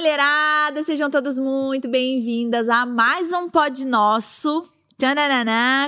mulherada! 0.00 0.82
Sejam 0.82 1.10
todas 1.10 1.38
muito 1.38 1.86
bem-vindas 1.86 2.70
a 2.70 2.86
mais 2.86 3.32
um 3.32 3.50
pod 3.50 3.84
nosso. 3.84 4.66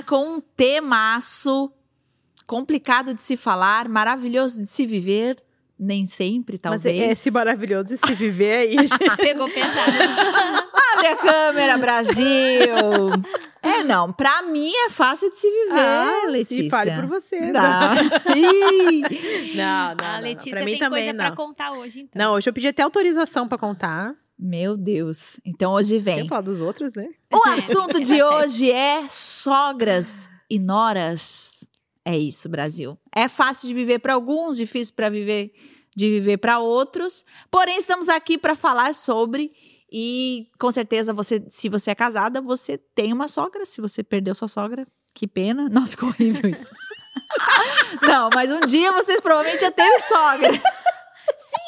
Com 0.05 0.35
um 0.35 0.39
temaço 0.39 1.71
complicado 2.45 3.15
de 3.15 3.23
se 3.23 3.35
falar, 3.35 3.89
maravilhoso 3.89 4.59
de 4.59 4.67
se 4.67 4.85
viver. 4.85 5.43
Nem 5.85 6.05
sempre, 6.05 6.59
Mas 6.63 6.81
talvez. 6.83 7.11
esse 7.11 7.29
maravilhoso 7.29 7.89
de 7.89 7.97
se 7.97 8.13
viver 8.15 8.55
aí. 8.69 8.77
a 8.77 8.81
gente- 8.81 9.17
Pegou 9.17 9.49
pesado. 9.49 9.91
Abre 10.93 11.07
a 11.07 11.15
câmera, 11.15 11.77
Brasil! 11.77 12.23
É, 13.61 13.83
não, 13.83 14.11
pra 14.13 14.43
mim 14.43 14.71
é 14.85 14.89
fácil 14.89 15.29
de 15.29 15.35
se 15.37 15.49
viver, 15.49 15.79
Ah, 15.79 16.23
Letícia. 16.27 16.63
se 16.63 16.69
fale 16.69 16.91
por 16.95 17.05
você. 17.07 17.51
Dá. 17.51 17.93
Ih. 18.35 19.55
Não, 19.55 19.95
não, 19.99 20.07
a 20.07 20.13
não, 20.15 20.21
Letícia 20.21 20.51
Pra 20.51 20.63
mim 20.63 20.71
tem 20.71 20.79
também 20.79 21.03
coisa 21.05 21.17
não. 21.17 21.25
pra 21.25 21.35
contar 21.35 21.73
hoje, 21.77 22.01
então. 22.01 22.21
Não, 22.25 22.33
hoje 22.33 22.49
eu 22.49 22.53
pedi 22.53 22.67
até 22.67 22.81
autorização 22.83 23.47
pra 23.47 23.57
contar. 23.57 24.13
Meu 24.37 24.75
Deus. 24.77 25.39
Então 25.45 25.73
hoje 25.73 25.97
vem. 25.99 26.27
falar 26.27 26.41
dos 26.41 26.59
outros, 26.61 26.93
né? 26.93 27.07
O 27.33 27.47
assunto 27.49 28.01
de 28.01 28.17
Tá 28.17 28.29
hoje 28.37 28.71
é 28.71 29.03
sogras 29.09 30.29
e 30.49 30.59
noras. 30.59 31.67
É 32.05 32.17
isso, 32.17 32.49
Brasil. 32.49 32.97
É 33.15 33.29
fácil 33.29 33.67
de 33.69 33.73
viver 33.73 33.99
para 33.99 34.13
alguns, 34.13 34.57
difícil 34.57 34.93
para 34.93 35.09
viver 35.09 35.53
de 35.95 36.09
viver 36.09 36.37
para 36.37 36.59
outros. 36.59 37.23
Porém, 37.49 37.77
estamos 37.77 38.09
aqui 38.09 38.37
para 38.37 38.55
falar 38.55 38.93
sobre 38.93 39.51
e 39.91 40.47
com 40.57 40.71
certeza 40.71 41.13
você, 41.13 41.45
se 41.49 41.69
você 41.69 41.91
é 41.91 41.95
casada, 41.95 42.41
você 42.41 42.77
tem 42.77 43.13
uma 43.13 43.27
sogra. 43.27 43.63
Se 43.63 43.79
você 43.79 44.03
perdeu 44.03 44.33
sua 44.33 44.47
sogra, 44.47 44.87
que 45.13 45.27
pena. 45.27 45.69
Nossa, 45.69 45.89
ficou 45.89 46.09
horrível 46.09 46.49
isso. 46.49 46.65
Não, 48.01 48.29
mas 48.33 48.49
um 48.49 48.61
dia 48.61 48.91
você 48.91 49.21
provavelmente 49.21 49.61
já 49.61 49.71
teve 49.71 49.99
sogra. 49.99 50.59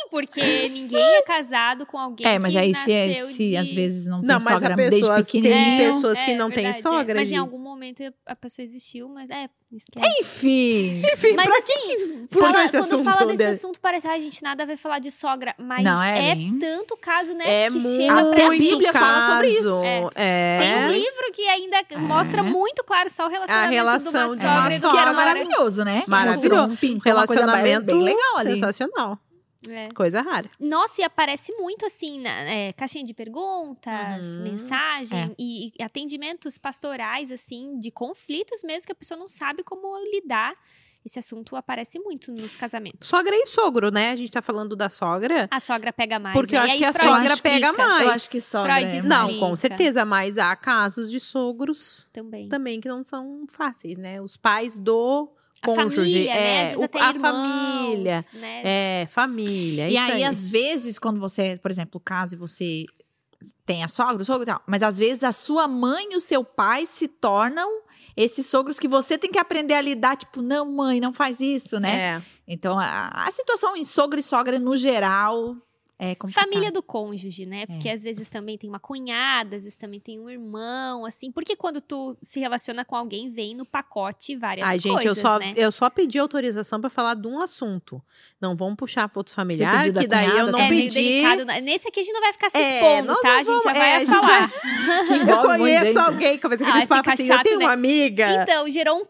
Porque 0.09 0.69
ninguém 0.69 1.01
é 1.17 1.21
casado 1.21 1.85
com 1.85 1.97
alguém 1.97 2.25
É, 2.27 2.39
mas 2.39 2.53
que 2.53 2.59
aí 2.59 2.73
se, 2.73 2.91
é- 2.91 3.13
se 3.13 3.49
de... 3.49 3.57
às 3.57 3.71
vezes 3.71 4.07
não 4.07 4.19
tem 4.21 4.27
Não, 4.27 4.39
mas 4.39 4.53
sogra 4.53 4.73
a 4.73 4.75
desde 4.75 4.99
pessoa 4.99 5.15
tem 5.15 5.25
pequenininho. 5.25 5.93
pessoas 5.93 6.21
que 6.21 6.31
É, 6.31 6.35
não 6.35 6.47
têm 6.49 6.63
verdade, 6.63 6.77
é. 6.77 6.81
sogra. 6.81 7.15
Mas 7.15 7.27
em 7.27 7.31
Gi. 7.31 7.37
algum 7.37 7.59
momento 7.59 8.03
a 8.25 8.35
pessoa 8.35 8.63
existiu, 8.63 9.09
mas 9.09 9.29
é, 9.29 9.49
esquece. 9.71 10.07
Enfim. 10.19 11.01
Enfim, 11.13 11.33
Mas 11.35 11.47
pra 11.47 11.57
assim, 11.57 12.27
que 12.29 12.39
Fala- 12.39 12.63
esse 12.63 12.71
quando 12.71 12.83
assunto? 12.83 13.03
fala 13.03 13.25
desse 13.25 13.43
assunto, 13.43 13.79
parece, 13.79 14.07
ah, 14.07 14.13
a 14.13 14.19
gente 14.19 14.41
nada 14.41 14.65
vai 14.65 14.77
falar 14.77 14.99
de 14.99 15.11
sogra. 15.11 15.53
Mas 15.57 15.83
Não, 15.83 16.01
é 16.01 16.31
é, 16.31 16.35
tanto 16.59 16.95
caso, 16.97 17.33
né? 17.33 17.65
É 17.65 17.67
que 17.67 17.73
muito 17.79 17.95
chega 18.01 18.31
Até 18.31 18.45
a 18.45 18.49
Bíblia 18.49 18.93
fala 18.93 19.21
sobre 19.21 19.47
caso. 19.53 19.59
isso. 19.59 20.11
É. 20.15 20.59
Tem 20.59 20.85
um 20.85 20.91
livro 20.91 21.31
que 21.33 21.41
ainda 21.47 21.77
mostra 21.99 22.41
muito 22.43 22.83
claro 22.83 23.09
só 23.09 23.25
o 23.25 23.29
relacionamento 23.29 23.71
relação 23.73 24.11
de 24.11 24.17
uma 24.17 24.35
de 24.35 24.41
sogra 24.41 24.59
uma 24.59 24.69
de 24.69 24.79
sogra. 24.79 24.95
Que 24.95 25.01
era 25.01 25.13
maravilhoso, 25.13 25.83
né? 25.83 26.03
Maravilhoso. 26.07 26.77
Um 26.85 26.99
Relacionamento 27.03 27.85
bem 27.85 28.01
legal 28.01 28.37
ali. 28.37 28.51
sensacional. 28.53 29.19
É. 29.69 29.89
Coisa 29.93 30.21
rara. 30.21 30.49
Nossa, 30.59 31.01
e 31.01 31.03
aparece 31.03 31.51
muito 31.53 31.85
assim, 31.85 32.19
na 32.19 32.29
é, 32.29 32.73
caixinha 32.73 33.03
de 33.03 33.13
perguntas, 33.13 34.25
Uhum. 34.25 34.43
mensagem 34.43 35.19
É. 35.19 35.35
e, 35.37 35.73
e 35.79 35.83
atendimentos 35.83 36.57
pastorais, 36.57 37.31
assim, 37.31 37.79
de 37.79 37.91
conflitos 37.91 38.63
mesmo 38.63 38.85
que 38.87 38.91
a 38.91 38.95
pessoa 38.95 39.17
não 39.19 39.29
sabe 39.29 39.63
como 39.63 39.87
lidar. 40.11 40.53
Esse 41.05 41.19
assunto 41.19 41.55
aparece 41.55 41.99
muito 41.99 42.31
nos 42.31 42.55
casamentos. 42.55 43.07
Sogra 43.07 43.35
e 43.35 43.45
sogro, 43.45 43.91
né? 43.91 44.09
A 44.09 44.15
gente 44.15 44.31
tá 44.31 44.41
falando 44.41 44.75
da 44.75 44.89
sogra. 44.89 45.47
A 45.51 45.59
sogra 45.59 45.93
pega 45.93 46.17
mais. 46.17 46.33
Porque 46.35 46.55
eu 46.55 46.59
né? 46.61 46.65
acho 46.65 46.75
E 46.75 46.77
que 46.79 46.83
aí 46.83 46.89
a 46.89 46.93
Freud 46.93 47.19
sogra 47.19 47.37
pega 47.43 47.67
explica 47.67 47.87
mais. 47.89 48.01
Eu 48.05 48.09
acho 48.09 48.29
que 48.31 48.41
sogra 48.41 48.75
Freud 48.79 48.97
é. 48.97 49.01
Não, 49.03 49.37
com 49.37 49.55
certeza, 49.55 50.03
mas 50.03 50.39
há 50.39 50.55
casos 50.55 51.11
de 51.11 51.19
sogros 51.19 52.09
Também. 52.11 52.49
também 52.49 52.81
que 52.81 52.87
não 52.87 53.03
são 53.03 53.45
fáceis, 53.47 53.99
né? 53.99 54.19
Os 54.19 54.35
pais 54.35 54.79
do 54.79 55.29
cônjuge. 55.65 56.11
família, 56.27 56.33
né? 56.33 56.61
É, 56.61 56.63
vezes 56.65 56.77
o- 56.79 56.97
a 56.99 57.09
irmãos, 57.09 57.21
família. 57.21 58.25
né? 58.33 58.61
É, 58.63 59.07
família. 59.09 59.89
E 59.89 59.95
isso 59.95 60.11
aí, 60.11 60.23
às 60.23 60.47
vezes, 60.47 60.99
quando 60.99 61.19
você, 61.19 61.59
por 61.61 61.69
exemplo, 61.71 61.99
casa 61.99 62.35
e 62.35 62.37
você 62.37 62.85
tem 63.65 63.83
a 63.83 63.87
sogra, 63.87 64.21
o 64.21 64.25
sogro 64.25 64.43
e 64.43 64.45
tal, 64.45 64.61
mas 64.65 64.81
às 64.81 64.97
vezes 64.97 65.23
a 65.23 65.31
sua 65.31 65.67
mãe 65.67 66.07
e 66.11 66.15
o 66.15 66.19
seu 66.19 66.43
pai 66.43 66.85
se 66.85 67.07
tornam 67.07 67.81
esses 68.17 68.45
sogros 68.45 68.79
que 68.79 68.87
você 68.87 69.17
tem 69.17 69.29
que 69.31 69.37
aprender 69.37 69.73
a 69.73 69.81
lidar, 69.81 70.15
tipo, 70.15 70.41
não, 70.41 70.71
mãe, 70.71 70.99
não 71.01 71.11
faz 71.11 71.41
isso, 71.41 71.79
né? 71.79 71.95
É. 72.17 72.21
Então, 72.47 72.79
a, 72.79 73.09
a 73.09 73.31
situação 73.31 73.75
em 73.75 73.83
sogro 73.83 74.19
e 74.19 74.23
sogra, 74.23 74.57
no 74.57 74.77
geral, 74.77 75.55
é. 75.99 76.15
Família 76.31 76.71
do 76.71 76.83
cônjuge, 76.83 77.45
né? 77.45 77.65
Porque 77.65 77.89
às 77.89 78.03
vezes 78.03 78.29
também 78.29 78.57
tem 78.57 78.69
uma 78.69 78.79
cunhada, 78.79 79.55
às 79.55 79.63
vezes 79.63 79.75
também 79.77 79.99
tem 79.99 80.19
um 80.19 80.29
irmão, 80.29 81.05
assim. 81.05 81.31
Porque 81.31 81.55
quando 81.55 81.79
tu 81.81 82.17
se 82.21 82.39
relaciona 82.39 82.83
com 82.83 82.95
alguém, 82.95 83.29
vem 83.31 83.55
no 83.55 83.65
pacote 83.65 84.35
várias 84.35 84.67
Ai, 84.67 84.79
gente, 84.79 84.91
coisas, 84.93 85.05
eu 85.05 85.15
só, 85.15 85.39
né? 85.39 85.53
eu 85.55 85.71
só 85.71 85.89
pedi 85.89 86.19
autorização 86.19 86.81
pra 86.81 86.89
falar 86.89 87.13
de 87.15 87.27
um 87.27 87.39
assunto. 87.39 88.01
Não 88.41 88.55
vamos 88.55 88.75
puxar 88.75 89.07
fotos 89.09 89.33
familiares, 89.33 89.97
que 89.97 90.07
daí 90.07 90.25
eu 90.25 90.31
cunhada 90.31 90.51
não 90.51 90.59
é 90.59 90.69
pedi. 90.69 90.89
delicado. 90.93 91.45
né? 91.45 91.61
Nesse 91.61 91.87
aqui 91.87 91.99
a 91.99 92.03
gente 92.03 92.13
não 92.13 92.21
vai 92.21 92.33
ficar 92.33 92.49
se 92.49 92.57
É, 92.57 92.75
expondo, 92.75 93.07
nós 93.07 93.21
tá? 93.21 93.27
não 93.29 93.35
A 93.35 93.43
gente 93.43 93.47
já 93.47 93.59
vamos- 93.59 93.79
vai 93.79 93.89
é, 93.89 93.95
a 93.95 93.99
gente 93.99 94.09
falar. 94.09 94.51
Que 95.25 95.31
Eu 95.31 95.41
conheço 95.43 95.85
gente. 95.85 95.97
alguém, 95.97 96.37
começa 96.39 96.67
aqueles 96.67 96.87
papos 96.87 97.13
assim, 97.13 97.23
eu 97.23 97.27
chato, 97.35 97.43
tenho 97.43 97.59
né? 97.59 97.65
uma 97.65 97.71
amiga. 97.73 98.43
Então, 98.43 98.69
gerou 98.69 98.97
um. 99.01 99.05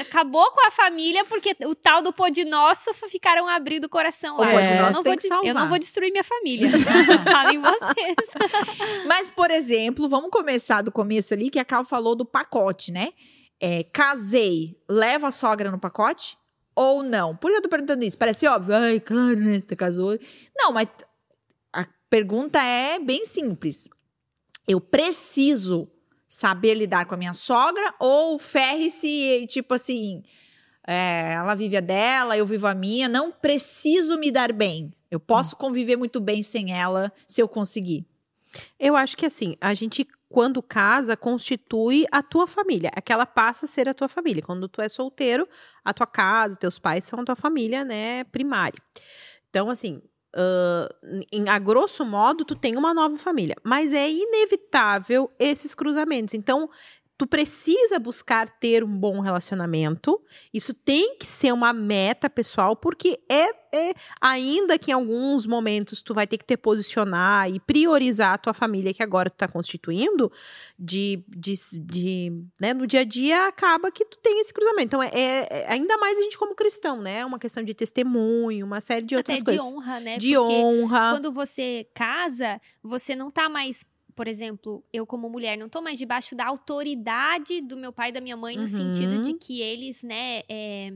Acabou 0.00 0.50
com 0.50 0.66
a 0.66 0.70
família, 0.70 1.24
porque 1.24 1.56
o 1.64 1.74
tal 1.74 2.02
do 2.02 2.12
Pôde 2.12 2.44
Nosso 2.44 2.92
ficaram 3.08 3.48
abrindo 3.48 3.84
o 3.84 3.88
coração 3.88 4.36
O 4.36 4.40
lá. 4.40 4.50
Pôde 4.50 4.72
eu, 4.72 4.82
Nosso 4.82 4.96
não 4.98 5.02
tem 5.16 5.28
vou, 5.28 5.44
eu 5.44 5.54
não 5.54 5.68
vou 5.68 5.78
destruir 5.78 6.10
minha 6.10 6.23
família. 6.24 6.68
Falem 7.30 7.60
vocês. 7.60 8.16
Mas, 9.06 9.30
por 9.30 9.50
exemplo, 9.50 10.08
vamos 10.08 10.30
começar 10.30 10.82
do 10.82 10.90
começo 10.90 11.34
ali, 11.34 11.50
que 11.50 11.58
a 11.58 11.64
Cal 11.64 11.84
falou 11.84 12.16
do 12.16 12.24
pacote, 12.24 12.90
né? 12.90 13.12
É, 13.60 13.84
casei, 13.84 14.76
leva 14.88 15.28
a 15.28 15.30
sogra 15.30 15.70
no 15.70 15.78
pacote 15.78 16.36
ou 16.74 17.02
não? 17.02 17.36
Por 17.36 17.50
que 17.50 17.58
eu 17.58 17.62
tô 17.62 17.68
perguntando 17.68 18.04
isso? 18.04 18.18
Parece 18.18 18.46
óbvio. 18.46 18.74
Ai, 18.74 18.98
claro, 18.98 19.36
né? 19.36 19.60
Você 19.60 19.76
casou. 19.76 20.18
Não, 20.56 20.72
mas 20.72 20.88
a 21.72 21.86
pergunta 22.10 22.60
é 22.60 22.98
bem 22.98 23.24
simples. 23.24 23.88
Eu 24.66 24.80
preciso 24.80 25.88
saber 26.26 26.74
lidar 26.74 27.06
com 27.06 27.14
a 27.14 27.18
minha 27.18 27.32
sogra 27.32 27.94
ou 28.00 28.38
ferre-se, 28.38 29.46
tipo 29.48 29.74
assim, 29.74 30.22
é, 30.86 31.34
ela 31.34 31.54
vive 31.54 31.76
a 31.76 31.80
dela, 31.80 32.36
eu 32.36 32.44
vivo 32.44 32.66
a 32.66 32.74
minha, 32.74 33.08
não 33.08 33.30
preciso 33.30 34.18
me 34.18 34.30
dar 34.30 34.52
bem. 34.52 34.92
Eu 35.14 35.20
posso 35.20 35.56
conviver 35.56 35.96
muito 35.96 36.20
bem 36.20 36.42
sem 36.42 36.72
ela 36.72 37.12
se 37.26 37.40
eu 37.40 37.48
conseguir. 37.48 38.06
Eu 38.78 38.96
acho 38.96 39.16
que 39.16 39.26
assim, 39.26 39.56
a 39.60 39.74
gente, 39.74 40.06
quando 40.28 40.62
casa, 40.62 41.16
constitui 41.16 42.06
a 42.10 42.22
tua 42.22 42.46
família. 42.46 42.90
Aquela 42.94 43.26
passa 43.26 43.66
a 43.66 43.68
ser 43.68 43.88
a 43.88 43.94
tua 43.94 44.08
família. 44.08 44.42
Quando 44.42 44.68
tu 44.68 44.80
é 44.80 44.88
solteiro, 44.88 45.48
a 45.84 45.92
tua 45.92 46.06
casa, 46.06 46.56
teus 46.56 46.78
pais 46.78 47.04
são 47.04 47.20
a 47.20 47.24
tua 47.24 47.36
família, 47.36 47.84
né, 47.84 48.24
primária. 48.24 48.78
Então, 49.48 49.70
assim, 49.70 50.00
ah, 50.34 50.88
em, 51.30 51.48
a 51.48 51.58
grosso 51.58 52.04
modo, 52.04 52.44
tu 52.44 52.56
tem 52.56 52.76
uma 52.76 52.92
nova 52.92 53.16
família. 53.16 53.54
Mas 53.62 53.92
é 53.92 54.10
inevitável 54.10 55.30
esses 55.38 55.74
cruzamentos. 55.74 56.34
Então, 56.34 56.68
tu 57.16 57.26
precisa 57.26 57.98
buscar 57.98 58.48
ter 58.58 58.82
um 58.82 58.98
bom 58.98 59.20
relacionamento. 59.20 60.20
Isso 60.52 60.74
tem 60.74 61.16
que 61.16 61.26
ser 61.26 61.52
uma 61.52 61.72
meta 61.72 62.28
pessoal, 62.28 62.74
porque 62.74 63.20
é, 63.30 63.50
é 63.90 63.94
ainda 64.20 64.76
que 64.78 64.90
em 64.90 64.94
alguns 64.94 65.46
momentos 65.46 66.02
tu 66.02 66.12
vai 66.12 66.26
ter 66.26 66.38
que 66.38 66.44
te 66.44 66.56
posicionar 66.56 67.48
e 67.50 67.60
priorizar 67.60 68.34
a 68.34 68.38
tua 68.38 68.52
família 68.52 68.92
que 68.92 69.02
agora 69.02 69.30
tu 69.30 69.36
tá 69.36 69.46
constituindo, 69.46 70.30
de, 70.78 71.24
de, 71.28 71.54
de 71.80 72.32
né, 72.60 72.74
no 72.74 72.86
dia 72.86 73.00
a 73.00 73.04
dia 73.04 73.46
acaba 73.46 73.92
que 73.92 74.04
tu 74.04 74.18
tem 74.18 74.40
esse 74.40 74.52
cruzamento. 74.52 74.84
Então, 74.86 75.02
é, 75.02 75.10
é- 75.14 75.66
ainda 75.72 75.96
mais 75.98 76.18
a 76.18 76.22
gente 76.22 76.36
como 76.36 76.54
cristão, 76.54 77.00
né? 77.00 77.24
Uma 77.24 77.38
questão 77.38 77.62
de 77.64 77.74
testemunho, 77.74 78.66
uma 78.66 78.80
série 78.80 79.06
de 79.06 79.14
Até 79.14 79.32
outras 79.34 79.38
de 79.38 79.44
coisas. 79.44 79.64
honra, 79.72 80.00
né? 80.00 80.18
De 80.18 80.34
Porque 80.34 80.52
honra. 80.52 81.10
quando 81.12 81.32
você 81.32 81.86
casa, 81.94 82.60
você 82.82 83.14
não 83.14 83.30
tá 83.30 83.48
mais, 83.48 83.84
por 84.14 84.28
exemplo, 84.28 84.84
eu 84.92 85.06
como 85.06 85.28
mulher, 85.28 85.56
não 85.58 85.68
tô 85.68 85.80
mais 85.82 85.98
debaixo 85.98 86.34
da 86.36 86.46
autoridade 86.46 87.60
do 87.60 87.76
meu 87.76 87.92
pai 87.92 88.10
e 88.10 88.12
da 88.12 88.20
minha 88.20 88.36
mãe, 88.36 88.54
no 88.56 88.62
Uhum. 88.62 88.68
sentido 88.68 89.18
de 89.18 89.34
que 89.34 89.60
eles, 89.60 90.02
né, 90.02 90.42
é, 90.48 90.92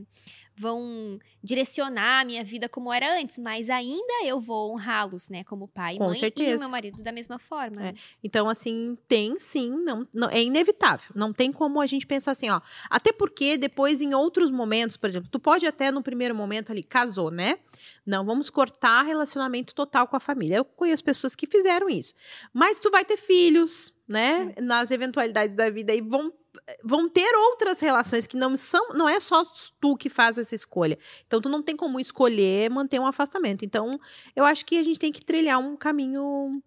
vão 0.59 1.17
direcionar 1.41 2.21
a 2.21 2.25
minha 2.25 2.43
vida 2.43 2.67
como 2.67 2.91
era 2.91 3.17
antes, 3.17 3.37
mas 3.37 3.69
ainda 3.69 4.25
eu 4.25 4.41
vou 4.41 4.73
honrá-los, 4.73 5.29
né, 5.29 5.43
como 5.45 5.69
pai 5.69 5.95
e 5.95 5.97
Com 5.97 6.05
mãe, 6.05 6.13
e 6.13 6.19
certeza. 6.19 6.57
o 6.57 6.59
meu 6.59 6.69
marido 6.69 7.01
da 7.01 7.13
mesma 7.13 7.39
forma. 7.39 7.81
É. 7.81 7.85
né? 7.85 7.93
Então, 8.21 8.49
assim, 8.49 8.97
tem 9.07 9.39
sim, 9.39 9.69
não, 9.69 10.05
não- 10.13 10.29
é 10.29 10.43
inevitável. 10.43 11.11
Não 11.15 11.31
tem 11.31 11.49
como 11.51 11.79
a 11.79 11.87
gente 11.87 12.05
pensar 12.05 12.31
assim, 12.31 12.49
ó. 12.49 12.59
Até 12.89 13.13
porque 13.13 13.57
depois, 13.57 14.01
em 14.01 14.13
outros 14.13 14.51
momentos, 14.51 14.97
por 14.97 15.07
exemplo, 15.07 15.29
tu 15.31 15.39
pode 15.39 15.65
até 15.65 15.91
no 15.91 16.03
primeiro 16.03 16.35
momento 16.35 16.71
ali, 16.73 16.83
casou, 16.83 17.31
né? 17.31 17.57
Não, 18.05 18.25
vamos 18.25 18.49
cortar 18.49 19.03
relacionamento 19.03 19.73
total 19.73 20.07
com 20.07 20.15
a 20.17 20.19
família. 20.19 20.57
Eu 20.57 20.65
conheço 20.65 21.03
pessoas 21.03 21.35
que 21.35 21.47
fizeram 21.47 21.87
isso. 21.87 22.13
Mas 22.53 22.79
tu 22.79 22.91
vai 22.91 23.05
ter 23.05 23.17
filhos, 23.17 23.93
né? 24.07 24.53
Nas 24.59 24.91
eventualidades 24.91 25.55
da 25.55 25.69
vida 25.69 25.93
e 25.93 26.01
vão 26.01 26.33
vão 26.83 27.09
ter 27.09 27.33
outras 27.35 27.79
relações 27.79 28.27
que 28.27 28.37
não 28.37 28.55
são, 28.57 28.89
não 28.89 29.07
é 29.07 29.19
só 29.19 29.43
tu 29.79 29.95
que 29.95 30.09
faz 30.09 30.37
essa 30.37 30.55
escolha. 30.55 30.97
Então 31.25 31.41
tu 31.41 31.49
não 31.49 31.61
tem 31.61 31.75
como 31.75 31.99
escolher 31.99 32.69
manter 32.69 32.99
um 32.99 33.07
afastamento. 33.07 33.65
Então, 33.65 33.99
eu 34.35 34.45
acho 34.45 34.65
que 34.65 34.77
a 34.77 34.83
gente 34.83 34.99
tem 34.99 35.11
que 35.11 35.23
trilhar 35.23 35.59
um 35.59 35.75
caminho 35.75 36.61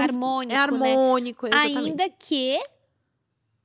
Harmônico, 0.00 0.52
é 0.52 0.56
né? 0.56 0.62
harmônico, 0.62 1.46
exatamente. 1.46 1.78
Ainda 1.78 2.10
que 2.10 2.60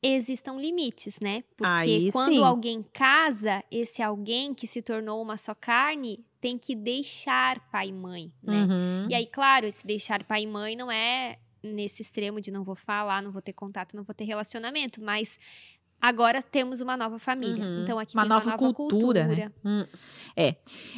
existam 0.02 0.54
limites, 0.54 1.20
né? 1.20 1.44
Porque 1.58 1.66
Aí 1.66 2.12
quando 2.12 2.34
sim. 2.34 2.44
alguém 2.44 2.84
casa, 2.94 3.64
esse 3.72 4.02
alguém 4.02 4.54
que 4.54 4.68
se 4.68 4.82
tornou 4.82 5.22
uma 5.22 5.38
só 5.38 5.54
carne 5.54 6.24
tem 6.40 6.58
que 6.58 6.76
deixar 6.76 7.60
pai 7.70 7.90
e 7.90 7.94
mãe, 7.94 8.32
né? 8.42 8.64
Uhum. 8.64 9.08
E 9.10 9.16
aí, 9.16 9.26
claro, 9.26 9.66
esse 9.66 9.86
deixar 9.86 10.24
pai 10.24 10.44
e 10.44 10.48
mãe 10.48 10.76
não 10.76 10.90
é 10.90 11.38
nesse 11.64 12.02
extremo 12.02 12.40
de 12.42 12.52
não 12.52 12.64
vou 12.64 12.76
falar, 12.76 13.22
não 13.22 13.32
vou 13.32 13.42
ter 13.42 13.54
contato, 13.54 13.96
não 13.96 14.04
vou 14.04 14.14
ter 14.14 14.24
relacionamento, 14.24 15.02
mas 15.02 15.40
agora 16.02 16.42
temos 16.42 16.80
uma 16.82 16.96
nova 16.96 17.20
família. 17.20 17.64
Uhum. 17.64 17.84
Então 17.84 18.00
aqui 18.00 18.16
Uma 18.16 18.26
nova 18.26 18.46
uma 18.46 18.58
nova 18.58 18.74
cultura, 18.74 19.28
né? 19.28 19.52
Hum. 19.64 19.86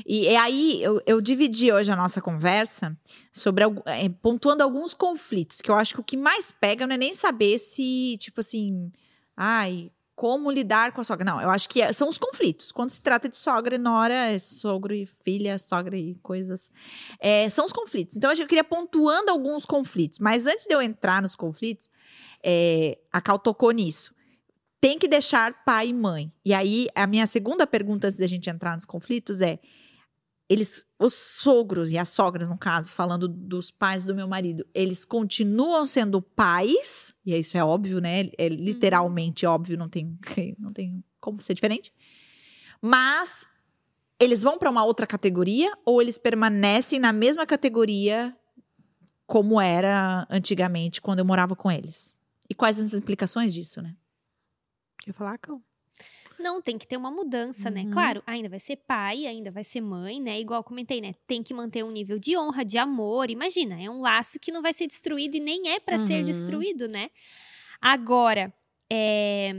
E, 0.05 0.23
e 0.23 0.35
aí, 0.35 0.83
eu, 0.83 1.01
eu 1.05 1.21
dividi 1.21 1.71
hoje 1.71 1.91
a 1.91 1.95
nossa 1.95 2.21
conversa 2.21 2.97
sobre 3.31 3.63
eh, 3.85 4.09
pontuando 4.21 4.63
alguns 4.63 4.93
conflitos, 4.93 5.61
que 5.61 5.71
eu 5.71 5.75
acho 5.75 5.95
que 5.95 6.01
o 6.01 6.03
que 6.03 6.17
mais 6.17 6.51
pega 6.51 6.85
não 6.85 6.95
é 6.95 6.97
nem 6.97 7.13
saber 7.13 7.57
se, 7.57 8.17
tipo 8.19 8.41
assim, 8.41 8.91
ai, 9.35 9.91
como 10.21 10.51
lidar 10.51 10.91
com 10.91 11.01
a 11.01 11.03
sogra. 11.03 11.25
Não, 11.25 11.41
eu 11.41 11.49
acho 11.49 11.67
que 11.67 11.81
é- 11.81 11.91
são 11.91 12.07
os 12.07 12.19
conflitos. 12.19 12.71
Quando 12.71 12.91
se 12.91 13.01
trata 13.01 13.27
de 13.27 13.35
sogra 13.35 13.73
e 13.73 13.79
nora, 13.79 14.13
é 14.13 14.37
sogro 14.37 14.93
e 14.93 15.03
filha, 15.03 15.57
sogra 15.57 15.97
e 15.97 16.13
coisas. 16.21 16.69
É, 17.19 17.49
são 17.49 17.65
os 17.65 17.73
conflitos. 17.73 18.15
Então, 18.15 18.31
eu 18.31 18.47
queria 18.47 18.63
pontuando 18.63 19.31
alguns 19.31 19.65
conflitos. 19.65 20.19
Mas 20.19 20.45
antes 20.45 20.67
de 20.67 20.75
eu 20.75 20.79
entrar 20.79 21.23
nos 21.23 21.35
conflitos, 21.35 21.89
é, 22.43 22.99
a 23.11 23.19
Cal 23.19 23.39
tocou 23.39 23.71
nisso. 23.71 24.13
Tem 24.79 24.99
que 24.99 25.07
deixar 25.07 25.65
pai 25.65 25.87
e 25.87 25.93
mãe. 25.93 26.31
E 26.45 26.53
aí, 26.53 26.87
a 26.93 27.07
minha 27.07 27.25
segunda 27.25 27.65
pergunta 27.65 28.05
antes 28.05 28.19
da 28.19 28.27
gente 28.27 28.47
entrar 28.47 28.75
nos 28.75 28.85
conflitos 28.85 29.41
é: 29.41 29.57
eles, 30.51 30.85
os 30.99 31.13
sogros 31.13 31.91
e 31.91 31.97
as 31.97 32.09
sogras, 32.09 32.49
no 32.49 32.57
caso, 32.57 32.91
falando 32.91 33.25
dos 33.25 33.71
pais 33.71 34.03
do 34.03 34.13
meu 34.13 34.27
marido, 34.27 34.67
eles 34.73 35.05
continuam 35.05 35.85
sendo 35.85 36.21
pais, 36.21 37.13
e 37.25 37.33
isso 37.33 37.57
é 37.57 37.63
óbvio, 37.63 38.01
né? 38.01 38.29
É 38.37 38.49
literalmente 38.49 39.45
óbvio, 39.45 39.77
não 39.77 39.87
tem, 39.87 40.19
não 40.59 40.73
tem 40.73 41.01
como 41.21 41.41
ser 41.41 41.53
diferente. 41.53 41.93
Mas 42.81 43.47
eles 44.19 44.43
vão 44.43 44.57
para 44.57 44.69
uma 44.69 44.83
outra 44.83 45.07
categoria 45.07 45.71
ou 45.85 46.01
eles 46.01 46.17
permanecem 46.17 46.99
na 46.99 47.13
mesma 47.13 47.45
categoria 47.45 48.35
como 49.25 49.61
era 49.61 50.27
antigamente 50.29 50.99
quando 51.01 51.19
eu 51.19 51.25
morava 51.25 51.55
com 51.55 51.71
eles? 51.71 52.13
E 52.49 52.53
quais 52.53 52.77
as 52.77 52.93
implicações 52.93 53.53
disso, 53.53 53.81
né? 53.81 53.95
Eu 55.07 55.11
ia 55.11 55.13
falar, 55.13 55.37
Cal. 55.37 55.61
Não, 56.41 56.61
tem 56.61 56.77
que 56.77 56.87
ter 56.87 56.97
uma 56.97 57.11
mudança, 57.11 57.69
né? 57.69 57.83
Uhum. 57.83 57.91
Claro, 57.91 58.23
ainda 58.25 58.49
vai 58.49 58.59
ser 58.59 58.75
pai, 58.77 59.25
ainda 59.27 59.51
vai 59.51 59.63
ser 59.63 59.79
mãe, 59.81 60.19
né? 60.19 60.39
Igual 60.39 60.63
comentei, 60.63 60.99
né? 60.99 61.13
Tem 61.27 61.41
que 61.43 61.53
manter 61.53 61.83
um 61.83 61.91
nível 61.91 62.17
de 62.19 62.35
honra, 62.37 62.65
de 62.65 62.77
amor. 62.77 63.29
Imagina, 63.29 63.81
é 63.81 63.89
um 63.89 64.01
laço 64.01 64.39
que 64.39 64.51
não 64.51 64.61
vai 64.61 64.73
ser 64.73 64.87
destruído 64.87 65.35
e 65.35 65.39
nem 65.39 65.69
é 65.69 65.79
pra 65.79 65.97
ser 65.97 66.19
Uhum. 66.19 66.23
destruído, 66.25 66.87
né? 66.87 67.09
Agora, 67.79 68.53
é, 68.91 69.53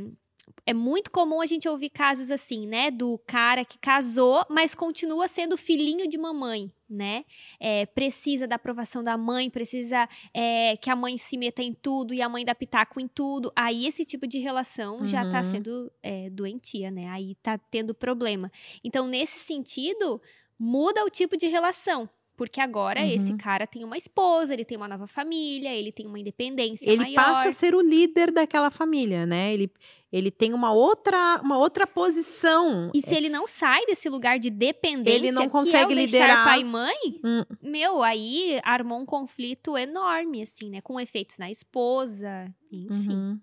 é 0.67 0.75
muito 0.75 1.11
comum 1.11 1.41
a 1.41 1.47
gente 1.47 1.69
ouvir 1.69 1.91
casos 1.91 2.31
assim, 2.31 2.67
né? 2.67 2.91
Do 2.91 3.19
cara 3.27 3.65
que 3.65 3.79
casou, 3.79 4.45
mas 4.51 4.75
continua 4.75 5.27
sendo 5.29 5.57
filhinho 5.57 6.09
de 6.09 6.19
mamãe, 6.19 6.71
né? 6.93 7.25
É, 7.59 7.87
precisa 7.87 8.47
da 8.47 8.57
aprovação 8.57 9.03
da 9.03 9.17
mãe, 9.17 9.49
precisa 9.51 10.09
é, 10.35 10.77
que 10.77 10.91
a 10.91 10.97
mãe 10.97 11.17
se 11.19 11.37
meta 11.37 11.63
em 11.63 11.73
tudo 11.75 12.13
e 12.15 12.21
a 12.23 12.29
mãe 12.29 12.45
dá 12.45 12.55
pitaco 12.55 13.01
em 13.01 13.09
tudo. 13.09 13.53
Aí 13.57 13.87
esse 13.87 14.05
tipo 14.05 14.27
de 14.27 14.39
relação 14.39 15.07
já 15.07 15.29
tá 15.29 15.39
Uhum. 15.39 15.45
sendo 15.45 15.93
é, 16.03 16.29
doentia, 16.31 16.91
né? 16.91 17.09
Aí 17.09 17.35
tá 17.43 17.57
tendo 17.59 17.95
problema. 17.95 18.51
Então, 18.85 19.07
nesse 19.07 19.39
sentido, 19.39 20.21
muda 20.59 21.05
o 21.05 21.11
tipo 21.11 21.37
de 21.37 21.47
relação. 21.49 22.09
Porque 22.43 22.61
agora 22.61 23.01
Uhum. 23.01 23.07
esse 23.07 23.37
cara 23.37 23.69
tem 23.69 23.85
uma 23.85 23.97
esposa, 23.97 24.53
ele 24.53 24.65
tem 24.65 24.77
uma 24.77 24.89
nova 24.89 25.07
família, 25.07 25.73
ele 25.73 25.93
tem 25.93 26.09
uma 26.09 26.19
independência 26.19 26.91
Ele 26.91 27.03
maior. 27.03 27.15
passa 27.15 27.49
a 27.51 27.53
ser 27.53 27.73
o 27.73 27.81
líder 27.81 28.33
daquela 28.33 28.69
família, 28.69 29.25
né? 29.25 29.53
Ele, 29.55 29.71
ele 30.13 30.29
tem 30.29 30.53
uma 30.53 30.73
outra, 30.73 31.41
uma 31.45 31.57
outra 31.57 31.87
posição. 31.87 32.91
E 32.93 33.01
se 33.01 33.15
ele 33.15 33.29
não 33.29 33.47
sai 33.47 33.87
desse 33.87 34.09
lugar 34.09 34.41
de 34.41 34.51
dependência, 34.51 35.17
Ele 35.19 35.31
não 35.31 35.43
que 35.45 35.51
consegue 35.51 35.93
é 35.93 35.95
liderar. 35.95 36.45
pai 36.45 36.63
e 36.63 36.65
mãe, 36.65 36.97
Hum. 37.25 37.45
meu, 37.63 38.03
aí 38.03 38.59
armou 38.65 38.99
um 38.99 39.07
conflito 39.07 39.79
enorme, 39.79 40.43
assim, 40.43 40.69
né? 40.69 40.81
Com 40.81 40.99
efeitos 40.99 41.39
na 41.39 41.49
esposa, 41.49 42.53
enfim. 42.73 43.13
Uhum. 43.15 43.41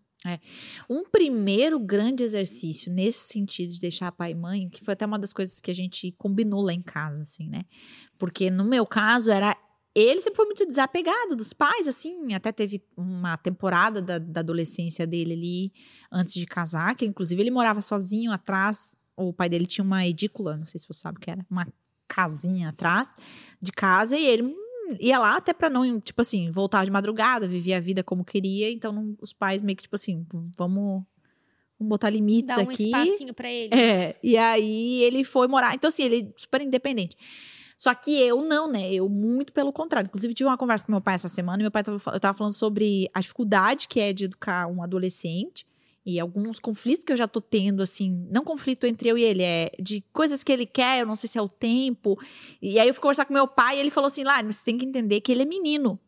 Um 0.89 1.04
primeiro 1.06 1.80
grande 1.80 2.24
exercício 2.24 2.92
nesse 2.92 3.19
sentido 3.19 3.71
de 3.71 3.80
deixar 3.80 4.12
pai 4.12 4.31
e 4.31 4.36
mãe, 4.36 4.69
que 4.69 4.83
foi 4.83 4.94
até 4.94 5.06
uma 5.06 5.18
das 5.18 5.31
coisas 5.31 5.62
que 5.62 5.71
a 5.71 5.75
gente 5.75 6.12
combinou 6.18 6.62
lá 6.62 6.74
em 6.74 6.81
casa, 6.81 7.21
assim, 7.21 7.48
né? 7.48 7.63
Porque 8.18 8.50
no 8.50 8.66
meu 8.66 8.86
caso 8.86 9.31
era. 9.31 9.56
Ele 9.95 10.21
sempre 10.21 10.38
foi 10.38 10.45
muito 10.45 10.66
desapegado 10.68 11.36
dos 11.36 11.51
pais, 11.51 11.88
assim. 11.88 12.33
Até 12.33 12.51
teve 12.51 12.81
uma 12.95 13.38
temporada 13.38 14.01
da, 14.01 14.19
da 14.19 14.42
adolescência 14.42 15.06
dele 15.07 15.33
ali, 15.33 15.74
antes 16.12 16.33
de 16.36 16.45
casar, 16.45 16.95
que 16.95 17.06
inclusive 17.06 17.42
ele 17.42 17.51
morava 17.51 17.81
sozinho 17.81 18.31
atrás. 18.31 18.95
O 19.18 19.33
pai 19.33 19.50
dele 19.50 19.65
tinha 19.65 19.83
uma 19.83 20.06
edícula, 20.06 20.56
não 20.56 20.65
sei 20.65 20.80
se 20.80 20.88
você 20.88 21.00
sabe 21.00 21.18
o 21.18 21.22
que 21.22 21.31
era, 21.31 21.45
uma 21.50 21.68
casinha 22.07 22.69
atrás 22.69 23.15
de 23.62 23.72
casa, 23.72 24.18
e 24.18 24.25
ele 24.25 24.56
ia 25.00 25.19
lá 25.19 25.36
até 25.38 25.53
pra 25.53 25.69
não, 25.69 26.00
tipo 26.00 26.21
assim, 26.21 26.50
voltar 26.51 26.86
de 26.86 26.91
madrugada, 26.91 27.47
vivia 27.47 27.77
a 27.77 27.80
vida 27.80 28.03
como 28.03 28.24
queria, 28.24 28.71
então 28.71 28.91
não- 28.91 29.15
os 29.21 29.33
pais 29.33 29.62
meio 29.62 29.75
que, 29.75 29.83
tipo 29.83 29.95
assim, 29.95 30.25
vamos, 30.57 31.03
vamos 31.77 31.89
botar 31.89 32.09
limites 32.09 32.56
Dá 32.56 32.62
um 32.63 32.69
aqui. 32.69 32.83
espacinho 32.86 33.33
pra 33.33 33.51
ele. 33.51 33.74
É, 33.74 34.15
e 34.24 34.38
aí 34.38 35.01
ele 35.03 35.24
foi 35.24 35.47
morar. 35.47 35.74
Então, 35.75 35.88
assim, 35.88 36.03
ele 36.03 36.21
é 36.30 36.33
super 36.39 36.62
independente. 36.62 37.15
Só 37.77 37.94
que 37.94 38.19
eu 38.21 38.41
não, 38.41 38.69
né? 38.69 38.91
Eu 38.94 39.07
muito 39.07 39.53
pelo 39.53 39.71
contrário. 39.71 40.07
Inclusive, 40.07 40.33
tive 40.33 40.50
uma 40.50 40.57
conversa 40.57 40.86
com 40.86 40.91
meu 40.91 41.00
pai 41.00 41.15
essa 41.15 41.30
semana 41.30 41.62
e 41.62 41.63
meu 41.63 41.71
pai 41.71 41.81
tava, 41.81 41.97
eu 42.13 42.19
tava 42.19 42.38
falando 42.38 42.51
sobre 42.53 43.09
a 43.13 43.21
dificuldade 43.21 43.88
que 43.88 44.01
é 44.01 44.12
de 44.12 44.25
educar 44.25 44.68
um 44.68 44.83
adolescente 44.83 45.65
e 46.15 46.19
alguns 46.19 46.59
conflitos 46.59 47.03
que 47.03 47.11
eu 47.13 47.17
já 47.17 47.27
tô 47.27 47.39
tendo, 47.41 47.81
assim, 47.83 48.27
não 48.31 48.44
conflito 48.44 48.85
entre 48.85 49.09
eu 49.09 49.17
e 49.17 49.23
ele, 49.23 49.44
é 49.44 49.71
de 49.79 50.01
coisas 50.13 50.44
que 50.44 50.51
ele 50.51 50.65
quer, 50.65 51.01
eu 51.01 51.06
não 51.06 51.15
sei 51.15 51.27
se 51.29 51.38
é 51.38 51.41
o 51.41 51.50
tempo. 51.50 52.19
E 52.61 52.79
aí 52.79 52.88
eu 52.88 52.94
fui 52.94 53.01
conversar 53.01 53.25
com 53.25 53.33
meu 53.33 53.47
pai 53.47 53.77
e 53.77 53.79
ele 53.79 53.89
falou 53.89 54.07
assim: 54.07 54.23
lá, 54.23 54.41
você 54.44 54.63
tem 54.65 54.77
que 54.77 54.85
entender 54.85 55.21
que 55.21 55.31
ele 55.31 55.44
é 55.44 55.45
menino. 55.45 56.00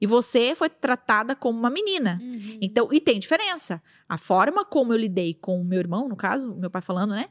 E 0.00 0.06
você 0.06 0.54
foi 0.54 0.70
tratada 0.70 1.36
como 1.36 1.58
uma 1.58 1.68
menina. 1.68 2.18
Uhum. 2.22 2.58
Então, 2.62 2.88
e 2.90 3.00
tem 3.00 3.20
diferença. 3.20 3.82
A 4.08 4.16
forma 4.16 4.64
como 4.64 4.94
eu 4.94 4.96
lidei 4.96 5.34
com 5.34 5.60
o 5.60 5.64
meu 5.64 5.78
irmão, 5.78 6.08
no 6.08 6.16
caso, 6.16 6.54
meu 6.54 6.70
pai 6.70 6.80
falando, 6.80 7.10
né? 7.10 7.28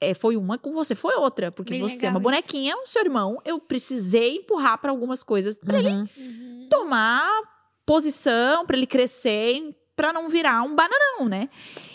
É, 0.00 0.14
foi 0.14 0.34
uma, 0.36 0.56
com 0.56 0.72
você 0.72 0.94
foi 0.94 1.14
outra. 1.14 1.52
Porque 1.52 1.74
Bem 1.74 1.80
você 1.82 2.06
é 2.06 2.08
uma 2.08 2.18
isso. 2.18 2.22
bonequinha, 2.22 2.74
o 2.76 2.86
seu 2.86 3.02
irmão, 3.02 3.38
eu 3.44 3.58
precisei 3.60 4.36
empurrar 4.36 4.78
para 4.80 4.90
algumas 4.90 5.22
coisas 5.22 5.58
pra 5.58 5.78
ele 5.78 5.88
Uhum. 5.90 6.08
Uhum. 6.16 6.68
tomar 6.70 7.28
posição, 7.84 8.66
pra 8.66 8.76
ele 8.76 8.86
crescer, 8.86 9.76
pra 9.96 10.12
não 10.12 10.28
virar 10.28 10.62
um 10.62 10.74
bananão, 10.76 11.26
né? 11.28 11.48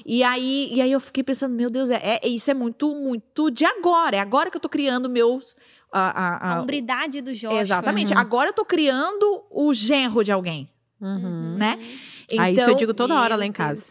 E 0.06 0.24
aí, 0.24 0.70
e 0.74 0.82
aí 0.82 0.92
eu 0.92 1.00
fiquei 1.00 1.24
pensando, 1.24 1.54
meu 1.56 1.70
Deus, 1.70 1.90
é, 1.92 2.20
é- 2.24 2.28
isso 2.28 2.50
é 2.50 2.54
muito, 2.54 2.94
muito 2.96 3.52
de 3.52 3.64
agora. 3.64 4.18
É 4.18 4.20
agora 4.20 4.50
que 4.50 4.58
eu 4.58 4.62
tô 4.62 4.68
criando 4.68 5.08
meus. 5.08 5.56
A, 5.94 6.00
a- 6.00 6.38
A 6.38 6.56
a- 6.58 6.62
hombridade 6.62 7.22
do 7.22 7.34
Joshua. 7.34 7.60
exatamente. 7.60 8.14
Uhum. 8.14 8.20
Agora 8.20 8.50
eu 8.50 8.54
tô 8.54 8.64
criando 8.66 9.44
o 9.52 9.74
genro 9.74 10.24
de 10.24 10.32
alguém. 10.32 10.68
Uhum. 11.00 11.56
né? 11.58 11.80
Ah, 12.38 12.52
isso 12.52 12.62
eu 12.62 12.66
Então- 12.68 12.76
digo 12.76 12.94
toda 12.94 13.20
hora 13.20 13.36
lá 13.36 13.44
em 13.46 13.52
casa. 13.52 13.86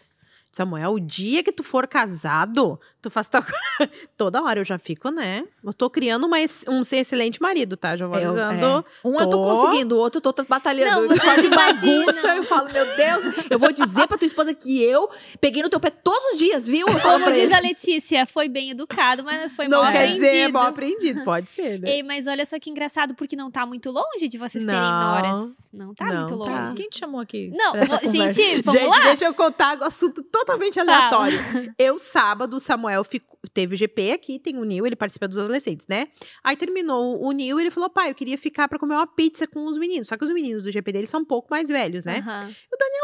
Samuel, 0.51 0.91
o 0.93 0.99
dia 0.99 1.41
que 1.43 1.51
tu 1.51 1.63
for 1.63 1.87
casado, 1.87 2.77
tu 3.01 3.09
faz 3.09 3.29
tal 3.29 3.41
coisa. 3.41 3.91
Toda 4.17 4.41
hora 4.43 4.59
eu 4.59 4.65
já 4.65 4.77
fico, 4.77 5.09
né? 5.09 5.45
Eu 5.63 5.71
tô 5.71 5.89
criando 5.89 6.25
uma 6.27 6.41
ex- 6.41 6.65
um 6.67 6.81
excelente 6.81 7.41
marido, 7.41 7.77
tá? 7.77 7.95
Já 7.95 8.05
vou 8.05 8.17
Eu- 8.19 8.27
avisando. 8.31 8.65
é. 8.65 9.07
Um 9.07 9.13
eu 9.19 9.29
tô 9.29 9.41
Tô. 9.41 9.43
conseguindo, 9.43 9.95
o 9.95 9.99
outro 9.99 10.17
eu 10.23 10.33
tô 10.33 10.43
batalhando. 10.43 11.07
Não, 11.07 11.15
só 11.17 11.35
de 11.35 11.47
bagunça. 11.49 12.35
Eu 12.35 12.43
falo, 12.43 12.69
meu 12.71 12.85
Deus, 12.97 13.23
eu 13.49 13.57
vou 13.57 13.71
dizer 13.71 14.07
pra 14.07 14.17
tua 14.17 14.25
esposa 14.25 14.53
que 14.53 14.83
eu 14.83 15.09
peguei 15.39 15.63
no 15.63 15.69
teu 15.69 15.79
pé 15.79 15.89
todos 15.89 16.33
os 16.33 16.37
dias, 16.39 16.67
viu? 16.67 16.85
Como 17.01 17.31
diz 17.31 17.51
a 17.51 17.59
Letícia, 17.59 18.25
foi 18.25 18.49
bem 18.49 18.71
educado, 18.71 19.23
mas 19.23 19.51
foi 19.53 19.69
Não 19.69 19.81
mal 19.83 19.91
quer 19.91 19.99
aprendido. 19.99 20.25
dizer 20.25 20.47
mal 20.49 20.65
aprendido, 20.67 21.23
pode 21.23 21.49
ser, 21.49 21.79
né? 21.79 21.89
Ei, 21.89 22.03
mas 22.03 22.27
olha 22.27 22.45
só 22.45 22.59
que 22.59 22.69
engraçado, 22.69 23.15
porque 23.15 23.35
não 23.37 23.49
tá 23.49 23.65
muito 23.65 23.89
longe 23.89 24.27
de 24.27 24.37
vocês 24.37 24.65
terem 24.65 24.79
Não. 24.79 25.11
noras. 25.13 25.67
Não 25.71 25.93
tá 25.93 26.05
Não 26.05 26.15
muito 26.27 26.37
tá. 26.45 26.51
longe. 26.59 26.73
Quem 26.75 26.89
te 26.89 26.99
chamou 26.99 27.21
aqui? 27.21 27.51
Não, 27.55 27.73
gente, 28.11 28.61
vamos 28.63 28.79
Gente, 28.81 28.89
lá? 28.97 29.03
deixa 29.05 29.25
eu 29.25 29.33
contar 29.33 29.77
um 29.79 29.83
assunto 29.85 30.21
totalmente 30.45 30.75
Fala. 30.75 30.91
aleatório. 30.93 31.37
Eu, 31.77 31.97
sábado, 31.97 32.55
o 32.55 32.59
Samuel 32.59 33.03
ficou- 33.03 33.39
teve 33.53 33.73
o 33.75 33.77
GP 33.77 34.11
aqui, 34.11 34.37
tem 34.39 34.57
o 34.57 34.63
Nil, 34.63 34.85
ele 34.85 34.95
participa 34.95 35.27
dos 35.27 35.37
adolescentes, 35.37 35.87
né? 35.87 36.07
Aí 36.43 36.55
terminou 36.55 37.21
o 37.23 37.31
Nil 37.31 37.59
e 37.59 37.63
ele 37.63 37.71
falou: 37.71 37.89
pai, 37.89 38.09
eu 38.11 38.15
queria 38.15 38.37
ficar 38.37 38.67
pra 38.67 38.77
comer 38.77 38.95
uma 38.95 39.07
pizza 39.07 39.47
com 39.47 39.65
os 39.65 39.77
meninos. 39.77 40.07
Só 40.07 40.15
que 40.17 40.23
os 40.23 40.31
meninos 40.31 40.63
do 40.63 40.71
GP 40.71 40.91
dele 40.91 41.07
são 41.07 41.21
um 41.21 41.25
pouco 41.25 41.47
mais 41.49 41.67
velhos, 41.69 42.05
né? 42.05 42.19
Aham. 42.19 42.49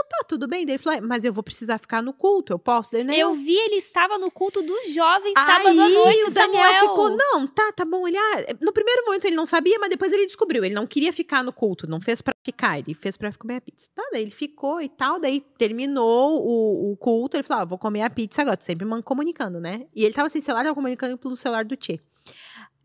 Tá, 0.09 0.23
tudo 0.27 0.47
bem. 0.47 0.65
Daí 0.65 0.75
ele 0.75 0.81
falou: 0.83 0.97
"É, 0.99 1.01
mas 1.01 1.25
eu 1.25 1.33
vou 1.33 1.43
precisar 1.43 1.77
ficar 1.77 2.01
no 2.01 2.13
culto, 2.13 2.53
eu 2.53 2.59
posso? 2.59 2.95
Eu 2.95 3.33
vi, 3.33 3.55
ele 3.55 3.75
estava 3.75 4.17
no 4.17 4.31
culto 4.31 4.61
dos 4.61 4.93
jovens 4.93 5.33
sábado 5.35 5.67
à 5.81 5.85
Aí 5.85 5.93
noite, 5.93 6.23
o 6.27 6.33
Daniel 6.33 6.63
Samuel. 6.63 6.89
ficou, 6.89 7.09
não, 7.17 7.45
tá, 7.47 7.71
tá 7.73 7.83
bom. 7.85 8.07
Ele, 8.07 8.17
ah, 8.17 8.55
no 8.61 8.71
primeiro 8.71 9.03
momento 9.05 9.25
ele 9.25 9.35
não 9.35 9.45
sabia, 9.45 9.77
mas 9.79 9.89
depois 9.89 10.13
ele 10.13 10.25
descobriu. 10.25 10.63
Ele 10.63 10.73
não 10.73 10.87
queria 10.87 11.11
ficar 11.11 11.43
no 11.43 11.51
culto, 11.51 11.87
não 11.87 11.99
fez 11.99 12.21
pra 12.21 12.33
ficar, 12.43 12.79
ele 12.79 12.93
fez 12.93 13.17
pra 13.17 13.31
comer 13.33 13.57
a 13.57 13.61
pizza. 13.61 13.87
Tá, 13.93 14.03
daí 14.13 14.21
ele 14.21 14.31
ficou 14.31 14.81
e 14.81 14.87
tal, 14.87 15.19
daí 15.19 15.41
terminou 15.57 16.41
o, 16.45 16.91
o 16.93 16.97
culto, 16.97 17.26
ele 17.35 17.43
falou, 17.43 17.63
ah, 17.63 17.65
vou 17.65 17.77
comer 17.77 18.01
a 18.03 18.09
pizza 18.09 18.41
agora, 18.41 18.55
tô 18.55 18.63
sempre 18.63 18.85
man- 18.85 19.01
comunicando, 19.01 19.59
né? 19.59 19.85
E 19.95 20.05
ele 20.05 20.13
tava 20.13 20.29
sem 20.29 20.41
celular, 20.41 20.63
tava 20.63 20.75
comunicando 20.75 21.17
pelo 21.17 21.35
celular 21.35 21.65
do 21.65 21.75
Tchê, 21.75 21.99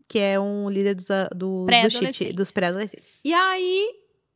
que 0.07 0.19
é 0.19 0.39
um 0.39 0.69
líder 0.69 0.95
dos, 0.95 1.07
do, 1.35 1.61
do 1.61 1.65
Pré-adolescentes. 1.65 2.15
Tchê, 2.17 2.33
dos 2.33 2.51
pré-adolescentes. 2.51 3.11
E 3.23 3.33
aí, 3.33 3.89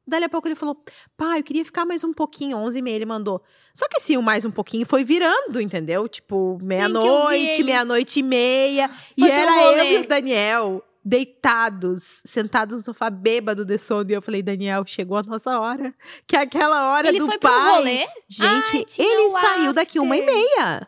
dali 0.08 0.24
a 0.26 0.30
pouco 0.30 0.48
ele 0.48 0.56
falou, 0.56 0.82
pai, 1.18 1.40
eu 1.40 1.44
queria 1.44 1.66
ficar 1.66 1.86
mais 1.86 2.04
um 2.04 2.14
pouquinho, 2.14 2.58
11 2.58 2.80
e 2.80 2.82
meia, 2.82 2.96
ele 2.96 3.06
mandou. 3.06 3.44
Só 3.76 3.86
que 3.90 3.98
assim, 3.98 4.16
o 4.18 4.24
mais 4.24 4.46
um 4.46 4.52
pouquinho 4.52 4.86
foi 4.86 5.04
virando, 5.04 5.60
entendeu? 5.60 6.08
Tipo, 6.08 6.58
meia-noite, 6.62 7.64
meia-noite 7.64 8.20
e 8.20 8.24
meia. 8.24 8.88
Foi 8.90 9.28
e 9.28 9.32
era 9.32 9.52
rolê. 9.52 9.80
eu 9.98 10.02
e 10.02 10.06
o 10.06 10.08
Daniel 10.08 10.84
deitados, 11.08 12.22
sentados 12.26 12.76
no 12.78 12.82
sofá, 12.84 13.10
bêbado 13.10 13.64
de 13.66 13.78
sono. 13.78 14.10
E 14.12 14.14
eu 14.14 14.22
falei, 14.22 14.44
Daniel, 14.44 14.84
chegou 14.86 15.18
a 15.18 15.24
nossa 15.24 15.58
hora. 15.60 15.94
Que 16.28 16.36
é 16.36 16.42
aquela 16.42 16.92
hora 16.94 17.08
Ele 17.08 17.20
do 17.20 17.26
foi 17.28 17.38
pro 17.38 17.50
pai. 17.50 17.76
rolê? 17.78 18.08
Gente, 18.28 18.78
Ai, 18.78 19.06
ele 19.06 19.30
saiu 19.32 19.74
daqui 19.74 20.00
uma 20.00 20.18
e 20.18 20.26
meia. 20.26 20.88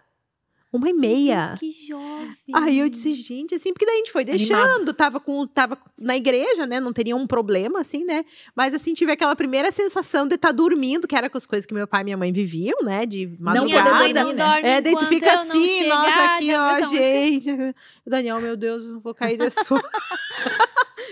Uma 0.71 0.87
e 0.89 0.93
meia. 0.93 1.47
Deus, 1.47 1.59
que 1.59 1.71
jovem. 1.87 2.35
Aí 2.53 2.77
eu 2.77 2.87
disse, 2.89 3.11
gente, 3.13 3.55
assim, 3.55 3.73
porque 3.73 3.87
daí 3.87 3.95
a 3.95 3.97
gente 3.97 4.11
foi 4.11 4.23
deixando, 4.23 4.93
tava 4.93 5.19
com, 5.19 5.47
tava 5.47 5.75
na 5.97 6.15
igreja, 6.15 6.67
né? 6.67 6.79
Não 6.79 6.93
teria 6.93 7.15
um 7.15 7.25
problema, 7.25 7.79
assim, 7.79 8.03
né? 8.05 8.23
Mas 8.55 8.75
assim, 8.75 8.93
tive 8.93 9.11
aquela 9.11 9.35
primeira 9.35 9.71
sensação 9.71 10.27
de 10.27 10.35
estar 10.35 10.51
dormindo, 10.51 11.07
que 11.07 11.15
era 11.15 11.27
com 11.27 11.37
as 11.39 11.45
coisas 11.47 11.65
que 11.65 11.73
meu 11.73 11.87
pai 11.87 12.01
e 12.01 12.03
minha 12.03 12.17
mãe 12.17 12.31
viviam, 12.31 12.77
né? 12.83 13.03
De 13.07 13.35
madrugada. 13.39 13.91
mãe 13.95 14.13
não 14.13 14.35
dorme 14.35 14.61
É, 14.67 14.79
daí 14.79 14.95
tu 14.95 15.07
fica 15.07 15.25
eu 15.27 15.35
não 15.37 15.41
assim, 15.41 15.67
chegar, 15.67 15.95
nossa, 16.03 16.23
aqui, 16.35 16.45
já 16.45 16.63
ó, 16.63 16.69
essa 16.71 16.79
música? 16.81 17.03
gente. 17.03 17.75
Daniel, 18.05 18.39
meu 18.39 18.55
Deus, 18.55 18.85
não 18.85 18.99
vou 18.99 19.13
cair 19.15 19.37
de 19.37 19.49
sono. 19.49 19.81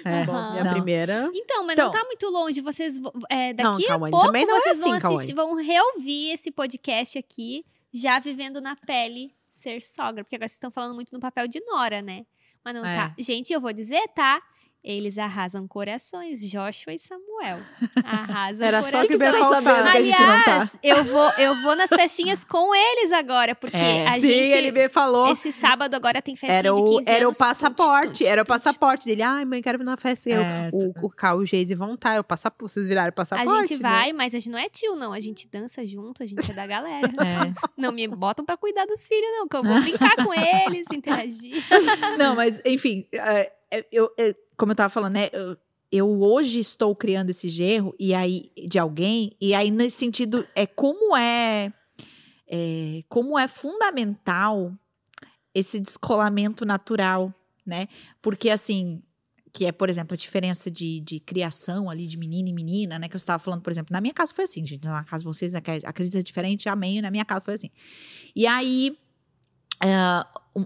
É, 0.05 0.25
Bom, 0.25 0.51
minha 0.51 0.63
não. 0.63 0.71
primeira. 0.73 1.29
Então, 1.33 1.65
mas 1.65 1.73
Então- 1.73 1.87
não 1.87 1.93
tá 1.99 2.05
muito 2.05 2.29
longe. 2.29 2.61
Vocês 2.61 2.97
vo- 2.99 3.11
é, 3.29 3.51
Não, 3.53 3.73
daqui 3.73 3.87
Cauane, 3.87 4.07
a 4.07 4.11
pouco 4.11 4.25
também 4.27 4.45
não 4.45 4.55
é 4.55 4.59
vocês 4.61 4.79
vão 4.79 4.93
assim, 4.93 5.05
assistir, 5.15 5.33
vão 5.33 5.55
reouvir 5.55 6.31
esse 6.31 6.51
podcast 6.51 7.17
aqui, 7.17 7.65
já 7.91 8.19
vivendo 8.19 8.61
na 8.61 8.75
pele 8.75 9.31
ser 9.57 9.81
sogra, 9.81 10.23
porque 10.23 10.35
agora 10.35 10.47
vocês 10.47 10.55
estão 10.57 10.71
falando 10.71 10.95
muito 10.95 11.11
no 11.11 11.19
papel 11.19 11.47
de 11.47 11.59
nora, 11.65 12.01
né? 12.01 12.25
Mas 12.63 12.73
não 12.75 12.85
É. 12.85 12.95
tá. 12.95 13.15
Gente, 13.17 13.51
eu 13.53 13.61
vou 13.61 13.73
dizer, 13.73 14.07
tá? 14.09 14.41
Eles 14.83 15.17
arrasam 15.17 15.67
corações, 15.67 16.39
Joshua 16.41 16.93
e 16.93 16.99
Samuel. 16.99 17.59
Arrasam 18.05 18.65
Era 18.65 18.81
só 18.83 18.91
corações. 18.91 19.07
que 19.17 19.23
ia 19.23 19.31
Tô 19.33 19.39
faltar. 19.39 19.63
sabendo 19.63 19.91
que 19.91 19.97
a 19.97 20.01
gente 20.03 20.21
não 20.21 20.43
tá. 20.43 20.71
Eu 20.81 21.03
vou, 21.03 21.29
eu 21.37 21.61
vou 21.61 21.75
nas 21.75 21.89
festinhas 21.89 22.43
com 22.45 22.73
eles 22.73 23.11
agora, 23.11 23.53
porque 23.53 23.75
É. 23.75 24.07
a 24.07 24.13
Sim, 24.13 24.21
gente. 24.21 24.51
ele 24.53 24.71
me 24.71 24.87
falou. 24.87 25.29
Esse 25.31 25.51
sábado 25.51 25.93
agora 25.93 26.21
tem 26.21 26.35
festinha 26.37 26.59
Era 26.59 26.73
de 26.73 26.79
o, 26.81 26.85
15 26.99 27.03
era 27.09 27.25
o 27.25 27.27
anos, 27.27 27.37
passaporte, 27.37 28.19
tudo, 28.19 28.27
era 28.27 28.41
o 28.41 28.45
passaporte 28.45 29.05
dele. 29.05 29.23
Ai, 29.23 29.43
mãe, 29.43 29.61
quero 29.61 29.81
ir 29.81 29.83
na 29.83 29.97
festa. 29.97 30.29
Eu, 30.29 30.41
É, 30.41 30.69
o, 30.71 31.05
o 31.05 31.09
Cal 31.09 31.39
e 31.41 31.43
o 31.43 31.45
Geise 31.45 31.75
vão 31.75 31.95
estar, 31.95 32.11
era 32.13 32.21
o 32.21 32.23
passaporte. 32.23 32.71
Vocês 32.73 32.87
viraram 32.87 33.07
o 33.07 33.09
A 33.09 33.11
passaporte, 33.13 33.67
gente 33.69 33.83
né? 33.83 33.89
vai, 33.89 34.13
mas 34.13 34.33
a 34.33 34.39
gente 34.39 34.51
não 34.51 34.59
é 34.59 34.69
tio, 34.69 34.95
não. 34.95 35.11
A 35.11 35.19
gente 35.19 35.49
dança 35.49 35.85
junto, 35.85 36.23
a 36.23 36.25
gente 36.25 36.49
é 36.49 36.53
da 36.53 36.65
galera. 36.65 37.07
É. 37.27 37.53
Não 37.75 37.91
me 37.91 38.07
botam 38.07 38.45
pra 38.45 38.55
cuidar 38.55 38.85
dos 38.85 39.05
filhos, 39.05 39.27
não, 39.37 39.47
que 39.49 39.57
eu 39.57 39.63
vou 39.63 39.81
brincar 39.81 40.15
com 40.23 40.31
eles, 40.33 40.87
interagir. 40.93 41.61
Não, 42.17 42.35
mas, 42.35 42.61
enfim, 42.65 43.05
é, 43.13 43.51
é, 43.71 43.85
eu, 43.91 44.09
é, 44.17 44.33
como 44.57 44.71
eu 44.71 44.75
tava 44.75 44.89
falando, 44.89 45.13
né? 45.13 45.29
Eu, 45.91 46.21
hoje 46.21 46.59
estou 46.59 46.93
criando 46.95 47.29
esse 47.29 47.47
gerro 47.47 47.95
e 47.97 48.13
aí 48.13 48.51
de 48.67 48.77
alguém, 48.77 49.35
e 49.39 49.53
aí 49.53 49.71
nesse 49.71 49.97
sentido, 49.97 50.45
é 50.53 50.65
como 50.65 51.15
é, 51.15 51.71
é 52.47 53.03
como 53.07 53.39
é 53.39 53.47
fundamental 53.47 54.73
esse 55.53 55.79
descolamento 55.79 56.65
natural, 56.65 57.33
né? 57.65 57.87
Porque 58.21 58.49
assim, 58.49 59.01
que 59.53 59.65
é, 59.65 59.71
por 59.71 59.89
exemplo, 59.89 60.13
a 60.13 60.17
diferença 60.17 60.69
de, 60.69 60.99
de 60.99 61.19
criação 61.19 61.89
ali 61.89 62.05
de 62.05 62.17
menino 62.17 62.49
e 62.49 62.53
menina, 62.53 62.99
né? 62.99 63.07
Que 63.07 63.15
eu 63.15 63.19
estava 63.19 63.39
falando, 63.41 63.61
por 63.61 63.71
exemplo, 63.71 63.93
na 63.93 64.01
minha 64.01 64.13
casa 64.13 64.33
foi 64.33 64.43
assim, 64.43 64.65
gente. 64.65 64.83
Na 64.85 65.03
casa 65.03 65.21
de 65.23 65.27
vocês 65.27 65.55
ac- 65.55 65.81
acreditam 65.85 66.21
diferente, 66.21 66.67
amém. 66.67 67.01
Na 67.01 67.09
minha 67.09 67.25
casa 67.25 67.41
foi 67.41 67.53
assim. 67.53 67.71
E 68.35 68.45
aí, 68.45 68.95
um- 70.55 70.65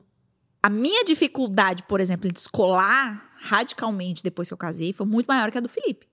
a 0.63 0.69
minha 0.69 1.03
dificuldade, 1.05 1.83
por 1.83 1.99
exemplo, 2.01 2.27
em 2.27 2.33
descolar 2.33 3.29
radicalmente 3.41 4.21
depois 4.21 4.47
que 4.47 4.53
eu 4.53 4.57
casei 4.57 4.93
foi 4.93 5.05
muito 5.05 5.25
maior 5.25 5.51
que 5.51 5.57
a 5.57 5.61
do 5.61 5.67
Felipe. 5.67 6.07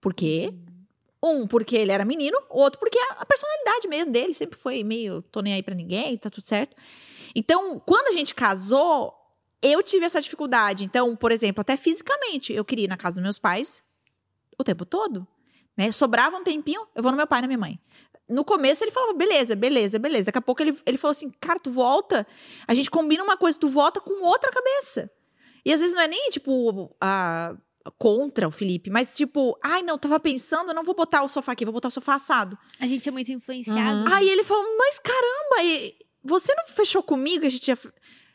Porque, 0.00 0.52
um, 1.22 1.46
porque 1.46 1.76
ele 1.76 1.92
era 1.92 2.04
menino, 2.04 2.38
outro, 2.50 2.78
porque 2.78 2.98
a, 2.98 3.24
personalidade 3.24 3.88
mesmo 3.88 4.12
dele 4.12 4.34
sempre 4.34 4.58
foi 4.58 4.84
meio, 4.84 5.22
tô 5.22 5.40
nem 5.40 5.54
aí 5.54 5.62
pra 5.62 5.74
ninguém, 5.74 6.16
tá 6.18 6.28
tudo 6.28 6.44
certo. 6.44 6.76
Então, 7.34 7.80
quando 7.80 8.08
a 8.08 8.12
gente 8.12 8.34
casou, 8.34 9.14
eu 9.62 9.82
tive 9.82 10.04
essa 10.04 10.20
dificuldade. 10.20 10.84
Então, 10.84 11.16
por 11.16 11.32
exemplo, 11.32 11.62
até 11.62 11.76
fisicamente, 11.76 12.52
eu 12.52 12.64
queria 12.64 12.84
ir 12.84 12.88
na 12.88 12.96
casa 12.96 13.14
dos 13.14 13.22
meus 13.22 13.38
pais 13.38 13.82
o 14.58 14.64
tempo 14.64 14.84
todo. 14.84 15.26
Né? 15.76 15.90
Sobrava 15.90 16.36
um 16.36 16.44
tempinho, 16.44 16.86
eu 16.94 17.02
vou 17.02 17.12
no 17.12 17.16
meu 17.16 17.26
pai 17.26 17.38
e 17.38 17.42
na 17.42 17.48
minha 17.48 17.58
mãe. 17.58 17.80
No 18.28 18.44
começo 18.44 18.84
ele 18.84 18.90
falava, 18.90 19.14
beleza, 19.14 19.56
beleza, 19.56 19.98
beleza. 19.98 20.26
Daqui 20.26 20.38
a 20.38 20.42
pouco 20.42 20.62
ele, 20.62 20.76
ele 20.84 20.98
falou 20.98 21.12
assim, 21.12 21.30
cara, 21.40 21.58
tu 21.58 21.70
volta, 21.70 22.26
a 22.66 22.74
gente 22.74 22.90
combina 22.90 23.22
uma 23.22 23.36
coisa, 23.36 23.58
tu 23.58 23.68
volta 23.68 24.00
com 24.00 24.24
outra 24.24 24.50
cabeça. 24.50 25.10
E 25.64 25.72
às 25.72 25.80
vezes 25.80 25.94
não 25.94 26.02
é 26.02 26.08
nem, 26.08 26.30
tipo, 26.30 26.94
a, 27.00 27.54
contra 27.98 28.46
o 28.46 28.50
Felipe, 28.50 28.90
mas 28.90 29.12
tipo, 29.12 29.58
ai, 29.62 29.82
não, 29.82 29.98
tava 29.98 30.18
pensando, 30.20 30.72
não 30.74 30.84
vou 30.84 30.94
botar 30.94 31.22
o 31.22 31.28
sofá 31.28 31.52
aqui, 31.52 31.64
vou 31.64 31.72
botar 31.74 31.88
o 31.88 31.92
sofá 31.92 32.14
assado. 32.14 32.58
A 32.78 32.86
gente 32.86 33.08
é 33.08 33.12
muito 33.12 33.30
influenciado. 33.32 34.08
Uhum. 34.08 34.12
Aí 34.14 34.28
ele 34.28 34.44
falou, 34.44 34.64
mas 34.78 34.98
caramba, 34.98 35.92
você 36.22 36.54
não 36.54 36.66
fechou 36.66 37.02
comigo? 37.02 37.46
A 37.46 37.48
gente 37.48 37.68
ia... 37.68 37.78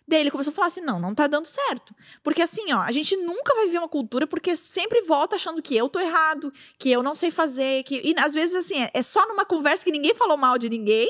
Daí 0.09 0.21
ele 0.21 0.31
começou 0.31 0.51
a 0.51 0.55
falar 0.55 0.67
assim, 0.67 0.79
não, 0.79 1.01
não 1.01 1.13
tá 1.13 1.27
dando 1.27 1.45
certo. 1.45 1.93
Porque 2.23 2.41
assim, 2.41 2.71
ó, 2.71 2.79
a 2.79 2.93
gente 2.93 3.17
nunca 3.17 3.53
vai 3.53 3.65
viver 3.65 3.79
uma 3.79 3.89
cultura 3.89 4.25
porque 4.25 4.55
sempre 4.55 5.01
volta 5.01 5.35
achando 5.35 5.61
que 5.61 5.75
eu 5.75 5.89
tô 5.89 5.99
errado, 5.99 6.49
que 6.79 6.89
eu 6.89 7.03
não 7.03 7.13
sei 7.13 7.29
fazer, 7.29 7.83
que... 7.83 7.95
E 8.01 8.17
às 8.17 8.33
vezes, 8.33 8.55
assim, 8.55 8.81
é- 8.83 8.91
é 8.93 9.03
só 9.03 9.27
numa 9.27 9.43
conversa 9.43 9.83
que 9.83 9.91
ninguém 9.91 10.13
falou 10.13 10.37
mal 10.37 10.57
de 10.57 10.69
ninguém, 10.69 11.09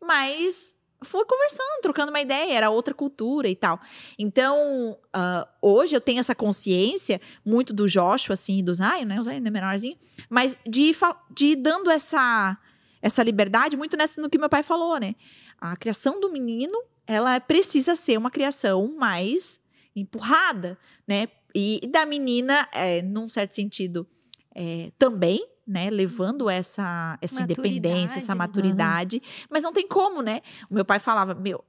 mas 0.00 0.75
foi 1.02 1.24
conversando, 1.24 1.82
trocando 1.82 2.10
uma 2.10 2.20
ideia, 2.20 2.52
era 2.54 2.70
outra 2.70 2.94
cultura 2.94 3.48
e 3.48 3.56
tal. 3.56 3.78
Então, 4.18 4.98
ah, 5.12 5.48
hoje 5.60 5.94
eu 5.94 6.00
tenho 6.00 6.20
essa 6.20 6.34
consciência, 6.34 7.20
muito 7.44 7.72
do 7.72 7.88
Joshua, 7.88 8.34
assim, 8.34 8.62
do 8.62 8.74
Zion, 8.74 9.04
né, 9.06 9.20
o 9.20 9.24
Zion 9.24 9.34
é 9.44 9.50
menorzinho, 9.50 9.96
mas 10.28 10.56
de, 10.66 10.92
de 11.30 11.46
ir 11.46 11.56
dando 11.56 11.90
essa, 11.90 12.58
essa 13.02 13.22
liberdade, 13.22 13.76
muito 13.76 13.96
nessa, 13.96 14.20
no 14.20 14.30
que 14.30 14.38
meu 14.38 14.48
pai 14.48 14.62
falou, 14.62 14.98
né? 14.98 15.14
A 15.58 15.76
criação 15.76 16.20
do 16.20 16.30
menino, 16.30 16.78
ela 17.06 17.38
precisa 17.40 17.94
ser 17.94 18.18
uma 18.18 18.30
criação 18.30 18.94
mais 18.96 19.60
empurrada, 19.94 20.78
né? 21.06 21.28
E 21.54 21.80
da 21.88 22.04
menina, 22.04 22.68
é, 22.74 23.00
num 23.00 23.28
certo 23.28 23.54
sentido, 23.54 24.06
é, 24.54 24.90
também, 24.98 25.46
né? 25.66 25.90
Levando 25.90 26.48
essa, 26.48 27.18
essa 27.20 27.42
independência, 27.42 28.18
essa 28.18 28.34
Maturidade, 28.34 29.16
maturidade. 29.16 29.46
Mas 29.50 29.62
não 29.62 29.72
tem 29.72 29.86
como, 29.88 30.22
né? 30.22 30.40
O 30.70 30.74
meu 30.74 30.84
pai 30.84 30.98
falava, 30.98 31.34
meu, 31.34 31.64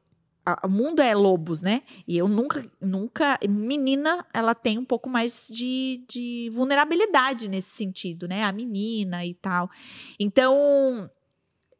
o 0.64 0.70
mundo 0.70 1.02
é 1.02 1.14
lobos, 1.14 1.62
né? 1.62 1.82
E 2.08 2.18
eu 2.18 2.28
nunca, 2.28 2.66
nunca. 2.80 3.38
Menina, 3.50 4.26
ela 4.34 4.56
tem 4.56 4.78
um 4.78 4.86
pouco 4.86 5.10
mais 5.10 5.50
de, 5.52 6.06
de 6.08 6.50
vulnerabilidade 6.54 7.48
nesse 7.48 7.72
sentido, 7.72 8.28
né? 8.28 8.44
A 8.44 8.52
menina 8.52 9.26
e 9.26 9.34
tal. 9.34 9.70
Então, 10.20 11.10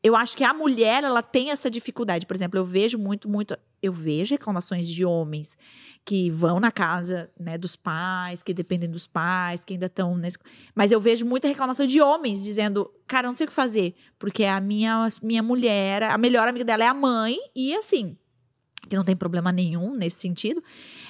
eu 0.04 0.16
acho 0.16 0.36
que 0.36 0.44
a 0.44 0.54
mulher, 0.54 1.04
ela 1.04 1.22
tem 1.22 1.52
essa 1.52 1.70
dificuldade. 1.70 2.26
Por 2.26 2.36
exemplo, 2.36 2.60
eu 2.60 2.66
vejo 2.66 2.98
muito, 2.98 3.30
muito. 3.30 3.58
Eu 3.82 3.94
vejo 3.94 4.34
reclamações 4.34 4.88
de 4.88 5.06
homens 5.06 5.58
que 6.04 6.30
vão 6.30 6.60
na 6.60 6.72
casa 6.72 7.30
né, 7.40 7.58
dos 7.58 7.76
pais, 7.76 8.42
que 8.42 8.54
dependem 8.54 8.90
dos 8.90 9.06
pais, 9.06 9.64
que 9.64 9.74
ainda 9.74 9.88
estão 9.88 10.16
nesse. 10.18 10.38
Mas 10.74 10.92
eu 10.92 11.02
vejo 11.02 11.26
muita 11.26 11.48
reclamação 11.48 11.86
de 11.86 12.02
homens 12.02 12.44
dizendo, 12.44 12.90
cara, 13.06 13.28
eu 13.28 13.30
não 13.30 13.36
sei 13.36 13.46
o 13.46 13.50
que 13.50 13.54
fazer, 13.54 13.94
porque 14.18 14.46
a 14.46 14.60
minha, 14.62 15.08
minha 15.22 15.44
mulher, 15.44 16.04
a 16.04 16.18
melhor 16.18 16.48
amiga 16.48 16.64
dela 16.64 16.84
é 16.84 16.88
a 16.88 16.94
mãe, 16.94 17.38
e 17.56 17.76
assim, 17.76 18.18
que 18.88 18.96
não 18.96 19.04
tem 19.04 19.16
problema 19.16 19.52
nenhum 19.52 19.94
nesse 19.94 20.20
sentido. 20.22 20.64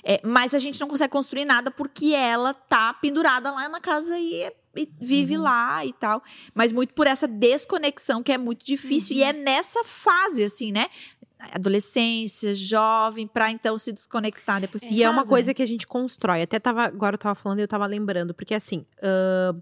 É, 0.03 0.19
mas 0.23 0.53
a 0.53 0.59
gente 0.59 0.79
não 0.81 0.87
consegue 0.87 1.11
construir 1.11 1.45
nada 1.45 1.71
porque 1.71 2.07
ela 2.07 2.53
tá 2.53 2.93
pendurada 2.95 3.51
lá 3.51 3.69
na 3.69 3.79
casa 3.79 4.17
e, 4.19 4.51
e 4.75 4.89
vive 4.99 5.37
lá 5.37 5.85
e 5.85 5.93
tal. 5.93 6.23
Mas 6.53 6.73
muito 6.73 6.93
por 6.93 7.07
essa 7.07 7.27
desconexão 7.27 8.23
que 8.23 8.31
é 8.31 8.37
muito 8.37 8.65
difícil. 8.65 9.15
E 9.15 9.23
é 9.23 9.31
nessa 9.31 9.83
fase, 9.83 10.43
assim, 10.43 10.71
né? 10.71 10.87
Adolescência, 11.39 12.55
jovem, 12.55 13.27
pra 13.27 13.51
então 13.51 13.77
se 13.77 13.91
desconectar 13.93 14.59
depois 14.59 14.83
que 14.83 14.93
E 14.93 15.03
é 15.03 15.09
uma 15.09 15.19
casa, 15.21 15.29
coisa 15.29 15.47
né? 15.47 15.53
que 15.53 15.61
a 15.61 15.67
gente 15.67 15.85
constrói. 15.85 16.41
Até 16.41 16.59
tava, 16.59 16.83
agora 16.85 17.13
eu 17.15 17.19
tava 17.19 17.35
falando 17.35 17.59
e 17.59 17.61
eu 17.61 17.67
tava 17.67 17.85
lembrando, 17.85 18.33
porque 18.33 18.55
assim, 18.55 18.85
ah, 19.01 19.55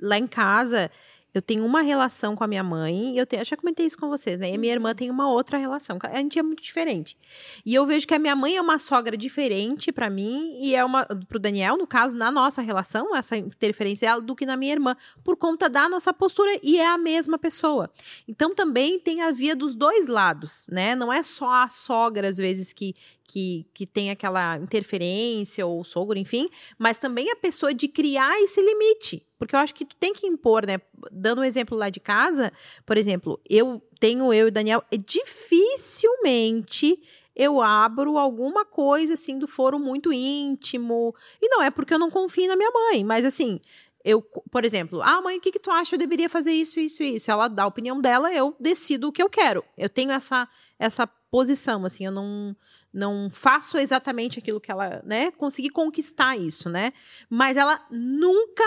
lá 0.00 0.18
em 0.18 0.26
casa, 0.26 0.90
eu 1.32 1.40
tenho 1.40 1.64
uma 1.64 1.80
relação 1.80 2.34
com 2.34 2.42
a 2.42 2.46
minha 2.46 2.62
mãe, 2.62 3.14
e 3.14 3.18
eu, 3.18 3.26
tenho, 3.26 3.40
eu 3.40 3.44
já 3.44 3.56
comentei 3.56 3.86
isso 3.86 3.96
com 3.96 4.08
vocês, 4.08 4.38
né? 4.38 4.50
E 4.50 4.54
a 4.54 4.58
minha 4.58 4.72
irmã 4.72 4.94
tem 4.94 5.10
uma 5.10 5.30
outra 5.30 5.58
relação. 5.58 5.98
A 6.02 6.16
gente 6.16 6.38
é 6.38 6.42
muito 6.42 6.62
diferente. 6.62 7.16
E 7.64 7.74
eu 7.74 7.86
vejo 7.86 8.06
que 8.06 8.14
a 8.14 8.18
minha 8.18 8.34
mãe 8.34 8.56
é 8.56 8.60
uma 8.60 8.78
sogra 8.78 9.16
diferente 9.16 9.92
pra 9.92 10.10
mim, 10.10 10.56
e 10.60 10.74
é 10.74 10.84
uma. 10.84 11.06
pro 11.28 11.38
Daniel, 11.38 11.76
no 11.76 11.86
caso, 11.86 12.16
na 12.16 12.30
nossa 12.32 12.60
relação, 12.60 13.14
essa 13.14 13.36
interferência 13.36 14.08
dela, 14.08 14.20
do 14.20 14.34
que 14.34 14.44
na 14.44 14.56
minha 14.56 14.72
irmã, 14.72 14.96
por 15.22 15.36
conta 15.36 15.68
da 15.68 15.88
nossa 15.88 16.12
postura, 16.12 16.58
e 16.62 16.78
é 16.78 16.86
a 16.86 16.98
mesma 16.98 17.38
pessoa. 17.38 17.90
Então 18.26 18.54
também 18.54 18.98
tem 18.98 19.22
a 19.22 19.30
via 19.30 19.54
dos 19.54 19.74
dois 19.74 20.08
lados, 20.08 20.66
né? 20.70 20.94
Não 20.94 21.12
é 21.12 21.22
só 21.22 21.50
a 21.62 21.68
sogra, 21.68 22.28
às 22.28 22.38
vezes, 22.38 22.72
que, 22.72 22.94
que, 23.30 23.66
que 23.72 23.86
tem 23.86 24.10
aquela 24.10 24.58
interferência, 24.58 25.64
ou 25.64 25.84
sogro, 25.84 26.18
enfim, 26.18 26.50
mas 26.76 26.98
também 26.98 27.30
a 27.30 27.36
pessoa 27.36 27.72
de 27.72 27.86
criar 27.86 28.40
esse 28.42 28.60
limite. 28.60 29.24
Porque 29.38 29.54
eu 29.54 29.60
acho 29.60 29.74
que 29.74 29.84
tu 29.84 29.94
tem 29.96 30.12
que 30.12 30.26
impor, 30.26 30.66
né? 30.66 30.80
Dando 31.12 31.40
um 31.40 31.44
exemplo 31.44 31.78
lá 31.78 31.88
de 31.88 32.00
casa, 32.00 32.52
por 32.84 32.98
exemplo, 32.98 33.40
eu 33.48 33.80
tenho 34.00 34.34
eu 34.34 34.46
e 34.46 34.48
o 34.48 34.52
Daniel, 34.52 34.82
é 34.90 34.96
dificilmente 34.96 37.00
eu 37.36 37.62
abro 37.62 38.18
alguma 38.18 38.64
coisa 38.64 39.14
assim 39.14 39.38
do 39.38 39.46
foro 39.46 39.78
muito 39.78 40.12
íntimo. 40.12 41.14
E 41.40 41.48
não 41.48 41.62
é 41.62 41.70
porque 41.70 41.94
eu 41.94 41.98
não 41.98 42.10
confio 42.10 42.48
na 42.48 42.56
minha 42.56 42.70
mãe, 42.70 43.04
mas 43.04 43.24
assim, 43.24 43.60
eu, 44.04 44.20
por 44.50 44.64
exemplo, 44.64 45.00
ah, 45.02 45.22
mãe, 45.22 45.38
o 45.38 45.40
que, 45.40 45.52
que 45.52 45.58
tu 45.58 45.70
acha? 45.70 45.94
Eu 45.94 45.98
deveria 45.98 46.28
fazer 46.28 46.52
isso, 46.52 46.80
isso, 46.80 47.02
isso. 47.02 47.30
Ela 47.30 47.48
dá 47.48 47.62
a 47.62 47.68
opinião 47.68 48.00
dela, 48.00 48.32
eu 48.32 48.54
decido 48.58 49.08
o 49.08 49.12
que 49.12 49.22
eu 49.22 49.30
quero. 49.30 49.64
Eu 49.78 49.88
tenho 49.88 50.10
essa, 50.10 50.48
essa 50.78 51.06
posição, 51.06 51.84
assim, 51.84 52.04
eu 52.04 52.12
não, 52.12 52.56
não 52.92 53.30
faço 53.30 53.78
exatamente 53.78 54.38
aquilo 54.38 54.60
que 54.60 54.70
ela, 54.70 55.02
né? 55.04 55.30
Consegui 55.32 55.70
conquistar 55.70 56.36
isso, 56.36 56.68
né? 56.68 56.92
Mas 57.28 57.56
ela 57.56 57.84
nunca 57.90 58.64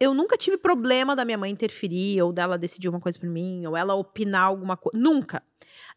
eu 0.00 0.14
nunca 0.14 0.36
tive 0.36 0.56
problema 0.56 1.16
da 1.16 1.24
minha 1.24 1.36
mãe 1.36 1.50
interferir 1.50 2.22
ou 2.22 2.32
dela 2.32 2.56
decidir 2.56 2.88
uma 2.88 3.00
coisa 3.00 3.18
por 3.18 3.28
mim 3.28 3.66
ou 3.66 3.76
ela 3.76 3.94
opinar 3.94 4.44
alguma 4.44 4.76
coisa, 4.76 4.96
nunca. 4.96 5.42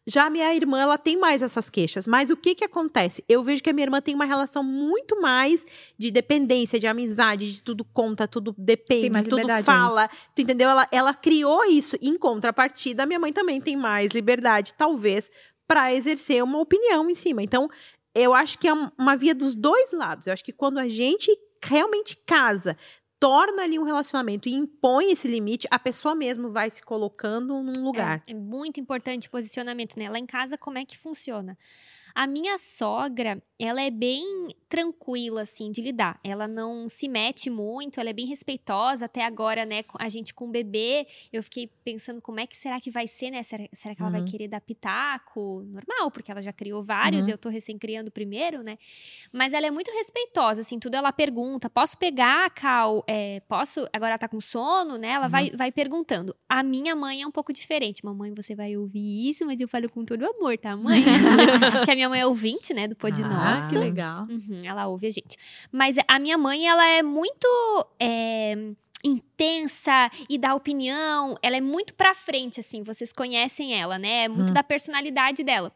Já 0.04 0.26
a 0.26 0.30
minha 0.30 0.52
irmã, 0.52 0.80
ela 0.80 0.98
tem 0.98 1.16
mais 1.16 1.42
essas 1.42 1.70
queixas. 1.70 2.08
Mas 2.08 2.28
o 2.28 2.36
que 2.36 2.56
que 2.56 2.64
acontece? 2.64 3.24
Eu 3.28 3.44
vejo 3.44 3.62
que 3.62 3.70
a 3.70 3.72
minha 3.72 3.84
irmã 3.84 4.00
tem 4.00 4.14
uma 4.14 4.24
relação 4.24 4.64
muito 4.64 5.20
mais 5.20 5.64
de 5.96 6.10
dependência, 6.10 6.80
de 6.80 6.88
amizade, 6.88 7.52
de 7.52 7.62
tudo 7.62 7.84
conta, 7.84 8.26
tudo 8.26 8.52
depende, 8.58 9.22
tudo 9.28 9.46
fala. 9.62 10.02
Aí. 10.02 10.08
Tu 10.34 10.42
entendeu? 10.42 10.68
Ela, 10.68 10.88
ela 10.90 11.14
criou 11.14 11.64
isso. 11.64 11.96
Em 12.02 12.18
contrapartida, 12.18 13.04
a 13.04 13.06
minha 13.06 13.20
mãe 13.20 13.32
também 13.32 13.60
tem 13.60 13.76
mais 13.76 14.10
liberdade, 14.10 14.74
talvez, 14.74 15.30
para 15.72 15.90
exercer 15.90 16.44
uma 16.44 16.58
opinião 16.58 17.08
em 17.08 17.14
cima. 17.14 17.42
Então, 17.42 17.66
eu 18.14 18.34
acho 18.34 18.58
que 18.58 18.68
é 18.68 18.72
uma 18.98 19.16
via 19.16 19.34
dos 19.34 19.54
dois 19.54 19.90
lados. 19.90 20.26
Eu 20.26 20.34
acho 20.34 20.44
que 20.44 20.52
quando 20.52 20.76
a 20.76 20.86
gente 20.86 21.34
realmente 21.64 22.14
casa, 22.26 22.76
torna 23.18 23.62
ali 23.62 23.78
um 23.78 23.82
relacionamento 23.82 24.50
e 24.50 24.52
impõe 24.52 25.12
esse 25.12 25.26
limite, 25.26 25.66
a 25.70 25.78
pessoa 25.78 26.14
mesmo 26.14 26.50
vai 26.50 26.68
se 26.68 26.82
colocando 26.82 27.62
num 27.62 27.82
lugar. 27.82 28.22
É, 28.26 28.32
é 28.32 28.34
muito 28.34 28.80
importante 28.80 29.30
posicionamento, 29.30 29.98
né? 29.98 30.10
Lá 30.10 30.18
em 30.18 30.26
casa, 30.26 30.58
como 30.58 30.76
é 30.76 30.84
que 30.84 30.98
funciona? 30.98 31.56
A 32.14 32.26
minha 32.26 32.58
sogra, 32.58 33.42
ela 33.58 33.80
é 33.80 33.90
bem 33.90 34.48
tranquila, 34.68 35.42
assim, 35.42 35.70
de 35.70 35.80
lidar. 35.80 36.18
Ela 36.24 36.48
não 36.48 36.88
se 36.88 37.08
mete 37.08 37.48
muito, 37.48 38.00
ela 38.00 38.10
é 38.10 38.12
bem 38.12 38.26
respeitosa. 38.26 39.04
Até 39.04 39.24
agora, 39.24 39.64
né, 39.64 39.84
a 39.98 40.08
gente 40.08 40.34
com 40.34 40.46
o 40.46 40.50
bebê, 40.50 41.06
eu 41.32 41.42
fiquei 41.42 41.66
pensando 41.84 42.20
como 42.20 42.40
é 42.40 42.46
que 42.46 42.56
será 42.56 42.80
que 42.80 42.90
vai 42.90 43.06
ser, 43.06 43.30
né? 43.30 43.42
Será, 43.42 43.64
será 43.72 43.94
que 43.94 44.02
ela 44.02 44.10
uhum. 44.10 44.18
vai 44.18 44.28
querer 44.28 44.48
dar 44.48 44.60
pitaco? 44.60 45.62
Normal, 45.66 46.10
porque 46.10 46.30
ela 46.30 46.42
já 46.42 46.52
criou 46.52 46.82
vários, 46.82 47.24
uhum. 47.24 47.30
eu 47.30 47.38
tô 47.38 47.48
recém 47.48 47.78
criando 47.78 48.08
o 48.08 48.10
primeiro, 48.10 48.62
né? 48.62 48.78
Mas 49.32 49.52
ela 49.52 49.66
é 49.66 49.70
muito 49.70 49.90
respeitosa, 49.90 50.62
assim, 50.62 50.78
tudo 50.78 50.96
ela 50.96 51.12
pergunta. 51.12 51.70
Posso 51.70 51.96
pegar, 51.96 52.50
Cal? 52.50 53.04
É, 53.06 53.40
posso? 53.40 53.86
Agora 53.92 54.12
ela 54.12 54.18
tá 54.18 54.28
com 54.28 54.40
sono, 54.40 54.96
né? 54.96 55.10
Ela 55.10 55.26
uhum. 55.26 55.30
vai, 55.30 55.50
vai 55.50 55.72
perguntando. 55.72 56.34
A 56.48 56.62
minha 56.62 56.96
mãe 56.96 57.22
é 57.22 57.26
um 57.26 57.30
pouco 57.30 57.52
diferente. 57.52 58.04
Mamãe, 58.04 58.32
você 58.34 58.54
vai 58.54 58.76
ouvir 58.76 59.28
isso, 59.28 59.44
mas 59.46 59.60
eu 59.60 59.68
falo 59.68 59.88
com 59.88 60.04
todo 60.04 60.24
amor, 60.24 60.58
tá, 60.58 60.76
mãe? 60.76 61.02
que 61.84 61.90
a 61.90 61.94
minha 61.94 62.01
mãe 62.08 62.20
é 62.20 62.26
ouvinte, 62.26 62.72
né, 62.72 62.88
do 62.88 62.96
Pod 62.96 63.22
ah, 63.22 63.28
Nosso. 63.28 63.70
Que 63.70 63.78
legal. 63.78 64.26
Uhum, 64.28 64.62
ela 64.64 64.86
ouve 64.86 65.06
a 65.06 65.10
gente. 65.10 65.36
Mas 65.70 65.96
a 66.06 66.18
minha 66.18 66.38
mãe, 66.38 66.68
ela 66.68 66.86
é 66.86 67.02
muito. 67.02 67.46
É, 68.00 68.54
intensa 69.04 70.08
e 70.28 70.38
dá 70.38 70.54
opinião, 70.54 71.36
ela 71.42 71.56
é 71.56 71.60
muito 71.60 71.92
pra 71.94 72.14
frente, 72.14 72.60
assim, 72.60 72.84
vocês 72.84 73.12
conhecem 73.12 73.74
ela, 73.74 73.98
né? 73.98 74.26
É 74.26 74.28
muito 74.28 74.50
hum. 74.50 74.54
da 74.54 74.62
personalidade 74.62 75.42
dela. 75.42 75.72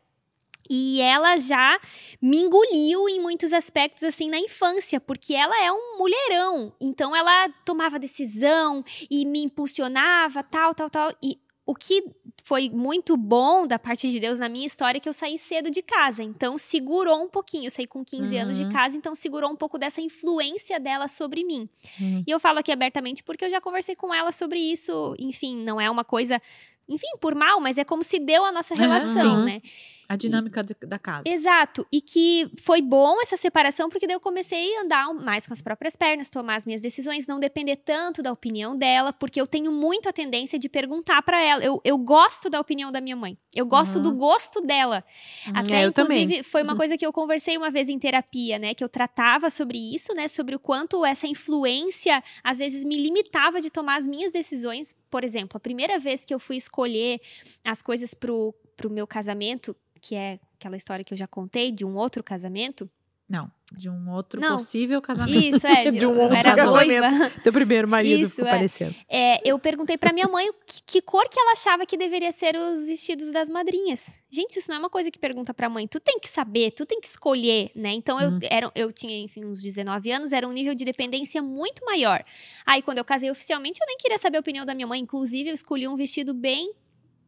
E 0.68 1.00
ela 1.00 1.36
já 1.36 1.78
me 2.20 2.38
engoliu 2.38 3.08
em 3.08 3.20
muitos 3.20 3.52
aspectos, 3.52 4.02
assim, 4.02 4.28
na 4.28 4.38
infância, 4.38 5.00
porque 5.00 5.34
ela 5.34 5.62
é 5.62 5.70
um 5.70 5.98
mulherão. 5.98 6.72
Então, 6.80 7.14
ela 7.14 7.48
tomava 7.64 7.98
decisão 7.98 8.84
e 9.10 9.24
me 9.24 9.44
impulsionava, 9.44 10.42
tal, 10.42 10.74
tal, 10.74 10.90
tal. 10.90 11.12
E 11.22 11.38
o 11.66 11.74
que 11.74 12.04
foi 12.44 12.70
muito 12.70 13.16
bom 13.16 13.66
da 13.66 13.76
parte 13.76 14.08
de 14.08 14.20
Deus 14.20 14.38
na 14.38 14.48
minha 14.48 14.64
história 14.64 14.98
é 14.98 15.00
que 15.00 15.08
eu 15.08 15.12
saí 15.12 15.36
cedo 15.36 15.68
de 15.68 15.82
casa. 15.82 16.22
Então, 16.22 16.56
segurou 16.56 17.20
um 17.20 17.28
pouquinho. 17.28 17.64
Eu 17.64 17.70
saí 17.72 17.88
com 17.88 18.04
15 18.04 18.34
uhum. 18.34 18.42
anos 18.42 18.56
de 18.56 18.68
casa, 18.68 18.96
então 18.96 19.16
segurou 19.16 19.50
um 19.50 19.56
pouco 19.56 19.76
dessa 19.76 20.00
influência 20.00 20.78
dela 20.78 21.08
sobre 21.08 21.42
mim. 21.42 21.68
Uhum. 22.00 22.22
E 22.24 22.30
eu 22.30 22.38
falo 22.38 22.60
aqui 22.60 22.70
abertamente 22.70 23.24
porque 23.24 23.44
eu 23.44 23.50
já 23.50 23.60
conversei 23.60 23.96
com 23.96 24.14
ela 24.14 24.30
sobre 24.30 24.60
isso. 24.60 25.16
Enfim, 25.18 25.56
não 25.56 25.80
é 25.80 25.90
uma 25.90 26.04
coisa 26.04 26.40
enfim, 26.88 27.08
por 27.20 27.34
mal, 27.34 27.60
mas 27.60 27.78
é 27.78 27.84
como 27.84 28.02
se 28.02 28.18
deu 28.18 28.44
a 28.44 28.52
nossa 28.52 28.74
relação, 28.74 29.40
uhum. 29.40 29.44
né? 29.44 29.60
A 30.08 30.16
dinâmica 30.16 30.64
e, 30.82 30.86
da 30.86 30.98
casa. 30.98 31.28
Exato. 31.28 31.86
E 31.90 32.00
que 32.00 32.50
foi 32.60 32.80
bom 32.80 33.20
essa 33.20 33.36
separação, 33.36 33.88
porque 33.88 34.06
daí 34.06 34.14
eu 34.14 34.20
comecei 34.20 34.76
a 34.76 34.82
andar 34.82 35.12
mais 35.14 35.46
com 35.46 35.52
as 35.52 35.60
próprias 35.60 35.96
pernas, 35.96 36.30
tomar 36.30 36.56
as 36.56 36.66
minhas 36.66 36.80
decisões, 36.80 37.26
não 37.26 37.40
depender 37.40 37.76
tanto 37.76 38.22
da 38.22 38.32
opinião 38.32 38.76
dela, 38.76 39.12
porque 39.12 39.40
eu 39.40 39.46
tenho 39.46 39.72
muito 39.72 40.08
a 40.08 40.12
tendência 40.12 40.58
de 40.58 40.68
perguntar 40.68 41.22
para 41.22 41.42
ela. 41.42 41.64
Eu, 41.64 41.80
eu 41.84 41.98
gosto 41.98 42.48
da 42.48 42.60
opinião 42.60 42.92
da 42.92 43.00
minha 43.00 43.16
mãe. 43.16 43.36
Eu 43.54 43.66
gosto 43.66 43.96
uhum. 43.96 44.02
do 44.02 44.12
gosto 44.12 44.60
dela. 44.60 45.04
Uhum. 45.46 45.52
Até, 45.56 45.82
é, 45.82 45.86
inclusive, 45.86 46.24
também. 46.24 46.42
foi 46.42 46.62
uma 46.62 46.72
uhum. 46.72 46.78
coisa 46.78 46.96
que 46.96 47.06
eu 47.06 47.12
conversei 47.12 47.56
uma 47.56 47.70
vez 47.70 47.88
em 47.88 47.98
terapia, 47.98 48.58
né? 48.58 48.74
Que 48.74 48.84
eu 48.84 48.88
tratava 48.88 49.50
sobre 49.50 49.78
isso, 49.78 50.14
né? 50.14 50.28
Sobre 50.28 50.54
o 50.54 50.58
quanto 50.58 51.04
essa 51.04 51.26
influência, 51.26 52.22
às 52.44 52.58
vezes, 52.58 52.84
me 52.84 52.96
limitava 52.96 53.60
de 53.60 53.70
tomar 53.70 53.96
as 53.96 54.06
minhas 54.06 54.32
decisões. 54.32 54.94
Por 55.10 55.24
exemplo, 55.24 55.56
a 55.56 55.60
primeira 55.60 55.98
vez 55.98 56.24
que 56.24 56.34
eu 56.34 56.38
fui 56.38 56.56
escolher 56.56 57.20
as 57.64 57.82
coisas 57.82 58.14
pro, 58.14 58.54
pro 58.76 58.90
meu 58.90 59.06
casamento, 59.06 59.74
que 60.06 60.14
é 60.14 60.38
aquela 60.56 60.76
história 60.76 61.04
que 61.04 61.12
eu 61.12 61.18
já 61.18 61.26
contei 61.26 61.72
de 61.72 61.84
um 61.84 61.96
outro 61.96 62.22
casamento. 62.22 62.88
Não, 63.28 63.50
de 63.72 63.90
um 63.90 64.08
outro 64.12 64.40
Não, 64.40 64.56
possível 64.56 65.02
casamento. 65.02 65.56
Isso, 65.56 65.66
é. 65.66 65.90
De, 65.90 65.98
de 65.98 66.06
um 66.06 66.16
outro 66.16 66.40
casamento. 66.40 67.00
Noiva. 67.00 67.30
Teu 67.42 67.52
primeiro 67.52 67.88
marido 67.88 68.22
isso, 68.22 68.36
ficou 68.36 68.46
é. 68.46 68.50
parecendo. 68.52 68.94
É, 69.08 69.40
eu 69.48 69.58
perguntei 69.58 69.98
pra 69.98 70.12
minha 70.12 70.28
mãe 70.28 70.48
que, 70.64 70.80
que, 70.86 71.02
cor 71.02 71.28
que 71.28 71.40
ela 71.40 71.50
achava 71.50 71.84
que 71.84 71.96
deveria 71.96 72.30
ser 72.30 72.56
os 72.56 72.86
vestidos 72.86 73.32
das 73.32 73.50
madrinhas. 73.50 74.16
Gente, 74.30 74.60
isso 74.60 74.68
não 74.68 74.76
é 74.76 74.78
uma 74.78 74.88
coisa 74.88 75.10
que 75.10 75.18
pergunta 75.18 75.52
pra 75.52 75.68
mãe. 75.68 75.88
Tu 75.88 75.98
tem 75.98 76.20
que 76.20 76.28
saber, 76.28 76.70
tu 76.70 76.86
tem 76.86 77.00
que 77.00 77.08
escolher, 77.08 77.72
né? 77.74 77.90
Então, 77.90 78.20
eu, 78.20 78.30
uhum. 78.30 78.38
era, 78.44 78.70
eu 78.76 78.92
tinha, 78.92 79.18
enfim, 79.18 79.44
uns 79.44 79.60
19 79.60 80.08
anos, 80.12 80.32
era 80.32 80.46
um 80.46 80.52
nível 80.52 80.76
de 80.76 80.84
dependência 80.84 81.42
muito 81.42 81.84
maior. 81.84 82.24
Aí, 82.64 82.80
quando 82.80 82.98
eu 82.98 83.04
casei 83.04 83.28
oficialmente, 83.28 83.80
eu 83.82 83.86
nem 83.88 83.96
queria 83.96 84.18
saber 84.18 84.36
a 84.36 84.40
opinião 84.40 84.64
da 84.64 84.72
minha 84.72 84.86
mãe. 84.86 85.00
Inclusive, 85.00 85.50
eu 85.50 85.54
escolhi 85.54 85.88
um 85.88 85.96
vestido 85.96 86.32
bem 86.32 86.72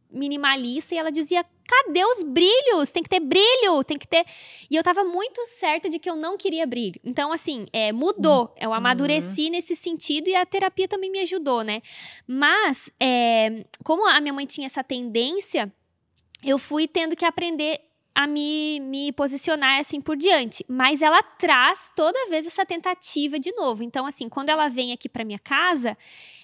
minimalista 0.09 0.95
e 0.95 0.97
ela 0.97 1.11
dizia: 1.11 1.45
cadê 1.67 2.03
os 2.03 2.23
brilhos? 2.23 2.89
Tem 2.89 3.03
que 3.03 3.09
ter 3.09 3.19
brilho, 3.19 3.83
tem 3.83 3.97
que 3.97 4.07
ter. 4.07 4.25
E 4.69 4.75
eu 4.75 4.83
tava 4.83 5.03
muito 5.03 5.45
certa 5.45 5.87
de 5.89 5.99
que 5.99 6.09
eu 6.09 6.15
não 6.15 6.37
queria 6.37 6.65
brilho. 6.65 6.99
Então, 7.03 7.31
assim, 7.31 7.67
é, 7.71 7.91
mudou. 7.91 8.41
Uhum. 8.41 8.53
Eu 8.59 8.73
amadureci 8.73 9.45
uhum. 9.45 9.51
nesse 9.51 9.75
sentido 9.75 10.27
e 10.27 10.35
a 10.35 10.45
terapia 10.45 10.87
também 10.87 11.11
me 11.11 11.19
ajudou, 11.19 11.63
né? 11.63 11.81
Mas, 12.27 12.91
é, 12.99 13.65
como 13.83 14.07
a 14.07 14.19
minha 14.19 14.33
mãe 14.33 14.45
tinha 14.45 14.65
essa 14.65 14.83
tendência, 14.83 15.71
eu 16.43 16.57
fui 16.57 16.87
tendo 16.87 17.15
que 17.15 17.25
aprender 17.25 17.81
a 18.15 18.27
me, 18.27 18.79
me 18.81 19.11
posicionar 19.13 19.79
assim 19.79 20.01
por 20.01 20.17
diante. 20.17 20.65
Mas 20.67 21.01
ela 21.01 21.21
traz 21.23 21.93
toda 21.95 22.29
vez 22.29 22.45
essa 22.45 22.65
tentativa 22.65 23.39
de 23.39 23.51
novo. 23.53 23.83
Então, 23.83 24.05
assim, 24.05 24.27
quando 24.27 24.49
ela 24.49 24.67
vem 24.67 24.91
aqui 24.91 25.07
para 25.07 25.23
minha 25.23 25.39
casa, 25.39 25.97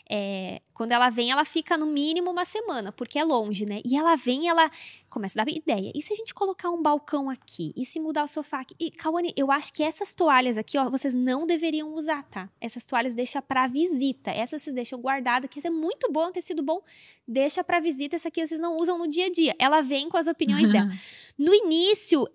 é, 0.10 0.62
quando 0.74 0.92
ela 0.92 1.10
vem, 1.10 1.32
ela 1.32 1.46
fica 1.46 1.78
no 1.78 1.86
mínimo 1.86 2.30
uma 2.30 2.46
semana, 2.46 2.92
porque 2.92 3.18
é 3.18 3.24
longe, 3.24 3.66
né? 3.66 3.82
E 3.84 3.96
ela 3.96 4.16
vem, 4.16 4.48
ela 4.48 4.70
começa 5.10 5.40
a 5.40 5.44
dar 5.44 5.52
ideia. 5.52 5.92
E 5.96 6.02
se 6.02 6.14
a 6.14 6.16
gente 6.16 6.34
colocar 6.34 6.70
um 6.70 6.82
balcão 6.82 7.30
aqui? 7.30 7.74
E 7.76 7.84
se 7.86 8.00
mudar 8.00 8.24
o 8.24 8.28
sofá 8.28 8.62
aqui? 8.62 8.76
E, 8.80 8.92
Kawane, 8.92 9.34
eu 9.36 9.52
acho 9.52 9.74
que 9.74 9.82
essas 9.82 10.14
toalhas 10.14 10.58
aqui, 10.58 10.78
ó, 10.78 10.90
vocês 10.90 11.14
não 11.14 11.48
deveriam 11.48 11.94
usar, 11.94 12.24
tá? 12.24 12.50
Essas 12.62 12.86
toalhas 12.86 13.16
deixa 13.16 13.42
pra 13.42 13.68
visita. 13.68 14.30
Essas 14.32 14.62
vocês 14.62 14.76
deixam 14.76 15.00
guardadas, 15.00 15.50
que 15.50 15.66
é 15.66 15.70
muito 15.70 16.12
bom, 16.12 16.32
ter 16.32 16.42
sido 16.42 16.62
bom. 16.62 16.82
Deixa 17.28 17.64
pra 17.64 17.80
visita, 17.80 18.16
essa 18.16 18.28
aqui 18.28 18.46
vocês 18.46 18.60
não 18.60 18.78
usam 18.78 18.98
no 18.98 19.08
dia 19.08 19.26
a 19.26 19.32
dia. 19.32 19.56
Ela 19.58 19.82
vem 19.82 20.10
com 20.10 20.18
as 20.18 20.28
opiniões 20.28 20.70
dela. 20.70 20.90
No 21.38 21.54
início, 21.54 22.26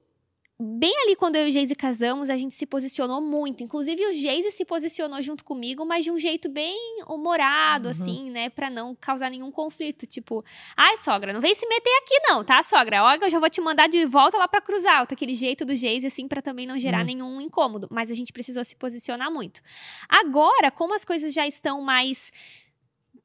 bem 0.61 0.93
ali 1.05 1.17
quando 1.17 1.37
eu 1.37 1.47
e 1.47 1.49
o 1.49 1.53
Geise 1.53 1.75
casamos, 1.75 2.29
a 2.29 2.37
gente 2.37 2.55
se 2.55 2.67
posicionou 2.67 3.21
muito. 3.21 3.63
Inclusive, 3.63 4.05
o 4.07 4.13
Geise 4.13 4.51
se 4.51 4.65
posicionou 4.65 5.23
junto 5.23 5.43
comigo, 5.43 5.87
mas 5.87 6.05
de 6.05 6.11
um 6.11 6.19
jeito 6.19 6.51
bem 6.51 6.77
humorado, 7.09 7.87
uhum. 7.87 7.91
assim, 7.91 8.31
né? 8.31 8.51
Pra 8.51 8.69
não 8.69 8.95
causar 8.95 9.31
nenhum 9.31 9.51
conflito. 9.51 10.07
Tipo, 10.07 10.45
ai, 10.77 10.99
sogra, 10.99 11.33
não 11.33 11.41
vem 11.41 11.55
se 11.55 11.67
meter 11.67 11.91
aqui, 12.03 12.21
não, 12.29 12.45
tá, 12.45 12.63
sogra? 12.63 13.03
Olha, 13.03 13.19
eu 13.23 13.31
já 13.31 13.39
vou 13.39 13.49
te 13.49 13.61
mandar 13.61 13.89
de 13.89 14.05
volta 14.05 14.37
lá 14.37 14.47
pra 14.47 14.61
Cruz 14.61 14.85
Alta. 14.85 15.15
Aquele 15.15 15.35
jeito 15.35 15.65
do 15.65 15.75
Geise, 15.75 16.07
assim, 16.07 16.29
pra 16.29 16.43
também 16.43 16.67
não 16.67 16.79
gerar 16.79 17.01
uhum. 17.01 17.07
nenhum 17.07 17.41
incômodo. 17.41 17.89
Mas 17.91 18.11
a 18.11 18.15
gente 18.15 18.33
precisou 18.33 18.63
se 18.63 18.77
posicionar 18.77 19.31
muito. 19.31 19.63
Agora, 20.09 20.71
como 20.71 20.95
as 20.95 21.05
coisas 21.05 21.33
já 21.33 21.47
estão 21.47 21.81
mais 21.81 22.31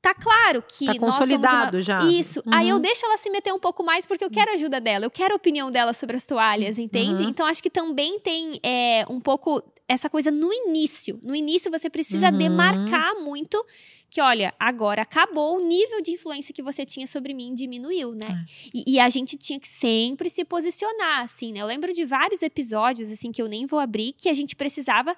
tá 0.05 0.13
claro 0.13 0.63
que. 0.67 0.85
Tá 0.85 0.99
consolidado 0.99 1.77
uma... 1.77 1.81
já. 1.81 2.03
Isso. 2.03 2.39
Uhum. 2.45 2.53
Aí 2.53 2.69
eu 2.69 2.77
deixo 2.77 3.03
ela 3.03 3.17
se 3.17 3.27
meter 3.31 3.51
um 3.51 3.59
pouco 3.59 3.83
mais 3.83 4.05
porque 4.05 4.23
eu 4.23 4.29
quero 4.29 4.51
a 4.51 4.53
ajuda 4.53 4.79
dela, 4.79 5.05
eu 5.05 5.09
quero 5.09 5.33
a 5.33 5.37
opinião 5.37 5.71
dela 5.71 5.93
sobre 5.93 6.15
as 6.15 6.27
toalhas, 6.27 6.75
Sim. 6.75 6.83
entende? 6.83 7.23
Uhum. 7.23 7.29
Então 7.29 7.45
acho 7.47 7.63
que 7.63 7.71
também 7.71 8.19
tem 8.19 8.59
é, 8.61 9.03
um 9.09 9.19
pouco 9.19 9.63
essa 9.87 10.07
coisa 10.07 10.29
no 10.29 10.53
início. 10.53 11.19
No 11.23 11.35
início 11.35 11.71
você 11.71 11.89
precisa 11.89 12.29
uhum. 12.29 12.37
demarcar 12.37 13.15
muito 13.15 13.63
que, 14.09 14.21
olha, 14.21 14.53
agora 14.59 15.01
acabou, 15.01 15.57
o 15.57 15.65
nível 15.65 16.01
de 16.01 16.11
influência 16.11 16.53
que 16.53 16.61
você 16.61 16.85
tinha 16.85 17.07
sobre 17.07 17.33
mim 17.33 17.53
diminuiu, 17.53 18.13
né? 18.13 18.29
É. 18.29 18.69
E, 18.73 18.93
e, 18.93 18.99
a 18.99 19.09
gente 19.09 19.35
tinha 19.35 19.59
que 19.59 19.67
sempre 19.67 20.29
se 20.29 20.45
posicionar, 20.45 21.23
assim, 21.23 21.51
né? 21.51 21.61
Eu 21.61 21.67
lembro 21.67 21.91
de 21.91 22.05
vários 22.05 22.41
episódios, 22.41 23.11
assim, 23.11 23.31
que 23.31 23.41
eu 23.41 23.47
nem 23.47 23.65
vou 23.65 23.79
abrir, 23.79 24.13
que 24.13 24.29
a 24.29 24.33
gente 24.33 24.55
precisava 24.55 25.15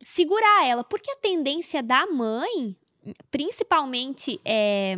segurar 0.00 0.66
ela, 0.66 0.82
porque 0.82 1.10
a 1.10 1.16
tendência 1.16 1.82
da 1.82 2.06
mãe 2.06 2.76
principalmente 3.30 4.40
é, 4.44 4.96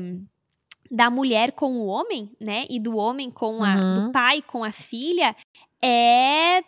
da 0.91 1.11
mulher 1.11 1.53
com 1.53 1.79
o 1.79 1.87
homem, 1.87 2.31
né? 2.41 2.67
E 2.71 2.79
do 2.79 2.97
homem 2.97 3.31
com 3.31 3.63
a. 3.63 3.75
Uhum. 3.75 4.07
do 4.07 4.13
pai 4.13 4.43
com 4.43 4.65
a 4.65 4.73
filha, 4.73 5.35
é 5.83 6.63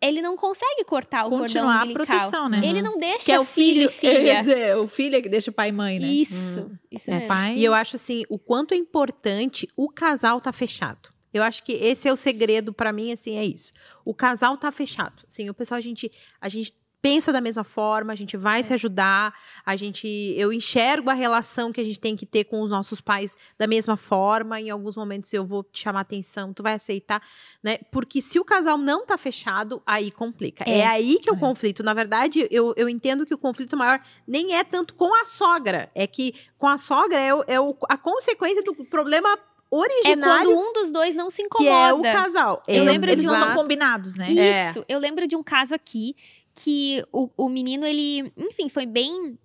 ele 0.00 0.22
não 0.22 0.36
consegue 0.36 0.84
cortar 0.84 1.26
o 1.26 1.30
Continuar 1.30 1.80
cordão 1.80 1.82
umbilical. 1.82 2.02
a 2.02 2.06
proteção, 2.06 2.48
né? 2.48 2.60
Ele 2.62 2.80
não 2.80 2.98
deixa 2.98 3.24
que 3.24 3.32
é 3.32 3.40
o 3.40 3.44
filho, 3.44 3.88
filho 3.88 4.12
e 4.12 4.16
filha. 4.18 4.40
Dizer, 4.40 4.76
o 4.76 4.86
filho 4.86 5.16
é 5.16 5.20
que 5.20 5.28
deixa 5.28 5.50
o 5.50 5.54
pai 5.54 5.70
e 5.70 5.72
mãe, 5.72 5.98
né? 5.98 6.06
Isso, 6.06 6.60
hum. 6.60 6.76
isso 6.90 7.10
é. 7.10 7.26
Pai... 7.26 7.56
E 7.56 7.64
eu 7.64 7.74
acho 7.74 7.96
assim, 7.96 8.22
o 8.28 8.38
quanto 8.38 8.74
é 8.74 8.76
importante 8.76 9.68
o 9.76 9.88
casal 9.88 10.40
tá 10.40 10.52
fechado. 10.52 11.10
Eu 11.32 11.42
acho 11.42 11.62
que 11.62 11.72
esse 11.72 12.08
é 12.08 12.12
o 12.12 12.16
segredo 12.16 12.72
pra 12.72 12.92
mim, 12.92 13.12
assim, 13.12 13.36
é 13.36 13.44
isso. 13.44 13.72
O 14.04 14.14
casal 14.14 14.56
tá 14.56 14.72
fechado. 14.72 15.24
Assim, 15.26 15.50
o 15.50 15.54
pessoal, 15.54 15.78
a 15.78 15.80
gente, 15.80 16.10
a 16.40 16.48
gente 16.48 16.72
pensa 17.00 17.32
da 17.32 17.40
mesma 17.40 17.62
forma, 17.64 18.12
a 18.12 18.16
gente 18.16 18.36
vai 18.36 18.62
se 18.64 18.74
ajudar, 18.74 19.32
a 19.64 19.76
gente, 19.76 20.06
eu 20.36 20.52
enxergo 20.52 21.08
a 21.10 21.14
relação 21.14 21.70
que 21.72 21.80
a 21.80 21.84
gente 21.84 22.00
tem 22.00 22.16
que 22.16 22.26
ter 22.26 22.44
com 22.44 22.60
os 22.60 22.70
nossos 22.70 23.00
pais 23.00 23.36
da 23.56 23.66
mesma 23.66 23.96
forma, 23.96 24.60
em 24.60 24.68
alguns 24.70 24.96
momentos 24.96 25.32
eu 25.32 25.46
vou 25.46 25.62
te 25.62 25.80
chamar 25.82 26.00
atenção, 26.00 26.52
tu 26.52 26.62
vai 26.62 26.74
aceitar, 26.74 27.22
né? 27.62 27.78
Porque 27.92 28.20
se 28.20 28.40
o 28.40 28.44
casal 28.44 28.76
não 28.76 29.06
tá 29.06 29.16
fechado, 29.16 29.80
aí 29.86 30.10
complica. 30.10 30.64
É, 30.66 30.78
É. 30.80 30.86
aí 30.86 31.18
que 31.20 31.30
é 31.30 31.32
o 31.32 31.36
É. 31.36 31.38
conflito. 31.38 31.82
Na 31.82 31.94
verdade, 31.94 32.48
eu, 32.50 32.74
eu 32.76 32.88
entendo 32.88 33.24
que 33.24 33.34
o 33.34 33.38
conflito 33.38 33.76
maior 33.76 34.00
nem 34.26 34.54
é 34.56 34.64
tanto 34.64 34.94
com 34.94 35.14
a 35.14 35.24
sogra, 35.24 35.90
é 35.94 36.06
que 36.06 36.34
com 36.58 36.66
a 36.66 36.78
sogra 36.78 37.20
é, 37.20 37.32
o- 37.32 37.44
é 37.46 37.60
o- 37.60 37.76
a 37.88 37.96
consequência 37.96 38.62
do 38.62 38.74
problema 38.84 39.28
É 39.30 39.38
originário 39.70 40.46
quando 40.46 40.58
um 40.58 40.72
dos 40.72 40.90
dois 40.90 41.14
não 41.14 41.28
se 41.28 41.46
que 41.48 41.68
é 41.68 41.92
o 41.92 41.98
incomoda. 41.98 42.12
casal. 42.12 42.62
Eu 42.66 42.84
lembro 42.84 43.06
de 43.08 43.12
Eles 43.12 43.24
não 43.24 43.54
combinados, 43.54 44.14
né? 44.14 44.26
É. 44.34 44.70
Isso. 44.70 44.84
Eu 44.88 44.98
lembro 44.98 45.26
de 45.26 45.36
um 45.36 45.42
caso 45.42 45.74
aqui 45.74 46.16
que 46.60 47.04
o, 47.12 47.30
o 47.36 47.48
menino, 47.48 47.86
ele, 47.86 48.32
enfim, 48.36 48.68
foi 48.68 48.84
bem 48.86 49.38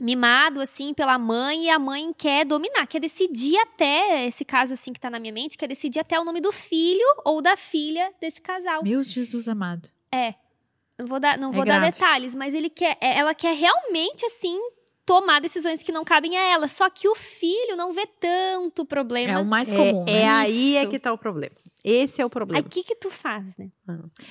mimado, 0.00 0.60
assim, 0.60 0.94
pela 0.94 1.18
mãe, 1.18 1.64
e 1.64 1.70
a 1.70 1.78
mãe 1.78 2.12
quer 2.16 2.46
dominar, 2.46 2.86
quer 2.86 3.00
decidir 3.00 3.56
até, 3.58 4.26
esse 4.26 4.44
caso, 4.44 4.72
assim, 4.74 4.92
que 4.92 5.00
tá 5.00 5.10
na 5.10 5.18
minha 5.18 5.32
mente, 5.32 5.58
quer 5.58 5.66
decidir 5.66 5.98
até 6.00 6.18
o 6.18 6.24
nome 6.24 6.40
do 6.40 6.52
filho 6.52 7.04
ou 7.24 7.42
da 7.42 7.56
filha 7.56 8.12
desse 8.20 8.40
casal. 8.40 8.82
Meu 8.82 9.02
Jesus 9.02 9.48
amado. 9.48 9.88
Não 10.98 11.06
vou 11.06 11.20
dar, 11.20 11.36
não 11.38 11.50
É 11.50 11.52
vou 11.52 11.64
dar 11.64 11.78
grave. 11.78 11.92
detalhes, 11.92 12.34
mas 12.34 12.54
ele 12.54 12.70
quer, 12.70 12.96
é, 13.00 13.18
ela 13.18 13.34
quer 13.34 13.54
realmente, 13.54 14.24
assim, 14.24 14.58
tomar 15.06 15.40
decisões 15.40 15.82
que 15.82 15.92
não 15.92 16.04
cabem 16.04 16.36
a 16.36 16.42
ela. 16.44 16.66
Só 16.68 16.90
que 16.90 17.08
o 17.08 17.14
filho 17.14 17.76
não 17.76 17.92
vê 17.92 18.04
tanto 18.06 18.84
problema. 18.84 19.32
É 19.32 19.38
o 19.38 19.44
mais 19.44 19.70
É, 19.70 19.76
comum, 19.76 20.04
é 20.08 20.12
né? 20.12 20.28
aí 20.28 20.76
é 20.76 20.86
que 20.86 20.98
tá 20.98 21.12
o 21.12 21.18
problema. 21.18 21.54
Esse 21.88 22.20
é 22.20 22.24
o 22.24 22.26
Aí 22.26 22.30
problema. 22.30 22.66
o 22.66 22.68
que 22.68 22.82
que 22.82 22.94
tu 22.94 23.10
faz, 23.10 23.56
né? 23.56 23.70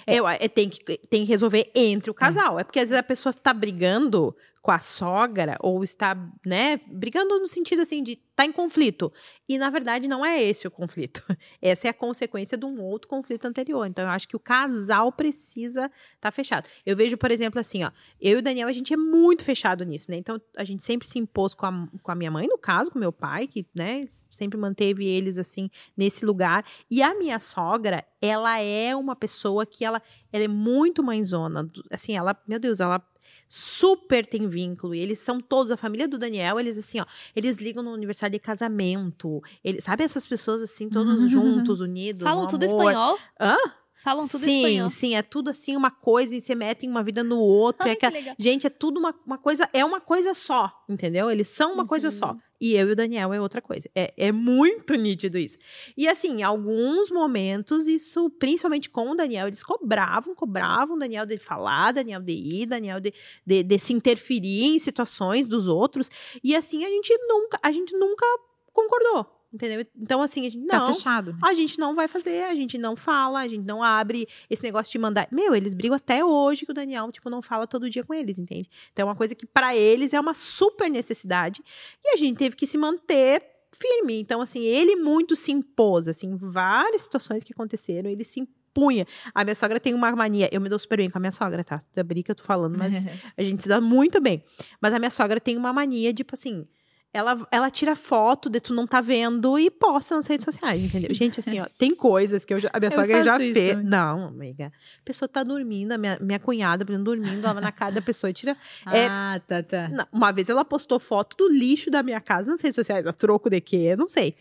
Eu, 0.06 0.28
é, 0.28 0.48
tem, 0.48 0.70
que, 0.70 0.80
tem 0.98 1.24
que 1.24 1.30
resolver 1.30 1.72
entre 1.74 2.12
o 2.12 2.14
casal. 2.14 2.60
É. 2.60 2.64
porque 2.64 2.80
às 2.80 2.90
vezes 2.90 3.00
a 3.00 3.04
pessoa 3.04 3.34
tá 3.34 3.54
brigando 3.54 4.36
com 4.68 4.72
a 4.72 4.80
sogra 4.82 5.56
ou 5.62 5.82
está, 5.82 6.14
né, 6.46 6.76
brigando 6.88 7.40
no 7.40 7.48
sentido 7.48 7.84
assim 7.84 8.04
de 8.04 8.18
tá 8.36 8.44
em 8.44 8.52
conflito. 8.52 9.14
E 9.48 9.58
na 9.58 9.70
verdade 9.70 10.10
não 10.10 10.26
é 10.26 10.44
esse 10.44 10.68
o 10.68 10.72
conflito. 10.72 11.24
Essa 11.62 11.88
é 11.88 11.90
a 11.90 11.94
consequência 11.94 12.58
de 12.58 12.66
um 12.66 12.82
outro 12.82 13.08
conflito 13.08 13.46
anterior. 13.46 13.88
Então 13.88 14.04
eu 14.04 14.10
acho 14.12 14.28
que 14.28 14.36
o 14.36 14.40
casal 14.40 15.10
precisa 15.10 15.86
estar 15.86 16.20
tá 16.20 16.32
fechado. 16.32 16.68
Eu 16.86 16.98
vejo, 16.98 17.16
por 17.16 17.32
exemplo, 17.32 17.62
assim, 17.62 17.86
ó, 17.86 17.92
eu 18.20 18.36
e 18.36 18.40
o 18.40 18.42
Daniel 18.42 18.68
a 18.68 18.74
gente 18.74 18.94
é 18.94 18.98
muito 18.98 19.42
fechado 19.42 19.86
nisso, 19.86 20.12
né? 20.12 20.18
Então 20.18 20.40
a 20.58 20.66
gente 20.66 20.84
sempre 20.84 21.08
se 21.08 21.18
impôs 21.18 21.54
com 21.54 21.66
a, 21.66 21.88
com 22.04 22.12
a 22.12 22.16
minha 22.16 22.30
mãe, 22.30 22.46
no 22.46 22.58
caso, 22.58 22.92
com 22.92 23.00
meu 23.00 23.14
pai, 23.14 23.48
que, 23.48 23.66
né, 23.74 24.04
sempre 24.10 24.60
manteve 24.60 25.08
eles 25.08 25.38
assim 25.38 25.72
nesse 25.96 26.26
lugar. 26.26 26.66
E 26.92 27.02
a 27.02 27.18
minha 27.18 27.40
sogra, 27.40 28.06
ela 28.22 28.60
é 28.60 28.94
uma 28.94 29.16
pessoa 29.16 29.66
que 29.66 29.86
ela, 29.86 30.02
ela 30.34 30.44
é 30.44 30.50
muito 30.50 31.02
mãezona. 31.02 31.72
Assim, 31.90 32.18
ela, 32.18 32.38
meu 32.46 32.60
Deus, 32.60 32.82
ela 32.82 33.02
super 33.48 34.26
tem 34.26 34.48
vínculo. 34.48 34.94
E 34.94 35.00
eles 35.00 35.20
são 35.20 35.40
todos, 35.40 35.72
a 35.72 35.78
família 35.78 36.08
do 36.08 36.18
Daniel, 36.18 36.60
eles 36.60 36.78
assim, 36.78 37.00
ó, 37.00 37.06
eles 37.36 37.60
ligam 37.60 37.84
no 37.84 37.94
aniversário 37.94 38.34
de 38.34 38.40
casamento. 38.40 39.42
Ele, 39.64 39.82
sabe 39.82 40.04
essas 40.04 40.28
pessoas 40.28 40.62
assim, 40.62 40.90
todos 40.90 41.30
juntos, 41.30 41.82
unidos. 41.82 42.24
Falam 42.24 42.48
tudo 42.48 42.64
amor. 42.66 42.76
espanhol? 42.82 43.20
Hã? 43.40 43.56
Falam 44.04 44.28
tudo 44.28 44.44
sim, 44.46 44.58
espanhol. 44.66 44.90
sim, 44.90 45.16
é 45.16 45.22
tudo 45.22 45.50
assim 45.50 45.76
uma 45.76 45.92
coisa 45.92 46.36
e 46.36 46.40
se 46.42 46.54
metem 46.56 46.90
uma 46.90 47.04
vida 47.04 47.24
no 47.24 47.40
outro. 47.40 47.86
é 47.88 47.90
Ai, 47.92 47.96
aquela- 47.96 48.14
legal. 48.14 48.36
Gente, 48.40 48.66
é 48.68 48.70
tudo 48.70 49.00
uma, 49.00 49.14
uma 49.26 49.38
coisa, 49.38 49.68
é 49.74 49.84
uma 49.84 50.00
coisa 50.00 50.34
só, 50.34 50.72
entendeu? 50.88 51.30
Eles 51.30 51.48
são 51.50 51.74
uma 51.74 51.86
coisa 51.86 52.08
Uhum. 52.08 52.12
só. 52.12 52.36
E 52.60 52.74
eu 52.74 52.90
e 52.90 52.92
o 52.94 52.96
Daniel 52.96 53.32
é 53.34 53.40
outra 53.42 53.62
coisa. 53.62 53.88
É, 53.94 54.12
é 54.18 54.32
muito 54.32 54.96
nítido 54.96 55.38
isso. 55.38 55.58
E 55.96 56.08
assim, 56.08 56.40
em 56.40 56.44
alguns 56.44 57.12
momentos, 57.12 57.86
isso, 57.86 58.30
principalmente 58.32 58.90
com 58.90 59.12
o 59.12 59.16
Daniel, 59.16 59.46
eles 59.48 59.64
cobravam, 59.64 60.34
cobravam 60.34 60.96
o 60.96 61.00
Daniel 61.00 61.26
de 61.26 61.38
falar, 61.38 61.92
Daniel 61.92 62.20
de 62.22 62.32
ir, 62.34 62.66
Daniel 62.66 63.00
de, 63.00 63.14
de, 63.46 63.62
de 63.62 63.78
se 63.80 63.94
interferir 63.94 64.64
em 64.76 64.80
situações 64.80 65.48
dos 65.48 65.68
outros. 65.68 66.10
E 66.44 66.56
assim, 66.56 66.84
a 66.84 66.90
gente 66.90 67.16
nunca, 67.28 67.60
a 67.62 67.72
gente 67.72 67.96
nunca 67.96 68.26
concordou. 68.74 69.37
Entendeu? 69.58 69.84
Então, 69.98 70.22
assim, 70.22 70.46
a 70.46 70.52
gente 70.52 70.68
Tá 70.68 70.78
não. 70.80 70.94
fechado. 70.94 71.34
né? 71.34 71.40
A 71.42 71.54
gente 71.56 71.80
não 71.80 71.96
vai 71.96 72.08
fazer, 72.08 72.44
a 72.44 72.54
gente 72.54 72.78
não 72.78 72.96
fala, 72.96 73.40
a 73.40 73.48
gente 73.48 73.66
não 73.66 73.82
abre 73.82 74.28
esse 74.48 74.62
negócio 74.62 74.92
de 74.92 75.00
mandar. 75.00 75.28
Meu, 75.32 75.56
eles 75.56 75.74
brigam 75.74 75.96
até 75.96 76.24
hoje 76.24 76.64
que 76.64 76.72
o 76.72 76.76
Daniel, 76.76 77.12
tipo, 77.12 77.28
não 77.28 77.42
fala 77.42 77.66
todo 77.66 77.90
dia 77.90 78.04
com 78.04 78.14
eles, 78.14 78.38
entende? 78.38 78.70
Então 78.94 79.02
é 79.02 79.10
uma 79.10 79.16
coisa 79.16 79.34
que 79.34 79.48
pra 79.48 79.76
eles 79.76 80.14
é 80.14 80.20
uma 80.20 80.36
super 80.36 80.90
necessidade. 80.92 81.64
E 82.06 82.14
a 82.14 82.18
gente 82.18 82.38
teve 82.38 82.56
que 82.56 82.68
se 82.68 82.78
manter 82.78 83.42
firme. 83.72 84.20
Então, 84.20 84.42
assim, 84.42 84.62
ele 84.62 84.96
muito 84.96 85.36
se 85.36 85.52
impôs, 85.52 86.08
assim, 86.08 86.28
em 86.28 86.36
várias 86.38 87.02
situações 87.02 87.44
que 87.44 87.52
aconteceram, 87.52 88.10
ele 88.12 88.24
se 88.24 88.40
impunha. 88.42 89.08
A 89.34 89.44
minha 89.44 89.56
sogra 89.56 89.80
tem 89.80 89.96
uma 89.96 90.12
mania, 90.16 90.48
eu 90.52 90.62
me 90.62 90.70
dou 90.70 90.78
super 90.78 90.98
bem 90.98 91.10
com 91.10 91.18
a 91.18 91.22
minha 91.22 91.32
sogra, 91.32 91.64
tá? 91.64 91.80
Da 91.96 92.04
briga 92.04 92.32
eu 92.32 92.36
tô 92.36 92.44
falando, 92.44 92.78
mas 92.80 92.94
a 93.36 93.42
gente 93.42 93.64
se 93.64 93.70
dá 93.70 93.82
muito 93.82 94.22
bem. 94.22 94.44
Mas 94.80 94.94
a 94.94 95.00
minha 95.00 95.10
sogra 95.10 95.40
tem 95.42 95.58
uma 95.58 95.74
mania, 95.74 96.14
tipo 96.14 96.36
assim. 96.36 96.68
Ela, 97.14 97.48
ela 97.52 97.72
tira 97.72 97.96
foto 97.96 98.50
de 98.50 98.60
tu 98.60 98.74
não 98.74 98.86
tá 98.86 99.02
vendo 99.02 99.58
e 99.58 99.72
posta 99.72 100.16
nas 100.16 100.28
redes 100.28 100.44
sociais, 100.44 100.84
entendeu? 100.84 101.14
Gente, 101.16 101.40
assim, 101.40 101.60
ó, 101.60 101.66
tem 101.78 101.96
coisas 101.96 102.46
que 102.46 102.54
eu 102.54 102.60
já, 102.60 102.70
a 102.72 102.80
minha 102.80 102.90
Eu 102.92 102.96
sogra 102.96 103.24
já 103.24 103.38
fez. 103.38 103.84
Não, 103.84 104.28
amiga. 104.28 104.68
A 104.68 105.04
pessoa 105.04 105.28
tá 105.28 105.42
dormindo, 105.44 105.94
a 105.94 105.98
minha, 105.98 106.18
minha 106.22 106.40
cunhada, 106.40 106.86
por 106.86 106.92
exemplo, 106.92 107.06
dormindo, 107.06 107.44
ela 107.44 107.54
vai 107.54 107.64
na 107.64 107.72
cara 107.72 107.92
da 107.94 108.02
pessoa 108.02 108.30
e 108.30 108.34
tira. 108.34 108.56
É- 108.92 109.08
Ah, 109.10 109.42
tá, 109.48 109.64
tá. 109.64 109.90
Não, 109.90 110.06
uma 110.12 110.32
vez 110.32 110.50
ela 110.50 110.64
postou 110.66 111.00
foto 111.00 111.36
do 111.38 111.48
lixo 111.52 111.90
da 111.90 112.04
minha 112.04 112.22
casa 112.22 112.52
nas 112.52 112.62
redes 112.62 112.76
sociais, 112.76 113.06
a 113.08 113.14
troco 113.14 113.50
de 113.50 113.62
quê? 113.62 113.96
Não 113.96 114.08
sei. 114.08 114.36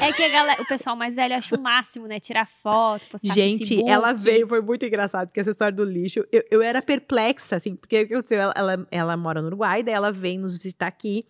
É 0.00 0.12
que 0.12 0.28
galera, 0.30 0.62
o 0.62 0.66
pessoal 0.66 0.96
mais 0.96 1.14
velho 1.14 1.34
acha 1.34 1.54
o 1.54 1.60
máximo, 1.60 2.06
né? 2.06 2.18
Tirar 2.18 2.46
foto, 2.46 3.06
postar 3.08 3.34
Gente, 3.34 3.86
ela 3.86 4.12
veio, 4.12 4.46
foi 4.48 4.62
muito 4.62 4.86
engraçado, 4.86 5.28
porque 5.28 5.40
essa 5.40 5.50
história 5.50 5.76
do 5.76 5.84
lixo, 5.84 6.24
eu, 6.32 6.42
eu 6.50 6.62
era 6.62 6.80
perplexa, 6.80 7.56
assim, 7.56 7.76
porque 7.76 8.02
o 8.02 8.08
que 8.08 8.14
aconteceu? 8.14 8.40
Ela, 8.40 8.52
ela, 8.56 8.86
ela 8.90 9.16
mora 9.16 9.42
no 9.42 9.48
Uruguai, 9.48 9.82
daí 9.82 9.94
ela 9.94 10.10
veio 10.10 10.40
nos 10.40 10.56
visitar 10.56 10.86
aqui, 10.86 11.26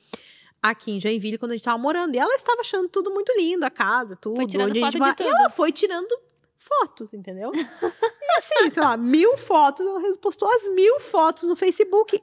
aqui 0.63 0.93
em 0.93 1.01
Joinville, 1.01 1.37
quando 1.37 1.51
a 1.51 1.57
gente 1.57 1.65
tava 1.65 1.79
morando, 1.79 2.15
e 2.15 2.19
ela 2.19 2.35
estava 2.35 2.61
achando 2.61 2.89
tudo 2.89 3.11
muito 3.11 3.33
lindo, 3.37 3.65
a 3.65 3.71
casa, 3.71 4.15
tudo, 4.15 4.37
Foi 4.37 4.47
tirando 4.47 4.71
onde 4.71 4.79
a 4.79 4.83
gente 4.85 4.99
foto 4.99 5.01
mora. 5.01 5.17
E 5.19 5.27
ela 5.27 5.51
foi 5.51 5.73
tirando 5.73 6.17
fotos, 6.59 7.13
entendeu? 7.13 7.51
e 7.55 8.39
assim, 8.39 8.71
sei 8.71 8.83
lá, 8.83 8.97
mil 8.97 9.37
fotos, 9.37 9.85
ela 9.85 10.01
postou 10.19 10.49
as 10.49 10.69
mil 10.69 11.01
fotos 11.01 11.43
no 11.43 11.57
Facebook. 11.57 12.23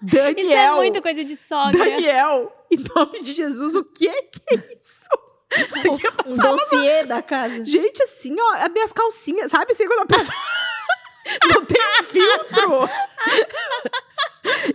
Daniel, 0.00 0.34
Isso 0.38 0.52
é 0.52 0.72
muito 0.76 1.02
coisa 1.02 1.24
de 1.24 1.36
sogra. 1.36 1.78
Daniel, 1.78 2.52
em 2.70 2.76
nome 2.94 3.20
de 3.22 3.32
Jesus, 3.32 3.74
o 3.74 3.84
que 3.84 4.08
é 4.08 4.22
que 4.22 4.40
é 4.48 4.76
isso? 4.76 5.08
Um 6.26 6.36
dossiê 6.36 7.04
da 7.06 7.20
casa. 7.20 7.64
Gente, 7.64 8.00
assim, 8.04 8.36
ó, 8.40 8.52
as 8.52 8.68
minhas 8.68 8.92
calcinhas, 8.92 9.50
sabe 9.50 9.72
assim, 9.72 9.84
quando 9.86 10.02
a 10.02 10.06
pessoa 10.06 10.36
não 11.52 11.64
tem 11.64 11.82
um 12.00 12.04
filtro? 12.04 12.88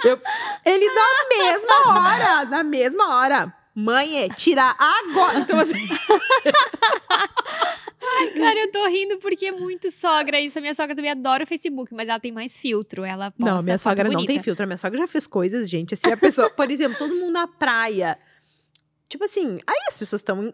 Eu- 0.03 0.21
ele 0.65 0.85
na 0.89 1.27
mesma 1.29 1.75
hora, 1.97 2.45
na 2.45 2.61
mesma 2.63 3.15
hora. 3.15 3.53
Mãe, 3.73 4.23
é 4.23 4.29
tirar 4.29 4.75
agora. 4.79 5.39
Então, 5.39 5.57
assim, 5.59 5.87
Cara, 8.33 8.59
eu 8.59 8.71
tô 8.71 8.87
rindo 8.87 9.17
porque 9.17 9.47
é 9.47 9.51
muito 9.51 9.91
sogra 9.91 10.39
isso. 10.39 10.57
A 10.57 10.61
minha 10.61 10.73
sogra 10.73 10.95
também 10.95 11.11
adora 11.11 11.43
o 11.43 11.47
Facebook, 11.47 11.93
mas 11.93 12.09
ela 12.09 12.19
tem 12.19 12.31
mais 12.31 12.57
filtro. 12.57 13.03
Ela 13.03 13.31
posta 13.31 13.55
não, 13.55 13.63
minha 13.63 13.77
foto 13.77 13.89
sogra 13.89 14.03
não 14.05 14.15
bonita. 14.15 14.33
tem 14.33 14.41
filtro. 14.41 14.63
A 14.63 14.67
minha 14.67 14.77
sogra 14.77 14.97
já 14.97 15.07
fez 15.07 15.27
coisas, 15.27 15.69
gente. 15.69 15.93
Assim, 15.93 16.11
a 16.11 16.17
pessoa, 16.17 16.49
por 16.51 16.69
exemplo, 16.69 16.97
todo 16.97 17.13
mundo 17.13 17.31
na 17.31 17.47
praia. 17.47 18.17
Tipo 19.07 19.25
assim, 19.25 19.59
aí 19.67 19.85
as 19.87 19.97
pessoas 19.97 20.21
estão 20.21 20.53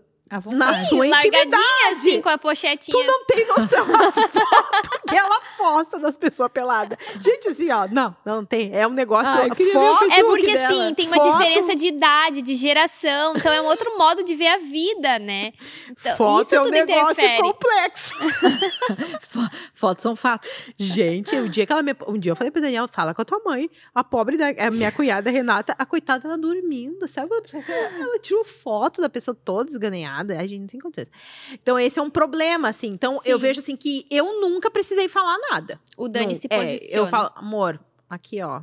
na 0.52 0.74
sua 0.76 1.08
intimidade. 1.08 1.58
assim, 1.92 2.22
com 2.22 2.30
a 2.30 2.38
pochetinha. 2.38 2.98
Tu 2.98 3.04
não 3.06 3.26
tem 3.26 3.46
noção 3.48 3.86
das 3.88 4.16
fotos 4.16 4.90
que 5.08 5.16
ela 5.16 5.40
posta 5.58 6.00
das 6.00 6.16
pessoas 6.18 6.50
peladas. 6.52 6.98
Gente, 7.20 7.50
assim, 7.50 7.70
ó, 7.70 7.88
não, 7.88 8.16
não 8.26 8.46
tem. 8.46 8.72
É 8.74 8.88
um 8.88 8.92
negócio. 8.92 9.28
Ah, 9.30 9.48
foto, 9.74 10.12
É 10.12 10.24
porque, 10.24 10.54
dela. 10.54 10.68
assim, 10.84 10.94
tem 10.96 11.08
uma 11.08 11.16
Foto- 11.18 11.32
diferença 11.38 11.76
de 11.76 11.88
idade, 11.88 12.42
de 12.42 12.56
geração. 12.56 13.34
Então, 13.36 13.52
é 13.52 13.62
um 13.62 13.66
outro 13.66 13.98
modo 13.98 14.24
de 14.24 14.36
ver 14.36 14.48
a 14.48 14.58
vida, 14.58 15.20
né? 15.20 15.52
Então, 15.90 16.16
foto 16.18 16.42
isso 16.46 16.56
é 16.56 16.62
um 16.62 16.64
tudo 16.66 16.74
negócio 16.74 17.12
interfere. 17.24 17.42
complexo. 17.42 18.14
Fotos 19.74 20.04
são 20.04 20.16
fatos. 20.16 20.66
Gente, 20.78 21.36
o 21.36 21.50
dia 21.50 21.66
que 21.66 21.72
ela 21.72 21.82
me, 21.84 21.94
um 22.08 22.18
dia 22.18 22.32
eu 22.32 22.36
falei 22.36 22.52
pro 22.52 22.62
Daniel, 22.62 22.88
fala 22.88 23.14
com 23.14 23.22
a 23.22 23.26
tua 23.26 23.42
mãe. 23.46 23.70
A 23.94 24.04
pobre 24.04 24.38
da 24.38 24.50
a 24.50 24.72
minha 24.72 24.92
cunhada 24.92 25.30
Renata, 25.32 25.76
a 25.78 25.86
coitada 25.86 26.28
ela 26.28 26.38
dormindo, 26.38 27.08
sabe? 27.08 27.28
quando 27.28 27.40
a 27.46 27.50
pessoa- 27.50 27.76
Ela 27.78 28.20
tirou 28.20 28.44
foto 28.46 29.02
da 29.02 29.10
pessoa 29.10 29.36
toda 29.44 29.66
desganhada, 29.66 30.21
a 30.30 30.48
gente 30.48 30.60
não 30.60 30.68
tem 30.68 30.80
condições. 30.80 31.10
Então 31.54 31.78
esse 31.80 31.98
é 32.00 32.02
um 32.02 32.10
problema, 32.10 32.70
assim. 32.70 32.88
Então 32.88 33.20
eu 33.26 33.38
Sim. 33.38 33.42
vejo 33.42 33.60
assim 33.60 33.76
que 33.76 34.06
eu 34.10 34.40
nunca 34.42 34.70
precisei 34.70 35.08
falar 35.10 35.38
nada. 35.52 35.80
O 35.98 36.08
Dani 36.08 36.28
Não, 36.28 36.36
se 36.36 36.48
é, 36.50 36.56
posiciona. 36.58 36.98
eu 36.98 37.08
falo, 37.08 37.32
amor, 37.36 37.80
aqui 38.10 38.42
ó, 38.42 38.62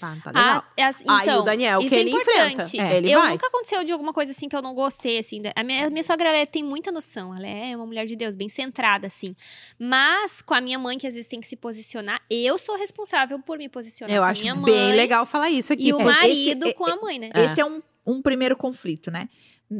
tá, 0.00 0.16
tá 0.22 0.30
legal. 0.30 0.32
Ah, 0.34 0.64
é 0.76 0.84
assim, 0.84 1.04
Aí 1.06 1.22
então, 1.22 1.40
o 1.40 1.42
Daniel, 1.44 1.80
isso 1.80 1.88
que 1.88 1.94
é 1.94 1.98
ele 2.00 2.10
enfrenta. 2.10 2.62
É, 2.76 2.96
ele 2.96 3.12
eu 3.12 3.20
vai. 3.20 3.30
nunca 3.32 3.46
aconteceu 3.46 3.84
de 3.84 3.92
alguma 3.92 4.12
coisa 4.12 4.32
assim 4.32 4.48
que 4.48 4.56
eu 4.56 4.62
não 4.62 4.74
gostei, 4.74 5.18
assim. 5.18 5.40
A 5.54 5.62
minha, 5.64 5.86
a 5.86 5.90
minha 5.90 6.02
sogra, 6.02 6.28
ela 6.30 6.46
tem 6.46 6.62
muita 6.64 6.90
noção. 6.92 7.34
Ela 7.34 7.46
é 7.46 7.76
uma 7.76 7.86
mulher 7.86 8.04
de 8.06 8.16
Deus, 8.16 8.34
bem 8.34 8.48
centrada, 8.48 9.06
assim. 9.06 9.34
Mas, 9.78 10.42
com 10.42 10.52
a 10.54 10.60
minha 10.60 10.78
mãe, 10.78 10.98
que 10.98 11.06
às 11.06 11.14
vezes 11.14 11.28
tem 11.28 11.40
que 11.40 11.46
se 11.46 11.56
posicionar, 11.56 12.20
eu 12.28 12.58
sou 12.58 12.76
responsável 12.76 13.38
por 13.40 13.56
me 13.58 13.68
posicionar 13.68 14.14
Eu 14.14 14.22
acho 14.24 14.42
bem 14.42 14.54
mãe 14.54 14.92
legal 14.92 15.24
falar 15.26 15.50
isso 15.50 15.72
aqui. 15.72 15.88
E 15.88 15.92
o 15.92 16.00
marido 16.00 16.66
esse- 16.66 16.74
com 16.74 16.86
a 16.86 16.96
mãe, 16.96 17.18
né? 17.18 17.30
É. 17.34 17.44
Esse 17.44 17.60
é 17.60 17.64
um, 17.64 17.80
um 18.06 18.20
primeiro 18.20 18.56
conflito, 18.56 19.10
né? 19.10 19.28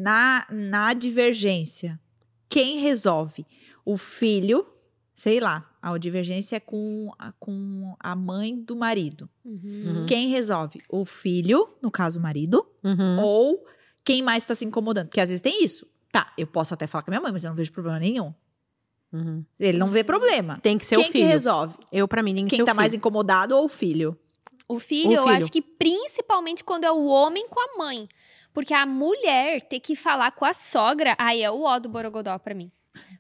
Na, 0.03 0.47
na 0.51 0.93
divergência, 0.95 1.99
Quem 2.49 2.79
resolve? 2.79 3.47
O 3.85 3.97
filho, 3.97 4.67
sei 5.15 5.41
lá, 5.41 5.69
a 5.83 5.97
divergência 5.99 6.57
é 6.57 6.61
com 6.61 7.11
a, 7.19 7.33
com 7.33 7.95
a 8.01 8.15
mãe 8.17 8.57
do 8.61 8.75
marido. 8.77 9.29
Uhum. 9.45 10.07
Quem 10.07 10.29
resolve? 10.29 10.81
O 10.89 11.05
filho, 11.05 11.69
no 11.83 11.91
caso 11.91 12.19
o 12.19 12.23
marido, 12.23 12.67
Uhum. 12.83 13.21
ou 13.23 13.65
quem 14.05 14.23
mais 14.23 14.43
está 14.43 14.55
se 14.55 14.65
incomodando? 14.65 15.09
Porque 15.09 15.21
às 15.21 15.29
vezes 15.29 15.41
tem 15.43 15.63
isso. 15.65 15.87
Tá, 16.13 16.33
eu 16.39 16.47
posso 16.47 16.73
até 16.75 16.87
falar 16.87 17.03
com 17.03 17.11
a 17.11 17.13
minha 17.13 17.21
mãe, 17.21 17.33
mas 17.33 17.45
eu 17.45 17.49
não 17.51 17.57
vejo 17.57 17.73
problema 17.73 17.99
nenhum. 17.99 18.33
Uhum. 19.13 19.45
Ele 19.61 19.79
não 19.79 19.91
vê 19.91 20.03
problema. 20.05 20.59
Tem 20.61 20.77
que 20.79 20.87
ser 20.87 20.97
Quem 20.97 21.05
o 21.05 21.07
que 21.07 21.13
filho. 21.19 21.27
resolve? 21.29 21.75
Eu, 21.93 22.07
pra 22.09 22.23
mim, 22.23 22.35
tem 22.35 22.45
que 22.45 22.51
Quem 22.51 22.59
ser 22.59 22.63
o 22.63 22.67
tá 22.67 22.73
filho. 22.73 22.77
mais 22.81 22.95
incomodado 22.95 23.57
ou 23.57 23.65
o 23.65 23.69
filho? 23.69 24.19
O 24.69 24.79
filho, 24.79 25.11
O 25.11 25.15
eu 25.15 25.23
filho. 25.25 25.37
acho 25.37 25.53
que 25.53 25.61
principalmente 25.63 26.65
quando 26.65 26.85
é 26.85 26.91
o 26.91 27.05
homem 27.07 27.47
com 27.49 27.61
a 27.61 27.79
mãe. 27.79 28.09
Porque 28.55 28.73
a 28.73 28.87
mulher 28.87 29.61
ter 29.63 29.81
que 29.81 29.95
falar 29.95 30.31
com 30.31 30.45
a 30.47 30.55
sogra, 30.55 31.15
aí 31.19 31.43
é 31.43 31.51
o 31.51 31.63
ó 31.63 31.79
do 31.79 31.89
Borogodó 31.91 32.39
pra 32.39 32.55
mim. 32.55 32.71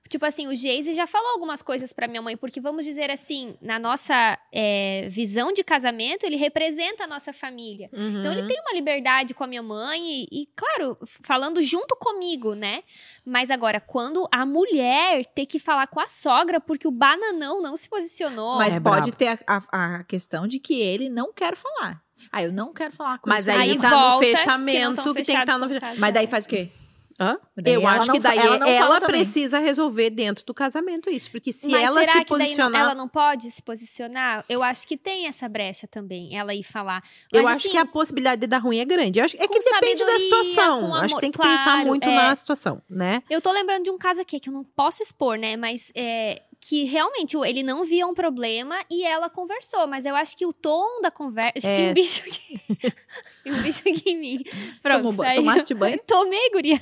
Tipo 0.08 0.26
assim, 0.26 0.46
o 0.46 0.54
Geise 0.54 0.92
já 0.94 1.06
falou 1.06 1.30
algumas 1.32 1.60
coisas 1.62 1.92
pra 1.92 2.06
minha 2.06 2.20
mãe, 2.22 2.36
porque 2.36 2.60
vamos 2.60 2.84
dizer 2.84 3.10
assim, 3.10 3.56
na 3.60 3.78
nossa 3.78 4.38
é, 4.52 5.08
visão 5.10 5.50
de 5.50 5.64
casamento, 5.64 6.24
ele 6.24 6.36
representa 6.36 7.04
a 7.04 7.06
nossa 7.06 7.32
família. 7.32 7.88
Uhum. 7.92 8.20
Então 8.20 8.30
ele 8.32 8.46
tem 8.46 8.60
uma 8.60 8.74
liberdade 8.74 9.32
com 9.34 9.42
a 9.42 9.46
minha 9.46 9.62
mãe 9.62 10.00
e, 10.04 10.28
e, 10.30 10.48
claro, 10.54 10.96
falando 11.22 11.60
junto 11.62 11.96
comigo, 11.96 12.54
né? 12.54 12.84
Mas 13.24 13.50
agora, 13.50 13.80
quando 13.80 14.28
a 14.30 14.44
mulher 14.46 15.24
ter 15.26 15.46
que 15.46 15.58
falar 15.58 15.86
com 15.88 15.98
a 15.98 16.06
sogra 16.06 16.60
porque 16.60 16.86
o 16.86 16.92
bananão 16.92 17.60
não 17.62 17.76
se 17.76 17.88
posicionou. 17.88 18.56
Mas 18.58 18.76
é 18.76 18.80
pode 18.80 19.10
brabo. 19.10 19.16
ter 19.16 19.28
a, 19.48 19.56
a- 19.72 19.94
a 19.96 20.04
questão 20.04 20.46
de 20.46 20.60
que 20.60 20.80
ele 20.80 21.08
não 21.08 21.32
quer 21.32 21.56
falar. 21.56 22.03
Ah, 22.32 22.42
eu 22.42 22.52
não 22.52 22.72
quero 22.72 22.92
falar 22.94 23.18
com 23.18 23.28
Mas 23.28 23.46
isso. 23.46 23.56
aí, 23.58 23.70
Aí 23.70 23.78
tá 23.78 23.90
volta 23.90 24.14
no 24.14 24.20
que 24.20 24.36
fechamento 24.36 25.02
tão 25.02 25.14
que, 25.14 25.22
tem 25.22 25.34
que 25.36 25.40
estar 25.42 25.58
no 25.58 25.64
fechados 25.66 25.72
fechamento. 25.74 26.00
Mas 26.00 26.14
daí 26.14 26.26
faz 26.26 26.44
o 26.44 26.48
quê? 26.48 26.68
Hã? 27.16 27.38
Eu 27.64 27.82
ela 27.82 27.92
acho 27.92 28.10
que 28.10 28.18
daí 28.18 28.36
ela 28.38 28.68
ela, 28.68 29.00
também. 29.00 29.20
precisa 29.20 29.60
resolver 29.60 30.10
dentro 30.10 30.44
do 30.44 30.52
casamento 30.52 31.08
isso. 31.08 31.30
Porque 31.30 31.52
se 31.52 31.70
Mas 31.70 31.82
ela 31.84 32.00
será 32.00 32.12
se 32.14 32.24
que 32.24 32.30
daí 32.30 32.38
não- 32.38 32.44
posicionar. 32.46 32.80
ela 32.80 32.94
não 32.96 33.08
pode 33.08 33.50
se 33.52 33.62
posicionar? 33.62 34.44
Eu 34.48 34.64
acho 34.64 34.84
que 34.84 34.96
tem 34.96 35.28
essa 35.28 35.48
brecha 35.48 35.86
também, 35.86 36.36
ela 36.36 36.52
ir 36.52 36.64
falar. 36.64 37.04
eu 37.32 37.44
Mas, 37.44 37.52
acho 37.58 37.68
assim, 37.68 37.70
que 37.70 37.78
a 37.78 37.86
possibilidade 37.86 38.40
de 38.40 38.48
dar 38.48 38.58
ruim 38.58 38.80
é 38.80 38.84
grande. 38.84 39.20
Eu 39.20 39.24
acho, 39.26 39.36
é 39.36 39.46
que 39.46 39.58
depende 39.60 40.04
da 40.04 40.18
situação. 40.18 40.80
com 40.88 40.94
acho 40.94 41.06
que 41.06 41.12
amor, 41.12 41.20
tem 41.20 41.30
que 41.30 41.38
pensar 41.38 41.62
claro, 41.64 41.86
muito 41.86 42.08
é. 42.08 42.14
na 42.16 42.34
situação, 42.34 42.82
né? 42.90 43.22
Eu 43.30 43.40
tô 43.40 43.52
lembrando 43.52 43.84
de 43.84 43.90
um 43.90 43.98
caso 43.98 44.20
aqui 44.20 44.40
que 44.40 44.48
eu 44.48 44.52
não 44.52 44.64
posso 44.64 45.00
expor, 45.00 45.38
né? 45.38 45.56
Mas 45.56 45.92
é, 45.94 46.42
que 46.66 46.84
realmente 46.84 47.36
ele 47.36 47.62
não 47.62 47.84
via 47.84 48.06
um 48.06 48.14
problema 48.14 48.74
e 48.90 49.04
ela 49.04 49.28
conversou. 49.28 49.86
Mas 49.86 50.06
eu 50.06 50.16
acho 50.16 50.34
que 50.34 50.46
o 50.46 50.52
tom 50.52 51.02
da 51.02 51.10
conversa. 51.10 51.60
Tem 51.60 51.88
É. 51.88 51.90
um 51.90 51.92
bicho 51.94 52.22
aqui. 52.22 52.60
tem 53.44 53.52
um 53.52 53.62
bicho 53.62 53.80
aqui 53.80 54.02
em 54.10 54.18
mim. 54.18 54.42
Pronto, 54.82 55.02
Tomou 55.08 55.24
saiu. 55.24 55.36
tomaste 55.42 55.74
banho? 55.74 56.00
Tomei, 56.06 56.50
guria. 56.50 56.80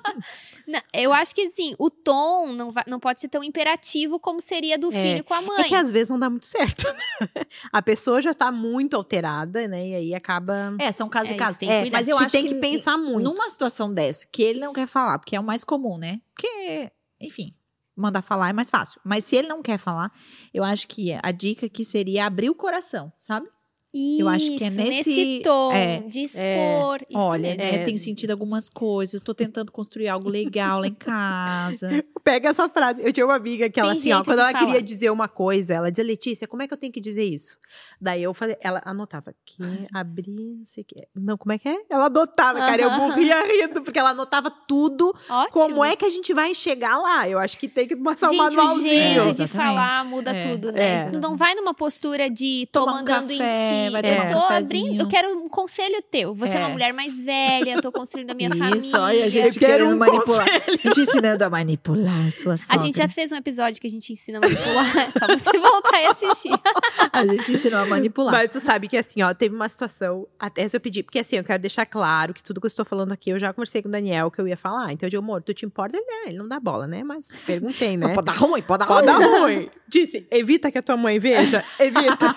Não, 0.66 0.80
eu 0.94 1.12
acho 1.12 1.34
que, 1.34 1.42
assim, 1.42 1.74
o 1.78 1.90
tom 1.90 2.52
não, 2.52 2.70
vai- 2.70 2.84
não 2.86 3.00
pode 3.00 3.20
ser 3.20 3.28
tão 3.28 3.42
imperativo 3.42 4.18
como 4.20 4.40
seria 4.40 4.78
do 4.78 4.88
É. 4.92 5.02
filho 5.02 5.24
com 5.24 5.34
a 5.34 5.42
mãe. 5.42 5.60
É 5.64 5.68
que 5.68 5.74
às 5.74 5.90
vezes 5.90 6.08
não 6.10 6.18
dá 6.18 6.30
muito 6.30 6.46
certo. 6.46 6.84
né? 6.92 7.44
a 7.72 7.82
pessoa 7.82 8.20
já 8.22 8.32
tá 8.32 8.50
muito 8.52 8.94
alterada, 8.96 9.66
né? 9.68 9.88
E 9.88 9.94
aí 9.96 10.14
acaba. 10.14 10.74
É, 10.78 10.92
são 10.92 11.08
casos 11.08 11.32
É, 11.32 11.34
e 11.34 11.38
casos. 11.38 11.58
tem 11.58 11.70
É, 11.70 11.90
mas 11.90 12.08
eu 12.08 12.16
a 12.16 12.20
gente 12.20 12.26
acho 12.26 12.32
tem 12.32 12.46
que, 12.46 12.54
que, 12.54 12.60
pensar 12.60 12.96
muito. 12.96 13.28
numa 13.28 13.48
situação 13.50 13.92
dessa, 13.92 14.26
que 14.30 14.42
ele 14.42 14.60
não 14.60 14.72
quer 14.72 14.86
falar, 14.86 15.18
porque 15.18 15.34
é 15.36 15.40
o 15.40 15.44
mais 15.44 15.64
comum, 15.64 15.98
né? 15.98 16.20
Porque, 16.34 16.90
enfim, 17.20 17.52
mandar 18.00 18.22
falar 18.22 18.50
é 18.50 18.52
mais 18.52 18.70
fácil. 18.70 19.00
Mas 19.04 19.24
se 19.24 19.36
ele 19.36 19.48
não 19.48 19.62
quer 19.62 19.78
falar, 19.78 20.12
eu 20.52 20.64
acho 20.64 20.88
que 20.88 21.12
a 21.22 21.30
dica 21.30 21.68
que 21.68 21.84
seria 21.84 22.26
abrir 22.26 22.50
o 22.50 22.54
coração, 22.54 23.12
sabe? 23.20 23.48
Eu 23.92 24.28
acho 24.28 24.46
que 24.56 24.62
é 24.62 24.68
Isso, 24.68 24.76
nesse- 24.76 25.40
tom 25.42 25.72
é, 25.72 25.98
de 26.02 26.20
expor. 26.22 27.00
isso 27.08 27.18
Olha, 27.18 27.42
mesmo. 27.56 27.56
né, 27.58 27.80
eu 27.80 27.84
tenho 27.84 27.98
sentido 27.98 28.30
algumas 28.30 28.68
coisas, 28.70 29.20
tô 29.20 29.34
tentando 29.34 29.72
construir 29.72 30.06
algo 30.08 30.28
legal 30.28 30.78
lá 30.80 30.86
em 30.86 30.94
casa. 30.94 31.88
Pega 32.22 32.50
essa 32.50 32.68
frase. 32.68 33.00
Eu 33.04 33.12
tinha 33.12 33.26
uma 33.26 33.34
amiga 33.34 33.68
que 33.68 33.80
ela, 33.80 33.90
Tem 33.92 33.98
assim, 33.98 34.12
ó, 34.12 34.22
quando 34.22 34.38
ela 34.38 34.52
falar. 34.52 34.64
queria 34.66 34.82
dizer 34.82 35.10
uma 35.10 35.26
coisa, 35.26 35.74
ela 35.74 35.90
dizia, 35.90 36.04
Letícia, 36.04 36.46
como 36.46 36.62
é 36.62 36.68
que 36.68 36.74
eu 36.74 36.78
tenho 36.78 36.92
que 36.92 37.00
dizer 37.00 37.24
isso? 37.24 37.56
Daí 38.00 38.22
eu 38.22 38.32
falei, 38.32 38.56
ela 38.60 38.80
anotava, 38.84 39.34
que 39.44 39.62
abrir, 39.92 40.54
não 40.58 40.64
sei 40.64 40.82
o 40.82 40.86
que. 40.86 41.08
Não, 41.16 41.36
como 41.36 41.52
é 41.52 41.58
que 41.58 41.68
é? 41.68 41.76
Ela 41.90 42.06
anotava, 42.06 42.58
cara, 42.60 42.82
eu 42.82 42.90
morria 42.92 43.42
rindo, 43.44 43.82
porque 43.82 43.98
ela 43.98 44.10
anotava 44.10 44.50
tudo. 44.68 45.12
Ótimo. 45.28 45.50
Como 45.52 45.84
é 45.84 45.96
que 45.96 46.04
a 46.04 46.10
gente 46.10 46.32
vai 46.32 46.54
chegar 46.54 46.96
lá? 46.98 47.28
Eu 47.28 47.38
acho 47.38 47.58
que 47.58 47.66
tem 47.66 47.88
que 47.88 47.96
passar 47.96 48.28
um 48.28 48.30
Gente, 48.30 48.40
o 48.40 48.44
manualzinho. 48.44 48.84
jeito 49.24 49.28
É, 49.28 49.32
de 49.32 49.46
falar 49.48 50.04
muda 50.04 50.30
É, 50.30 50.48
tudo, 50.52 50.70
né? 50.72 51.10
é. 51.14 51.18
Não 51.18 51.36
vai 51.36 51.54
numa 51.54 51.74
postura 51.74 52.28
de 52.30 52.68
tô 52.70 52.80
Tomar 52.80 52.92
um 52.92 52.94
mandando 52.96 53.28
café, 53.28 53.34
em 53.34 53.36
ti. 53.38 53.79
Vai 53.88 54.00
eu 54.04 54.16
tomar 54.16 54.26
um 54.26 54.32
tô 54.48 54.54
abrindo, 54.54 55.00
eu 55.02 55.08
quero 55.08 55.28
um 55.44 55.48
conselho 55.48 56.02
teu. 56.10 56.34
Você 56.34 56.56
é, 56.56 56.58
uma 56.58 56.68
É. 56.68 56.72
mulher 56.72 56.92
mais 56.92 57.24
velha, 57.24 57.74
eu 57.74 57.80
tô 57.80 57.90
construindo 57.92 58.30
a 58.30 58.34
minha 58.34 58.48
família. 58.54 58.78
Isso, 58.78 58.96
olha, 58.98 59.24
a 59.24 59.28
gente 59.28 59.58
querendo 59.58 59.94
um 59.94 59.96
manipular. 59.98 60.46
Te 60.92 61.00
ensinando 61.00 61.44
a 61.44 61.48
manipular 61.50 62.26
a 62.26 62.30
sua 62.30 62.54
A 62.54 62.58
sogra. 62.58 62.78
gente 62.82 62.96
já 62.98 63.08
fez 63.08 63.30
um 63.32 63.36
episódio 63.36 63.80
que 63.80 63.86
a 63.86 63.90
gente 63.90 64.12
ensina 64.12 64.38
a 64.38 64.40
manipular. 64.40 64.90
É 65.00 65.10
só 65.12 65.26
você 65.26 65.58
voltar 65.58 66.02
e 66.02 66.06
assistir. 66.06 66.50
A 67.12 67.24
gente 67.26 67.52
ensinou 67.52 67.80
a 67.80 67.86
manipular. 67.86 68.32
Mas 68.34 68.52
tu 68.52 68.60
sabe 68.60 68.88
que 68.88 68.96
assim, 68.96 69.22
ó, 69.22 69.32
teve 69.32 69.54
uma 69.54 69.68
situação, 69.68 70.26
até 70.38 70.68
se 70.68 70.76
eu 70.76 70.80
pedir, 70.80 71.02
porque 71.02 71.18
assim, 71.18 71.36
eu 71.36 71.44
quero 71.44 71.60
deixar 71.60 71.86
claro 71.86 72.32
que 72.34 72.42
tudo 72.42 72.60
que 72.60 72.66
eu 72.66 72.68
estou 72.68 72.84
falando 72.84 73.12
aqui, 73.12 73.30
eu 73.30 73.38
já 73.38 73.52
conversei 73.52 73.82
com 73.82 73.88
o 73.88 73.92
Daniel 73.92 74.30
que 74.30 74.40
eu 74.40 74.48
ia 74.48 74.56
falar. 74.56 74.92
Então 74.92 75.06
eu 75.06 75.10
digo, 75.10 75.22
amor, 75.22 75.42
tu 75.42 75.52
te 75.54 75.64
importa? 75.66 75.96
Ele, 75.96 76.04
é, 76.08 76.28
ele 76.28 76.38
não 76.38 76.48
dá 76.48 76.58
bola, 76.60 76.86
né? 76.86 77.02
Mas 77.02 77.30
perguntei, 77.46 77.96
né? 77.96 78.06
Mas 78.06 78.14
Pode 78.14 78.26
dar 78.26 78.36
ruim, 78.36 78.62
pode 78.62 78.78
dar 78.80 78.86
Pode 78.86 79.06
ruim. 79.08 79.20
dar 79.20 79.26
ruim. 79.40 79.70
Disse, 79.88 80.26
evita 80.30 80.70
que 80.70 80.78
a 80.78 80.82
tua 80.82 80.96
mãe 80.96 81.18
veja. 81.18 81.64
Evita. 81.78 82.36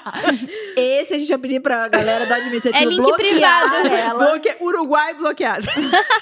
Esse 0.76 1.14
a 1.16 1.20
gente 1.20 1.33
vai 1.34 1.40
pedir 1.40 1.60
pra 1.60 1.88
galera 1.88 2.26
do 2.26 2.34
administrativo 2.34 2.84
É 2.84 2.88
link 2.88 2.98
bloquear 3.02 3.70
privado. 3.72 3.88
ela. 3.88 4.26
Bloque... 4.26 4.56
Uruguai 4.62 5.14
bloqueado. 5.16 5.68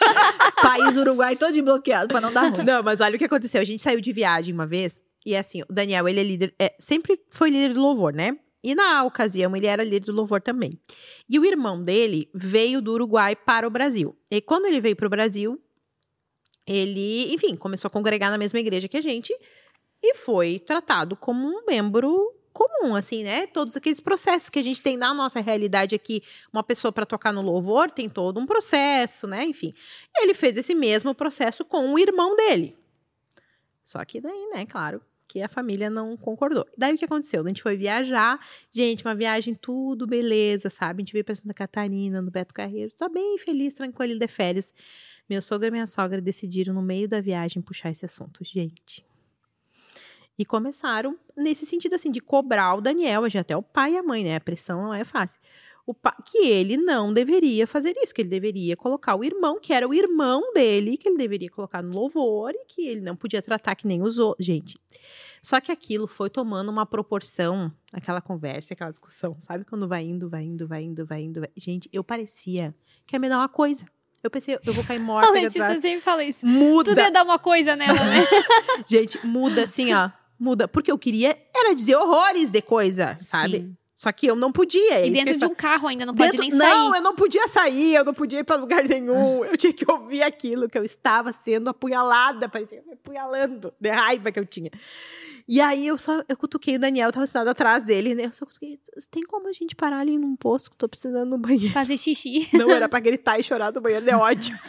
País 0.61 0.97
Uruguai 0.97 1.35
todo 1.35 1.61
bloqueado 1.63 2.07
pra 2.07 2.21
não 2.21 2.31
dar 2.31 2.49
ruim. 2.49 2.63
Não, 2.63 2.81
mas 2.81 3.01
olha 3.01 3.15
o 3.15 3.19
que 3.19 3.25
aconteceu. 3.25 3.61
A 3.61 3.65
gente 3.65 3.81
saiu 3.81 4.01
de 4.01 4.11
viagem 4.11 4.53
uma 4.53 4.65
vez. 4.65 5.03
E 5.25 5.35
assim, 5.35 5.61
o 5.61 5.73
Daniel, 5.73 6.07
ele 6.07 6.19
é 6.19 6.23
líder. 6.23 6.55
é, 6.59 6.73
sempre 6.79 7.19
foi 7.29 7.49
líder 7.49 7.73
do 7.73 7.81
louvor, 7.81 8.13
né? 8.13 8.37
E 8.63 8.75
na 8.75 9.03
ocasião, 9.03 9.55
ele 9.55 9.65
era 9.65 9.83
líder 9.83 10.05
do 10.05 10.13
louvor 10.13 10.39
também. 10.39 10.79
E 11.27 11.39
o 11.39 11.45
irmão 11.45 11.83
dele 11.83 12.29
veio 12.33 12.81
do 12.81 12.93
Uruguai 12.93 13.35
para 13.35 13.67
o 13.67 13.71
Brasil. 13.71 14.15
E 14.29 14.39
quando 14.39 14.67
ele 14.67 14.79
veio 14.79 14.95
para 14.95 15.07
o 15.07 15.09
Brasil, 15.09 15.59
ele, 16.67 17.33
enfim, 17.33 17.55
começou 17.55 17.87
a 17.87 17.91
congregar 17.91 18.29
na 18.29 18.37
mesma 18.37 18.59
igreja 18.59 18.87
que 18.87 18.97
a 18.97 19.01
gente. 19.01 19.35
E 20.01 20.15
foi 20.15 20.59
tratado 20.59 21.15
como 21.15 21.47
um 21.47 21.65
membro 21.67 22.33
comum, 22.53 22.95
assim, 22.95 23.23
né? 23.23 23.47
Todos 23.47 23.75
aqueles 23.75 23.99
processos 23.99 24.49
que 24.49 24.59
a 24.59 24.63
gente 24.63 24.81
tem 24.81 24.97
na 24.97 25.13
nossa 25.13 25.39
realidade 25.39 25.95
aqui. 25.95 26.21
Uma 26.51 26.63
pessoa 26.63 26.91
para 26.91 27.05
tocar 27.05 27.31
no 27.31 27.41
louvor 27.41 27.89
tem 27.89 28.09
todo 28.09 28.39
um 28.39 28.45
processo, 28.45 29.27
né? 29.27 29.43
Enfim. 29.43 29.73
Ele 30.17 30.33
fez 30.33 30.57
esse 30.57 30.75
mesmo 30.75 31.15
processo 31.15 31.63
com 31.65 31.93
o 31.93 31.99
irmão 31.99 32.35
dele. 32.35 32.77
Só 33.83 34.03
que 34.05 34.21
daí, 34.21 34.49
né, 34.53 34.65
claro, 34.65 35.01
que 35.27 35.41
a 35.41 35.47
família 35.47 35.89
não 35.89 36.17
concordou. 36.17 36.65
Daí 36.77 36.93
o 36.93 36.97
que 36.97 37.05
aconteceu? 37.05 37.43
A 37.43 37.47
gente 37.47 37.61
foi 37.61 37.77
viajar, 37.77 38.39
gente, 38.71 39.05
uma 39.05 39.15
viagem 39.15 39.55
tudo 39.55 40.05
beleza, 40.05 40.69
sabe? 40.69 40.99
A 40.99 41.01
gente 41.01 41.13
veio 41.13 41.23
pra 41.23 41.35
Santa 41.35 41.53
Catarina, 41.53 42.21
no 42.21 42.29
Beto 42.29 42.53
Carreiro, 42.53 42.91
tá 42.91 43.07
bem 43.07 43.37
feliz, 43.37 43.73
tranquilo, 43.73 44.19
de 44.19 44.27
férias. 44.27 44.73
Meu 45.29 45.41
sogro 45.41 45.67
e 45.67 45.71
minha 45.71 45.87
sogra 45.87 46.19
decidiram 46.19 46.73
no 46.73 46.81
meio 46.81 47.07
da 47.07 47.21
viagem 47.21 47.61
puxar 47.61 47.91
esse 47.91 48.05
assunto, 48.05 48.43
gente. 48.43 49.05
E 50.39 50.45
começaram 50.45 51.17
nesse 51.37 51.65
sentido 51.65 51.93
assim 51.95 52.11
de 52.11 52.19
cobrar 52.19 52.75
o 52.75 52.81
Daniel, 52.81 53.23
a 53.23 53.29
gente 53.29 53.39
até 53.39 53.55
o 53.55 53.61
pai 53.61 53.93
e 53.93 53.97
a 53.97 54.03
mãe, 54.03 54.23
né? 54.23 54.35
A 54.37 54.41
pressão 54.41 54.81
não 54.81 54.93
é 54.93 55.03
fácil. 55.03 55.39
O 55.85 55.93
pa- 55.93 56.15
que 56.25 56.37
ele 56.47 56.77
não 56.77 57.11
deveria 57.13 57.65
fazer 57.67 57.93
isso, 57.97 58.13
que 58.13 58.21
ele 58.21 58.29
deveria 58.29 58.77
colocar 58.77 59.15
o 59.15 59.23
irmão, 59.23 59.59
que 59.59 59.73
era 59.73 59.87
o 59.87 59.93
irmão 59.93 60.53
dele, 60.53 60.95
que 60.95 61.09
ele 61.09 61.17
deveria 61.17 61.49
colocar 61.49 61.81
no 61.81 61.93
louvor 61.93 62.51
e 62.55 62.65
que 62.65 62.87
ele 62.87 63.01
não 63.01 63.15
podia 63.15 63.41
tratar 63.41 63.75
que 63.75 63.87
nem 63.87 64.01
os 64.01 64.17
outros. 64.19 64.45
Gente, 64.45 64.79
só 65.41 65.59
que 65.59 65.71
aquilo 65.71 66.07
foi 66.07 66.29
tomando 66.29 66.69
uma 66.69 66.85
proporção, 66.85 67.71
aquela 67.91 68.21
conversa, 68.21 68.73
aquela 68.73 68.91
discussão, 68.91 69.35
sabe? 69.41 69.65
Quando 69.65 69.87
vai 69.87 70.03
indo, 70.03 70.29
vai 70.29 70.43
indo, 70.43 70.67
vai 70.67 70.83
indo, 70.83 71.05
vai 71.05 71.21
indo. 71.23 71.39
vai- 71.41 71.49
Gente, 71.57 71.89
eu 71.91 72.03
parecia 72.03 72.73
que 73.05 73.15
ia 73.15 73.19
me 73.19 73.27
dar 73.27 73.39
uma 73.39 73.49
coisa. 73.49 73.83
Eu 74.23 74.29
pensei, 74.29 74.59
eu 74.63 74.73
vou 74.73 74.83
cair 74.83 74.97
A 74.97 75.01
morta 75.03 75.27
aqui 75.29 75.39
Letícia 75.41 75.81
sempre 75.81 76.01
fala 76.01 76.23
isso. 76.23 76.45
Muda. 76.45 76.91
Tudo 76.91 76.99
ia 77.01 77.11
dar 77.11 77.23
uma 77.23 77.39
coisa 77.39 77.75
nela, 77.75 77.99
né? 78.05 78.23
Gente, 78.87 79.25
muda 79.25 79.63
assim, 79.63 79.91
ó. 79.93 80.11
Muda. 80.41 80.67
Porque 80.67 80.91
eu 80.91 80.97
queria 80.97 81.37
era 81.55 81.75
dizer 81.75 81.95
horrores 81.95 82.49
de 82.49 82.61
coisa, 82.63 83.13
sabe? 83.15 83.59
Sim. 83.59 83.77
Só 83.93 84.11
que 84.11 84.25
eu 84.25 84.35
não 84.35 84.51
podia. 84.51 84.95
é 84.95 85.05
E 85.07 85.11
dentro 85.11 85.35
eu 85.35 85.37
de 85.37 85.45
um 85.45 85.53
carro 85.53 85.87
ainda 85.87 86.07
não 86.07 86.15
pode 86.15 86.31
Dentro- 86.31 86.41
nem 86.47 86.49
sair. 86.49 86.69
Não, 86.71 86.95
eu 86.95 87.01
não 87.03 87.13
podia 87.15 87.47
sair, 87.47 87.93
eu 87.93 88.03
não 88.03 88.15
podia 88.15 88.39
ir 88.39 88.43
pra 88.43 88.55
lugar 88.55 88.83
nenhum. 88.83 89.45
Eu 89.45 89.55
tinha 89.55 89.71
que 89.71 89.85
ouvir 89.91 90.23
aquilo, 90.23 90.67
que 90.67 90.75
eu 90.75 90.83
estava 90.83 91.31
sendo 91.31 91.69
apunhalada, 91.69 92.49
parecia 92.49 92.81
me 92.87 92.93
apunhalando, 92.93 93.71
de 93.79 93.89
raiva 93.91 94.31
que 94.31 94.39
eu 94.39 94.45
tinha. 94.47 94.71
E 95.47 95.61
aí 95.61 95.85
eu 95.85 95.99
só 95.99 96.23
eu 96.27 96.35
cutuquei 96.37 96.77
o 96.77 96.79
Daniel, 96.79 97.09
eu 97.09 97.13
tava 97.13 97.25
sentado 97.27 97.49
atrás 97.49 97.83
dele, 97.83 98.15
né? 98.15 98.25
Eu 98.25 98.33
só 98.33 98.43
cutuquei. 98.45 98.79
Tem 99.11 99.21
como 99.21 99.47
a 99.47 99.51
gente 99.51 99.75
parar 99.75 99.99
ali 99.99 100.17
num 100.17 100.35
posto 100.35 100.71
que 100.71 100.75
eu 100.75 100.79
tô 100.79 100.89
precisando 100.89 101.29
no 101.29 101.37
banheiro? 101.37 101.71
Fazer 101.73 101.97
xixi. 101.97 102.49
Não 102.53 102.71
era 102.71 102.89
pra 102.89 102.99
gritar 102.99 103.39
e 103.39 103.43
chorar 103.43 103.69
do 103.69 103.81
banheiro 103.81 104.05
de 104.05 104.13
ódio. 104.15 104.57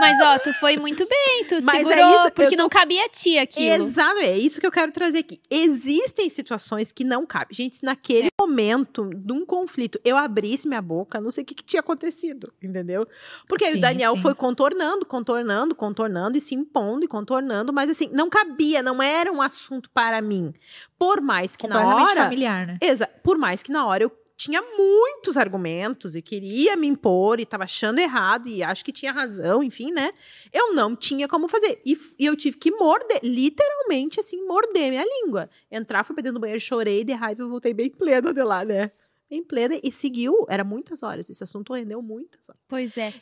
Mas, 0.00 0.18
ó, 0.20 0.38
tu 0.38 0.52
foi 0.54 0.76
muito 0.76 1.06
bem, 1.06 1.44
tu 1.48 1.58
Mas 1.62 1.82
é 1.82 1.94
segurou, 1.94 2.16
isso, 2.16 2.26
eu 2.28 2.32
porque 2.32 2.56
tô- 2.56 2.62
não 2.62 2.68
cabia 2.68 3.04
a 3.04 3.08
ti 3.08 3.38
aquilo. 3.38 3.84
Exato, 3.84 4.18
é 4.18 4.36
isso 4.38 4.60
que 4.60 4.66
eu 4.66 4.70
quero 4.72 4.90
trazer 4.90 5.18
aqui. 5.18 5.38
Existem 5.50 6.28
situações 6.30 6.90
que 6.90 7.04
não 7.04 7.26
cabem. 7.26 7.48
Gente, 7.52 7.82
naquele 7.84 8.28
É. 8.28 8.30
momento 8.40 9.10
de 9.14 9.32
um 9.32 9.44
conflito 9.44 10.00
eu 10.04 10.16
abrisse 10.16 10.66
minha 10.66 10.80
boca, 10.82 11.20
não 11.20 11.30
sei 11.30 11.44
o 11.44 11.46
que, 11.46 11.54
que 11.54 11.62
tinha 11.62 11.80
acontecido, 11.80 12.52
entendeu? 12.62 13.06
Porque 13.46 13.64
aí 13.64 13.72
Sim, 13.72 13.78
o 13.78 13.80
Daniel 13.80 14.16
sim. 14.16 14.22
foi 14.22 14.34
contornando, 14.34 15.04
contornando, 15.06 15.74
contornando 15.74 16.36
e 16.36 16.40
se 16.40 16.54
impondo 16.54 17.04
e 17.04 17.08
contornando, 17.08 17.72
mas 17.72 17.90
assim, 17.90 18.08
não 18.12 18.30
cabia, 18.30 18.82
não 18.82 19.02
era 19.02 19.30
um 19.30 19.42
assunto 19.42 19.90
para 19.90 20.20
mim. 20.22 20.52
Por 20.98 21.20
mais 21.20 21.56
que 21.56 21.66
na 21.66 21.96
hora. 22.04 22.24
familiar, 22.24 22.66
né? 22.66 22.78
Exa 22.80 23.06
por 23.22 23.36
mais 23.38 23.62
que 23.62 23.70
na 23.70 23.86
hora 23.86 24.04
eu 24.04 24.10
tinha 24.40 24.62
muitos 24.62 25.36
argumentos 25.36 26.14
e 26.16 26.22
queria 26.22 26.74
me 26.74 26.86
impor 26.86 27.38
e 27.38 27.44
tava 27.44 27.64
achando 27.64 27.98
errado 27.98 28.48
e 28.48 28.62
acho 28.62 28.82
que 28.82 28.90
tinha 28.90 29.12
razão, 29.12 29.62
enfim, 29.62 29.92
né? 29.92 30.10
Eu 30.50 30.72
não 30.72 30.96
tinha 30.96 31.28
como 31.28 31.46
fazer. 31.46 31.78
E, 31.84 31.94
e 32.18 32.24
eu 32.24 32.34
tive 32.34 32.56
que 32.56 32.70
morder, 32.70 33.20
literalmente 33.22 34.18
assim, 34.18 34.42
morder 34.46 34.88
minha 34.88 35.04
língua. 35.04 35.50
Entrar, 35.70 36.04
fui 36.04 36.14
pra 36.14 36.22
dentro 36.22 36.38
do 36.38 36.40
banheiro, 36.40 36.58
chorei 36.58 37.04
de 37.04 37.12
raiva 37.12 37.42
e 37.42 37.46
voltei 37.46 37.74
bem 37.74 37.90
plena 37.90 38.32
de 38.32 38.42
lá, 38.42 38.64
né? 38.64 38.90
Bem 39.28 39.44
plena 39.44 39.78
e 39.84 39.92
seguiu, 39.92 40.46
era 40.48 40.64
muitas 40.64 41.02
horas. 41.02 41.28
Esse 41.28 41.44
assunto 41.44 41.74
rendeu 41.74 42.00
muitas 42.00 42.48
horas. 42.48 42.60
Pois 42.66 42.96
é. 42.96 43.12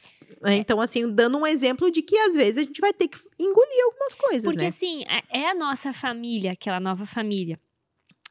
né? 0.41 0.55
Então, 0.55 0.81
assim, 0.81 1.11
dando 1.13 1.37
um 1.37 1.47
exemplo 1.47 1.91
de 1.91 2.01
que 2.01 2.17
às 2.17 2.35
vezes 2.35 2.59
a 2.59 2.63
gente 2.63 2.81
vai 2.81 2.93
ter 2.93 3.09
que 3.09 3.19
engolir 3.41 3.85
algumas 3.87 4.15
coisas, 4.15 4.45
Porque 4.45 4.63
né? 4.63 4.69
assim, 4.69 5.03
é- 5.09 5.41
é 5.41 5.51
a 5.51 5.55
nossa 5.55 5.93
família, 5.93 6.53
aquela 6.53 6.79
nova 6.79 7.05
família. 7.05 7.59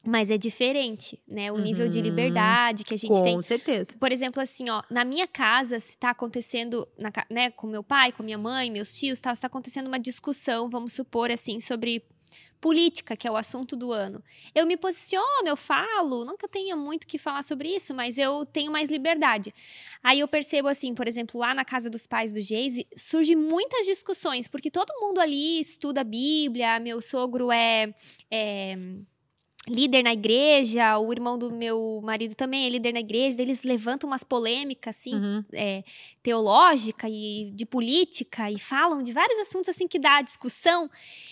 Mas 0.10 0.32
é 0.32 0.38
diferente, 0.38 1.22
né? 1.28 1.52
O 1.52 1.58
nível 1.58 1.90
de 1.90 1.98
Uhum. 1.98 2.04
liberdade 2.06 2.86
que 2.86 2.94
a 2.94 2.98
gente 2.98 3.10
Com 3.12 3.24
tem. 3.24 3.42
certeza. 3.42 3.92
Por 4.00 4.10
exemplo, 4.10 4.42
assim, 4.42 4.70
ó, 4.70 4.82
na 4.90 5.04
minha 5.04 5.28
casa, 5.28 5.80
se 5.82 5.98
tá 5.98 6.12
acontecendo, 6.12 6.88
na 6.98 7.12
né, 7.30 7.52
com 7.52 7.68
meu 7.68 7.84
pai, 7.84 8.14
com 8.14 8.24
minha 8.24 8.38
mãe, 8.38 8.72
meus 8.72 8.98
tios, 8.98 9.20
tal, 9.20 9.36
se 9.36 9.42
tá 9.42 9.48
acontecendo 9.48 9.88
uma 9.88 10.00
discussão, 10.00 10.70
vamos 10.70 10.94
supor, 10.94 11.30
assim, 11.30 11.60
sobre 11.60 12.06
política, 12.62 13.18
que 13.18 13.28
é 13.28 13.32
o 13.32 13.36
assunto 13.36 13.76
do 13.76 13.92
ano. 13.92 14.24
Eu 14.56 14.66
me 14.66 14.78
posiciono, 14.78 15.46
eu 15.46 15.58
falo, 15.58 16.26
eu 16.42 16.48
tenha 16.50 16.76
muito 16.78 17.04
o 17.04 17.08
que 17.08 17.18
falar 17.18 17.44
sobre 17.44 17.68
isso, 17.76 17.94
mas 17.94 18.18
eu 18.18 18.46
tenho 18.46 18.72
mais 18.72 18.90
liberdade. 18.90 19.54
Aí 20.02 20.22
eu 20.22 20.28
percebo, 20.28 20.70
assim, 20.70 20.96
por 20.96 21.06
exemplo, 21.06 21.38
lá 21.40 21.54
na 21.54 21.66
casa 21.66 21.90
dos 21.90 22.08
pais 22.08 22.34
do 22.34 22.40
Geise, 22.42 22.88
surgem 22.96 23.36
muitas 23.36 23.86
discussões, 23.86 24.48
porque 24.48 24.72
todo 24.72 24.90
mundo 25.02 25.20
ali 25.20 25.60
estuda 25.60 26.00
a 26.00 26.04
Bíblia, 26.04 26.80
meu 26.80 27.02
sogro 27.02 27.52
é- 27.52 27.94
é 28.32 28.76
líder 29.68 30.04
na 30.04 30.14
igreja, 30.14 30.98
o 30.98 31.12
irmão 31.12 31.38
do 31.38 31.52
meu 31.52 32.00
marido 32.04 32.34
também 32.36 32.66
é 32.66 32.70
líder 32.70 32.94
na 32.94 33.00
igreja, 33.02 33.42
eles 33.42 33.64
levantam 33.64 34.10
umas 34.10 34.24
polêmicas, 34.24 34.96
assim, 34.98 35.16
Uhum. 35.16 35.44
é, 35.54 35.84
teológica 36.24 37.08
e 37.10 37.52
de 37.54 37.66
política 37.66 38.52
e 38.52 38.60
falam 38.60 39.02
de 39.02 39.14
vários 39.14 39.40
assuntos 39.40 39.70
assim 39.70 39.88
que 39.88 39.98
dá 40.00 40.22
discussão. 40.22 40.90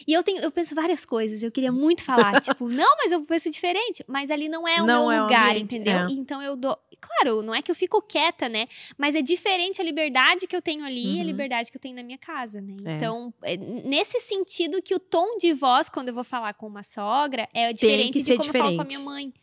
E 0.08 0.14
eu 0.14 0.24
tenho, 0.24 0.40
eu 0.42 0.52
penso 0.52 0.74
várias 0.74 1.06
coisas. 1.06 1.44
Eu 1.44 1.52
queria 1.52 1.72
muito 1.72 2.04
falar, 2.04 2.40
tipo, 2.42 2.68
não, 2.70 2.96
mas 2.98 3.12
eu 3.12 3.22
penso 3.24 3.50
diferente. 3.50 4.04
Mas 4.08 4.32
ali 4.32 4.48
não 4.50 4.68
é 4.68 4.82
o 4.82 4.86
Não 4.86 5.08
meu 5.08 5.12
é 5.12 5.22
lugar, 5.22 5.58
entendeu? 5.58 6.00
é. 6.00 6.08
Então 6.12 6.42
eu 6.42 6.56
dou. 6.56 6.78
Claro, 7.08 7.42
não 7.42 7.54
é 7.54 7.62
que 7.62 7.70
eu 7.72 7.76
fico 7.76 8.02
quieta, 8.02 8.50
né? 8.50 8.68
Mas 8.98 9.16
é 9.16 9.22
diferente 9.22 9.80
a 9.82 9.84
liberdade 9.84 10.48
que 10.48 10.56
eu 10.56 10.62
tenho 10.62 10.84
ali 10.84 11.16
e 11.16 11.18
a 11.18 11.22
Uhum. 11.22 11.28
liberdade 11.28 11.72
que 11.72 11.78
eu 11.78 11.82
tenho 11.82 11.96
na 11.96 12.04
minha 12.04 12.18
casa, 12.18 12.60
né? 12.62 12.76
É. 12.86 12.96
Então, 12.96 13.34
é 13.44 13.58
nesse 13.58 14.20
sentido 14.20 14.82
que 14.82 14.94
o 14.96 15.00
tom 15.00 15.38
de 15.38 15.54
voz, 15.54 15.90
quando 15.90 16.10
eu 16.10 16.14
vou 16.14 16.24
falar 16.24 16.54
com 16.54 16.68
uma 16.68 16.84
sogra, 16.84 17.48
é 17.54 17.72
diferente 17.74 18.22
de 18.24 18.36
como 18.38 18.50
eu 18.50 18.54
falo 18.54 18.64
com 18.76 18.82
a 18.82 18.84
diferente. 18.84 18.88
minha 18.88 19.00
mãe. 19.00 19.34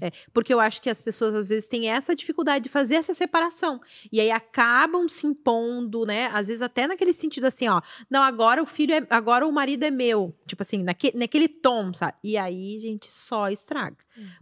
É, 0.00 0.10
porque 0.32 0.52
eu 0.52 0.58
acho 0.58 0.82
que 0.82 0.90
as 0.90 1.00
pessoas 1.00 1.34
às 1.34 1.46
vezes 1.46 1.66
têm 1.66 1.88
essa 1.88 2.16
dificuldade 2.16 2.64
de 2.64 2.68
fazer 2.68 2.96
essa 2.96 3.14
separação. 3.14 3.80
E 4.10 4.20
aí 4.20 4.30
acabam 4.30 5.08
se 5.08 5.26
impondo, 5.26 6.04
né? 6.04 6.26
Às 6.32 6.48
vezes 6.48 6.62
até 6.62 6.86
naquele 6.86 7.12
sentido 7.12 7.46
assim, 7.46 7.68
ó, 7.68 7.80
não, 8.10 8.22
agora 8.22 8.62
o 8.62 8.66
filho 8.66 8.94
é, 8.94 9.06
agora 9.10 9.46
o 9.46 9.52
marido 9.52 9.84
é 9.84 9.90
meu, 9.90 10.34
tipo 10.46 10.62
assim, 10.62 10.82
naque, 10.82 11.12
naquele 11.16 11.48
tom, 11.48 11.94
sabe? 11.94 12.14
E 12.24 12.36
aí, 12.36 12.78
gente, 12.80 13.10
só 13.10 13.48
estraga. 13.48 13.96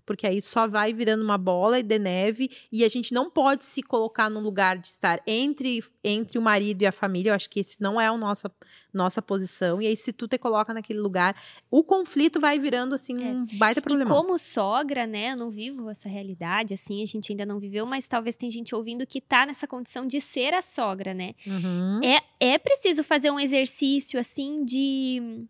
Porque 0.07 0.27
aí 0.27 0.41
só 0.41 0.69
vai 0.69 0.93
virando 0.93 1.25
uma 1.25 1.37
bola 1.37 1.83
de 1.83 1.99
neve 1.99 2.49
e 2.71 2.85
a 2.85 2.89
gente 2.89 3.13
não 3.13 3.29
pode 3.29 3.65
se 3.65 3.83
colocar 3.83 4.31
no 4.31 4.41
lugar 4.41 4.79
de 4.79 4.87
estar 4.87 5.21
entre 5.27 5.83
entre 6.03 6.39
o 6.39 6.43
marido 6.43 6.83
e 6.83 6.87
a 6.87 6.93
família. 6.93 7.31
Eu 7.31 7.35
acho 7.35 7.51
que 7.51 7.61
esse 7.61 7.81
não 7.81 8.01
é 8.01 8.07
a 8.07 8.17
nossa 8.17 8.51
nossa 8.95 9.21
posição. 9.21 9.83
E 9.83 9.87
aí 9.87 9.97
se 9.97 10.13
tu 10.13 10.29
te 10.29 10.39
coloca 10.39 10.73
naquele 10.73 11.01
lugar, 11.01 11.37
o 11.71 11.83
conflito 11.83 12.41
vai 12.41 12.59
virando 12.59 12.95
assim 12.95 13.19
um 13.19 13.45
baita 13.55 13.81
E 13.81 13.83
problema. 13.83 14.11
como 14.11 14.39
sogra, 14.39 15.07
né, 15.07 15.33
eu 15.33 15.37
não 15.37 15.51
vivo 15.51 15.91
essa 15.91 16.09
realidade, 16.09 16.73
assim, 16.73 17.03
a 17.03 17.07
gente 17.07 17.33
ainda 17.33 17.45
não 17.45 17.59
viveu, 17.59 17.85
mas 17.85 18.07
talvez 18.07 18.37
tem 18.37 18.51
gente 18.51 18.75
ouvindo 18.75 19.07
que 19.07 19.21
tá 19.21 19.45
nessa 19.45 19.67
condição 19.67 20.07
de 20.07 20.21
ser 20.21 20.55
a 20.55 20.63
sogra, 20.63 21.13
né? 21.13 21.35
Uhum. 21.47 22.01
É, 22.03 22.23
é 22.41 22.59
preciso 22.59 23.03
fazer 23.03 23.31
um 23.31 23.41
exercício, 23.41 24.19
assim, 24.19 24.65
de 24.65 25.47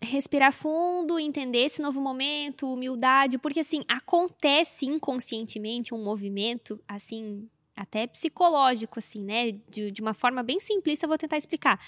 respirar 0.00 0.52
fundo, 0.52 1.18
entender 1.18 1.64
esse 1.64 1.82
novo 1.82 2.00
momento, 2.00 2.72
humildade, 2.72 3.38
porque, 3.38 3.60
assim, 3.60 3.82
acontece 3.88 4.86
inconscientemente 4.86 5.92
um 5.92 6.02
movimento, 6.02 6.80
assim, 6.86 7.48
até 7.78 8.06
psicológico, 8.06 8.98
assim, 8.98 9.22
né? 9.24 9.52
De, 9.68 9.90
de 9.90 10.02
uma 10.02 10.14
forma 10.14 10.42
bem 10.42 10.58
simplista, 10.60 11.04
eu 11.06 11.08
vou 11.08 11.18
tentar 11.18 11.36
explicar. 11.36 11.80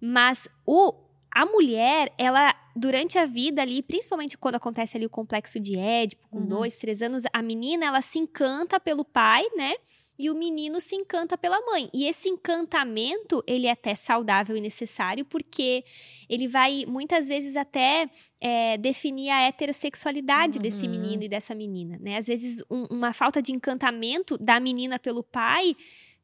Mas 0.00 0.48
o, 0.66 0.94
a 1.34 1.44
mulher, 1.46 2.12
ela, 2.18 2.54
durante 2.74 3.18
a 3.18 3.26
vida 3.26 3.62
ali, 3.62 3.82
principalmente 3.82 4.36
quando 4.36 4.56
acontece 4.56 4.96
ali 4.96 5.06
o 5.06 5.10
complexo 5.10 5.60
de 5.60 5.78
Édipo, 5.78 6.26
com 6.28 6.40
Uhum. 6.40 6.46
dois, 6.48 6.76
três 6.76 7.02
anos, 7.02 7.24
a 7.32 7.42
menina, 7.42 7.86
ela 7.86 8.00
se 8.00 8.18
encanta 8.18 8.80
pelo 8.80 9.04
pai, 9.04 9.44
né? 9.56 9.74
E 10.18 10.28
o 10.30 10.34
menino 10.34 10.80
se 10.80 10.96
encanta 10.96 11.38
pela 11.38 11.60
mãe. 11.60 11.88
E 11.94 12.06
esse 12.06 12.28
encantamento, 12.28 13.42
ele 13.46 13.66
é 13.66 13.70
até 13.70 13.94
saudável 13.94 14.56
e 14.56 14.60
necessário, 14.60 15.24
porque 15.24 15.84
ele 16.28 16.48
vai, 16.48 16.84
muitas 16.86 17.28
vezes, 17.28 17.56
até 17.56 18.10
é, 18.40 18.76
definir 18.78 19.30
a 19.30 19.42
heterossexualidade 19.42 20.58
desse 20.58 20.86
Uhum. 20.86 20.92
menino 20.92 21.22
e 21.24 21.28
dessa 21.28 21.54
menina, 21.54 21.98
né? 22.00 22.16
Às 22.16 22.26
vezes, 22.26 22.62
um- 22.70 22.86
uma 22.90 23.12
falta 23.12 23.40
de 23.42 23.52
encantamento 23.52 24.36
da 24.38 24.60
menina 24.60 24.98
pelo 24.98 25.22
pai 25.24 25.74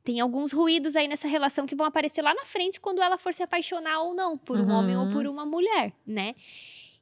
tem 0.04 0.20
alguns 0.20 0.52
ruídos 0.52 0.96
aí 0.96 1.08
nessa 1.08 1.26
relação 1.26 1.64
que 1.66 1.74
vão 1.74 1.86
aparecer 1.86 2.20
lá 2.22 2.34
na 2.34 2.44
frente 2.44 2.78
quando 2.80 3.00
ela 3.02 3.16
for 3.16 3.32
se 3.32 3.42
apaixonar 3.42 4.00
ou 4.02 4.14
não 4.14 4.36
por 4.36 4.60
um 4.60 4.64
Uhum. 4.64 4.70
homem 4.78 4.96
ou 4.96 5.06
por 5.08 5.26
uma 5.26 5.46
mulher, 5.46 5.92
né? 6.06 6.34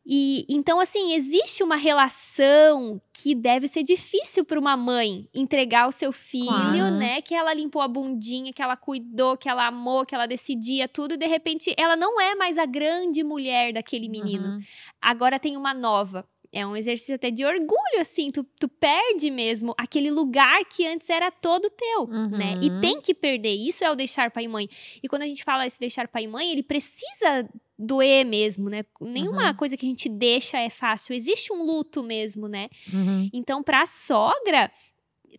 E 0.05 0.45
então 0.49 0.81
assim, 0.81 1.13
existe 1.15 1.63
uma 1.63 1.77
relação 1.77 3.01
que 3.13 3.35
deve 3.35 3.69
ser 3.69 3.83
difícil 3.85 4.45
para 4.45 4.59
uma 4.59 4.77
mãe 4.77 5.29
entregar 5.33 5.87
o 5.87 5.93
seu 5.93 6.13
filho, 6.13 6.47
Claro. 6.49 6.97
né? 6.97 7.23
Que 7.23 7.35
ela 7.35 7.55
limpou 7.55 7.81
a 7.81 7.87
bundinha, 7.89 8.53
que 8.53 8.61
ela 8.63 8.77
cuidou, 8.77 9.37
que 9.37 9.49
ela 9.49 9.67
amou, 9.69 10.05
que 10.05 10.15
ela 10.15 10.27
decidia 10.27 10.89
tudo 10.89 11.15
e 11.15 11.17
de 11.17 11.27
repente 11.27 11.73
ela 11.79 11.95
não 11.97 12.21
é 12.21 12.35
mais 12.35 12.59
a 12.59 12.67
grande 12.67 13.23
mulher 13.23 13.73
daquele 13.73 14.09
menino. 14.09 14.49
Uhum. 14.57 14.61
Agora 15.01 15.39
tem 15.39 15.57
uma 15.57 15.73
nova. 15.73 16.27
É 16.55 16.67
um 16.67 16.77
exercício 16.77 17.15
até 17.15 17.31
de 17.31 17.47
orgulho, 17.47 17.99
assim. 17.99 18.27
Tu, 18.27 18.45
tu 18.61 18.69
perde 18.69 19.31
mesmo 19.31 19.73
aquele 19.79 20.11
lugar 20.11 20.63
que 20.67 20.87
antes 20.87 21.09
era 21.09 21.31
todo 21.31 21.71
teu, 21.71 22.07
né? 22.07 22.57
E 22.61 22.69
Uhum. 22.69 22.81
tem 22.81 23.01
que 23.01 23.15
perder. 23.15 23.55
Isso 23.55 23.83
é 23.83 23.91
o 23.91 23.95
deixar 23.95 24.31
pai 24.31 24.45
e 24.45 24.49
mãe. 24.49 24.69
E 25.03 25.09
quando 25.09 25.23
a 25.23 25.27
gente 25.27 25.45
fala 25.45 25.65
esse 25.65 25.81
deixar 25.81 26.09
pai 26.09 26.25
e 26.25 26.29
mãe, 26.29 26.51
ele 26.53 26.63
precisa 26.63 27.49
doer 27.83 28.25
mesmo, 28.25 28.69
né? 28.71 28.85
Nenhuma 29.01 29.49
Uhum. 29.49 29.55
coisa 29.55 29.77
que 29.77 29.85
a 29.85 29.89
gente 29.89 30.09
deixa 30.09 30.59
é 30.59 30.71
fácil. 30.71 31.15
Existe 31.15 31.53
um 31.53 31.63
luto 31.65 32.03
mesmo, 32.03 32.49
né? 32.49 32.69
Uhum. 32.93 33.29
Então, 33.33 33.63
pra 33.63 33.85
sogra, 33.87 34.71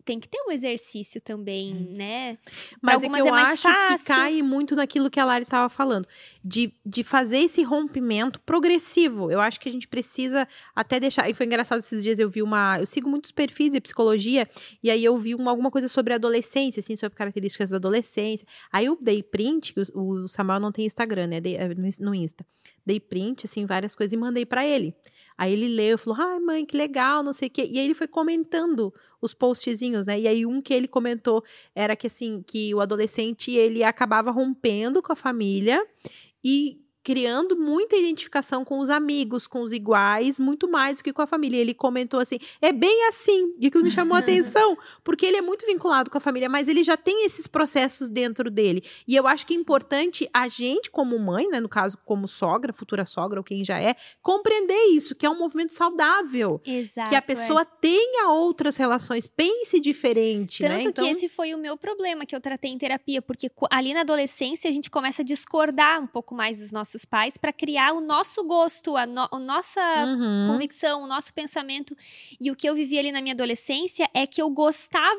tem 0.04 0.18
que 0.20 0.28
ter 0.28 0.38
um 0.46 0.50
exercício 0.50 1.20
também, 1.20 1.92
né? 1.96 2.36
Pra 2.80 2.94
Mas 2.94 3.02
é 3.02 3.08
que 3.08 3.20
eu 3.20 3.26
é 3.26 3.42
acho 3.42 3.62
fácil. 3.62 3.98
que 3.98 4.04
cai 4.04 4.42
muito 4.42 4.74
naquilo 4.74 5.10
que 5.10 5.20
a 5.20 5.24
Lari 5.24 5.44
estava 5.44 5.68
falando, 5.68 6.06
de, 6.44 6.72
de 6.84 7.02
fazer 7.02 7.38
esse 7.38 7.62
rompimento 7.62 8.40
progressivo. 8.40 9.30
Eu 9.30 9.40
acho 9.40 9.60
que 9.60 9.68
a 9.68 9.72
gente 9.72 9.88
precisa 9.88 10.46
até 10.74 10.98
deixar. 10.98 11.28
E 11.28 11.34
foi 11.34 11.46
engraçado 11.46 11.78
esses 11.78 12.02
dias 12.02 12.18
eu 12.18 12.28
vi 12.28 12.42
uma. 12.42 12.78
Eu 12.78 12.86
sigo 12.86 13.08
muitos 13.08 13.30
perfis 13.30 13.70
de 13.70 13.80
psicologia, 13.80 14.48
e 14.82 14.90
aí 14.90 15.04
eu 15.04 15.16
vi 15.16 15.34
uma, 15.34 15.50
alguma 15.50 15.70
coisa 15.70 15.88
sobre 15.88 16.14
adolescência, 16.14 16.80
assim, 16.80 16.96
sobre 16.96 17.16
características 17.16 17.70
da 17.70 17.76
adolescência. 17.76 18.46
Aí 18.72 18.86
eu 18.86 18.98
dei 19.00 19.22
print, 19.22 19.72
que 19.72 19.80
o, 19.80 20.22
o 20.24 20.28
Samuel 20.28 20.60
não 20.60 20.72
tem 20.72 20.84
Instagram, 20.86 21.26
né? 21.28 21.40
Dei, 21.40 21.56
eh, 21.56 21.74
no 21.98 22.14
Insta. 22.14 22.44
Dei 22.86 23.00
print, 23.00 23.46
assim, 23.46 23.64
várias 23.64 23.94
coisas 23.94 24.12
e 24.12 24.16
mandei 24.16 24.44
para 24.44 24.66
ele. 24.66 24.94
Aí 25.36 25.52
ele 25.52 25.68
leu, 25.68 25.98
falou, 25.98 26.18
ai 26.20 26.38
mãe, 26.38 26.64
que 26.64 26.76
legal, 26.76 27.22
não 27.22 27.32
sei 27.32 27.48
o 27.48 27.50
quê. 27.50 27.66
E 27.68 27.78
aí 27.78 27.84
ele 27.84 27.94
foi 27.94 28.06
comentando 28.06 28.92
os 29.20 29.34
postzinhos, 29.34 30.06
né? 30.06 30.20
E 30.20 30.28
aí 30.28 30.46
um 30.46 30.60
que 30.60 30.72
ele 30.72 30.86
comentou 30.86 31.42
era 31.74 31.96
que, 31.96 32.06
assim, 32.06 32.42
que 32.46 32.74
o 32.74 32.80
adolescente, 32.80 33.50
ele 33.50 33.82
acabava 33.82 34.30
rompendo 34.30 35.02
com 35.02 35.12
a 35.12 35.16
família 35.16 35.84
e 36.42 36.83
criando 37.04 37.56
muita 37.56 37.96
identificação 37.96 38.64
com 38.64 38.78
os 38.78 38.88
amigos, 38.88 39.46
com 39.46 39.60
os 39.60 39.72
iguais, 39.72 40.40
muito 40.40 40.66
mais 40.66 40.98
do 40.98 41.04
que 41.04 41.12
com 41.12 41.20
a 41.20 41.26
família. 41.26 41.58
Ele 41.58 41.74
comentou 41.74 42.18
assim: 42.18 42.38
é 42.62 42.72
bem 42.72 43.06
assim. 43.08 43.54
E 43.60 43.66
aquilo 43.66 43.84
me 43.84 43.90
chamou 43.90 44.16
a 44.16 44.20
atenção, 44.24 44.76
porque 45.04 45.26
ele 45.26 45.36
é 45.36 45.42
muito 45.42 45.66
vinculado 45.66 46.10
com 46.10 46.16
a 46.16 46.20
família, 46.20 46.48
mas 46.48 46.66
ele 46.66 46.82
já 46.82 46.96
tem 46.96 47.26
esses 47.26 47.46
processos 47.46 48.08
dentro 48.08 48.50
dele. 48.50 48.82
E 49.06 49.14
eu 49.14 49.28
acho 49.28 49.46
que 49.46 49.52
é 49.54 49.56
importante 49.56 50.28
a 50.32 50.48
gente, 50.48 50.90
como 50.90 51.18
mãe, 51.18 51.46
né, 51.48 51.60
no 51.60 51.68
caso, 51.68 51.98
como 52.06 52.26
sogra, 52.26 52.72
futura 52.72 53.04
sogra 53.04 53.38
ou 53.38 53.44
quem 53.44 53.62
já 53.62 53.78
é, 53.78 53.94
compreender 54.22 54.86
isso, 54.94 55.14
que 55.14 55.26
é 55.26 55.30
um 55.30 55.38
movimento 55.38 55.74
saudável. 55.74 56.60
Exato. 56.64 57.10
que 57.10 57.14
a 57.14 57.18
é. 57.18 57.20
pessoa 57.20 57.64
tenha 57.66 58.30
outras 58.30 58.78
relações, 58.78 59.26
pense 59.26 59.78
diferente, 59.78 60.62
Tanto 60.62 60.72
né? 60.72 60.82
que 60.82 60.88
Então, 60.88 61.06
esse 61.06 61.28
foi 61.28 61.52
o 61.52 61.58
meu 61.58 61.76
problema 61.76 62.24
que 62.24 62.34
eu 62.34 62.40
tratei 62.40 62.70
em 62.70 62.78
terapia, 62.78 63.20
porque 63.20 63.50
ali 63.70 63.92
na 63.92 64.00
adolescência 64.00 64.70
a 64.70 64.72
gente 64.72 64.90
começa 64.90 65.20
a 65.20 65.24
discordar 65.24 66.00
um 66.00 66.06
pouco 66.06 66.34
mais 66.34 66.58
dos 66.58 66.72
nossos 66.72 66.93
pais 67.02 67.38
para 67.38 67.50
criar 67.50 67.94
o 67.94 68.00
nosso 68.02 68.44
gosto, 68.44 68.94
a, 68.94 69.06
no- 69.06 69.26
a 69.32 69.38
nossa 69.38 69.80
Uhum. 70.06 70.48
convicção, 70.48 71.02
o 71.02 71.06
nosso 71.06 71.32
pensamento. 71.32 71.96
E 72.38 72.50
o 72.50 72.54
que 72.54 72.68
eu 72.68 72.74
vivi 72.74 72.98
ali 72.98 73.10
na 73.10 73.22
minha 73.22 73.32
adolescência 73.34 74.06
é 74.12 74.26
que 74.26 74.42
eu 74.42 74.50
gostava 74.50 75.18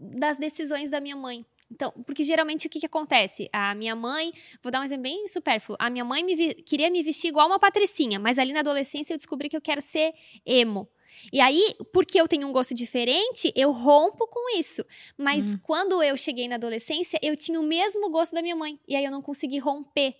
das 0.00 0.38
decisões 0.38 0.88
da 0.88 1.02
minha 1.02 1.14
mãe. 1.14 1.44
Então, 1.70 1.90
porque 2.06 2.22
geralmente 2.22 2.66
o 2.66 2.70
que, 2.70 2.80
que 2.80 2.86
acontece? 2.86 3.48
A 3.52 3.74
minha 3.74 3.94
mãe, 3.96 4.32
vou 4.62 4.70
dar 4.72 4.80
um 4.80 4.84
exemplo 4.84 5.04
bem 5.04 5.28
supérfluo. 5.28 5.76
A 5.78 5.88
minha 5.90 6.04
mãe 6.04 6.22
me 6.24 6.54
queria 6.54 6.90
me 6.90 7.02
vestir 7.02 7.28
igual 7.28 7.46
uma 7.46 7.58
patricinha, 7.58 8.18
mas 8.18 8.38
ali 8.38 8.52
na 8.52 8.60
adolescência 8.60 9.12
eu 9.14 9.16
descobri 9.18 9.48
que 9.48 9.56
eu 9.56 9.60
quero 9.60 9.80
ser 9.82 10.12
emo. 10.44 10.88
E 11.32 11.40
aí, 11.40 11.74
porque 11.92 12.18
eu 12.20 12.26
tenho 12.26 12.48
um 12.48 12.52
gosto 12.52 12.74
diferente, 12.74 13.52
eu 13.54 13.70
rompo 13.70 14.26
com 14.26 14.58
isso. 14.58 14.84
Mas 15.16 15.54
quando 15.62 16.02
eu 16.02 16.16
cheguei 16.16 16.48
na 16.48 16.56
adolescência, 16.56 17.18
eu 17.22 17.36
tinha 17.36 17.60
o 17.60 17.62
mesmo 17.62 18.10
gosto 18.10 18.32
da 18.34 18.42
minha 18.42 18.56
mãe. 18.56 18.78
E 18.88 18.96
aí 18.96 19.04
eu 19.04 19.10
não 19.10 19.22
consegui 19.22 19.58
romper. 19.58 20.14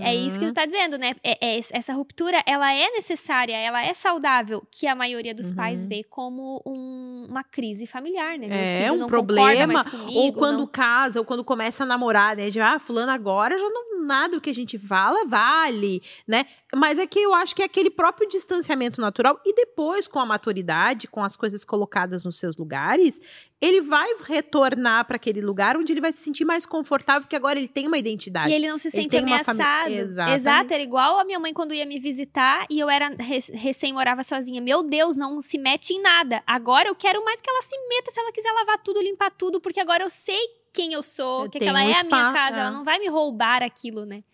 É 0.00 0.14
isso 0.14 0.38
que 0.38 0.44
Uhum. 0.44 0.50
tu 0.52 0.54
tá 0.54 0.66
dizendo, 0.66 0.98
né? 0.98 1.14
É- 1.24 1.56
é- 1.56 1.60
essa 1.70 1.92
ruptura, 1.94 2.42
ela 2.46 2.72
é 2.74 2.90
necessária, 2.90 3.56
ela 3.56 3.82
é 3.84 3.94
saudável, 3.94 4.62
que 4.70 4.86
a 4.86 4.94
maioria 4.94 5.34
dos 5.34 5.50
pais 5.52 5.82
Uhum. 5.84 5.88
vê 5.88 6.04
como 6.04 6.62
um- 6.66 7.26
uma 7.30 7.42
crise 7.42 7.86
familiar, 7.86 8.38
né? 8.38 8.48
Meu 8.48 8.56
É, 8.56 8.92
um 8.92 9.06
problema, 9.06 9.82
comigo, 9.84 10.12
Ou 10.18 10.32
quando 10.32 10.58
não- 10.58 10.66
casa, 10.66 11.18
ou 11.18 11.24
quando 11.24 11.42
começa 11.42 11.84
a 11.84 11.86
namorar, 11.86 12.36
né? 12.36 12.50
De, 12.50 12.60
ah, 12.60 12.78
fulano 12.78 13.10
agora 13.12 13.58
já 13.58 13.68
não 13.70 13.92
nada 14.02 14.36
o 14.36 14.40
que 14.40 14.50
a 14.50 14.54
gente 14.54 14.76
fala 14.78 15.24
vale, 15.26 16.02
né? 16.26 16.44
Mas 16.74 16.98
é 16.98 17.06
que 17.06 17.20
eu 17.20 17.32
acho 17.34 17.54
que 17.54 17.62
é 17.62 17.64
aquele 17.64 17.88
próprio 17.88 18.28
distanciamento 18.28 19.00
natural 19.00 19.40
e 19.46 19.54
depois 19.54 20.08
com 20.08 20.18
a 20.18 20.26
maturidade, 20.26 21.06
com 21.06 21.22
as 21.22 21.36
coisas 21.36 21.64
colocadas 21.64 22.24
nos 22.24 22.36
seus 22.36 22.56
lugares, 22.56 23.20
ele 23.62 23.80
vai 23.80 24.08
retornar 24.24 25.06
para 25.06 25.16
aquele 25.16 25.40
lugar 25.40 25.76
onde 25.76 25.92
ele 25.92 26.00
vai 26.00 26.12
se 26.12 26.18
sentir 26.18 26.44
mais 26.44 26.66
confortável, 26.66 27.22
porque 27.22 27.36
agora 27.36 27.58
ele 27.58 27.68
tem 27.68 27.86
uma 27.86 27.96
identidade. 27.96 28.50
E 28.50 28.54
ele 28.54 28.68
não 28.68 28.76
se 28.76 28.90
sente 28.90 29.16
ameaçado. 29.16 29.90
Exatamente. 29.92 30.40
Exato, 30.40 30.74
era 30.74 30.82
igual 30.82 31.18
a 31.20 31.24
minha 31.24 31.38
mãe 31.38 31.54
quando 31.54 31.72
ia 31.72 31.86
me 31.86 32.00
visitar 32.00 32.66
e 32.68 32.80
eu 32.80 32.90
era 32.90 33.08
re- 33.18 33.38
recém 33.54 33.92
morava 33.92 34.22
sozinha. 34.24 34.60
Meu 34.60 34.82
Deus, 34.82 35.14
não 35.16 35.40
se 35.40 35.56
mete 35.58 35.92
em 35.94 36.02
nada. 36.02 36.42
Agora 36.46 36.88
eu 36.88 36.94
quero 36.94 37.24
mais 37.24 37.40
que 37.40 37.48
ela 37.48 37.62
se 37.62 37.76
meta 37.88 38.10
se 38.10 38.18
ela 38.20 38.32
quiser 38.32 38.50
lavar 38.52 38.78
tudo, 38.82 39.00
limpar 39.00 39.30
tudo, 39.30 39.60
porque 39.60 39.78
agora 39.80 40.02
eu 40.02 40.10
sei 40.10 40.40
quem 40.72 40.92
eu 40.92 41.02
sou, 41.02 41.48
que 41.50 41.58
Tem 41.58 41.68
aquela 41.68 41.84
um 41.84 41.88
é 41.88 42.00
a 42.00 42.04
minha 42.04 42.32
casa, 42.32 42.56
é. 42.56 42.60
ela 42.60 42.70
não 42.70 42.82
vai 42.84 42.98
me 42.98 43.08
roubar 43.08 43.62
aquilo, 43.62 44.04
né? 44.06 44.24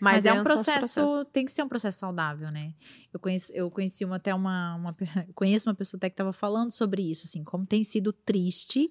Mas, 0.00 0.26
é 0.26 0.32
um 0.32 0.34
são 0.36 0.42
os 0.42 0.48
processo, 0.48 1.24
tem 1.26 1.44
que 1.44 1.52
ser 1.52 1.62
um 1.62 1.68
processo 1.68 1.98
saudável, 1.98 2.50
né? 2.50 2.74
Eu 3.12 3.20
conheci, 3.20 3.52
eu 3.56 3.70
conheci 3.70 4.04
uma, 4.04 4.16
até 4.16 4.34
uma, 4.34 4.74
uma 4.76 4.96
conheço 5.34 5.68
uma 5.68 5.74
pessoa 5.74 5.98
até 5.98 6.08
que 6.10 6.14
estava 6.14 6.32
falando 6.32 6.70
sobre 6.72 7.02
isso, 7.08 7.24
assim, 7.26 7.44
como 7.44 7.64
tem 7.66 7.84
sido 7.84 8.12
triste, 8.12 8.90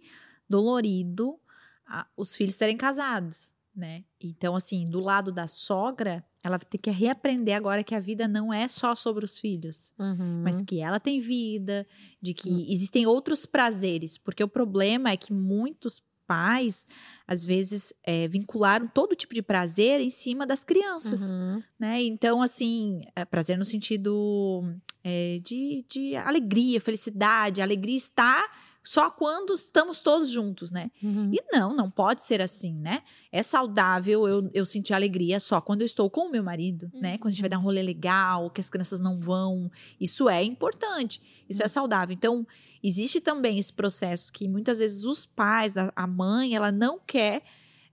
dolorido 0.49 1.39
a- 1.85 2.07
os 2.17 2.35
filhos 2.35 2.57
terem 2.57 2.75
casados, 2.77 3.53
né? 3.75 4.03
Então, 4.21 4.55
assim, 4.55 4.89
do 4.89 4.99
lado 4.99 5.31
da 5.31 5.45
sogra, 5.47 6.25
ela 6.43 6.57
vai 6.57 6.65
ter 6.65 6.77
que 6.77 6.89
reaprender 6.89 7.55
agora 7.55 7.83
que 7.83 7.93
a 7.93 7.99
vida 7.99 8.27
não 8.27 8.51
é 8.53 8.67
só 8.67 8.95
sobre 8.95 9.23
os 9.25 9.39
filhos, 9.39 9.91
Uhum. 9.99 10.41
mas 10.43 10.61
que 10.61 10.79
ela 10.81 10.99
tem 10.99 11.19
vida, 11.19 11.85
de 12.21 12.33
que 12.33 12.71
existem 12.71 13.05
outros 13.05 13.45
prazeres, 13.45 14.17
porque 14.17 14.43
o 14.43 14.47
problema 14.47 15.11
é 15.11 15.17
que 15.17 15.31
muitos 15.33 16.01
pais, 16.27 16.85
às 17.25 17.43
vezes, 17.43 17.93
é, 18.03 18.27
vincularam 18.27 18.87
todo 18.87 19.15
tipo 19.15 19.33
de 19.33 19.41
prazer 19.41 20.01
em 20.01 20.11
cima 20.11 20.45
das 20.45 20.63
crianças, 20.63 21.29
Uhum. 21.29 21.63
né? 21.79 22.03
Então, 22.03 22.41
assim, 22.41 23.01
é, 23.15 23.23
prazer 23.25 23.57
no 23.57 23.65
sentido 23.65 24.63
é, 25.03 25.39
de, 25.41 25.85
de 25.89 26.15
alegria, 26.15 26.79
felicidade, 26.81 27.61
a 27.61 27.63
alegria 27.63 27.97
está 27.97 28.47
só 28.87 29.11
quando 29.11 29.53
estamos 29.53 29.99
todos 29.99 30.29
juntos, 30.29 30.71
né? 30.71 30.89
Uhum. 31.03 31.29
E 31.33 31.43
não, 31.51 31.75
não 31.75 31.91
pode 31.91 32.23
ser 32.23 32.41
assim, 32.41 32.73
né? 32.73 33.03
É 33.33 33.43
saudável 33.43 34.25
eu, 34.25 34.49
eu 34.53 34.65
sentir 34.65 34.93
alegria 34.93 35.41
só 35.41 35.59
quando 35.59 35.81
eu 35.81 35.85
estou 35.85 36.09
com 36.09 36.27
o 36.27 36.31
meu 36.31 36.41
marido, 36.41 36.89
né? 36.93 37.17
Quando 37.17 37.27
a 37.27 37.31
gente 37.31 37.41
vai 37.41 37.49
dar 37.49 37.59
um 37.59 37.63
rolê 37.63 37.81
legal, 37.81 38.49
que 38.49 38.61
as 38.61 38.69
crianças 38.69 39.01
não 39.01 39.19
vão. 39.19 39.69
Isso 39.99 40.29
é 40.29 40.41
importante, 40.41 41.21
isso 41.49 41.61
é 41.61 41.67
saudável. 41.67 42.13
Então, 42.13 42.47
existe 42.81 43.19
também 43.19 43.59
esse 43.59 43.73
processo 43.73 44.31
que 44.31 44.47
muitas 44.47 44.79
vezes 44.79 45.03
os 45.03 45.25
pais, 45.25 45.75
a, 45.75 45.91
a 45.93 46.07
mãe, 46.07 46.55
ela 46.55 46.71
não 46.71 46.97
quer 46.97 47.43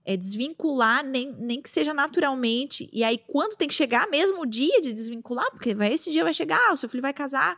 é, 0.05 0.15
desvincular, 0.15 1.05
nem, 1.05 1.33
nem 1.33 1.61
que 1.61 1.69
seja 1.69 1.93
naturalmente. 1.93 2.89
E 2.93 3.03
aí, 3.03 3.17
quando 3.17 3.57
tem 3.57 3.67
que 3.67 3.73
chegar 3.73 4.09
mesmo 4.09 4.43
o 4.43 4.45
dia 4.45 4.79
de 4.79 4.93
desvincular, 4.93 5.51
porque 5.51 5.75
vai, 5.75 5.91
esse 5.91 6.09
dia 6.09 6.23
vai 6.23 6.33
chegar, 6.33 6.71
o 6.71 6.77
seu 6.77 6.87
filho 6.87 7.01
vai 7.01 7.13
casar, 7.13 7.57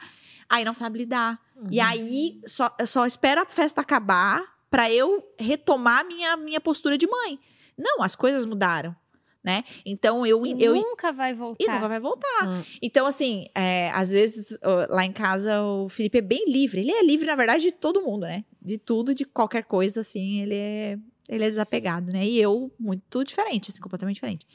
aí 0.50 0.64
não 0.66 0.74
sabe 0.74 1.00
lidar. 1.00 1.40
E 1.72 1.80
Uhum. 1.80 1.86
aí, 1.88 2.42
só, 2.46 2.70
só 2.86 3.06
espero 3.06 3.42
a 3.42 3.46
festa 3.46 3.82
acabar 3.82 4.44
pra 4.70 4.92
eu 4.92 5.24
retomar 5.40 6.06
minha, 6.06 6.38
minha 6.38 6.62
postura 6.62 6.98
de 6.98 7.08
mãe. 7.08 7.40
Não, 7.78 8.02
as 8.04 8.16
coisas 8.16 8.46
mudaram, 8.46 8.96
né? 9.44 9.64
Então, 9.86 10.26
eu... 10.26 10.46
E 10.46 10.56
eu 10.64 10.76
nunca 10.76 11.12
vai 11.12 11.34
voltar. 11.34 11.64
e 11.64 11.68
nunca 11.68 11.88
vai 11.88 12.00
voltar. 12.00 12.48
Hum. 12.48 12.64
Então, 12.82 13.06
assim, 13.08 13.48
é, 13.56 13.90
às 13.92 14.10
vezes, 14.12 14.58
lá 14.90 15.04
em 15.06 15.12
casa, 15.12 15.62
o 15.64 15.90
Felipe 15.90 16.18
é 16.20 16.22
bem 16.22 16.46
livre. 16.48 16.82
Ele 16.82 16.92
é 16.92 17.04
livre, 17.04 17.26
na 17.28 17.36
verdade, 17.36 17.64
de 17.64 17.72
todo 17.72 18.02
mundo, 18.02 18.22
né? 18.28 18.44
De 18.62 18.78
tudo, 18.78 19.14
de 19.16 19.26
qualquer 19.26 19.64
coisa, 19.64 20.02
assim, 20.02 20.42
ele 20.42 20.56
é, 20.56 20.98
ele 21.30 21.44
é 21.44 21.50
desapegado, 21.50 22.12
né? 22.12 22.26
E 22.26 22.40
eu, 22.40 22.72
muito 22.80 23.24
diferente, 23.24 23.72
assim, 23.72 23.80
completamente 23.82 24.16
diferente. 24.16 24.46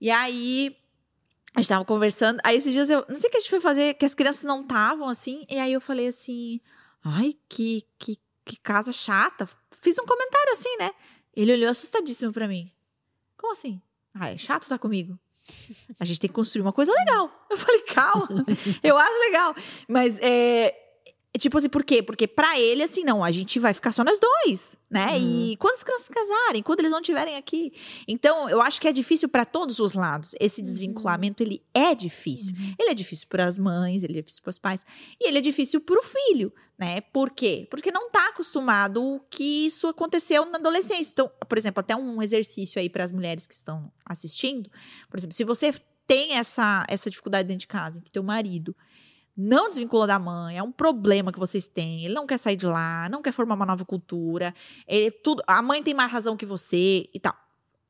E 0.00 0.10
aí, 0.10 0.76
a 1.56 1.60
gente 1.60 1.70
tava 1.70 1.86
conversando, 1.86 2.38
aí 2.44 2.58
esses 2.58 2.72
dias 2.72 2.90
eu, 2.90 3.02
não 3.08 3.16
sei 3.16 3.28
o 3.28 3.30
que 3.30 3.38
a 3.38 3.40
gente 3.40 3.48
foi 3.48 3.60
fazer, 3.60 3.94
que 3.94 4.04
as 4.04 4.14
crianças 4.14 4.44
não 4.44 4.60
estavam, 4.60 5.08
assim, 5.08 5.46
e 5.48 5.58
aí 5.58 5.72
eu 5.72 5.80
falei 5.80 6.06
assim, 6.08 6.60
ai, 7.02 7.34
que, 7.48 7.82
que, 7.98 8.18
que 8.44 8.56
casa 8.56 8.92
chata. 8.92 9.48
Fiz 9.70 9.98
um 9.98 10.04
comentário 10.04 10.52
assim, 10.52 10.76
né? 10.78 10.90
Ele 11.34 11.54
olhou 11.54 11.70
assustadíssimo 11.70 12.30
pra 12.30 12.46
mim. 12.46 12.70
Como 13.38 13.54
assim? 13.54 13.80
Ah, 14.14 14.30
é 14.30 14.36
chato 14.36 14.64
estar 14.64 14.78
comigo? 14.78 15.18
A 15.98 16.04
gente 16.04 16.20
tem 16.20 16.28
que 16.28 16.34
construir 16.34 16.60
uma 16.60 16.74
coisa 16.74 16.92
legal. 16.92 17.46
Eu 17.48 17.56
falei, 17.56 17.80
calma, 17.82 18.28
eu 18.82 18.98
acho 18.98 19.18
legal. 19.20 19.54
Mas 19.88 20.18
é. 20.20 20.85
É 21.36 21.38
Tipo 21.38 21.58
assim, 21.58 21.68
por 21.68 21.84
quê? 21.84 22.02
Porque 22.02 22.26
pra 22.26 22.58
ele, 22.58 22.82
assim, 22.82 23.04
não, 23.04 23.22
a 23.22 23.30
gente 23.30 23.58
vai 23.60 23.74
ficar 23.74 23.92
só 23.92 24.02
nós 24.02 24.18
dois, 24.18 24.74
né? 24.90 25.18
E 25.18 25.56
quando 25.58 25.74
as 25.74 25.84
crianças 25.84 26.08
casarem, 26.08 26.62
quando 26.62 26.80
eles 26.80 26.90
não 26.90 27.00
estiverem 27.00 27.36
aqui. 27.36 27.72
Então, 28.08 28.48
eu 28.48 28.60
acho 28.62 28.80
que 28.80 28.88
é 28.88 28.92
difícil 28.92 29.28
pra 29.28 29.44
todos 29.44 29.78
os 29.78 29.92
lados. 29.92 30.34
Esse 30.40 30.62
desvinculamento, 30.62 31.42
ele 31.42 31.62
é 31.74 31.94
difícil. 31.94 32.54
Ele 32.78 32.90
é 32.90 32.94
difícil 32.94 33.26
para 33.28 33.44
as 33.44 33.58
mães, 33.58 34.02
ele 34.02 34.18
é 34.18 34.22
difícil 34.22 34.42
para 34.42 34.50
os 34.50 34.58
pais. 34.58 34.86
E 35.20 35.28
ele 35.28 35.38
é 35.38 35.40
difícil 35.40 35.80
pro 35.80 36.02
filho, 36.02 36.52
né? 36.78 37.00
Por 37.00 37.30
quê? 37.30 37.66
Porque 37.70 37.90
não 37.90 38.10
tá 38.10 38.28
acostumado 38.28 39.20
que 39.30 39.66
isso 39.66 39.86
aconteceu 39.88 40.46
na 40.46 40.58
adolescência. 40.58 41.12
Então, 41.12 41.30
por 41.46 41.58
exemplo, 41.58 41.80
até 41.80 41.94
um 41.94 42.22
exercício 42.22 42.80
aí 42.80 42.88
para 42.88 43.04
as 43.04 43.12
mulheres 43.12 43.46
que 43.46 43.54
estão 43.54 43.92
assistindo. 44.04 44.70
Por 45.10 45.18
exemplo, 45.18 45.34
se 45.34 45.44
você 45.44 45.72
tem 46.06 46.34
essa, 46.34 46.84
essa 46.88 47.10
dificuldade 47.10 47.48
dentro 47.48 47.60
de 47.60 47.66
casa, 47.66 48.00
que 48.00 48.10
teu 48.10 48.22
marido 48.22 48.74
não 49.36 49.68
desvincula 49.68 50.06
da 50.06 50.18
mãe, 50.18 50.56
é 50.56 50.62
um 50.62 50.72
problema 50.72 51.30
que 51.30 51.38
vocês 51.38 51.66
têm, 51.66 52.04
ele 52.04 52.14
não 52.14 52.26
quer 52.26 52.38
sair 52.38 52.56
de 52.56 52.66
lá, 52.66 53.08
não 53.10 53.20
quer 53.20 53.32
formar 53.32 53.54
uma 53.54 53.66
nova 53.66 53.84
cultura, 53.84 54.54
ele, 54.86 55.10
tudo, 55.10 55.42
a 55.46 55.60
mãe 55.60 55.82
tem 55.82 55.92
mais 55.94 56.10
razão 56.10 56.36
que 56.36 56.46
você 56.46 57.08
e 57.12 57.20
tal. 57.20 57.34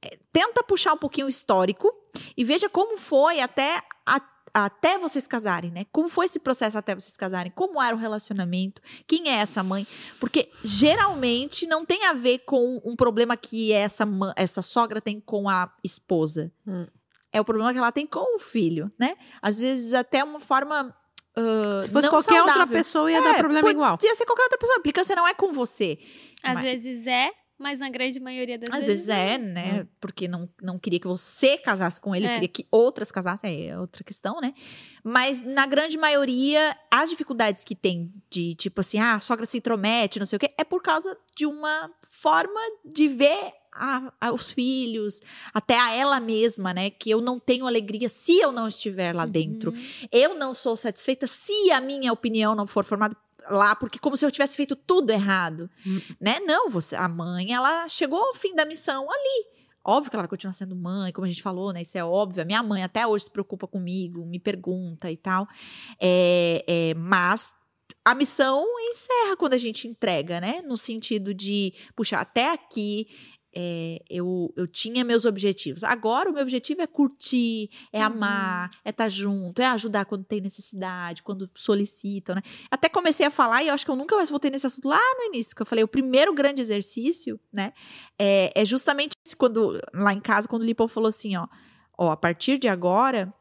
É, 0.03 0.19
tenta 0.33 0.63
puxar 0.63 0.93
um 0.93 0.99
pouquinho 0.99 1.27
o 1.27 1.31
histórico 1.31 1.93
e 2.37 2.45
veja 2.45 2.69
como 2.69 2.99
foi 2.99 3.41
até, 3.41 3.83
a- 4.05 4.21
até 4.53 4.99
vocês 4.99 5.27
casarem, 5.27 5.71
né? 5.71 5.87
Como 5.93 6.09
foi 6.09 6.27
esse 6.27 6.39
processo 6.39 6.77
até 6.77 6.95
vocês 6.95 7.17
casarem? 7.17 7.53
Como 7.55 7.81
era 7.81 7.95
o 7.95 7.99
relacionamento? 7.99 8.83
Quem 9.07 9.29
é 9.31 9.35
essa 9.37 9.63
mãe? 9.63 9.87
Porque 10.21 10.51
geralmente 10.65 11.67
não 11.67 11.85
tem 11.85 12.05
a 12.07 12.13
ver 12.13 12.41
com 12.41 12.81
um 12.85 12.95
problema 12.97 13.37
que 13.37 13.73
essa, 13.73 14.07
essa 14.37 14.63
sogra 14.63 15.01
tem 15.01 15.21
com 15.21 15.49
a 15.49 15.71
esposa. 15.85 16.53
Hum. 16.67 16.87
É 17.33 17.41
o 17.41 17.45
problema 17.45 17.73
que 17.73 17.79
ela 17.79 17.93
tem 17.93 18.07
com 18.07 18.37
o 18.37 18.39
filho, 18.39 18.91
né? 18.99 19.17
Às 19.43 19.59
vezes 19.59 19.93
até 19.95 20.23
uma 20.25 20.41
forma. 20.41 20.95
Ah, 21.37 21.81
Se 21.83 21.91
fosse 21.91 22.07
não 22.07 22.11
qualquer 22.11 22.41
outra 22.41 22.55
saudável. 22.55 22.77
pessoa, 22.79 23.11
ia 23.11 23.19
É, 23.19 23.23
dar 23.23 23.35
problema 23.39 23.71
igual. 23.71 23.99
Podia 23.99 24.15
ser 24.15 24.25
qualquer 24.27 24.45
outra 24.45 24.59
pessoa. 24.59 24.77
A 24.77 24.81
implicância 24.81 25.15
não 25.17 25.27
é 25.29 25.35
com 25.35 25.53
você. 25.53 25.99
Às 26.43 26.55
Mas- 26.55 26.63
vezes 26.63 27.07
é, 27.07 27.31
mas 27.59 27.79
na 27.79 27.89
grande 27.89 28.21
maioria 28.21 28.59
das 28.59 28.69
Às 28.69 28.87
vezes. 28.87 29.07
vezes 29.07 29.09
é, 29.09 29.39
né? 29.39 29.87
Porque 30.01 30.29
não, 30.29 30.49
não 30.63 30.79
queria 30.79 31.01
que 31.01 31.07
você 31.07 31.57
casasse 31.57 31.99
com 32.01 32.15
ele, 32.15 32.27
É. 32.27 32.35
queria 32.35 32.49
que 32.49 32.67
outras 32.71 33.11
casassem, 33.11 33.71
é 33.71 33.79
outra 33.79 34.05
questão, 34.05 34.41
né? 34.41 34.53
Mas 35.03 35.41
na 35.41 35.65
grande 35.67 35.97
maioria, 35.97 36.77
as 36.93 37.09
dificuldades 37.09 37.65
que 37.65 37.75
tem 37.75 38.13
de 38.31 38.55
tipo 38.55 38.81
assim, 38.81 38.99
ah, 38.99 39.15
a 39.15 39.21
sogra 39.21 39.47
se 39.47 39.57
intromete, 39.59 40.19
não 40.19 40.27
sei 40.27 40.37
o 40.37 40.41
quê, 40.41 40.51
é 40.59 40.65
por 40.65 40.83
causa 40.83 41.17
de 41.35 41.47
uma 41.47 41.91
forma 42.11 42.61
de 42.85 43.09
ver 43.09 43.53
a- 43.79 44.13
a- 44.21 44.33
os 44.33 44.51
filhos, 44.51 45.21
até 45.53 45.79
a 45.79 45.93
ela 45.95 46.19
mesma, 46.21 46.73
né? 46.75 46.91
Que 46.91 47.11
eu 47.11 47.21
não 47.21 47.39
tenho 47.39 47.67
alegria 47.67 48.09
se 48.09 48.39
eu 48.39 48.51
não 48.53 48.67
estiver 48.69 49.15
lá 49.15 49.27
dentro. 49.27 49.71
Uhum. 49.73 49.87
Eu 50.11 50.35
não 50.35 50.55
sou 50.55 50.77
satisfeita 50.77 51.27
se 51.27 51.71
a 51.71 51.81
minha 51.81 52.13
opinião 52.13 52.55
não 52.55 52.67
for 52.67 52.85
formada 52.85 53.17
lá, 53.49 53.77
porque 53.77 53.99
como 53.99 54.17
se 54.17 54.25
eu 54.27 54.31
tivesse 54.31 54.57
feito 54.57 54.75
tudo 54.75 55.11
errado, 55.11 55.71
Hum. 55.87 56.01
né? 56.21 56.41
Não, 56.41 56.69
você, 56.69 56.97
a 56.97 57.09
mãe, 57.09 57.53
ela 57.53 57.87
chegou 57.87 58.19
ao 58.21 58.35
fim 58.35 58.55
da 58.55 58.65
missão 58.65 59.09
ali. 59.11 59.47
Óbvio 59.85 60.11
que 60.11 60.17
ela 60.17 60.23
vai 60.25 60.29
continuar 60.29 60.53
sendo 60.53 60.75
mãe, 60.75 61.13
como 61.13 61.25
a 61.27 61.29
gente 61.29 61.41
falou, 61.43 61.73
né? 61.73 61.83
Isso 61.83 61.97
é 61.97 62.05
óbvio. 62.05 62.43
A 62.43 62.45
minha 62.45 62.61
mãe 62.61 62.83
até 62.83 63.07
hoje 63.07 63.27
se 63.27 63.31
preocupa 63.31 63.69
comigo, 63.69 64.27
me 64.27 64.41
pergunta 64.41 65.09
e 65.13 65.17
tal. 65.17 65.47
É, 66.01 66.65
é, 66.67 66.95
mas 66.95 67.53
a 68.05 68.13
missão 68.15 68.65
encerra 68.91 69.37
quando 69.37 69.55
a 69.55 69.59
gente 69.59 69.87
entrega, 69.87 70.41
né? 70.41 70.61
No 70.63 70.77
sentido 70.77 71.33
de, 71.33 71.73
puxa, 71.95 72.17
até 72.19 72.53
aqui 72.53 73.07
é, 73.59 74.03
eu, 74.11 74.53
eu 74.55 74.67
tinha 74.67 75.03
meus 75.03 75.25
objetivos. 75.25 75.83
Agora 75.83 76.29
o 76.29 76.33
meu 76.35 76.43
objetivo 76.43 76.83
é 76.83 76.87
curtir, 76.87 77.71
é 77.91 78.01
Uhum. 78.01 78.05
amar, 78.07 78.71
é 78.85 78.91
estar 78.91 79.09
junto, 79.09 79.63
é 79.63 79.67
ajudar 79.69 80.05
quando 80.05 80.25
tem 80.25 80.43
necessidade, 80.43 81.23
quando 81.23 81.49
solicitam, 81.55 82.35
né? 82.35 82.43
Até 82.71 82.87
comecei 82.91 83.25
a 83.25 83.31
falar, 83.31 83.63
e 83.63 83.69
eu 83.69 83.75
acho 83.75 83.83
que 83.87 83.91
eu 83.91 83.97
nunca 83.97 84.15
mais 84.15 84.29
voltei 84.29 84.51
nesse 84.51 84.67
assunto 84.67 84.87
lá 84.89 85.01
no 85.19 85.25
início, 85.25 85.57
que 85.57 85.63
eu 85.63 85.67
falei, 85.67 85.83
o 85.83 85.89
primeiro 85.89 86.35
grande 86.35 86.61
exercício, 86.61 87.41
né? 87.51 87.73
É, 88.19 88.53
é 88.55 88.65
justamente 88.67 89.13
quando, 89.39 89.81
lá 89.95 90.13
em 90.13 90.21
casa, 90.21 90.47
quando 90.47 90.63
o 90.63 90.67
Lipo 90.67 90.87
falou 90.87 91.09
assim, 91.09 91.35
ó, 91.37 91.47
ó, 91.97 92.11
a 92.11 92.17
partir 92.17 92.59
de 92.59 92.69
agora, 92.69 93.33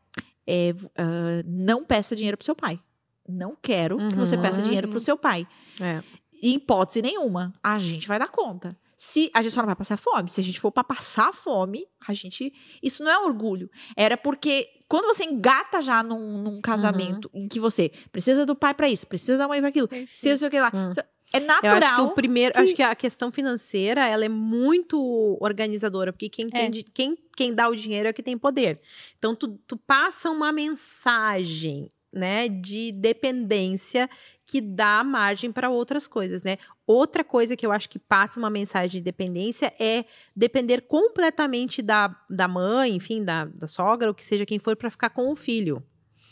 é, 0.47 0.73
ah, 0.97 1.43
não 1.45 1.83
peça 1.83 2.15
dinheiro 2.15 2.37
pro 2.37 2.45
seu 2.45 2.55
pai. 2.55 2.79
Não 3.27 3.57
quero 3.61 3.97
que 4.07 4.15
você 4.15 4.37
Uhum. 4.37 4.41
peça 4.41 4.61
dinheiro 4.61 4.87
pro 4.87 4.99
seu 4.99 5.17
pai. 5.17 5.45
É. 5.81 6.01
Em 6.41 6.53
hipótese 6.55 7.01
nenhuma, 7.01 7.53
a 7.61 7.77
gente 7.79 8.07
vai 8.07 8.17
dar 8.19 8.29
conta. 8.29 8.77
Se 8.97 9.29
a 9.33 9.41
gente 9.41 9.51
só 9.53 9.61
não 9.61 9.67
vai 9.67 9.75
passar 9.75 9.97
fome, 9.97 10.29
se 10.29 10.39
a 10.39 10.43
gente 10.43 10.59
for 10.59 10.71
para 10.71 10.83
passar 10.83 11.33
fome, 11.33 11.85
a 12.07 12.13
gente. 12.13 12.53
Isso 12.81 13.03
não 13.03 13.11
é 13.11 13.19
orgulho. 13.19 13.69
Era 13.97 14.15
porque 14.17 14.69
quando 14.87 15.05
você 15.05 15.23
engata 15.25 15.81
já 15.81 16.01
num, 16.03 16.37
num 16.41 16.61
casamento 16.61 17.29
em 17.33 17.47
que 17.47 17.59
você 17.59 17.91
precisa 18.11 18.45
do 18.45 18.55
pai 18.55 18.73
para 18.73 18.87
isso, 18.87 19.05
precisa 19.07 19.37
da 19.37 19.47
mãe 19.47 19.59
para 19.59 19.69
aquilo, 19.69 19.87
precisa 19.87 20.37
sei 20.37 20.47
o 20.47 20.51
que 20.51 20.59
lá. 20.59 20.71
Hum. 20.73 20.93
É 21.33 21.37
Eu 21.39 21.41
natural. 21.41 21.77
acho 21.77 21.95
que 21.95 22.01
o 22.01 22.09
primeiro, 22.11 22.57
acho 22.57 22.73
que 22.73 22.83
a 22.83 22.95
questão 22.95 23.31
financeira, 23.31 24.05
ela 24.07 24.23
é 24.23 24.29
muito 24.29 25.37
organizadora, 25.41 26.13
porque 26.13 26.29
quem, 26.29 26.47
É. 26.53 26.69
quem, 26.93 27.17
quem 27.35 27.53
dá 27.53 27.67
o 27.67 27.75
dinheiro 27.75 28.07
é 28.07 28.13
que 28.13 28.23
tem 28.23 28.37
poder. 28.37 28.79
Então, 29.17 29.35
tu, 29.35 29.59
tu 29.67 29.75
passa 29.75 30.29
uma 30.29 30.51
mensagem, 30.53 31.91
né, 32.15 32.47
de 32.47 32.91
dependência 32.93 34.09
que 34.47 34.61
dá 34.61 35.03
margem 35.03 35.51
para 35.51 35.69
outras 35.69 36.07
coisas, 36.07 36.43
né? 36.43 36.57
Outra 36.87 37.23
coisa 37.23 37.55
que 37.55 37.65
eu 37.65 37.71
acho 37.71 37.89
que 37.89 37.99
passa 37.99 38.39
uma 38.39 38.49
mensagem 38.49 38.99
de 38.99 39.03
dependência 39.03 39.73
é 39.79 40.05
depender 40.35 40.81
completamente 40.81 41.81
da, 41.81 42.15
da 42.29 42.47
mãe, 42.47 42.95
enfim, 42.95 43.23
da, 43.23 43.45
da 43.45 43.67
sogra, 43.67 44.07
ou 44.07 44.13
que 44.13 44.25
seja 44.25 44.45
quem 44.45 44.59
for, 44.59 44.75
para 44.75 44.91
ficar 44.91 45.09
com 45.09 45.31
o 45.31 45.35
filho. 45.35 45.83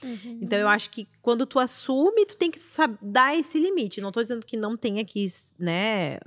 Uhum. 0.04 0.40
Então 0.42 0.60
eu 0.60 0.68
acho 0.68 0.90
que 0.90 1.08
quando 1.22 1.46
tu 1.46 1.60
assume, 1.60 2.26
tu 2.26 2.38
tem 2.38 2.52
que 2.52 2.60
dar 3.02 3.36
esse 3.36 3.60
limite. 3.60 4.02
Não 4.02 4.12
tô 4.12 4.22
dizendo 4.22 4.46
que 4.46 4.58
não 4.58 4.78
tenha 4.78 5.04
que, 5.04 5.26
né, 5.58 6.20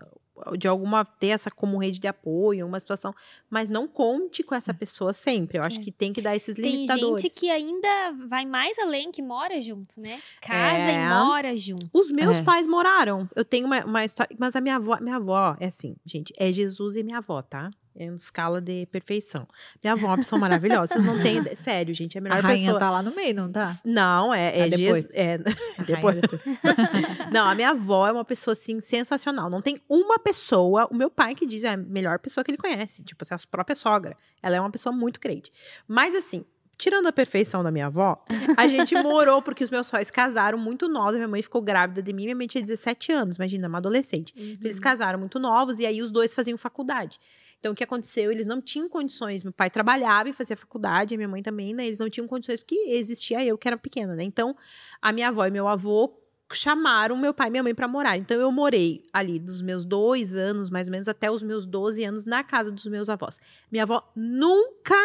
de 0.58 0.68
alguma 0.68 1.04
ter 1.04 1.28
essa 1.28 1.50
como 1.50 1.78
rede 1.78 1.98
de 1.98 2.06
apoio, 2.06 2.66
uma 2.66 2.78
situação, 2.80 3.14
mas 3.48 3.68
não 3.68 3.88
conte 3.88 4.42
com 4.42 4.54
essa 4.54 4.74
pessoa 4.74 5.12
sempre. 5.12 5.58
Eu 5.58 5.62
acho 5.62 5.80
É. 5.80 5.82
que 5.82 5.90
tem 5.92 6.12
que 6.12 6.20
dar 6.20 6.36
esses 6.36 6.56
Tem 6.56 6.64
limitadores. 6.72 7.22
gente 7.22 7.38
que 7.40 7.50
ainda 7.50 8.12
vai 8.28 8.44
mais 8.44 8.78
além, 8.78 9.10
que 9.10 9.22
mora 9.22 9.60
junto, 9.60 9.98
né? 10.00 10.20
Casa 10.40 10.90
É. 10.90 11.04
e 11.04 11.08
mora 11.08 11.56
junto. 11.56 11.88
Os 11.92 12.10
meus 12.12 12.38
É. 12.38 12.42
pais 12.42 12.66
moraram. 12.66 13.28
Eu 13.34 13.44
tenho 13.44 13.66
uma, 13.66 13.84
uma 13.84 14.04
história, 14.04 14.36
mas 14.38 14.54
a 14.56 14.60
minha 14.60 14.76
avó, 14.76 14.98
minha 15.00 15.16
avó 15.16 15.56
é 15.60 15.66
assim, 15.66 15.96
gente, 16.04 16.32
é 16.38 16.52
Jesus 16.52 16.96
e 16.96 17.02
minha 17.02 17.18
avó, 17.18 17.40
tá? 17.42 17.70
É 17.98 18.04
em 18.04 18.14
escala 18.14 18.60
de 18.60 18.86
perfeição. 18.86 19.48
Minha 19.82 19.94
avó 19.94 20.06
é 20.08 20.10
uma 20.10 20.16
pessoa 20.18 20.38
maravilhosa. 20.38 20.92
Vocês 20.94 21.04
não 21.04 21.22
têm, 21.22 21.42
sério, 21.56 21.94
gente, 21.94 22.16
é 22.16 22.20
a 22.20 22.20
a 22.20 22.24
melhor 22.24 22.42
rainha 22.42 22.64
pessoa. 22.64 22.78
tá 22.78 22.90
lá 22.90 23.02
no 23.02 23.14
meio, 23.14 23.34
não 23.34 23.50
tá? 23.50 23.72
Não, 23.84 24.34
é, 24.34 24.58
é 24.58 24.62
Ah, 24.64 24.68
depois. 24.68 25.14
É, 25.14 25.34
A 25.78 25.82
depois. 25.82 26.20
depois. 26.20 26.42
Não, 27.32 27.48
a 27.48 27.54
minha 27.54 27.70
avó 27.70 28.06
é 28.06 28.12
uma 28.12 28.24
pessoa, 28.24 28.52
assim, 28.52 28.80
sensacional. 28.80 29.48
Não 29.48 29.62
tem 29.62 29.80
uma 29.88 30.18
pessoa, 30.18 30.86
o 30.90 30.94
meu 30.94 31.10
pai 31.10 31.34
que 31.34 31.46
diz 31.46 31.64
é 31.64 31.70
a 31.70 31.76
melhor 31.76 32.18
pessoa 32.18 32.44
que 32.44 32.50
ele 32.50 32.58
conhece. 32.58 33.02
Tipo, 33.02 33.24
assim, 33.24 33.34
a 33.34 33.48
própria 33.50 33.74
sogra. 33.74 34.16
Ela 34.42 34.56
é 34.56 34.60
uma 34.60 34.70
pessoa 34.70 34.94
muito 34.94 35.18
crente. 35.18 35.50
Mas, 35.88 36.14
assim, 36.14 36.44
tirando 36.76 37.06
a 37.06 37.12
perfeição 37.12 37.62
da 37.62 37.70
minha 37.70 37.86
avó, 37.86 38.22
a 38.56 38.66
gente 38.66 38.94
morou 39.02 39.40
porque 39.40 39.64
os 39.64 39.70
meus 39.70 39.90
pais 39.90 40.10
casaram 40.10 40.58
muito 40.58 40.88
novos. 40.88 41.16
Minha 41.16 41.28
mãe 41.28 41.42
ficou 41.42 41.62
grávida 41.62 42.02
de 42.02 42.12
mim, 42.12 42.24
minha 42.24 42.36
mãe 42.36 42.46
tinha 42.46 42.62
17 42.62 43.12
anos, 43.12 43.36
imagina, 43.36 43.68
uma 43.68 43.78
adolescente. 43.78 44.34
Uhum. 44.36 44.58
Eles 44.62 44.78
casaram 44.78 45.18
muito 45.18 45.38
novos 45.38 45.78
e 45.78 45.86
aí 45.86 46.02
os 46.02 46.10
dois 46.10 46.34
faziam 46.34 46.58
faculdade. 46.58 47.18
Então, 47.58 47.72
o 47.72 47.74
que 47.74 47.84
aconteceu? 47.84 48.30
Eles 48.30 48.46
não 48.46 48.60
tinham 48.60 48.88
condições. 48.88 49.42
Meu 49.42 49.52
pai 49.52 49.70
trabalhava 49.70 50.28
e 50.28 50.32
fazia 50.32 50.56
faculdade, 50.56 51.14
a 51.14 51.16
minha 51.16 51.28
mãe 51.28 51.42
também, 51.42 51.74
né? 51.74 51.86
Eles 51.86 51.98
não 51.98 52.08
tinham 52.08 52.26
condições 52.26 52.60
porque 52.60 52.74
existia 52.88 53.44
eu, 53.44 53.58
que 53.58 53.66
era 53.66 53.76
pequena, 53.76 54.14
né? 54.14 54.22
Então, 54.22 54.56
a 55.00 55.12
minha 55.12 55.28
avó 55.28 55.46
e 55.46 55.50
meu 55.50 55.66
avô 55.66 56.16
chamaram 56.52 57.16
meu 57.16 57.34
pai 57.34 57.48
e 57.48 57.50
minha 57.50 57.62
mãe 57.62 57.74
para 57.74 57.88
morar. 57.88 58.16
Então, 58.16 58.40
eu 58.40 58.52
morei 58.52 59.02
ali 59.12 59.38
dos 59.38 59.62
meus 59.62 59.84
dois 59.84 60.34
anos, 60.34 60.70
mais 60.70 60.86
ou 60.86 60.92
menos, 60.92 61.08
até 61.08 61.30
os 61.30 61.42
meus 61.42 61.66
12 61.66 62.04
anos, 62.04 62.24
na 62.24 62.44
casa 62.44 62.70
dos 62.70 62.86
meus 62.86 63.08
avós. 63.08 63.38
Minha 63.70 63.82
avó 63.82 64.08
nunca 64.14 64.96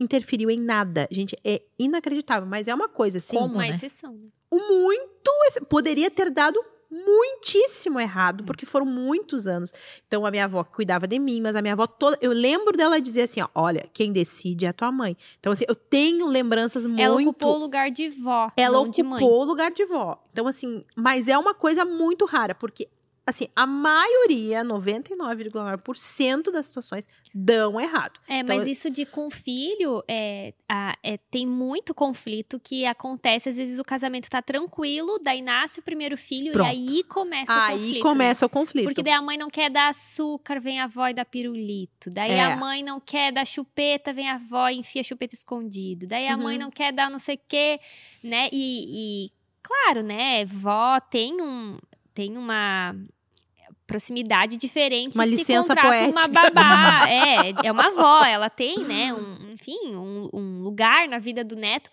interferiu 0.00 0.50
em 0.50 0.58
nada. 0.58 1.06
Gente, 1.10 1.36
é 1.44 1.62
inacreditável, 1.78 2.48
mas 2.48 2.66
é 2.66 2.74
uma 2.74 2.88
coisa 2.88 3.18
assim 3.18 3.36
Como? 3.36 3.54
Uma 3.54 3.62
né? 3.62 3.68
exceção, 3.68 4.14
né? 4.14 4.28
muito. 4.50 5.30
Poderia 5.68 6.10
ter 6.10 6.30
dado 6.30 6.60
muitíssimo 6.90 8.00
errado, 8.00 8.44
porque 8.44 8.66
foram 8.66 8.84
muitos 8.84 9.46
anos. 9.46 9.72
Então, 10.06 10.26
a 10.26 10.30
minha 10.30 10.44
avó 10.44 10.64
cuidava 10.64 11.06
de 11.06 11.18
mim, 11.18 11.40
mas 11.40 11.54
a 11.54 11.62
minha 11.62 11.74
avó 11.74 11.86
toda. 11.86 12.18
Eu 12.20 12.32
lembro 12.32 12.76
dela 12.76 13.00
dizer 13.00 13.22
assim: 13.22 13.40
ó, 13.40 13.48
olha, 13.54 13.88
quem 13.92 14.12
decide 14.12 14.66
é 14.66 14.68
a 14.68 14.72
tua 14.72 14.90
mãe. 14.90 15.16
Então, 15.38 15.52
assim, 15.52 15.64
eu 15.68 15.74
tenho 15.74 16.26
lembranças 16.26 16.84
muito. 16.84 17.00
Ela 17.00 17.20
ocupou 17.20 17.54
o 17.54 17.58
lugar 17.58 17.90
de 17.90 18.08
vó, 18.08 18.50
Ela 18.56 18.80
ocupou 18.80 19.40
o 19.40 19.44
lugar 19.44 19.70
de 19.70 19.84
vó. 19.84 20.22
Então, 20.32 20.46
assim, 20.46 20.84
mas 20.96 21.28
é 21.28 21.38
uma 21.38 21.54
coisa 21.54 21.84
muito 21.84 22.24
rara, 22.24 22.54
porque, 22.54 22.88
assim, 23.30 23.48
a 23.56 23.66
maioria, 23.66 24.62
99,9% 24.64 26.50
das 26.52 26.66
situações 26.66 27.08
dão 27.34 27.80
errado. 27.80 28.18
É, 28.28 28.40
Então, 28.40 28.56
mas 28.56 28.66
isso 28.66 28.90
de 28.90 29.04
com 29.06 29.30
filho, 29.30 30.02
é, 30.08 30.52
a- 30.68 30.96
é, 31.02 31.16
tem 31.16 31.46
muito 31.46 31.94
conflito 31.94 32.58
que 32.60 32.84
acontece. 32.84 33.48
Às 33.48 33.56
vezes 33.56 33.78
o 33.78 33.84
casamento 33.84 34.28
tá 34.28 34.42
tranquilo, 34.42 35.18
daí 35.22 35.42
nasce 35.42 35.80
o 35.80 35.82
primeiro 35.82 36.16
filho 36.16 36.52
Pronto. 36.52 36.66
e 36.66 36.70
aí 36.70 37.04
começa 37.04 37.52
o 37.52 37.56
Aí 37.60 37.72
conflito. 37.78 37.94
né? 37.94 38.00
começa 38.00 38.46
o 38.46 38.48
conflito. 38.48 38.84
Porque 38.84 39.02
daí 39.02 39.12
a 39.14 39.22
mãe 39.22 39.36
não 39.38 39.48
quer 39.50 39.70
dar 39.70 39.88
açúcar, 39.88 40.60
vem 40.60 40.80
a 40.80 40.84
avó 40.84 41.08
e 41.08 41.14
dá 41.14 41.24
pirulito. 41.24 42.10
Daí 42.10 42.32
É. 42.32 42.42
a 42.44 42.56
mãe 42.56 42.82
não 42.82 43.00
quer 43.00 43.32
dar 43.32 43.46
chupeta, 43.46 44.12
vem 44.12 44.28
a 44.28 44.34
avó 44.34 44.68
e 44.68 44.76
enfia 44.78 45.02
chupeta 45.02 45.34
escondido. 45.34 46.06
Daí 46.06 46.26
a 46.28 46.36
mãe 46.36 46.56
Uhum. 46.56 46.64
não 46.64 46.70
quer 46.70 46.92
dar 46.92 47.10
não 47.10 47.18
sei 47.18 47.36
o 47.36 47.40
quê, 47.48 47.80
né? 48.22 48.48
E, 48.52 49.26
e, 49.26 49.32
claro, 49.62 50.02
né? 50.02 50.44
Vó 50.44 50.98
tem 51.00 51.40
um 51.40 51.78
tem 52.12 52.36
uma 52.36 52.94
proximidade 53.90 54.56
diferente 54.56 55.14
Uma 55.16 55.24
se 55.24 55.30
licença 55.30 55.74
contrata 55.74 56.08
uma 56.08 56.28
poética. 56.28 56.50
babá. 56.50 57.08
é, 57.08 57.54
é 57.66 57.72
uma 57.72 57.88
avó, 57.88 58.24
ela 58.24 58.48
tem, 58.48 58.84
né, 58.84 59.12
um, 59.12 59.52
enfim, 59.52 59.96
um, 59.96 60.28
um 60.32 60.62
lugar 60.62 61.08
na 61.08 61.18
vida 61.18 61.42
do 61.42 61.56
neto. 61.56 61.90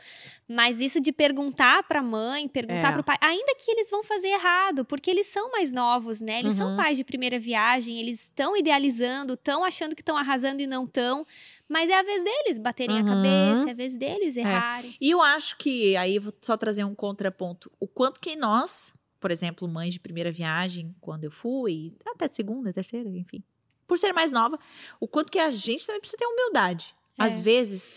Mas 0.47 0.79
isso 0.79 1.01
de 1.01 1.11
perguntar 1.11 1.83
pra 1.83 2.01
mãe, 2.01 2.47
perguntar 2.47 2.89
É. 2.89 2.91
pro 2.93 3.03
pai, 3.03 3.17
ainda 3.19 3.53
que 3.57 3.69
eles 3.71 3.89
vão 3.89 4.03
fazer 4.03 4.29
errado, 4.29 4.85
porque 4.85 5.09
eles 5.09 5.25
são 5.25 5.51
mais 5.51 5.73
novos, 5.73 6.21
né? 6.21 6.39
Eles 6.39 6.53
são 6.53 6.69
Uhum. 6.69 6.75
pais 6.77 6.97
de 6.97 7.03
primeira 7.03 7.37
viagem, 7.39 7.99
eles 7.99 8.21
estão 8.23 8.55
idealizando, 8.55 9.33
estão 9.33 9.65
achando 9.65 9.93
que 9.95 10.01
estão 10.01 10.15
arrasando 10.15 10.61
e 10.61 10.67
não 10.67 10.85
estão. 10.85 11.25
Mas 11.67 11.89
é 11.89 11.95
a 11.99 12.03
vez 12.03 12.23
deles 12.23 12.57
baterem 12.59 12.95
Uhum. 12.97 13.01
a 13.01 13.09
cabeça, 13.15 13.67
é 13.69 13.71
a 13.71 13.75
vez 13.75 13.95
deles 13.97 14.37
errarem. 14.37 14.95
E 15.01 15.09
eu 15.09 15.21
acho 15.21 15.57
que, 15.57 15.97
aí 15.97 16.17
vou 16.19 16.31
só 16.41 16.55
trazer 16.55 16.85
um 16.85 16.95
contraponto, 16.95 17.69
o 17.79 17.87
quanto 17.87 18.19
que 18.21 18.35
nós, 18.37 18.93
por 19.19 19.31
exemplo, 19.31 19.67
mães 19.67 19.93
de 19.93 19.99
primeira 19.99 20.31
viagem, 20.31 20.95
quando 21.01 21.23
eu 21.23 21.31
fui, 21.31 21.93
até 22.05 22.27
de 22.27 22.33
segunda, 22.35 22.71
terceira, 22.73 23.09
enfim, 23.09 23.43
por 23.87 23.97
ser 23.97 24.13
mais 24.13 24.31
nova, 24.31 24.59
o 24.99 25.07
quanto 25.07 25.31
que 25.31 25.39
a 25.39 25.49
gente 25.51 25.85
também 25.85 25.99
precisa 26.01 26.17
ter 26.17 26.25
humildade. 26.25 26.95
Às 27.17 27.39
É. 27.39 27.41
vezes, 27.41 27.91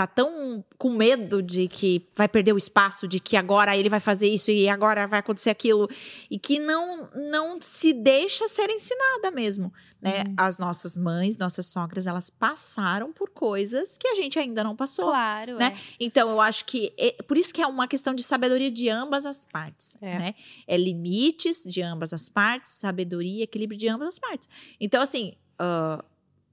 tá 0.00 0.06
tão 0.06 0.64
com 0.78 0.94
medo 0.94 1.42
de 1.42 1.68
que 1.68 2.08
vai 2.14 2.26
perder 2.26 2.54
o 2.54 2.56
espaço, 2.56 3.06
de 3.06 3.20
que 3.20 3.36
agora 3.36 3.76
ele 3.76 3.90
vai 3.90 4.00
fazer 4.00 4.28
isso 4.28 4.50
e 4.50 4.66
agora 4.66 5.06
vai 5.06 5.18
acontecer 5.18 5.50
aquilo, 5.50 5.86
e 6.30 6.38
que 6.38 6.58
não, 6.58 7.10
não 7.14 7.60
se 7.60 7.92
deixa 7.92 8.48
ser 8.48 8.70
ensinada 8.70 9.30
mesmo, 9.30 9.70
né? 10.00 10.24
Uhum. 10.26 10.34
As 10.38 10.56
nossas 10.56 10.96
mães, 10.96 11.36
nossas 11.36 11.66
sogras, 11.66 12.06
elas 12.06 12.30
passaram 12.30 13.12
por 13.12 13.28
coisas 13.28 13.98
que 13.98 14.08
a 14.08 14.14
gente 14.14 14.38
ainda 14.38 14.64
não 14.64 14.74
passou. 14.74 15.04
Claro, 15.08 15.58
né? 15.58 15.74
é. 15.76 15.94
Então, 16.00 16.30
eu 16.30 16.40
acho 16.40 16.64
que 16.64 16.94
é, 16.96 17.22
por 17.22 17.36
isso 17.36 17.52
que 17.52 17.60
é 17.60 17.66
uma 17.66 17.86
questão 17.86 18.14
de 18.14 18.22
sabedoria 18.22 18.70
de 18.70 18.88
ambas 18.88 19.26
as 19.26 19.44
partes, 19.44 19.98
É. 20.00 20.18
né? 20.18 20.34
É 20.66 20.78
limites 20.78 21.62
de 21.62 21.82
ambas 21.82 22.14
as 22.14 22.30
partes, 22.30 22.70
sabedoria, 22.72 23.44
equilíbrio 23.44 23.78
de 23.78 23.86
ambas 23.86 24.08
as 24.08 24.18
partes. 24.18 24.48
Então, 24.80 25.02
assim, 25.02 25.34
ah, 25.58 26.02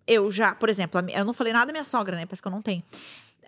eu 0.07 0.31
já, 0.31 0.55
por 0.55 0.69
exemplo, 0.69 1.01
eu 1.09 1.25
não 1.25 1.33
falei 1.33 1.51
nada 1.51 1.65
da 1.67 1.73
minha 1.73 1.83
sogra, 1.83 2.15
né? 2.15 2.25
Parece 2.25 2.41
que 2.41 2.47
eu 2.47 2.51
não 2.51 2.61
tenho. 2.61 2.81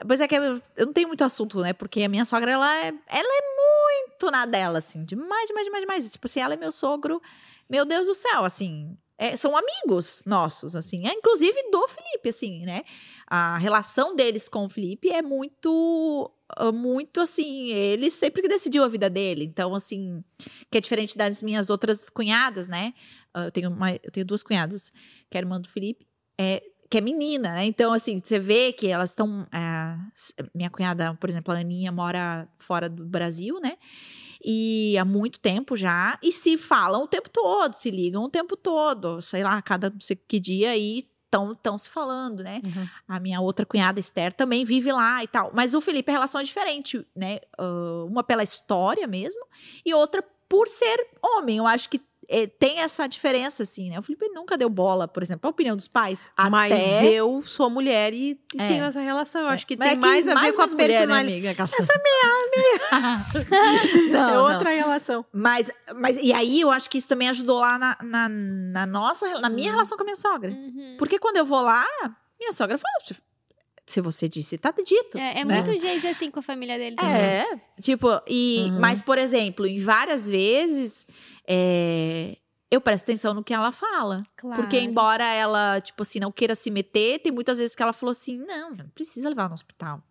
Pois 0.08 0.20
é 0.22 0.28
que 0.28 0.36
eu, 0.36 0.62
eu 0.78 0.86
não 0.86 0.93
tenho 0.93 1.08
muito 1.08 1.24
assunto, 1.24 1.60
né? 1.62 1.74
Porque 1.74 2.02
a 2.04 2.10
minha 2.10 2.26
sogra, 2.26 2.52
ela 2.52 2.76
é, 2.78 2.88
ela 2.88 3.30
é 3.38 3.41
muito 4.08 4.32
na 4.32 4.45
dela, 4.45 4.80
assim. 4.80 5.04
Demais, 5.06 5.47
demais, 5.47 5.66
demais, 5.66 5.82
demais. 5.84 6.12
Tipo 6.12 6.26
assim, 6.28 6.39
ela 6.39 6.54
é 6.54 6.58
meu 6.58 6.72
sogro. 6.72 7.22
Meu 7.70 7.86
Deus 7.86 8.08
do 8.08 8.14
céu, 8.14 8.43
assim. 8.45 8.97
é, 9.18 9.36
são 9.38 9.56
amigos 9.56 10.24
nossos, 10.26 10.76
assim. 10.76 11.08
É, 11.08 11.14
inclusive 11.14 11.70
do 11.72 11.88
Felipe, 11.88 12.30
assim, 12.30 12.66
né? 12.66 12.84
A 13.28 13.58
relação 13.58 14.16
deles 14.16 14.47
com 14.50 14.66
o 14.66 14.70
Felipe 14.70 15.10
é 15.12 15.22
muito... 15.22 16.32
ah, 16.58 16.72
Muito 16.72 17.22
assim, 17.22 17.70
ele 17.70 18.10
sempre 18.10 18.41
que 18.41 18.47
decidiu 18.47 18.84
a 18.84 18.88
vida 18.88 19.10
dele. 19.10 19.43
Então, 19.45 19.76
assim, 19.76 20.24
que 20.72 20.78
é 20.78 20.82
diferente 20.82 21.16
das 21.18 21.41
minhas 21.41 21.70
outras 21.70 22.10
cunhadas, 22.10 22.68
né? 22.68 22.93
Ah, 23.34 23.45
Eu 23.45 23.52
tenho, 23.52 23.70
uma, 23.70 23.91
eu 23.91 24.12
tenho 24.12 24.26
duas 24.26 24.41
cunhadas, 24.41 24.91
que 25.30 25.38
é 25.38 25.39
a 25.39 25.41
irmã 25.43 25.60
do 25.62 25.70
Felipe, 25.70 26.08
é, 26.39 26.64
que 26.89 26.97
é 26.97 27.01
menina, 27.01 27.53
né? 27.53 27.65
Então, 27.65 27.93
assim, 27.93 28.19
você 28.23 28.39
vê 28.39 28.73
que 28.73 28.87
elas 28.87 29.11
estão. 29.11 29.47
s- 30.15 30.33
minha 30.55 30.69
cunhada, 30.69 31.13
por 31.15 31.29
exemplo, 31.29 31.53
a 31.53 31.57
Aninha, 31.59 31.91
mora 31.91 32.47
fora 32.57 32.89
do 32.89 33.05
Brasil, 33.05 33.59
né? 33.61 33.77
E 34.43 34.97
há 34.97 35.03
muito 35.05 35.39
tempo 35.39 35.75
já. 35.75 36.17
E 36.23 36.31
se 36.31 36.57
falam 36.57 37.03
o 37.03 37.07
tempo 37.07 37.29
todo, 37.29 37.73
se 37.73 37.91
ligam 37.91 38.23
o 38.23 38.29
tempo 38.29 38.55
todo. 38.55 39.21
Sei 39.21 39.43
lá, 39.43 39.61
cada 39.61 39.89
não 39.89 39.99
sei 39.99 40.15
que 40.15 40.39
dia 40.39 40.71
aí 40.71 41.03
estão 41.31 41.77
se 41.77 41.89
falando, 41.89 42.41
né? 42.41 42.61
Uhum. 42.63 42.87
A 43.07 43.19
minha 43.19 43.39
outra 43.39 43.65
cunhada, 43.65 43.99
Esther, 43.99 44.33
também 44.33 44.65
vive 44.65 44.91
lá 44.91 45.23
e 45.23 45.27
tal. 45.27 45.51
Mas 45.53 45.73
o 45.75 45.81
Felipe, 45.81 46.09
a 46.09 46.13
relação 46.13 46.41
é 46.41 46.43
diferente, 46.43 47.05
né? 47.15 47.39
Ah, 47.57 48.05
uma 48.07 48.23
pela 48.23 48.41
história 48.41 49.05
mesmo, 49.05 49.45
e 49.85 49.93
outra 49.93 50.23
por 50.47 50.67
ser 50.67 50.97
homem. 51.21 51.57
Eu 51.57 51.67
acho 51.67 51.87
que 51.89 52.01
eh, 52.30 52.45
tem 52.47 52.80
essa 52.80 53.07
diferença, 53.07 53.63
assim, 53.63 53.89
né? 53.89 53.97
O 53.99 54.03
Felipe 54.03 54.30
nunca 54.30 54.55
deu 54.57 54.69
bola, 54.69 55.07
por 55.07 55.23
exemplo, 55.23 55.47
a 55.47 55.49
opinião 55.49 55.75
dos 55.75 55.88
pais. 55.88 56.30
Mas 56.51 56.71
até... 56.71 57.05
eu 57.11 57.41
sou 57.43 57.69
mulher 57.69 58.13
e, 58.13 58.39
e 58.53 58.61
É. 58.61 58.67
tenho 58.67 58.84
essa 58.86 58.99
relação. 59.01 59.41
Eu 59.41 59.47
acho 59.49 59.65
que 59.65 59.75
Mas 59.75 59.89
tem 59.89 59.97
é 59.97 59.99
mais 59.99 60.27
a 60.27 60.36
ver 60.36 60.53
com 60.53 60.61
a 60.61 60.67
né, 60.67 60.75
personalidade. 60.75 61.47
amiga? 61.47 61.63
Essa 61.80 61.93
é 61.93 61.97
minha 61.97 62.30
não, 64.11 64.30
é 64.30 64.34
não. 64.34 64.43
outra 64.53 64.69
relação. 64.69 65.25
Mas, 65.34 65.69
mas, 65.95 66.17
e 66.17 66.32
aí 66.34 66.61
eu 66.61 66.69
acho 66.71 66.89
que 66.89 66.97
isso 66.97 67.07
também 67.07 67.30
ajudou 67.30 67.59
lá 67.59 67.77
na, 67.77 67.97
na, 68.03 68.30
na 68.30 68.86
nossa, 68.86 69.27
na 69.39 69.49
minha 69.49 69.67
Uhum. 69.69 69.73
relação 69.75 69.97
com 69.97 70.03
a 70.03 70.05
minha 70.05 70.15
sogra. 70.15 70.51
Uhum. 70.51 70.95
Porque 70.97 71.17
quando 71.19 71.38
eu 71.38 71.45
vou 71.45 71.61
lá, 71.61 71.86
minha 72.39 72.51
sogra 72.53 72.77
fala, 72.77 72.93
"Se- 73.89 74.01
você 74.01 74.27
disse, 74.29 74.57
tá 74.57 74.71
dito. 74.85 75.17
É, 75.17 75.41
é 75.41 75.45
né? 75.45 75.55
muito 75.55 75.77
Geise 75.79 76.07
assim 76.07 76.29
com 76.31 76.39
a 76.39 76.43
família 76.43 76.77
dele 76.77 76.95
também. 76.95 77.13
É, 77.15 77.45
tipo, 77.81 78.07
e, 78.27 78.67
Uhum. 78.71 78.79
mas, 78.79 79.01
por 79.01 79.17
exemplo, 79.17 79.65
em 79.65 79.77
várias 79.79 80.29
vezes, 80.29 81.05
é, 81.47 82.37
eu 82.71 82.79
presto 82.79 83.05
atenção 83.05 83.33
no 83.33 83.43
que 83.43 83.53
ela 83.53 83.71
fala. 83.71 84.21
Claro. 84.37 84.61
Porque, 84.61 84.79
embora 84.79 85.23
ela, 85.33 85.81
tipo 85.81 86.03
assim, 86.03 86.19
não 86.19 86.31
queira 86.31 86.53
se 86.55 86.69
meter, 86.69 87.19
tem 87.19 87.31
muitas 87.31 87.57
vezes 87.57 87.75
que 87.75 87.81
ela 87.81 87.93
falou 87.93 88.11
assim: 88.11 88.37
não, 88.37 88.71
não 88.71 88.87
precisa 88.93 89.27
levar 89.29 89.47
no 89.49 89.55
hospital. 89.55 90.03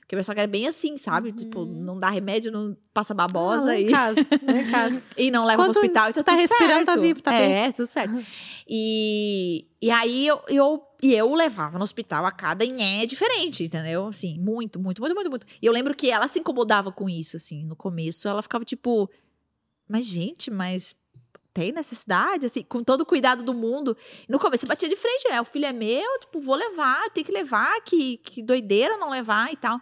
Porque 0.00 0.14
minha 0.14 0.22
sogra 0.22 0.44
é 0.44 0.46
bem 0.46 0.66
assim, 0.66 0.98
sabe? 0.98 1.30
Uhum. 1.30 1.34
Tipo, 1.36 1.64
não 1.64 1.98
dá 1.98 2.10
remédio, 2.10 2.52
não 2.52 2.76
passa 2.92 3.14
babosa 3.14 3.74
em 3.74 3.86
e, 3.86 3.90
casa, 3.90 4.20
em 4.20 4.70
casa. 4.70 5.02
e 5.16 5.30
não 5.30 5.46
leva 5.46 5.62
Quando 5.62 5.72
pro 5.72 5.80
hospital. 5.80 6.10
Então 6.10 6.22
tá 6.22 6.32
tudo 6.32 6.40
respirando, 6.42 6.84
tá 6.84 6.92
certo. 6.92 7.00
vivo, 7.02 7.22
tá 7.22 7.32
É, 7.34 7.72
tudo 7.72 7.86
certo. 7.86 8.24
E, 8.68 9.66
e 9.80 9.90
aí 9.90 10.26
eu, 10.26 10.42
eu, 10.48 10.82
e 11.04 11.14
eu 11.14 11.34
levava 11.34 11.76
no 11.76 11.84
hospital 11.84 12.24
a 12.24 12.32
cada 12.32 12.64
é 12.64 13.04
diferente, 13.04 13.62
entendeu? 13.62 14.06
Assim, 14.06 14.38
muito, 14.40 14.80
muito, 14.80 15.02
muito, 15.02 15.14
muito, 15.14 15.28
muito. 15.28 15.46
E 15.60 15.66
eu 15.66 15.70
lembro 15.70 15.94
que 15.94 16.10
ela 16.10 16.26
se 16.26 16.38
incomodava 16.38 16.90
com 16.90 17.10
isso, 17.10 17.36
assim. 17.36 17.62
No 17.62 17.76
começo 17.76 18.26
ela 18.26 18.40
ficava 18.40 18.64
tipo, 18.64 19.10
mas 19.86 20.06
gente, 20.06 20.50
mas 20.50 20.96
tem 21.52 21.72
necessidade, 21.72 22.46
assim, 22.46 22.62
com 22.62 22.82
todo 22.82 23.02
o 23.02 23.06
cuidado 23.06 23.42
do 23.42 23.52
mundo. 23.52 23.94
No 24.26 24.38
começo 24.38 24.66
batia 24.66 24.88
de 24.88 24.96
frente, 24.96 25.28
né? 25.28 25.38
O 25.42 25.44
filho 25.44 25.66
é 25.66 25.74
meu, 25.74 26.18
tipo, 26.20 26.40
vou 26.40 26.54
levar, 26.54 27.10
tem 27.10 27.22
que 27.22 27.30
levar, 27.30 27.82
que, 27.82 28.16
que 28.16 28.42
doideira 28.42 28.96
não 28.96 29.10
levar 29.10 29.52
e 29.52 29.56
tal. 29.58 29.78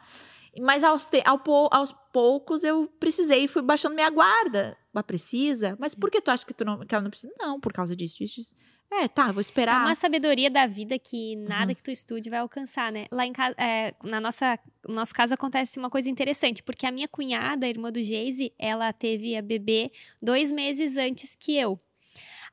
Mas 0.61 0.83
aos, 0.83 1.05
te- 1.07 1.23
ao 1.25 1.41
aos 1.73 1.93
poucos 2.12 2.64
eu 2.64 2.89
precisei 2.99 3.47
fui 3.47 3.62
baixando 3.62 3.95
minha 3.95 4.11
guarda. 4.11 4.77
Mas 4.93 5.05
precisa? 5.05 5.77
Mas 5.79 5.95
por 5.95 6.11
que 6.11 6.20
tu 6.20 6.33
acha 6.33 6.45
que, 6.45 6.53
tu 6.53 6.64
não, 6.64 6.81
que 6.85 6.93
ela 6.93 7.03
não 7.05 7.11
precisa? 7.11 7.33
Não, 7.39 7.61
por 7.61 7.73
causa 7.73 7.95
disso, 7.95 8.18
disso, 8.18 8.41
disso. 8.41 8.55
É, 9.01 9.09
tá, 9.09 9.32
vou 9.32 9.40
É 9.40 9.43
esperar. 9.43 9.80
uma 9.80 9.95
sabedoria 9.95 10.51
da 10.51 10.66
vida 10.66 10.99
que 10.99 11.34
nada 11.36 11.70
Uhum. 11.70 11.74
que 11.74 11.82
tu 11.82 11.90
estude 11.90 12.28
vai 12.28 12.40
alcançar, 12.40 12.93
né? 12.93 13.07
Lá 13.11 13.24
em 13.26 13.32
casa, 13.32 13.55
é, 13.59 13.95
na 14.05 14.20
nossa, 14.20 14.59
no 14.86 14.95
nosso 14.95 15.14
caso 15.14 15.32
acontece 15.32 15.78
uma 15.78 15.88
coisa 15.88 16.11
interessante, 16.11 16.62
porque 16.62 16.86
a 16.86 16.90
minha 16.93 17.09
cunhada, 17.09 17.64
a 17.64 17.68
irmã 17.68 17.90
do 17.90 18.03
Geise, 18.03 18.53
ela 18.59 18.93
teve 18.93 19.34
a 19.36 19.40
bebê 19.43 19.90
dois 20.20 20.53
meses 20.53 20.97
antes 20.97 21.34
que 21.36 21.57
eu. 21.57 21.80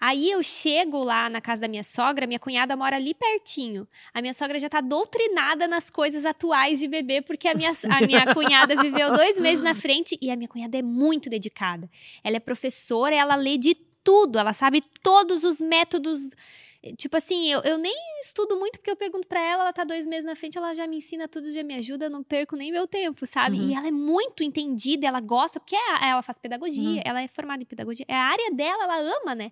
Aí 0.01 0.31
eu 0.31 0.41
chego 0.41 1.03
lá 1.03 1.29
na 1.29 1.41
casa 1.41 1.63
da 1.63 1.67
minha 1.67 1.83
sogra, 1.83 2.25
minha 2.25 2.39
cunhada 2.39 2.73
mora 2.77 2.95
ali 2.95 3.13
pertinho. 3.13 3.85
A 4.13 4.21
minha 4.21 4.33
sogra 4.33 4.57
já 4.57 4.69
tá 4.69 4.79
doutrinada 4.79 5.67
nas 5.67 5.89
coisas 5.89 6.23
atuais 6.25 6.79
de 6.79 6.87
bebê, 6.87 7.21
porque 7.21 7.49
a 7.49 7.53
minha, 7.53 7.71
a 7.89 8.07
minha 8.07 8.23
cunhada 8.33 8.81
viveu 8.81 9.11
dois 9.13 9.37
meses 9.37 9.61
na 9.61 9.75
frente 9.75 10.17
e 10.21 10.31
a 10.31 10.37
minha 10.37 10.47
cunhada 10.47 10.77
é 10.77 10.81
muito 10.81 11.29
dedicada. 11.29 11.89
Ela 12.23 12.37
é 12.37 12.39
professora, 12.39 13.13
ela 13.13 13.35
lê 13.35 13.57
de 13.57 13.75
tudo, 14.09 14.39
ela 14.39 14.53
sabe 14.53 14.81
todos 15.03 15.43
os 15.43 15.61
métodos. 15.61 16.19
Tipo 16.97 17.17
assim, 17.17 17.51
eu, 17.51 17.59
eu 17.63 17.77
nem 17.77 17.93
estudo 18.21 18.57
muito 18.57 18.77
porque 18.79 18.89
eu 18.89 18.95
pergunto 18.95 19.27
pra 19.27 19.39
ela, 19.41 19.63
ela 19.63 19.73
tá 19.73 19.83
dois 19.83 20.07
meses 20.07 20.23
na 20.23 20.33
frente, 20.35 20.57
ela 20.57 20.73
já 20.73 20.87
me 20.87 20.95
ensina 20.97 21.27
tudo, 21.27 21.51
já 21.51 21.61
me 21.61 21.75
ajuda, 21.75 22.09
não 22.09 22.23
perco 22.23 22.55
nem 22.55 22.71
meu 22.71 22.87
tempo, 22.87 23.27
sabe? 23.27 23.59
Uhum. 23.59 23.69
E 23.69 23.73
ela 23.75 23.87
é 23.89 23.91
muito 23.91 24.43
entendida, 24.43 25.05
ela 25.05 25.19
gosta, 25.19 25.59
porque 25.59 25.75
é 25.75 26.09
ela 26.09 26.21
faz 26.21 26.39
pedagogia, 26.39 26.89
Uhum. 26.89 27.01
ela 27.05 27.21
é 27.21 27.27
formada 27.27 27.61
em 27.61 27.65
pedagogia, 27.65 28.05
é 28.07 28.15
a 28.15 28.23
área 28.23 28.51
dela, 28.51 28.83
ela 28.85 29.17
ama, 29.21 29.35
né? 29.35 29.51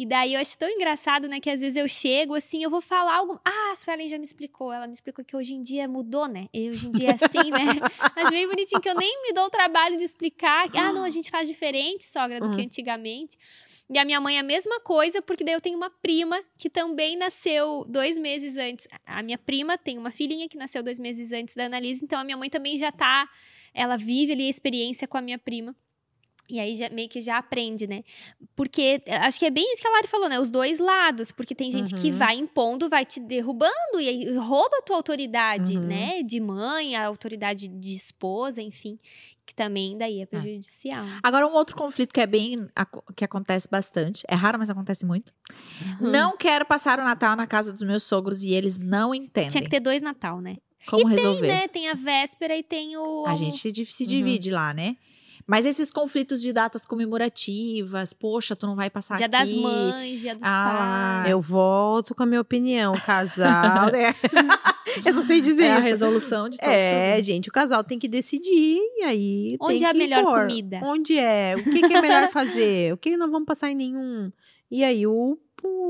E 0.00 0.06
daí 0.06 0.32
eu 0.32 0.40
acho 0.40 0.56
tão 0.56 0.66
engraçado, 0.66 1.28
né, 1.28 1.40
que 1.40 1.50
às 1.50 1.60
vezes 1.60 1.76
eu 1.76 1.86
chego 1.86 2.34
assim, 2.34 2.62
eu 2.64 2.70
vou 2.70 2.80
falar 2.80 3.16
algo. 3.16 3.38
Ah, 3.44 3.72
a 3.72 3.76
Suelen 3.76 4.08
já 4.08 4.16
me 4.16 4.24
explicou. 4.24 4.72
Ela 4.72 4.86
me 4.86 4.94
explicou 4.94 5.22
que 5.22 5.36
hoje 5.36 5.52
em 5.52 5.60
dia 5.60 5.86
mudou, 5.86 6.26
né? 6.26 6.48
E 6.54 6.70
hoje 6.70 6.86
em 6.86 6.90
dia 6.90 7.10
é 7.10 7.12
assim, 7.12 7.50
né? 7.50 7.64
Mas 8.16 8.30
bem 8.30 8.48
bonitinho, 8.48 8.80
que 8.80 8.88
eu 8.88 8.94
nem 8.94 9.22
me 9.24 9.34
dou 9.34 9.44
o 9.44 9.50
trabalho 9.50 9.98
de 9.98 10.04
explicar. 10.04 10.70
Ah, 10.74 10.90
não, 10.90 11.04
a 11.04 11.10
gente 11.10 11.30
faz 11.30 11.46
diferente, 11.46 12.04
sogra, 12.04 12.40
do 12.40 12.48
que 12.48 12.62
Uhum. 12.62 12.64
antigamente. 12.64 13.36
E 13.90 13.98
a 13.98 14.04
minha 14.06 14.22
mãe 14.22 14.38
é 14.38 14.40
a 14.40 14.42
mesma 14.42 14.80
coisa, 14.80 15.20
porque 15.20 15.44
daí 15.44 15.52
eu 15.52 15.60
tenho 15.60 15.76
uma 15.76 15.90
prima 15.90 16.42
que 16.56 16.70
também 16.70 17.14
nasceu 17.14 17.84
dois 17.86 18.16
meses 18.16 18.56
antes. 18.56 18.88
A 19.04 19.22
minha 19.22 19.36
prima 19.36 19.76
tem 19.76 19.98
uma 19.98 20.10
filhinha 20.10 20.48
que 20.48 20.56
nasceu 20.56 20.82
dois 20.82 20.98
meses 20.98 21.30
antes 21.30 21.54
da 21.54 21.66
Annalise, 21.66 22.02
então 22.02 22.18
a 22.18 22.24
minha 22.24 22.38
mãe 22.38 22.48
também 22.48 22.74
já 22.78 22.90
tá. 22.90 23.28
Ela 23.74 23.98
vive 23.98 24.32
ali 24.32 24.46
a 24.46 24.48
experiência 24.48 25.06
com 25.06 25.18
a 25.18 25.20
minha 25.20 25.38
prima. 25.38 25.76
E 26.50 26.58
aí 26.60 26.76
já, 26.76 26.88
meio 26.90 27.08
que 27.08 27.20
já 27.20 27.38
aprende, 27.38 27.86
né? 27.86 28.02
Porque 28.56 29.02
eh, 29.06 29.16
acho 29.18 29.38
que 29.38 29.46
é 29.46 29.50
bem 29.50 29.72
isso 29.72 29.80
que 29.80 29.88
a 29.88 29.90
Lari 29.90 30.08
falou, 30.08 30.28
né? 30.28 30.38
Os 30.40 30.50
dois 30.50 30.78
lados. 30.78 31.30
Porque 31.30 31.54
tem 31.54 31.70
gente 31.70 31.94
que 31.94 32.10
Uhum. 32.10 32.16
vai 32.16 32.36
impondo, 32.36 32.88
vai 32.88 33.04
te 33.04 33.20
derrubando 33.20 34.00
e 34.00 34.08
aí 34.08 34.36
rouba 34.36 34.76
a 34.78 34.82
tua 34.82 34.96
autoridade, 34.96 35.76
Uhum. 35.76 35.84
né? 35.86 36.22
De 36.22 36.40
mãe, 36.40 36.96
a 36.96 37.06
autoridade 37.06 37.68
de 37.68 37.94
esposa, 37.94 38.60
enfim. 38.60 38.98
Que 39.46 39.54
também 39.54 39.98
daí 39.98 40.20
é 40.20 40.26
prejudicial. 40.26 41.04
Agora, 41.22 41.46
um 41.46 41.52
outro 41.52 41.74
conflito 41.76 42.12
que 42.12 42.20
é 42.20 42.26
bem. 42.26 42.68
que 43.16 43.24
acontece 43.24 43.68
bastante. 43.68 44.22
É 44.28 44.34
raro, 44.34 44.58
mas 44.58 44.70
acontece 44.70 45.04
muito. 45.04 45.32
Uhum. 46.00 46.10
Não 46.10 46.36
quero 46.36 46.64
passar 46.64 47.00
o 47.00 47.04
Natal 47.04 47.34
na 47.34 47.46
casa 47.46 47.72
dos 47.72 47.82
meus 47.82 48.02
sogros 48.04 48.44
e 48.44 48.52
eles 48.52 48.78
não 48.78 49.12
entendem 49.14 49.50
Tinha 49.50 49.62
que 49.64 49.68
ter 49.70 49.80
dois 49.80 50.02
Natal, 50.02 50.40
né? 50.40 50.56
como 50.86 51.06
e 51.10 51.14
resolver. 51.14 51.40
Tem, 51.48 51.50
né? 51.58 51.68
Tem 51.68 51.88
a 51.90 51.94
véspera 51.94 52.56
e 52.56 52.62
tem 52.62 52.96
o. 52.96 53.24
A 53.26 53.34
gente 53.34 53.58
se 53.84 54.02
Uhum. 54.04 54.08
divide 54.08 54.50
lá, 54.50 54.72
né? 54.72 54.96
Mas 55.46 55.64
esses 55.66 55.90
conflitos 55.90 56.40
de 56.40 56.52
datas 56.52 56.84
comemorativas, 56.86 58.12
poxa, 58.12 58.54
tu 58.54 58.66
não 58.66 58.76
vai 58.76 58.88
passar 58.90 59.16
Dia 59.16 59.26
aqui. 59.26 59.32
das 59.32 59.52
mães, 59.54 60.20
dia 60.20 60.34
dos 60.34 60.42
Ah, 60.44 61.20
pais. 61.22 61.30
Eu 61.32 61.40
volto 61.40 62.14
com 62.14 62.22
a 62.22 62.26
minha 62.26 62.40
opinião. 62.40 62.94
Casal, 63.04 63.90
né? 63.90 64.14
Eu 65.06 65.14
só 65.14 65.22
sei 65.22 65.40
dizer 65.40 65.64
É 65.64 65.72
a 65.72 65.78
isso. 65.78 65.88
resolução 65.88 66.48
de 66.48 66.58
todos 66.58 66.72
os 66.74 66.80
É, 66.80 66.98
problemas. 67.00 67.26
gente, 67.26 67.48
o 67.48 67.52
casal 67.52 67.84
tem 67.84 67.98
que 67.98 68.08
decidir 68.08 68.78
e 68.98 69.02
aí 69.04 69.56
Onde 69.60 69.78
tem 69.78 69.86
é 69.86 69.90
a 69.90 69.92
que 69.92 69.98
melhor 69.98 70.20
impor. 70.20 70.40
comida? 70.40 70.80
Onde 70.82 71.16
é? 71.16 71.54
O 71.56 71.62
que, 71.62 71.80
que 71.88 71.94
é 71.94 72.00
melhor 72.00 72.28
fazer? 72.32 72.92
O 72.92 72.96
que 72.96 73.16
não 73.16 73.30
vamos 73.30 73.46
passar 73.46 73.70
em 73.70 73.76
nenhum? 73.76 74.32
E 74.68 74.82
aí 74.82 75.06
o, 75.06 75.38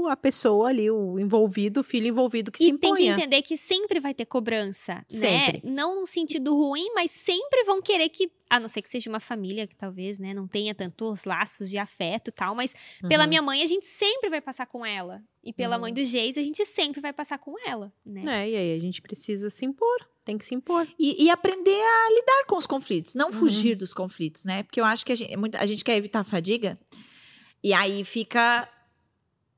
a 0.09 0.17
pessoa 0.17 0.69
ali, 0.69 0.91
o 0.91 1.19
envolvido, 1.19 1.81
o 1.81 1.85
filho 1.85 2.07
envolvido 2.09 2.51
que 2.53 2.59
se 2.63 2.71
E 2.71 2.79
tem 2.79 2.95
que 2.95 3.07
entender 3.07 3.43
que 3.43 3.57
sempre 3.57 4.01
vai 4.01 4.13
ter 4.15 4.27
cobrança, 4.27 5.03
Sempre. 5.09 5.61
né? 5.65 5.73
Não 5.73 5.97
num 6.01 6.07
sentido 6.07 6.55
ruim, 6.55 6.91
mas 6.95 7.11
sempre 7.11 7.65
vão 7.65 7.81
querer 7.81 8.09
que, 8.11 8.31
a 8.51 8.59
não 8.61 8.69
ser 8.69 8.83
que 8.83 8.89
seja 8.89 9.09
uma 9.09 9.21
família 9.21 9.67
que 9.67 9.77
talvez, 9.77 10.19
né, 10.19 10.35
não 10.35 10.47
tenha 10.49 10.75
tantos 10.75 11.25
laços 11.25 11.71
de 11.71 11.79
afeto 11.79 12.29
e 12.29 12.33
tal, 12.33 12.55
mas 12.55 12.75
pela 13.09 13.23
Uhum. 13.23 13.29
minha 13.29 13.41
mãe 13.43 13.63
a 13.63 13.67
gente 13.67 13.85
sempre 13.85 14.29
vai 14.29 14.41
passar 14.41 14.67
com 14.67 14.85
ela. 14.85 15.23
E 15.43 15.53
pela 15.53 15.77
Uhum. 15.77 15.83
mãe 15.83 15.95
do 15.95 16.05
Geis 16.05 16.37
a 16.37 16.43
gente 16.43 16.67
sempre 16.67 17.01
vai 17.01 17.13
passar 17.13 17.39
com 17.39 17.55
ela, 17.67 17.93
né? 18.05 18.21
É, 18.27 18.51
e 18.51 18.57
aí 18.57 18.77
a 18.77 18.81
gente 18.81 19.01
precisa 19.01 19.49
se 19.49 19.65
impor. 19.65 20.07
Tem 20.25 20.37
que 20.37 20.45
se 20.45 20.55
impor. 20.55 20.87
E, 20.99 21.25
e 21.25 21.31
aprender 21.31 21.71
a 21.81 22.11
lidar 22.13 22.45
com 22.47 22.57
os 22.57 22.67
conflitos, 22.67 23.15
não 23.15 23.29
Uhum. 23.29 23.33
fugir 23.33 23.75
dos 23.77 23.95
conflitos, 23.95 24.45
né? 24.45 24.63
Porque 24.65 24.81
eu 24.81 24.85
acho 24.85 25.07
que 25.07 25.13
a 25.13 25.17
gente, 25.17 25.35
muita- 25.37 25.59
a 25.59 25.65
gente 25.67 25.83
quer 25.83 25.97
evitar 25.97 26.21
a 26.21 26.25
fadiga, 26.25 26.79
e 27.63 27.73
aí 27.73 28.05
fica. 28.05 28.69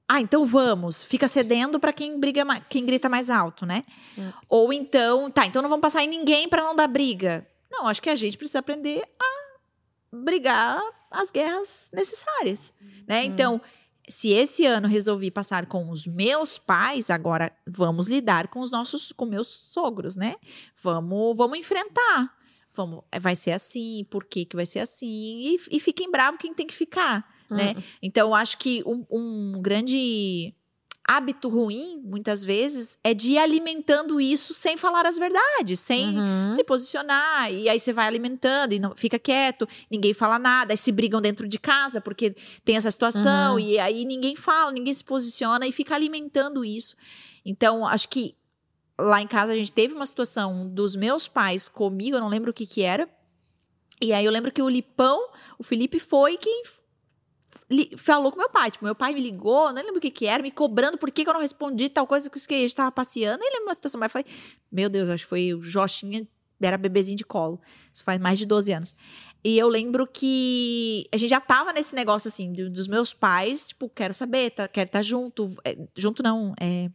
Ah, 0.09 0.21
então 0.21 0.45
vamos. 0.45 1.03
Fica 1.03 1.27
cedendo 1.27 1.81
pra 1.81 1.93
quem 1.93 2.19
briga, 2.21 2.45
quem 2.69 2.85
grita 2.85 3.09
mais 3.09 3.31
alto, 3.31 3.65
né? 3.65 3.85
Hum. 4.19 4.31
Ou 4.49 4.73
então, 4.73 5.31
tá, 5.31 5.47
então 5.47 5.63
não 5.63 5.69
vamos 5.71 5.81
passar 5.83 6.05
em 6.05 6.09
ninguém 6.09 6.49
pra 6.49 6.63
não 6.63 6.77
dar 6.77 6.87
briga. 6.89 7.47
Não, 7.73 7.89
acho 7.89 8.03
que 8.03 8.11
a 8.11 8.15
gente 8.15 8.37
precisa 8.37 8.59
aprender 8.59 9.03
a 9.19 10.17
brigar 10.17 10.79
as 11.11 11.31
guerras 11.31 11.91
necessárias, 11.93 12.73
né? 13.09 13.23
Hum. 13.23 13.25
Então, 13.25 13.61
se 14.09 14.31
esse 14.31 14.67
ano 14.67 14.87
resolvi 14.87 15.31
passar 15.31 15.67
com 15.67 15.89
os 15.89 16.07
meus 16.07 16.59
pais, 16.59 17.09
agora 17.09 17.51
vamos 17.67 18.09
lidar 18.09 18.49
com 18.49 18.61
os 18.61 18.71
nossos, 18.71 19.11
com 19.13 19.25
meus 19.25 19.49
sogros, 19.49 20.17
né? 20.17 20.37
Vamos, 20.83 21.37
vamos 21.37 21.59
enfrentar. 21.59 22.37
Vamos, 22.75 23.05
é, 23.11 23.19
vai 23.19 23.35
ser 23.35 23.53
assim, 23.53 24.07
por 24.11 24.25
que, 24.25 24.45
que 24.45 24.57
vai 24.57 24.67
ser 24.67 24.81
assim? 24.81 25.07
E, 25.09 25.57
e 25.71 25.81
fiquem 25.81 26.11
bravos 26.11 26.41
quem 26.41 26.53
tem 26.53 26.67
que 26.67 26.75
ficar, 26.75 27.27
né? 27.51 27.73
Uhum. 27.77 27.83
Então, 28.03 28.29
eu 28.29 28.35
acho 28.35 28.59
que 28.59 28.83
um, 28.85 29.07
um 29.11 29.63
grande 29.63 30.55
hábito 31.07 31.49
ruim, 31.49 32.01
muitas 32.05 32.45
vezes, 32.45 32.97
é 33.03 33.13
de 33.13 33.33
ir 33.33 33.39
alimentando 33.39 34.21
isso 34.21 34.55
sem 34.55 34.77
falar 34.77 35.05
as 35.07 35.19
verdades, 35.19 35.81
sem 35.81 36.17
Uhum. 36.19 36.53
se 36.53 36.63
posicionar. 36.65 37.53
E 37.53 37.69
aí 37.69 37.79
você 37.81 37.93
vai 37.93 38.07
alimentando 38.07 38.73
e 38.73 38.79
não 38.79 38.95
fica 38.95 39.19
quieto, 39.19 39.69
ninguém 39.91 40.15
fala 40.15 40.39
nada, 40.39 40.73
aí 40.73 40.77
se 40.77 40.93
brigam 40.93 41.21
dentro 41.21 41.49
de 41.49 41.59
casa 41.59 42.01
porque 42.01 42.35
tem 42.65 42.77
essa 42.77 42.91
situação, 42.91 43.55
Uhum. 43.55 43.59
e 43.61 43.79
aí 43.79 44.05
ninguém 44.05 44.37
fala, 44.37 44.71
ninguém 44.71 44.95
se 44.95 45.03
posiciona 45.05 45.67
e 45.67 45.73
fica 45.73 45.95
alimentando 45.95 46.65
isso. 46.65 46.95
Então, 47.45 47.87
acho 47.87 48.09
que 48.09 48.37
lá 48.99 49.21
em 49.21 49.27
casa 49.27 49.53
a 49.53 49.57
gente 49.57 49.73
teve 49.73 49.95
uma 49.95 50.07
situação 50.07 50.69
dos 50.69 50.95
meus 50.95 51.27
pais 51.27 51.69
comigo, 51.69 52.17
eu 52.17 52.21
não 52.21 52.29
lembro 52.29 52.51
o 52.51 52.55
que 52.55 52.67
que 52.67 52.83
era. 52.83 53.09
E 54.01 54.13
aí 54.13 54.25
eu 54.25 54.33
lembro 54.33 54.51
que 54.53 54.63
o 54.63 54.69
Lipão, 54.69 55.29
o 55.59 55.63
Felipe 55.65 55.99
foi 56.01 56.37
quem 56.37 56.63
falou 57.97 58.31
com 58.33 58.39
meu 58.39 58.49
pai. 58.51 58.71
Tipo, 58.71 58.85
meu 58.85 58.95
pai 58.95 59.15
me 59.15 59.21
ligou, 59.21 59.73
não 59.73 59.83
lembro 59.83 59.97
o 59.99 60.01
que 60.01 60.11
que 60.11 60.27
era, 60.27 60.43
me 60.43 60.51
cobrando 60.51 60.99
por 60.99 61.11
que, 61.11 61.25
que 61.25 61.29
eu 61.31 61.35
não 61.35 61.41
respondi 61.41 61.89
tal 61.89 62.07
coisa 62.07 62.29
que 62.31 62.55
a 62.55 62.59
gente 62.59 62.75
tava 62.75 62.93
passeando. 62.93 63.39
Nem 63.41 63.51
lembro 63.51 63.67
uma 63.69 63.75
situação, 63.75 63.99
mas 64.01 64.11
foi. 64.13 64.25
Meu 64.71 64.89
Deus, 64.89 65.09
acho 65.09 65.25
que 65.25 65.29
foi 65.31 65.55
o 65.55 65.63
Jochinha, 65.63 66.27
era 66.61 66.79
bebezinho 66.79 67.17
de 67.17 67.25
colo. 67.25 67.61
Isso 67.93 68.05
faz 68.05 68.21
mais 68.21 68.39
de 68.39 68.47
12 68.47 68.73
anos. 68.73 68.95
E 69.45 69.59
eu 69.59 69.67
lembro 69.69 70.07
que 70.07 71.09
a 71.13 71.17
gente 71.17 71.31
já 71.31 71.41
tava 71.41 71.73
nesse 71.73 71.95
negócio 71.97 72.29
assim, 72.29 72.53
do- 72.53 72.71
dos 72.71 72.87
meus 72.87 73.13
pais, 73.13 73.69
tipo, 73.69 73.89
quero 73.89 74.15
saber, 74.15 74.51
tá, 74.51 74.69
quero 74.69 74.87
estar 74.87 75.03
junto. 75.03 75.53
é, 75.65 75.77
junto 75.97 76.23
não, 76.23 76.55
é. 76.61 76.89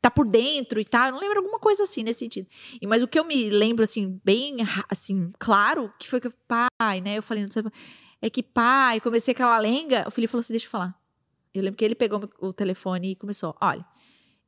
Tá 0.00 0.10
por 0.10 0.26
dentro 0.26 0.80
e 0.80 0.84
tal. 0.84 1.06
Eu 1.08 1.12
não 1.12 1.20
lembro 1.20 1.38
alguma 1.40 1.58
coisa 1.58 1.82
assim 1.82 2.02
nesse 2.02 2.20
sentido. 2.20 2.46
E, 2.80 2.86
mas 2.86 3.02
o 3.02 3.08
que 3.08 3.18
eu 3.18 3.24
me 3.24 3.50
lembro, 3.50 3.84
assim, 3.84 4.18
bem, 4.24 4.56
assim, 4.88 5.30
claro, 5.38 5.92
que 5.98 6.08
foi 6.08 6.20
que, 6.20 6.30
pai, 6.48 7.00
né? 7.02 7.18
Eu 7.18 7.22
falei, 7.22 7.44
é 8.22 8.28
que 8.30 8.42
pai, 8.42 9.00
comecei 9.00 9.32
aquela 9.32 9.58
lenga. 9.58 10.04
O 10.06 10.10
Felipe 10.10 10.30
falou 10.30 10.40
assim: 10.40 10.52
deixa 10.52 10.66
eu 10.66 10.70
falar. 10.70 10.94
Eu 11.54 11.62
lembro 11.62 11.76
que 11.76 11.84
ele 11.84 11.94
pegou 11.94 12.28
o 12.40 12.52
telefone 12.52 13.12
e 13.12 13.16
começou: 13.16 13.56
olha. 13.60 13.84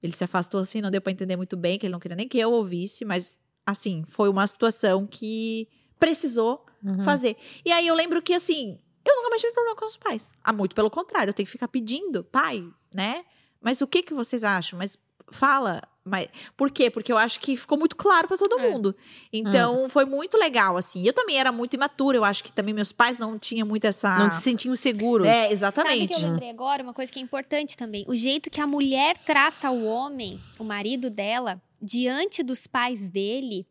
Ele 0.03 0.13
se 0.13 0.25
afastou 0.25 0.59
assim, 0.61 0.81
não 0.81 0.91
deu 0.91 1.01
pra 1.01 1.13
entender 1.13 1.37
muito 1.37 1.57
bem, 1.57 1.79
que 1.79 1.87
ele 1.87 1.93
não 1.93 2.01
queria 2.01 2.17
nem 2.17 2.27
que 2.27 2.37
eu 2.37 2.51
ouvisse, 2.51 3.05
mas, 3.05 3.39
assim, 3.65 4.03
foi 4.09 4.29
uma 4.29 4.45
situação 4.49 5.07
que 5.07 5.69
precisou 5.97 6.67
Uhum. 6.83 7.05
fazer. 7.05 7.37
E 7.65 7.71
aí 7.71 7.87
eu 7.87 7.95
lembro 7.95 8.21
que, 8.21 8.35
assim, 8.35 8.81
eu 9.05 9.15
nunca 9.15 9.29
mais 9.31 9.41
tive 9.41 9.53
problema 9.53 9.77
com 9.77 9.87
os 9.87 9.97
pais. 9.97 10.33
Ah, 10.43 10.53
muito 10.53 10.75
pelo 10.75 10.91
contrário, 10.91 11.31
eu 11.31 11.33
tenho 11.33 11.47
que 11.47 11.53
ficar 11.53 11.69
pedindo, 11.69 12.25
pai, 12.25 12.69
né? 12.93 13.25
Mas 13.61 13.81
o 13.81 13.87
que 13.87 14.03
que 14.03 14.13
vocês 14.13 14.43
acham? 14.43 14.77
Mas 14.77 14.99
fala. 15.31 15.81
Mas, 16.05 16.29
por 16.57 16.71
quê? 16.71 16.91
Porque 16.91 17.13
eu 17.13 17.17
acho 17.19 17.39
que 17.39 17.57
ficou 17.57 17.79
muito 17.79 17.95
claro 17.95 18.27
pra 18.27 18.37
todo 18.37 18.59
É. 18.59 18.69
mundo. 18.71 18.95
Então, 19.33 19.89
foi 19.89 20.05
muito 20.05 20.37
legal, 20.37 20.77
assim. 20.77 21.07
Eu 21.07 21.13
também 21.13 21.39
era 21.39 21.53
muito 21.53 21.75
imatura, 21.75 22.17
eu 22.17 22.25
acho 22.25 22.43
que 22.43 22.53
também 22.53 22.75
meus 22.75 22.93
pais 22.93 23.19
não 23.19 23.39
tinham 23.39 23.67
muito 23.67 23.85
essa. 23.85 24.19
Não 24.19 24.31
se 24.31 24.41
sentiam 24.43 24.75
seguros. 24.75 25.27
É, 25.27 25.33
Sabe 25.35 25.47
que 25.49 25.53
exatamente. 25.55 26.23
eu 26.23 26.31
lembrei 26.31 26.51
agora? 26.51 26.83
Uma 26.83 26.93
coisa 26.93 27.13
que 27.13 27.21
é 27.21 27.23
importante 27.23 27.77
também. 27.77 28.05
O 28.09 28.17
jeito 28.17 28.51
que 28.51 28.61
a 28.61 28.67
mulher 28.67 29.17
trata 29.19 29.71
o 29.71 29.85
homem, 29.85 30.41
o 30.59 30.65
marido 30.65 31.09
dela, 31.09 31.63
diante 31.81 32.43
dos 32.43 32.67
pais 32.67 33.09
dele, 33.09 33.65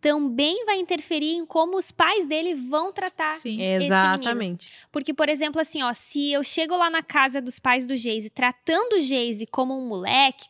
também 0.00 0.64
vai 0.64 0.78
interferir 0.78 1.34
em 1.34 1.44
como 1.44 1.76
os 1.76 1.90
pais 1.90 2.26
dele 2.26 2.54
vão 2.54 2.92
tratar. 2.92 3.32
Sim. 3.32 3.60
Exatamente. 3.60 4.72
Porque, 4.90 5.12
por 5.12 5.28
exemplo, 5.28 5.60
assim, 5.60 5.82
ó, 5.82 5.92
se 5.92 6.32
eu 6.32 6.42
chego 6.42 6.76
lá 6.76 6.88
na 6.88 7.02
casa 7.02 7.40
dos 7.40 7.58
pais 7.58 7.86
do 7.86 7.96
Geise 7.96 8.30
tratando 8.30 8.94
o 8.94 9.00
Geise 9.00 9.46
como 9.46 9.76
um 9.76 9.86
moleque, 9.86 10.48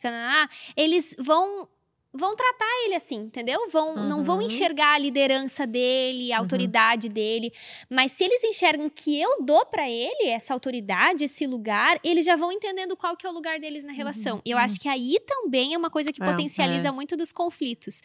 eles 0.76 1.14
vão 1.18 1.68
vão 2.12 2.34
tratar 2.34 2.66
ele 2.84 2.94
assim, 2.96 3.16
entendeu? 3.16 3.68
Vão, 3.70 3.94
Não 3.94 4.22
vão 4.24 4.36
Uhum. 4.38 4.42
enxergar 4.42 4.94
a 4.94 4.98
liderança 4.98 5.66
dele, 5.66 6.32
a 6.32 6.36
Uhum. 6.36 6.42
autoridade 6.42 7.08
dele. 7.08 7.52
Mas 7.88 8.12
se 8.12 8.24
eles 8.24 8.42
enxergam 8.44 8.90
que 8.90 9.20
eu 9.20 9.42
dou 9.44 9.64
pra 9.66 9.88
ele 9.88 10.26
essa 10.28 10.52
autoridade, 10.52 11.24
esse 11.24 11.46
lugar, 11.46 12.00
eles 12.02 12.26
já 12.26 12.34
vão 12.36 12.50
entendendo 12.50 12.96
qual 12.96 13.16
que 13.16 13.26
é 13.26 13.30
o 13.30 13.32
lugar 13.32 13.60
deles 13.60 13.84
na 13.84 13.92
relação. 13.92 14.40
E 14.44 14.50
eu 14.50 14.58
acho 14.58 14.80
que 14.80 14.88
aí 14.88 15.18
também 15.26 15.72
é 15.74 15.78
uma 15.78 15.90
coisa 15.90 16.12
que 16.12 16.22
É, 16.22 16.26
potencializa 16.26 16.88
é. 16.88 16.90
muito 16.90 17.16
dos 17.16 17.32
conflitos, 17.32 18.00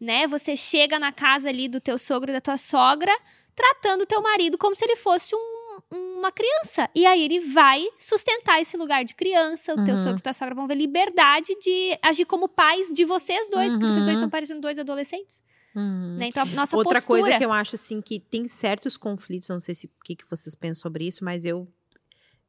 né? 0.00 0.26
Você 0.26 0.56
chega 0.56 0.98
na 0.98 1.12
casa 1.12 1.48
ali 1.50 1.68
do 1.68 1.80
teu 1.80 1.98
sogro 1.98 2.30
e 2.30 2.32
da 2.32 2.40
tua 2.40 2.56
sogra, 2.56 3.12
tratando 3.54 4.02
o 4.02 4.06
teu 4.06 4.22
marido 4.22 4.56
como 4.56 4.74
se 4.74 4.84
ele 4.86 4.96
fosse 4.96 5.34
um- 5.34 5.59
uma 5.90 6.30
criança. 6.32 6.88
E 6.94 7.06
aí 7.06 7.22
ele 7.24 7.40
vai 7.52 7.84
sustentar 7.98 8.60
esse 8.60 8.76
lugar 8.76 9.04
de 9.04 9.14
criança. 9.14 9.72
O 9.74 9.84
teu 9.84 9.94
Uhum. 9.94 10.02
sogro 10.02 10.18
e 10.18 10.22
tua 10.22 10.32
sogra 10.32 10.54
vão 10.54 10.66
ver 10.66 10.74
liberdade 10.76 11.54
de 11.60 11.98
agir 12.02 12.24
como 12.24 12.48
pais 12.48 12.88
de 12.92 13.04
vocês 13.04 13.48
dois, 13.50 13.72
porque 13.72 13.86
vocês 13.86 14.04
dois 14.04 14.06
Uhum. 14.06 14.12
estão 14.24 14.30
parecendo 14.30 14.60
dois 14.60 14.78
adolescentes. 14.78 15.42
Uhum. 15.74 16.16
Né? 16.18 16.26
Então, 16.28 16.42
a 16.42 16.46
nossa 16.46 16.76
Outra 16.76 17.00
postura... 17.00 17.22
coisa 17.22 17.38
que 17.38 17.44
eu 17.44 17.52
acho 17.52 17.74
assim 17.76 18.00
que 18.00 18.18
tem 18.18 18.48
certos 18.48 18.96
conflitos, 18.96 19.48
não 19.48 19.60
sei 19.60 19.74
se 19.74 19.86
o 19.86 19.90
que, 20.04 20.16
que 20.16 20.28
vocês 20.28 20.54
pensam 20.54 20.82
sobre 20.82 21.06
isso, 21.06 21.24
mas 21.24 21.44
eu 21.44 21.68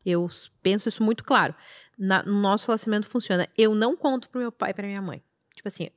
eu 0.03 0.27
penso 0.63 0.89
isso 0.89 1.03
muito 1.03 1.23
claro. 1.23 1.53
Na- 1.97 2.23
no 2.23 2.41
nosso 2.41 2.65
relacionamento 2.67 3.07
funciona. 3.07 3.47
Eu 3.55 3.75
não 3.75 3.95
conto 3.95 4.29
pro 4.31 4.41
meu 4.41 4.51
pai 4.51 4.71
e 4.71 4.73
pra 4.73 4.87
minha 4.87 5.01
mãe. 5.01 5.21
Tipo 5.55 5.67
assim, 5.67 5.89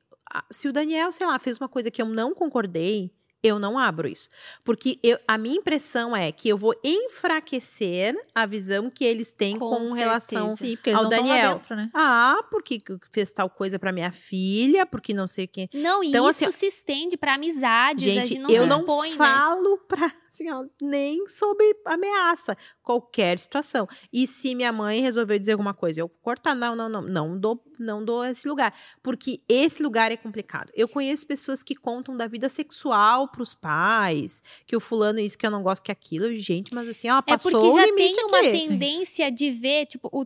se 0.51 0.67
o 0.67 0.71
Daniel, 0.73 1.11
sei 1.11 1.25
lá, 1.25 1.39
fez 1.39 1.57
uma 1.57 1.67
coisa 1.67 1.89
que 1.89 1.99
eu 1.99 2.05
não 2.07 2.35
concordei, 2.35 3.11
eu 3.45 3.59
não 3.59 3.77
abro 3.77 4.07
isso. 4.07 4.29
Porque 4.63 4.99
eu- 5.03 5.19
a 5.27 5.37
minha 5.37 5.57
impressão 5.57 6.15
é 6.15 6.31
que 6.31 6.49
eu 6.49 6.57
vou 6.57 6.73
enfraquecer 6.83 8.15
a 8.33 8.45
visão 8.45 8.89
que 8.89 9.03
eles 9.03 9.31
têm 9.31 9.57
Com 9.59 9.85
com, 9.85 9.93
relação. 9.93 10.55
Sim, 10.55 10.75
porque 10.75 10.89
eles 10.91 10.97
Ao 10.97 11.03
não 11.05 11.11
estão 11.11 11.27
lá 11.27 11.35
Daniel. 11.35 11.53
dentro, 11.55 11.75
né? 11.75 11.89
ah, 11.93 12.43
porque 12.49 12.81
fez 13.11 13.33
tal 13.33 13.49
coisa 13.49 13.77
pra 13.79 13.91
minha 13.91 14.11
filha, 14.11 14.85
porque 14.85 15.13
não 15.13 15.27
sei 15.27 15.45
o 15.45 15.47
que. 15.47 15.69
Não, 15.73 16.03
e 16.03 16.09
Então, 16.09 16.29
isso 16.29 16.43
assim, 16.47 16.51
se 16.51 16.65
estende 16.67 17.17
pra 17.17 17.35
amizades, 17.35 18.05
a 18.05 18.09
Gente, 18.09 18.27
gente 18.29 18.39
não 18.41 18.49
eu 18.49 18.65
não 18.67 18.79
expõe, 18.79 19.11
né? 19.11 19.15
falo 19.17 19.77
pra, 19.87 20.11
assim, 20.35 20.51
ó, 20.51 20.65
nem 20.81 21.27
sobre 21.27 21.65
ameaça, 21.85 22.57
qualquer 22.83 23.39
situação. 23.39 23.87
E 24.11 24.27
se 24.27 24.53
minha 24.53 24.71
mãe 24.71 25.01
resolveu 25.01 25.39
dizer 25.39 25.53
alguma 25.53 25.73
coisa, 25.73 26.01
eu 26.01 26.09
cortar, 26.09 26.53
não, 26.55 26.75
não, 26.75 26.89
não, 26.89 27.01
não 27.01 27.39
dou, 27.39 27.63
não 27.79 28.03
dou 28.03 28.23
esse 28.25 28.47
lugar, 28.47 28.73
porque 29.01 29.39
esse 29.47 29.81
lugar 29.81 30.11
é 30.11 30.17
complicado. 30.17 30.71
Eu 30.75 30.87
conheço 30.87 31.25
pessoas 31.25 31.63
que 31.63 31.75
contam 31.75 32.15
da 32.15 32.27
vida 32.27 32.49
sexual 32.49 33.27
pros 33.29 33.53
pais, 33.53 34.41
que 34.65 34.75
o 34.75 34.79
fulano 34.79 35.19
isso 35.19 35.37
que 35.37 35.45
eu 35.45 35.51
não 35.51 35.63
gosto 35.63 35.81
que 35.83 35.91
aquilo, 35.91 36.33
gente, 36.35 36.73
mas 36.73 36.87
assim, 36.89 37.09
ó, 37.09 37.19
É 37.19 37.21
passou 37.21 37.51
porque 37.51 37.65
o 37.67 37.75
já 37.77 37.85
limite 37.85 38.15
tem 38.15 38.25
uma 38.25 38.39
aqui. 38.39 38.51
tendência 38.67 39.31
de 39.31 39.51
ver, 39.51 39.85
tipo, 39.85 40.09
o 40.11 40.25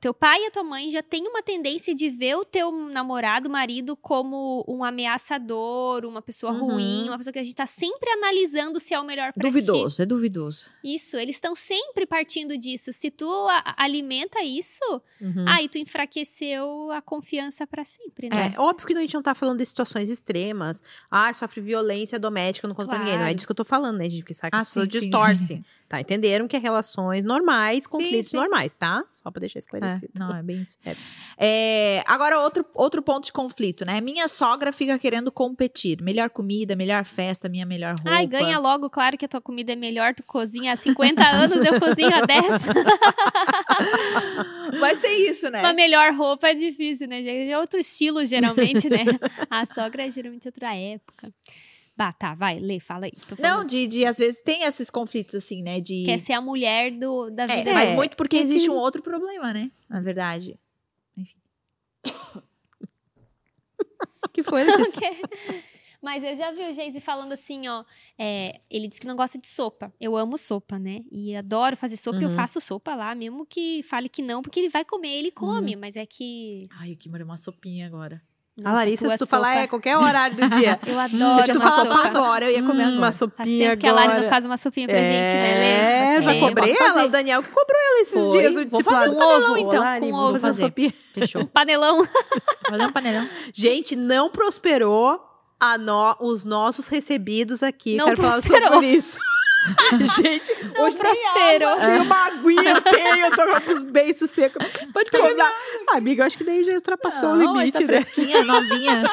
teu 0.00 0.14
pai 0.14 0.42
e 0.42 0.46
a 0.46 0.50
tua 0.50 0.64
mãe 0.64 0.88
já 0.90 1.02
tem 1.02 1.26
uma 1.26 1.42
tendência 1.42 1.94
de 1.94 2.08
ver 2.08 2.36
o 2.36 2.44
teu 2.44 2.72
namorado, 2.72 3.48
marido, 3.50 3.96
como 3.96 4.64
um 4.68 4.82
ameaçador, 4.84 6.04
uma 6.04 6.22
pessoa 6.22 6.52
Uhum. 6.52 6.72
ruim, 6.74 7.08
uma 7.08 7.16
pessoa 7.18 7.32
que 7.32 7.38
a 7.38 7.42
gente 7.42 7.54
tá 7.54 7.66
sempre 7.66 8.10
analisando 8.10 8.78
se 8.80 8.94
é 8.94 9.00
o 9.00 9.04
melhor 9.04 9.32
pra 9.50 9.60
ti. 9.60 9.66
Duvidoso, 9.66 10.02
é 10.02 10.06
duvidoso. 10.06 10.66
Isso, 10.84 11.16
eles 11.16 11.36
estão 11.36 11.54
sempre 11.54 12.06
partindo 12.06 12.56
disso. 12.56 12.92
Se 12.92 13.10
tu 13.10 13.28
alimenta 13.76 14.42
isso, 14.42 14.80
Uhum. 15.20 15.44
aí 15.48 15.68
tu 15.68 15.78
enfraqueceu 15.78 16.90
a 16.90 17.00
confiança 17.02 17.66
pra 17.66 17.84
sempre, 17.84 18.28
né? 18.28 18.52
É, 18.56 18.60
óbvio 18.60 18.86
que 18.86 18.92
a 18.94 19.00
gente 19.00 19.14
não 19.14 19.22
tá 19.22 19.34
falando 19.34 19.58
de 19.58 19.66
situações 19.66 20.08
extremas. 20.10 20.82
Ah, 21.10 21.32
sofre 21.34 21.60
violência 21.60 22.18
doméstica, 22.18 22.66
não 22.68 22.74
conto 22.74 22.88
pra 22.88 22.98
ninguém. 22.98 23.14
Não 23.14 23.20
é 23.20 23.24
Claro. 23.24 23.34
disso 23.34 23.46
que 23.46 23.52
eu 23.52 23.56
tô 23.56 23.64
falando, 23.64 23.98
né, 23.98 24.08
gente? 24.08 24.20
Porque 24.22 24.34
sabe 24.34 24.50
que 24.50 24.56
Ah, 24.56 24.64
pessoas 24.64 24.84
sim, 24.86 24.90
sim, 24.98 25.00
distorcem. 25.10 25.64
Tá? 25.92 26.00
Entenderam 26.00 26.48
que 26.48 26.56
é 26.56 26.58
relações 26.58 27.22
normais, 27.22 27.86
conflitos 27.86 28.30
sim. 28.30 28.36
normais, 28.38 28.74
tá? 28.74 29.04
Só 29.12 29.30
pra 29.30 29.40
deixar 29.40 29.58
É, 29.58 29.60
esclarecido. 29.60 30.10
não, 30.18 30.34
é 30.34 30.42
bem 30.42 30.62
isso. 30.62 30.78
É. 30.86 30.96
É, 31.36 32.04
agora, 32.06 32.40
outro, 32.40 32.64
outro 32.72 33.02
ponto 33.02 33.26
de 33.26 33.32
conflito, 33.32 33.84
né? 33.84 34.00
Minha 34.00 34.26
sogra 34.26 34.72
fica 34.72 34.98
querendo 34.98 35.30
competir. 35.30 36.00
Melhor 36.00 36.30
comida, 36.30 36.74
melhor 36.74 37.04
festa, 37.04 37.46
minha 37.46 37.66
melhor 37.66 37.96
roupa. 37.96 38.10
Ai, 38.10 38.26
ganha 38.26 38.58
logo, 38.58 38.88
claro 38.88 39.18
que 39.18 39.26
a 39.26 39.28
tua 39.28 39.42
comida 39.42 39.74
é 39.74 39.76
melhor, 39.76 40.14
tu 40.14 40.22
cozinha 40.22 40.72
há 40.72 40.76
50 40.76 41.20
anos, 41.28 41.62
eu 41.62 41.78
cozinho 41.78 42.14
há 42.14 42.24
10. 42.24 42.42
Mas 44.80 44.96
tem 44.96 45.28
isso, 45.28 45.50
né? 45.50 45.60
Uma 45.60 45.74
melhor 45.74 46.14
roupa 46.14 46.48
é 46.48 46.54
difícil, 46.54 47.06
né? 47.06 47.22
É 47.50 47.58
outro 47.58 47.78
estilo, 47.78 48.24
geralmente, 48.24 48.88
né? 48.88 49.04
A 49.50 49.66
sogra 49.66 50.06
é 50.06 50.10
geralmente 50.10 50.48
outra 50.48 50.74
época. 50.74 51.30
Bah, 52.02 52.12
tá, 52.12 52.34
vai, 52.34 52.58
lê, 52.58 52.80
fala 52.80 53.06
aí. 53.06 53.12
Tô 53.28 53.36
Não, 53.40 53.62
de, 53.64 53.86
de 53.86 54.04
às 54.04 54.18
vezes 54.18 54.40
tem 54.40 54.64
esses 54.64 54.90
conflitos 54.90 55.36
assim, 55.36 55.62
né? 55.62 55.80
De. 55.80 56.02
Quer 56.04 56.18
ser 56.18 56.32
a 56.32 56.40
mulher 56.40 56.90
do, 56.90 57.30
da 57.30 57.44
É, 57.44 57.58
vida. 57.58 57.72
mas 57.72 57.92
É, 57.92 57.94
muito 57.94 58.16
porque 58.16 58.36
é 58.36 58.40
existe 58.40 58.64
que- 58.66 58.70
um 58.72 58.76
outro 58.76 59.00
problema, 59.02 59.52
né? 59.52 59.70
Na 59.88 60.00
verdade. 60.00 60.58
que 64.32 64.42
foi, 64.42 64.62
Mas 66.02 66.24
eu 66.24 66.34
já 66.34 66.50
vi 66.50 66.62
o 66.62 66.74
Geise 66.74 67.00
falando 67.00 67.30
assim, 67.32 67.68
ó. 67.68 67.84
é, 68.18 68.60
ele 68.68 68.88
disse 68.88 69.00
que 69.00 69.06
não 69.06 69.14
gosta 69.14 69.38
de 69.38 69.46
sopa. 69.46 69.94
Eu 70.00 70.16
amo 70.16 70.36
sopa, 70.36 70.76
né? 70.76 71.04
E 71.12 71.36
adoro 71.36 71.76
fazer 71.76 71.96
sopa 71.96 72.18
e 72.18 72.24
eu 72.24 72.30
Uhum. 72.30 72.34
faço 72.34 72.60
sopa 72.60 72.96
lá, 72.96 73.14
mesmo 73.14 73.46
que 73.46 73.84
fale 73.84 74.08
que 74.08 74.20
não, 74.22 74.42
porque 74.42 74.58
ele 74.58 74.68
vai 74.68 74.84
comer, 74.84 75.10
ele 75.10 75.30
come. 75.30 75.76
Mas 75.76 75.94
é 75.94 76.04
que. 76.04 76.64
Ai, 76.80 76.92
eu 76.92 76.96
queimei 76.96 77.22
uma 77.22 77.36
sopinha 77.36 77.86
agora. 77.86 78.20
A 78.58 78.62
Nossa, 78.64 78.76
Larissa, 78.76 79.04
tua 79.06 79.12
se 79.12 79.18
tu 79.18 79.26
falar, 79.26 79.48
sopa. 79.54 79.60
é 79.60 79.66
qualquer 79.66 79.96
horário 79.96 80.36
do 80.36 80.48
dia. 80.50 80.78
Eu 80.86 80.92
Se 80.94 81.00
adoro 81.00 81.48
eu 81.48 81.54
uma 81.56 81.70
falar 81.70 82.08
sopa. 82.10 82.18
agora, 82.18 82.44
eu 82.44 82.50
ia 82.54 82.62
comer 82.62 82.82
Hum, 82.82 82.86
agora. 82.86 82.96
uma 82.98 83.06
Faz 83.06 83.16
sopinha 83.16 83.68
tempo 83.70 83.80
que 83.80 83.86
a 83.86 83.92
Lari 83.92 84.06
agora. 84.08 84.22
não 84.22 84.28
faz 84.28 84.44
uma 84.44 84.56
sopinha 84.58 84.86
pra 84.88 84.98
gente, 84.98 85.08
né, 85.34 85.54
Lê? 85.54 85.64
É, 85.64 86.22
Faz 86.22 86.24
já 86.38 86.40
cobrei 86.48 86.70
ela, 86.76 86.78
fazer. 86.92 87.06
o 87.06 87.08
Daniel 87.08 87.42
que 87.42 87.48
cobrou 87.48 87.80
ela 87.80 88.02
esses 88.02 88.12
Foi. 88.28 88.38
dias 88.38 88.52
do 88.54 88.68
Vou 88.70 88.84
fazer 88.84 89.08
um 89.08 89.12
ovo, 89.14 89.18
Panelão, 89.18 89.56
então, 89.56 89.80
Lari, 89.82 90.00
com 90.00 90.10
vamos 90.10 90.22
ovo. 90.22 90.32
fazer 90.32 90.46
uma 90.46 90.52
Fazer. 90.52 90.64
sopinha. 90.64 90.94
Fechou. 91.14 91.46
Panelão. 91.48 92.08
Fazer 92.68 92.84
um 92.86 92.92
panelão. 92.92 93.28
Gente, 93.54 93.96
não 93.96 94.28
prosperou 94.28 95.18
a 95.58 95.78
nó- 95.78 96.16
os 96.20 96.44
nossos 96.44 96.88
recebidos 96.88 97.62
aqui. 97.62 97.96
Não 97.96 98.04
Quero 98.04 98.16
prosperou. 98.20 98.60
falar 98.60 98.72
sobre 98.74 98.88
isso. 98.88 99.18
Gente, 100.22 100.52
Não 100.76 100.84
hoje 100.84 100.96
prosperou. 100.98 101.76
nem 101.78 102.00
uma 102.00 102.26
aguinha 102.26 102.70
eu 102.72 102.80
tenho, 102.82 103.26
eu 103.26 103.30
tô 103.30 103.60
com 103.60 103.70
os 103.70 103.82
beiços 103.82 104.30
secos. 104.30 104.64
Pode 104.92 105.10
pegar. 105.10 105.52
Ah, 105.88 105.96
amiga, 105.96 106.22
eu 106.22 106.26
acho 106.26 106.36
que 106.38 106.44
daí 106.44 106.64
já 106.64 106.72
ultrapassou 106.74 107.30
o 107.30 107.36
Não, 107.36 107.56
limite, 107.56 107.82
essa 107.82 107.92
né? 107.92 108.00
fresquinha, 108.00 108.42
novinha. 108.44 109.04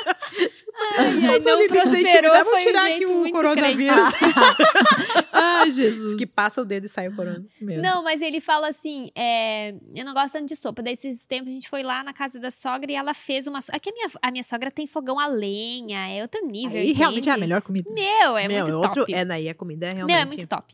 Ai, 0.97 1.07
ai, 1.25 1.33
Passou 1.33 1.51
o 1.51 1.55
não 1.55 1.61
limite 1.61 1.73
da 1.73 1.81
prosperou, 1.81 2.07
intimidade. 2.07 2.43
Vamos 2.43 2.49
foi 2.49 2.59
um 2.59 2.65
tirar 2.65 2.85
aqui 2.85 3.05
o 3.05 3.31
coronavírus. 3.31 3.97
Ai, 5.33 5.71
Jesus. 5.71 6.15
Que 6.15 6.25
passa 6.25 6.61
o 6.61 6.65
dedo 6.65 6.85
e 6.85 6.89
sai 6.89 7.07
o 7.09 7.15
corona. 7.15 7.43
Meu. 7.59 7.81
Não, 7.81 8.03
mas 8.03 8.21
ele 8.21 8.39
fala 8.39 8.69
assim: 8.69 9.09
é, 9.15 9.73
eu 9.95 10.05
não 10.05 10.13
gosto 10.13 10.31
tanto 10.33 10.45
de 10.47 10.55
sopa. 10.55 10.81
Daí, 10.81 10.93
esses 10.93 11.25
tempos, 11.25 11.49
a 11.49 11.51
gente 11.51 11.69
foi 11.69 11.83
lá 11.83 12.03
na 12.03 12.13
casa 12.13 12.39
da 12.39 12.49
sogra 12.49 12.89
e 12.91 12.95
ela 12.95 13.13
fez 13.13 13.45
uma. 13.47 13.61
so- 13.61 13.71
Aqui 13.73 13.89
a 13.89 13.93
minha, 13.93 14.07
a 14.21 14.31
minha 14.31 14.43
sogra 14.43 14.71
tem 14.71 14.87
fogão 14.87 15.19
a 15.19 15.27
lenha, 15.27 16.07
é 16.07 16.21
outro 16.21 16.45
nível. 16.45 16.79
Aí 16.79 16.93
realmente 16.93 17.29
é 17.29 17.33
a 17.33 17.37
melhor 17.37 17.61
comida. 17.61 17.89
Meu, 17.91 18.37
é 18.37 18.47
Meu, 18.47 18.57
muito 18.63 18.75
outro, 18.77 19.01
top. 19.05 19.13
É, 19.13 19.25
daí 19.25 19.49
a 19.49 19.53
comida 19.53 19.87
é 19.87 19.95
realmente... 19.95 20.15
Meu, 20.15 20.21
é 20.21 20.25
muito 20.25 20.38
top. 20.47 20.73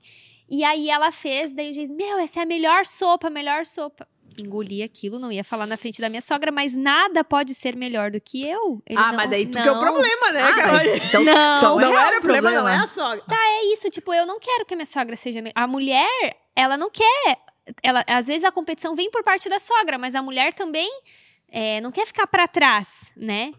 E 0.50 0.64
aí 0.64 0.90
ela 0.90 1.12
fez, 1.12 1.52
daí 1.54 1.72
o 1.72 1.74
juiz, 1.74 1.90
meu, 1.92 2.20
essa 2.20 2.40
é 2.40 2.44
a 2.44 2.46
melhor 2.46 2.86
sopa, 2.86 3.28
a 3.28 3.30
melhor 3.30 3.66
sopa. 3.66 4.08
Engoli 4.38 4.84
aquilo, 4.84 5.18
não 5.18 5.32
ia 5.32 5.44
falar 5.46 5.66
na 5.66 5.78
frente 5.78 6.02
da 6.02 6.10
minha 6.10 6.22
sogra, 6.22 6.52
mas 6.52 6.76
nada 6.76 7.24
pode 7.24 7.54
ser 7.54 7.76
melhor 7.76 8.12
do 8.12 8.20
que 8.20 8.46
eu. 8.46 8.82
Ele 8.86 9.00
ah, 9.00 9.08
não- 9.08 9.16
mas 9.16 9.30
daí 9.30 9.46
tu 9.46 9.60
que 9.62 9.68
é 9.68 9.72
o 9.72 9.80
problema, 9.80 10.32
né? 10.34 10.42
Ah, 10.44 10.56
cara? 10.56 10.74
mas 10.74 11.04
então, 11.06 11.24
Não. 11.24 11.58
então 11.58 11.80
não 11.80 11.98
é 12.00 12.08
era 12.08 12.18
o 12.18 12.22
problema, 12.22 12.52
não 12.52 12.68
é 12.68 12.76
a 12.76 12.88
sogra. 12.88 13.22
É 13.32 13.66
isso, 13.72 13.90
tipo, 13.90 14.14
eu 14.14 14.26
não 14.26 14.38
quero 14.40 14.66
que 14.66 14.74
a 14.74 14.78
minha 14.78 14.86
sogra 14.86 15.16
seja 15.16 15.42
melhor. 15.42 15.54
A 15.56 15.66
mulher, 15.66 16.38
ela 16.56 16.76
não 16.76 16.90
quer. 16.90 17.38
Ela, 17.82 18.04
às 18.08 18.28
vezes 18.28 18.44
a 18.44 18.52
competição 18.52 18.94
vem 18.94 19.10
por 19.10 19.24
parte 19.24 19.48
da 19.48 19.58
sogra, 19.58 19.98
mas 19.98 20.14
a 20.16 20.22
mulher 20.22 20.54
também 20.54 20.90
é, 21.58 21.80
não 21.80 21.90
quer 21.92 22.06
ficar 22.06 22.28
pra 22.28 22.48
trás, 22.50 23.10
né? 23.16 23.54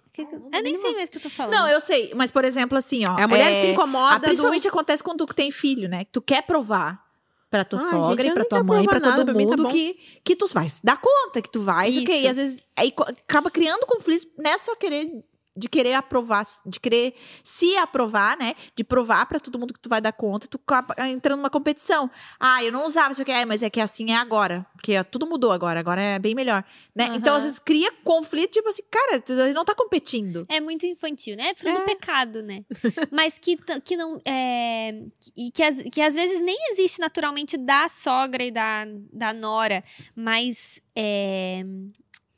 Eu 0.53 0.63
nem 0.63 0.77
sei 0.77 0.95
mais 0.95 1.09
o 1.09 1.13
que 1.13 1.17
eu 1.17 1.23
tô 1.23 1.31
falando. 1.31 1.53
Não, 1.55 1.67
eu 1.67 1.81
sei. 1.81 2.13
Mas, 2.15 2.31
por 2.31 2.45
exemplo, 2.45 2.77
assim, 2.77 3.07
ó. 3.07 3.17
A 3.19 3.27
mulher 3.27 3.51
é, 3.53 3.61
se 3.63 3.67
incomoda 3.69 4.21
principalmente 4.21 4.69
acontece 4.69 5.03
quando 5.03 5.25
tu 5.27 5.35
tem 5.35 5.51
filho, 5.51 5.89
né? 5.89 6.05
Que 6.05 6.13
tu 6.13 6.21
quer 6.21 6.43
provar 6.43 7.03
pra 7.51 7.65
tua 7.65 7.79
Ah, 7.79 7.89
sogra 7.89 8.23
gente, 8.25 8.33
e 8.33 8.35
pra 8.35 8.45
tua 8.45 8.63
mãe, 8.63 8.85
pra 8.85 9.01
todo 9.01 9.11
nada, 9.11 9.33
tá 9.33 9.39
mundo 9.39 9.63
bom. 9.63 9.69
que, 9.71 9.95
que 10.23 10.37
tu 10.37 10.47
vai 10.49 10.69
se 10.69 10.85
dar 10.85 10.99
conta 11.01 11.41
que 11.41 11.51
tu 11.51 11.61
vai, 11.63 11.91
ok? 11.99 12.23
E 12.23 12.29
às 12.29 12.37
vezes 12.37 12.63
aí 12.77 12.93
acaba 12.99 13.51
criando 13.51 13.87
conflitos 13.87 14.27
nessa 14.39 14.75
querer 14.77 15.11
de 15.57 15.69
querer 15.69 15.95
aprovar, 15.95 16.45
de 16.67 16.79
querer 16.79 17.15
se 17.43 17.77
aprovar, 17.77 18.37
né? 18.39 18.55
De 18.75 18.85
provar 18.85 19.25
pra 19.27 19.41
todo 19.41 19.59
mundo 19.59 19.73
que 19.73 19.81
tu 19.81 19.89
vai 19.89 20.01
dar 20.01 20.13
conta, 20.13 20.47
tu 20.47 20.61
entrando 21.09 21.39
numa 21.39 21.51
competição. 21.51 22.11
Ah, 22.39 22.63
eu 22.63 22.71
não 22.73 22.85
usava 22.87 23.13
isso 23.13 23.23
aqui, 23.23 23.33
é, 23.33 23.45
mas 23.45 23.63
é 23.63 23.71
que 23.71 23.81
assim 23.81 24.11
é 24.13 24.17
agora, 24.17 24.67
porque 24.75 25.03
tudo 25.05 25.27
mudou 25.27 25.51
agora, 25.53 25.81
agora 25.81 26.01
é 26.03 26.19
bem 26.19 26.35
melhor, 26.35 26.65
né? 26.95 27.07
Então 27.15 27.31
Aham. 27.31 27.37
às 27.39 27.43
vezes 27.45 27.59
cria 27.59 27.91
conflito, 28.05 28.53
tipo 28.53 28.69
assim, 28.69 28.83
cara, 28.91 29.21
tu 29.21 29.33
não 29.55 29.65
tá 29.65 29.75
competindo. 29.75 30.45
É 30.49 30.61
muito 30.61 30.85
infantil, 30.87 31.37
né? 31.37 31.51
É 31.51 31.55
fruto 31.55 31.75
do 31.75 31.83
É. 31.83 31.85
pecado, 31.87 32.43
né? 32.43 32.65
Mas 33.11 33.39
que, 33.39 33.57
que 33.85 33.97
não. 33.97 34.19
É, 34.25 34.93
e 35.37 35.51
que, 35.51 35.63
às- 35.63 35.83
que 35.83 36.01
às 36.01 36.15
vezes 36.15 36.41
nem 36.43 36.57
existe 36.71 37.01
naturalmente 37.01 37.57
da 37.57 37.89
sogra 37.89 38.45
e 38.45 38.51
da, 38.51 38.85
da 39.13 39.33
nora, 39.33 39.83
mas 40.15 40.81
é, 40.95 41.63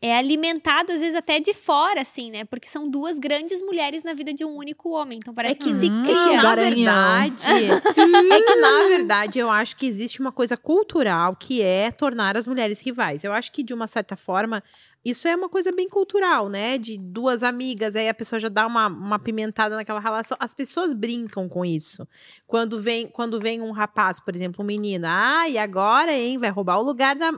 é 0.00 0.16
alimentado 0.16 0.92
às 0.92 1.00
vezes 1.00 1.16
até 1.16 1.40
de 1.40 1.52
fora, 1.52 2.00
assim, 2.02 2.30
né? 2.30 2.44
Porque 2.44 2.68
são 2.68 2.88
duas 2.88 3.18
grandes 3.18 3.60
mulheres 3.60 4.04
na 4.04 4.14
vida 4.14 4.32
de 4.32 4.44
um 4.44 4.56
único 4.56 4.90
homem. 4.90 5.18
Então 5.20 5.34
parece 5.34 5.60
É 5.60 5.64
que, 5.64 5.70
se 5.74 5.90
Hum, 5.90 6.02
é 6.02 6.06
que 6.06 6.12
cria. 6.12 6.42
na 6.42 6.54
verdade, 6.54 7.44
é 8.32 8.40
que 8.42 8.54
na 8.56 8.88
verdade 8.88 9.38
eu 9.38 9.50
acho 9.50 9.76
que 9.76 9.86
existe 9.86 10.20
uma 10.20 10.30
coisa 10.30 10.56
cultural 10.56 11.34
que 11.34 11.62
é 11.62 11.90
tornar 11.90 12.36
as 12.36 12.46
mulheres 12.46 12.80
rivais. 12.80 13.24
Eu 13.24 13.32
acho 13.32 13.50
que 13.50 13.62
de 13.62 13.74
uma 13.74 13.86
certa 13.86 14.16
forma 14.16 14.62
isso 15.04 15.28
é 15.28 15.34
uma 15.34 15.48
coisa 15.48 15.70
bem 15.70 15.88
cultural, 15.88 16.48
né? 16.48 16.76
De 16.76 16.98
duas 16.98 17.42
amigas, 17.42 17.94
aí 17.94 18.08
a 18.08 18.14
pessoa 18.14 18.40
já 18.40 18.48
dá 18.48 18.66
uma, 18.66 18.88
uma 18.88 19.18
pimentada 19.18 19.76
naquela 19.76 20.00
relação. 20.00 20.36
As 20.40 20.54
pessoas 20.54 20.92
brincam 20.92 21.48
com 21.48 21.64
isso. 21.64 22.06
Quando 22.46 22.80
vem, 22.80 23.06
quando 23.06 23.40
vem 23.40 23.60
um 23.60 23.70
rapaz, 23.70 24.20
por 24.20 24.34
exemplo, 24.34 24.62
um 24.62 24.66
menino, 24.66 25.06
ah, 25.08 25.48
e 25.48 25.56
agora, 25.56 26.12
hein, 26.12 26.38
vai 26.38 26.50
roubar 26.50 26.78
o 26.78 26.82
lugar 26.82 27.16
da. 27.16 27.32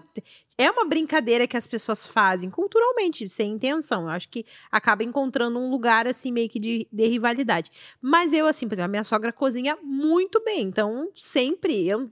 É 0.56 0.70
uma 0.70 0.84
brincadeira 0.84 1.46
que 1.46 1.56
as 1.56 1.66
pessoas 1.66 2.06
fazem 2.06 2.50
culturalmente, 2.50 3.28
sem 3.28 3.52
intenção. 3.52 4.02
Eu 4.02 4.08
acho 4.10 4.28
que 4.28 4.44
acaba 4.70 5.04
encontrando 5.04 5.58
um 5.58 5.70
lugar 5.70 6.06
assim 6.06 6.32
meio 6.32 6.48
que 6.48 6.58
de, 6.58 6.88
de 6.92 7.06
rivalidade. 7.06 7.70
Mas 8.00 8.32
eu, 8.32 8.46
assim, 8.46 8.66
por 8.66 8.74
exemplo, 8.74 8.86
a 8.86 8.88
minha 8.88 9.04
sogra 9.04 9.32
cozinha 9.32 9.76
muito 9.82 10.42
bem. 10.42 10.62
Então, 10.62 11.10
sempre 11.14 11.86
eu 11.86 12.10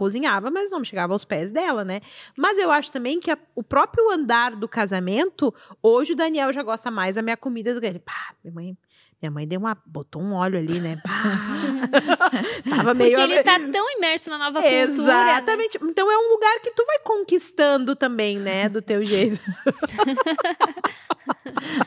cozinhava, 0.00 0.50
mas 0.50 0.70
não 0.70 0.82
chegava 0.82 1.12
aos 1.12 1.26
pés 1.26 1.52
dela, 1.52 1.84
né? 1.84 2.00
Mas 2.34 2.56
eu 2.58 2.70
acho 2.70 2.90
também 2.90 3.20
que 3.20 3.30
a- 3.30 3.36
o 3.54 3.62
próprio 3.62 4.10
andar 4.10 4.56
do 4.56 4.66
casamento, 4.66 5.54
hoje 5.82 6.14
o 6.14 6.16
Daniel 6.16 6.50
já 6.54 6.62
gosta 6.62 6.90
mais 6.90 7.16
da 7.16 7.22
minha 7.22 7.36
comida 7.36 7.74
do 7.74 7.80
que 7.82 7.86
ele. 7.86 7.98
Pá, 7.98 8.32
minha 8.42 8.54
mãe, 8.54 8.78
minha 9.20 9.30
mãe 9.30 9.46
deu 9.46 9.60
uma, 9.60 9.76
botou 9.84 10.22
um 10.22 10.32
óleo 10.32 10.58
ali, 10.58 10.80
né? 10.80 10.96
Tava 12.70 12.94
meio 12.94 13.18
Porque 13.18 13.32
ele 13.32 13.42
tá 13.42 13.60
tão 13.60 13.90
imerso 13.98 14.30
na 14.30 14.38
nova 14.38 14.62
cultura. 14.62 14.86
né? 14.86 14.92
Exatamente. 15.34 15.78
Então 15.82 16.10
é 16.10 16.16
um 16.16 16.30
lugar 16.32 16.58
que 16.60 16.70
tu 16.70 16.82
vai 16.86 16.98
conquistando 17.00 17.94
também, 17.94 18.38
né? 18.38 18.70
Do 18.70 18.80
teu 18.80 19.04
jeito. 19.04 19.38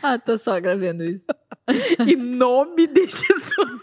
Ah, 0.01 0.17
tô 0.19 0.37
só 0.37 0.59
gravando 0.59 1.03
isso. 1.03 1.25
em 2.07 2.15
nome 2.15 2.87
de 2.87 3.01
Jesus. 3.07 3.81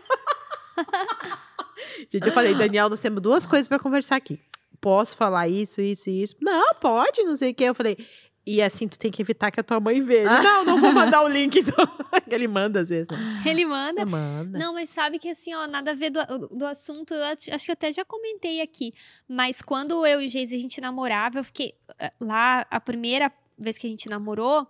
Gente, 2.09 2.27
eu 2.27 2.33
falei, 2.33 2.55
Daniel, 2.57 2.89
nós 2.89 3.01
temos 3.01 3.21
duas 3.21 3.47
coisas 3.47 3.69
pra 3.69 3.79
conversar 3.79 4.17
aqui. 4.17 4.41
Posso 4.81 5.17
falar 5.17 5.49
isso, 5.49 5.81
isso 5.81 6.09
e 6.09 6.23
isso? 6.23 6.37
Não, 6.41 6.75
pode, 6.75 7.23
não 7.25 7.37
sei 7.37 7.51
o 7.51 7.55
que. 7.55 7.65
Eu 7.65 7.75
falei, 7.75 7.99
e 8.47 8.63
assim, 8.63 8.89
tu 8.89 8.99
tem 8.99 9.11
que 9.11 9.21
evitar 9.21 9.51
que 9.51 9.61
a 9.61 9.63
tua 9.63 9.79
mãe 9.79 10.01
veja. 10.01 10.31
Não, 10.43 10.65
não 10.65 10.81
vou 10.81 10.93
mandar 10.93 11.23
o 11.23 11.29
link, 11.29 11.59
então. 11.59 11.87
Ele 12.27 12.49
manda 12.49 12.81
às 12.81 12.89
vezes, 12.89 13.09
né? 13.09 13.43
Ele 13.45 13.65
manda. 13.67 14.07
Manda. 14.07 14.59
Não, 14.59 14.73
mas 14.73 14.89
sabe 14.89 15.19
que 15.19 15.29
assim, 15.29 15.55
ó, 15.55 15.67
nada 15.67 15.91
a 15.91 15.95
ver 15.95 16.11
do, 16.11 16.49
do 16.49 16.67
assunto, 16.67 17.13
eu 17.13 17.23
acho 17.25 17.55
acho 17.55 17.65
que 17.67 17.71
eu 17.71 17.75
até 17.75 17.93
já 17.93 18.05
comentei 18.05 18.61
aqui. 18.61 18.93
Mas 19.29 19.61
quando 19.61 20.07
eu 20.07 20.21
e 20.23 20.27
o 20.27 20.29
Geise 20.29 20.57
a 20.57 20.59
gente 20.59 20.81
namorava, 20.81 21.39
eu 21.39 21.45
fiquei 21.45 21.75
eh, 21.99 22.13
lá, 22.21 22.67
a 22.71 22.81
primeira 22.81 23.31
vez 23.59 23.77
que 23.77 23.87
a 23.87 23.91
gente 23.91 24.09
namorou, 24.09 24.67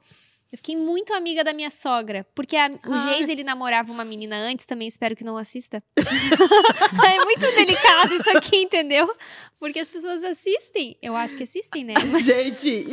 eu 0.53 0.57
fiquei 0.59 0.77
muito 0.77 1.13
amiga 1.15 1.45
da 1.45 1.53
minha 1.53 1.71
sogra. 1.71 2.27
Porque 2.35 2.57
a- 2.57 2.71
o 2.87 2.93
Ai. 2.93 3.01
Geise, 3.15 3.31
ele 3.33 3.45
namorava 3.45 3.93
uma 3.93 4.05
menina 4.05 4.37
antes, 4.37 4.67
também 4.67 4.89
espero 4.89 5.15
que 5.15 5.23
não 5.25 5.37
assista. 5.37 5.83
é 5.97 7.25
muito 7.25 7.41
delicado 7.55 8.15
isso 8.15 8.37
aqui, 8.37 8.57
entendeu? 8.63 9.13
Porque 9.59 9.79
as 9.79 9.89
pessoas 9.89 10.25
assistem. 10.25 10.97
Eu 11.01 11.15
acho 11.17 11.37
que 11.37 11.45
assistem, 11.45 11.85
né? 11.85 11.95
Gente, 12.21 12.87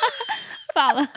Fala. 0.74 1.08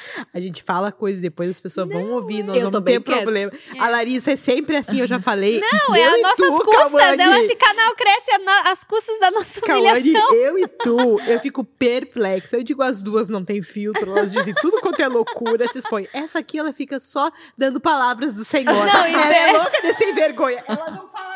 a 0.32 0.40
gente 0.40 0.62
fala 0.62 0.90
coisas 0.90 1.20
depois 1.20 1.50
as 1.50 1.60
pessoas 1.60 1.88
vão 1.88 2.10
ouvir, 2.12 2.42
nós 2.42 2.56
Eu 2.56 2.70
vamos 2.70 2.84
ter 2.84 3.00
problema. 3.00 3.52
É. 3.74 3.78
A 3.80 3.88
Larissa 3.88 4.32
é 4.32 4.36
sempre 4.36 4.76
assim, 4.76 5.00
eu 5.00 5.06
já 5.06 5.18
falei. 5.20 5.60
Não, 5.60 5.94
é 5.94 6.04
as 6.04 6.22
nossas 6.22 6.58
tu, 6.58 6.64
custas. 6.64 7.18
Ela, 7.18 7.40
esse 7.40 7.56
canal 7.56 7.94
cresce 7.94 8.30
às 8.66 8.84
custas 8.84 9.18
da 9.20 9.30
nossa 9.30 9.60
humilhação. 9.64 10.34
eu 10.34 10.58
e 10.58 10.66
tu, 10.66 11.20
eu 11.26 11.40
fico 11.40 11.64
perplexa. 11.64 12.56
Eu 12.56 12.62
digo, 12.62 12.82
as 12.82 13.02
duas 13.02 13.28
não 13.28 13.44
tem 13.44 13.62
filtro, 13.62 14.10
elas 14.10 14.32
dizem 14.32 14.54
tudo 14.54 14.80
quanto 14.80 15.00
é 15.00 15.08
loucura, 15.08 15.68
se 15.68 15.78
expõe. 15.78 16.08
Essa 16.12 16.38
aqui, 16.38 16.58
ela 16.58 16.72
fica 16.72 17.00
só 17.00 17.30
dando 17.56 17.80
palavras 17.80 18.32
do 18.32 18.44
Senhor. 18.44 18.72
Não, 18.72 19.04
ela 19.04 19.36
é 19.36 19.52
louca 19.52 19.82
de 19.82 19.94
sem 19.94 20.14
vergonha. 20.14 20.64
Ela 20.66 20.90
não 20.90 21.08
fala 21.08 21.28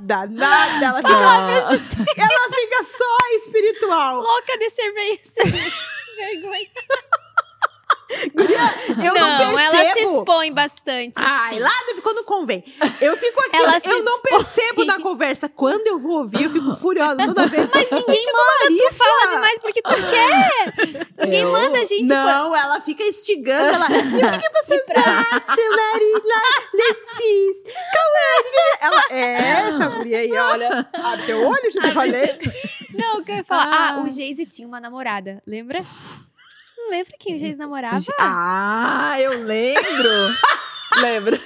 nada, 0.00 0.26
nada. 0.32 0.86
Ela 0.86 1.76
fica, 1.76 2.22
ela 2.22 2.50
fica 2.54 2.84
só 2.84 3.16
espiritual. 3.36 4.20
louca 4.22 4.58
de 4.58 4.70
cerveja. 4.70 5.20
Vergonha. 6.16 6.68
Eu 9.04 9.14
não, 9.14 9.38
percebo. 9.54 9.58
ela 9.58 9.92
se 9.92 9.98
expõe 10.00 10.52
bastante. 10.52 11.14
Ai, 11.18 11.54
sim. 11.54 11.60
lá 11.60 11.70
quando 12.02 12.24
convém. 12.24 12.64
Eu 13.00 13.16
fico 13.16 13.40
aqui, 13.42 13.56
Ela 13.56 13.78
eu 13.84 14.02
não 14.04 14.14
expõe. 14.14 14.30
percebo 14.32 14.84
na 14.84 15.00
conversa. 15.00 15.48
Quando 15.48 15.86
eu 15.86 15.98
vou 15.98 16.18
ouvir, 16.20 16.44
eu 16.44 16.50
fico 16.50 16.74
furiosa 16.76 17.16
toda 17.26 17.46
vez. 17.48 17.68
Mas 17.72 17.90
ninguém 17.90 18.26
manda, 18.26 18.88
tu 18.88 18.94
fala 18.94 19.30
demais 19.30 19.58
porque 19.58 19.82
tu 19.82 19.90
quer. 19.90 20.74
Ninguém 21.24 21.42
Eu- 21.42 21.52
manda 21.52 21.78
a 21.80 21.84
gente. 21.84 22.04
Não, 22.08 22.56
ela 22.56 22.80
fica 22.80 23.02
instigando. 23.02 23.74
Ela, 23.74 23.86
e 23.90 24.24
o 24.24 24.30
que, 24.30 24.38
que 24.38 24.64
vocês 24.64 24.82
acham, 24.96 25.70
Marina, 25.76 26.42
Letícia, 26.72 27.74
Cauane? 27.92 28.78
Ela, 28.80 29.04
é, 29.10 29.68
essa 29.68 29.90
mulher 29.90 30.18
aí, 30.20 30.32
olha. 30.32 30.88
Abre 30.94 31.26
teu 31.26 31.46
olho, 31.46 31.70
já 31.70 31.80
te 31.82 31.90
falei. 31.90 32.38
Não, 32.94 33.20
o 33.20 33.24
que 33.24 33.32
eu 33.32 33.36
ia 33.36 33.44
falar. 33.44 33.66
Ah, 33.66 33.88
Ah. 33.96 34.00
o 34.00 34.10
Geise 34.10 34.46
tinha 34.46 34.66
uma 34.66 34.80
namorada, 34.80 35.42
lembra? 35.46 35.80
Não 36.88 36.96
lembra 36.96 37.14
quem 37.20 37.36
o 37.36 37.38
Geise 37.38 37.58
namorava? 37.58 38.02
Ah, 38.18 39.20
eu 39.20 39.44
lembro. 39.44 40.08
lembro. 41.02 41.38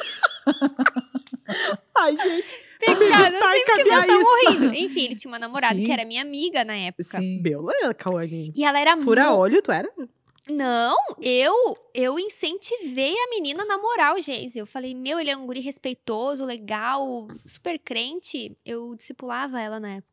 Ai, 1.99 2.17
gente. 2.17 2.55
Pecado, 2.79 3.35
eu 3.35 3.41
Vai 3.41 3.57
sei 3.59 3.65
porque 3.65 3.85
nós 3.85 4.01
estamos 4.01 4.29
isso. 4.29 4.51
rindo. 4.51 4.75
Enfim, 4.75 5.05
ele 5.07 5.17
tinha 5.17 5.31
uma 5.33 5.39
namorada 5.41 5.75
Sim. 5.75 5.85
que 5.85 5.91
era 5.93 6.05
minha 6.05 6.23
amiga 6.23 6.65
na 6.65 6.77
época. 6.77 7.19
Sim. 7.19 7.43
Beleza, 7.43 7.93
Cauane. 7.95 8.53
E 8.55 8.65
ela 8.65 8.81
era 8.81 8.97
Fura 8.97 9.33
olho, 9.33 9.61
tu 9.61 9.73
era? 9.73 9.91
Não, 10.49 10.97
eu 11.21 11.55
eu 11.95 12.19
incentivei 12.19 13.13
a 13.13 13.31
menina 13.31 13.63
a 13.65 13.67
namorar 13.67 14.15
o 14.15 14.21
Geise. 14.21 14.59
Eu 14.59 14.67
falei, 14.67 14.95
meu, 14.95 15.19
ele 15.19 15.31
é 15.31 15.37
um 15.37 15.47
guri 15.47 15.61
respeitoso, 15.61 16.45
legal, 16.45 17.29
super 17.47 17.79
crente. 17.79 18.57
Eu 18.65 18.95
discipulava 18.95 19.61
ela 19.61 19.79
na 19.81 19.97
época. 19.97 20.12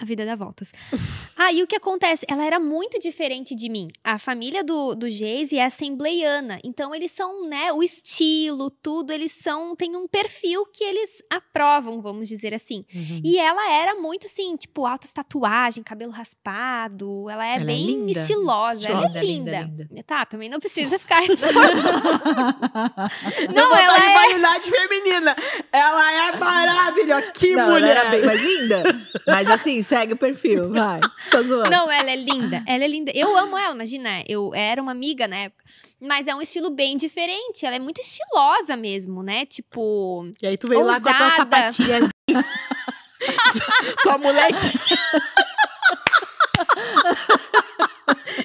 A 0.00 0.04
vida 0.04 0.24
dá 0.24 0.36
voltas. 0.36 0.72
Aí 1.36 1.62
o 1.62 1.66
que 1.66 1.74
acontece? 1.76 2.24
Ela 2.28 2.44
era 2.44 2.60
muito 2.60 2.98
diferente 3.00 3.54
de 3.54 3.68
mim. 3.68 3.88
A 4.04 4.18
família 4.18 4.62
do, 4.62 4.94
do 4.94 5.08
Geise 5.10 5.58
é 5.58 5.64
assembleiana. 5.64 6.60
Então, 6.64 6.94
eles 6.94 7.10
são, 7.10 7.48
né, 7.48 7.72
o 7.72 7.82
estilo, 7.82 8.70
tudo, 8.70 9.12
eles 9.12 9.32
são. 9.32 9.74
Tem 9.74 9.96
um 9.96 10.06
perfil 10.06 10.64
que 10.66 10.84
eles 10.84 11.22
aprovam, 11.30 12.00
vamos 12.00 12.28
dizer 12.28 12.54
assim. 12.54 12.84
Uhum. 12.94 13.20
E 13.24 13.38
ela 13.38 13.70
era 13.72 13.94
muito 13.96 14.26
assim, 14.26 14.56
tipo, 14.56 14.86
altas 14.86 15.12
tatuagem, 15.12 15.82
cabelo 15.82 16.12
raspado. 16.12 17.28
Ela 17.28 17.46
é 17.46 17.54
Ela 17.54 17.62
é 17.62 17.66
bem 17.66 17.86
linda. 17.86 18.20
estilosa. 18.20 18.86
Ela 18.88 19.06
é 19.06 19.08
Linda, 19.08 19.20
linda. 19.60 19.88
linda, 19.90 20.02
Tá, 20.06 20.24
também 20.24 20.48
não 20.48 20.60
precisa 20.60 20.98
ficar 20.98 21.22
não, 23.54 23.76
ela 23.76 23.96
é. 23.98 24.08
rivalidade 24.08 24.70
feminina. 24.70 25.36
Ela 25.72 26.12
é 26.12 26.36
maravilhosa. 26.36 27.32
Que 27.32 27.54
Não, 27.54 27.62
ela 27.64 27.72
mulher. 27.72 27.96
era 27.96 28.10
bem 28.10 28.24
mais 28.24 28.40
linda. 28.42 28.82
Mas 29.26 29.48
assim, 29.50 29.82
segue 29.88 30.12
o 30.12 30.16
perfil, 30.16 30.70
vai. 30.70 31.00
Tô 31.30 31.42
zoando. 31.42 31.70
Não, 31.70 31.90
ela 31.90 32.10
é 32.10 32.16
linda. 32.16 32.62
Ela 32.66 32.84
é 32.84 32.88
linda. 32.88 33.10
Eu 33.14 33.36
amo 33.36 33.56
ela, 33.56 33.74
imagina. 33.74 34.22
Eu 34.28 34.54
era 34.54 34.82
uma 34.82 34.92
amiga 34.92 35.26
na 35.26 35.36
época. 35.36 35.64
Mas 36.00 36.28
é 36.28 36.34
um 36.34 36.42
estilo 36.42 36.70
bem 36.70 36.96
diferente. 36.96 37.64
Ela 37.64 37.76
é 37.76 37.78
muito 37.78 38.00
estilosa 38.00 38.76
mesmo, 38.76 39.22
né? 39.22 39.46
Tipo. 39.46 40.30
E 40.40 40.46
aí 40.46 40.56
tu 40.56 40.68
veio 40.68 40.84
lá 40.84 41.00
com 41.00 41.08
a 41.08 41.14
tua 41.14 41.24
Ousada. 41.24 41.72
sapatilha. 41.72 42.08
tua 44.04 44.18
moleque. 44.18 44.78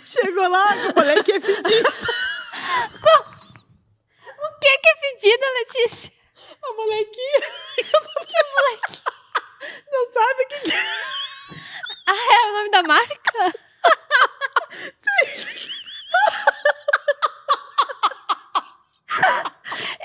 Chegou 0.03 0.47
lá, 0.47 0.73
o 0.75 0.95
moleque 0.99 1.31
é 1.33 1.39
fedido. 1.39 1.89
O 4.39 4.59
que 4.59 4.77
que 4.77 4.89
é 4.89 4.95
pedida, 4.95 5.45
Letícia? 5.59 6.11
A 6.63 6.73
molequinha. 6.73 7.41
Que 8.25 8.39
moleque? 8.55 9.01
Não 9.91 10.09
sabe 10.09 10.43
o 10.43 10.47
que, 10.47 10.59
que 10.61 10.71
é. 10.71 11.32
Ah, 12.07 12.33
é 12.33 12.49
o 12.49 12.53
nome 12.53 12.71
da 12.71 12.83
marca? 12.83 13.53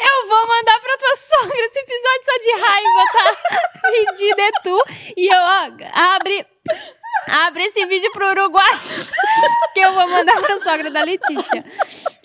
Eu 0.01 0.29
vou 0.29 0.47
mandar 0.47 0.81
pra 0.81 0.97
tua 0.99 1.17
sogra 1.17 1.57
esse 1.59 1.79
episódio 1.79 2.25
só 2.25 2.39
de 2.39 2.53
raiva, 2.61 3.05
tá? 3.13 3.81
Pedida 3.91 4.43
é 4.43 4.51
tu. 4.63 4.85
E 5.17 5.29
eu, 5.29 5.39
ó, 5.41 5.69
abre, 6.15 6.47
abre 7.31 7.65
esse 7.65 7.85
vídeo 7.87 8.11
pro 8.13 8.29
Uruguai. 8.31 8.73
Que 9.75 9.81
eu 9.81 9.93
vou 9.93 10.09
mandar 10.09 10.41
pra 10.41 10.59
sogra 10.61 10.91
da 10.91 11.03
Letícia. 11.05 11.65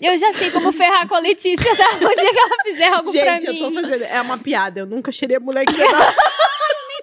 Eu 0.00 0.18
já 0.18 0.32
sei 0.32 0.50
como 0.50 0.72
ferrar 0.72 1.06
com 1.06 1.14
a 1.14 1.20
Letícia, 1.20 1.76
tá? 1.76 1.88
O 1.96 2.08
dia 2.16 2.32
que 2.32 2.38
ela 2.40 2.62
fizer 2.64 2.88
algo 2.88 3.12
pra 3.12 3.38
Gente, 3.38 3.46
eu 3.46 3.52
mim. 3.52 3.58
tô 3.60 3.70
fazendo. 3.80 4.02
É 4.02 4.20
uma 4.20 4.38
piada. 4.38 4.80
Eu 4.80 4.86
nunca 4.86 5.12
cheirei 5.12 5.36
a 5.36 5.40
molequinha. 5.40 5.86
Não. 5.88 6.14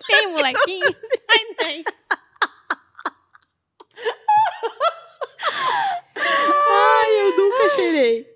Tem, 0.07 0.27
molequinho? 0.27 0.83
Sai 1.07 1.45
daí. 1.57 1.83
Ai, 6.17 7.33
eu 7.71 7.75
cheirei. 7.75 8.35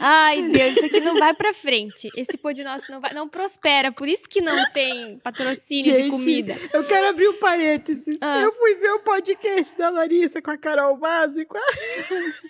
Ai, 0.00 0.42
Deus, 0.42 0.76
isso 0.76 0.86
aqui 0.86 1.00
não 1.00 1.18
vai 1.18 1.34
pra 1.34 1.52
frente. 1.52 2.08
Esse 2.16 2.36
pod 2.36 2.62
nosso 2.62 2.90
não, 2.90 3.00
vai, 3.00 3.12
não 3.12 3.28
prospera. 3.28 3.90
Por 3.92 4.08
isso 4.08 4.28
que 4.28 4.40
não 4.40 4.70
tem 4.70 5.18
patrocínio 5.18 5.96
de 5.96 6.02
Gente, 6.02 6.10
comida. 6.10 6.56
Eu 6.72 6.84
quero 6.84 7.08
abrir 7.08 7.28
um 7.28 7.38
parênteses. 7.38 8.20
Ah. 8.22 8.40
Eu 8.40 8.52
fui 8.52 8.74
ver 8.76 8.92
o 8.92 9.00
podcast 9.00 9.76
da 9.76 9.90
Larissa 9.90 10.40
com 10.42 10.50
a 10.50 10.58
Carol 10.58 10.96
Basso 10.96 11.40
e 11.40 11.44
com 11.44 11.58
a... 11.58 11.62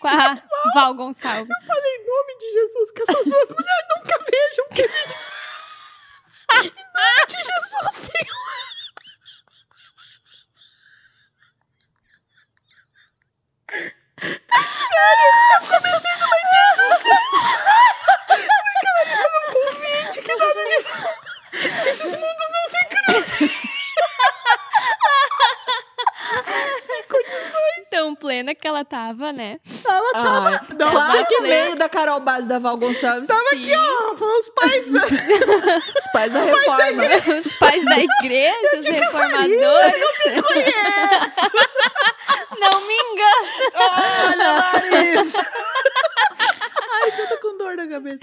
Com 0.00 0.08
a 0.08 0.42
Val 0.74 0.94
Gonçalves. 0.94 1.56
Falei, 1.66 1.96
em 1.96 2.06
nome 2.06 2.38
de 2.38 2.52
Jesus, 2.52 2.90
que 2.90 3.02
essas 3.02 3.26
duas 3.26 3.50
mulheres 3.50 3.86
nunca 3.96 4.24
vejam 4.30 4.64
o 4.64 4.74
que 4.74 4.82
a 4.82 4.88
gente. 4.88 5.16
Em 6.56 6.62
nome 6.62 7.26
de 7.26 7.36
Jesus, 7.36 7.92
Senhor. 7.92 8.65
Sério, 14.18 15.30
eu 15.54 15.60
comecei 15.68 16.10
numa. 16.14 16.36
Falei, 18.26 18.46
que 18.80 18.86
a 18.86 18.92
Larissa 18.98 19.28
não 19.30 19.42
convide, 19.52 20.22
que 20.22 20.34
nada 20.34 20.62
disso. 20.64 20.88
Esses 21.90 22.12
mundos 22.12 22.48
não 22.50 22.64
se 22.70 22.80
cruzam. 22.86 23.50
Condições. 27.08 27.88
Tão 27.90 28.14
plena 28.14 28.54
que 28.54 28.66
ela 28.66 28.84
tava, 28.84 29.32
né? 29.32 29.58
Ela 29.88 30.12
tava... 30.12 30.56
Ah, 30.56 30.66
não, 30.76 31.24
que 31.24 31.40
veio 31.42 31.76
da 31.76 31.88
Carol 31.88 32.20
Base 32.20 32.48
da 32.48 32.58
Val 32.58 32.76
Gonçalves. 32.76 33.26
Tava 33.28 33.40
aqui, 33.52 33.72
ó, 33.74 34.16
falando 34.16 34.38
os 34.40 34.48
pais. 34.50 34.90
né? 34.92 35.00
Os 35.98 36.12
pais 36.12 36.32
da 36.32 36.40
reforma. 36.40 37.38
Os 37.38 37.56
pais 37.56 37.84
da 37.84 37.98
igreja, 37.98 38.78
os 38.78 38.86
reformadores. 38.86 40.04
Conheço. 40.42 41.40
Não 42.58 42.80
me 42.86 42.94
engana. 42.94 43.46
Olha, 43.74 44.52
Larissa. 44.52 45.46
Ai, 47.06 47.20
eu 47.20 47.28
tô 47.28 47.36
com 47.38 47.58
dor 47.58 47.76
na 47.76 47.86
cabeça. 47.86 48.18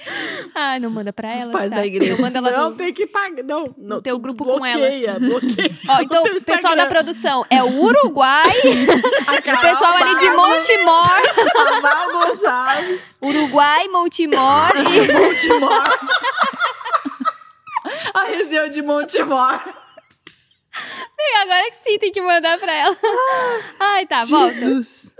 Ah, 0.53 0.79
não 0.79 0.89
manda 0.89 1.13
pra 1.13 1.35
Os 1.35 1.43
ela. 1.43 1.51
pais 1.51 1.69
tá? 1.69 1.75
da 1.77 1.85
igreja. 1.85 2.13
Não 2.13 2.21
manda 2.21 2.37
ela 2.39 2.51
Não 2.51 2.75
tem 2.75 2.93
que 2.93 3.07
pagar. 3.07 3.43
Não, 3.43 3.73
não. 3.77 4.01
teu 4.01 4.15
tu 4.15 4.21
grupo 4.21 4.43
com 4.45 4.57
bloqueia, 4.57 5.11
elas. 5.11 5.19
Bloqueia. 5.23 5.71
Ó, 5.89 6.01
então, 6.01 6.23
o 6.23 6.43
pessoal 6.43 6.75
da 6.75 6.85
produção 6.85 7.45
é 7.49 7.63
o 7.63 7.67
Uruguai, 7.81 8.51
o 8.57 9.61
pessoal 9.61 9.93
ali 9.93 10.15
de 10.17 10.29
Montemor, 10.31 11.09
A 11.57 11.79
Val 11.79 12.11
Gonçalves. 12.11 13.01
Uruguai, 13.21 13.87
Montemor 13.87 14.71
e 14.75 15.11
Montemor. 15.13 15.83
A 18.13 18.23
região 18.25 18.69
de 18.69 18.81
Montemor. 18.81 19.82
E 21.25 21.35
agora 21.37 21.69
que 21.71 21.89
sim, 21.89 21.97
tem 21.99 22.11
que 22.11 22.21
mandar 22.21 22.59
pra 22.59 22.73
ela. 22.73 22.97
Ai, 23.79 24.05
tá, 24.05 24.25
volta. 24.25 24.53
Jesus. 24.53 25.13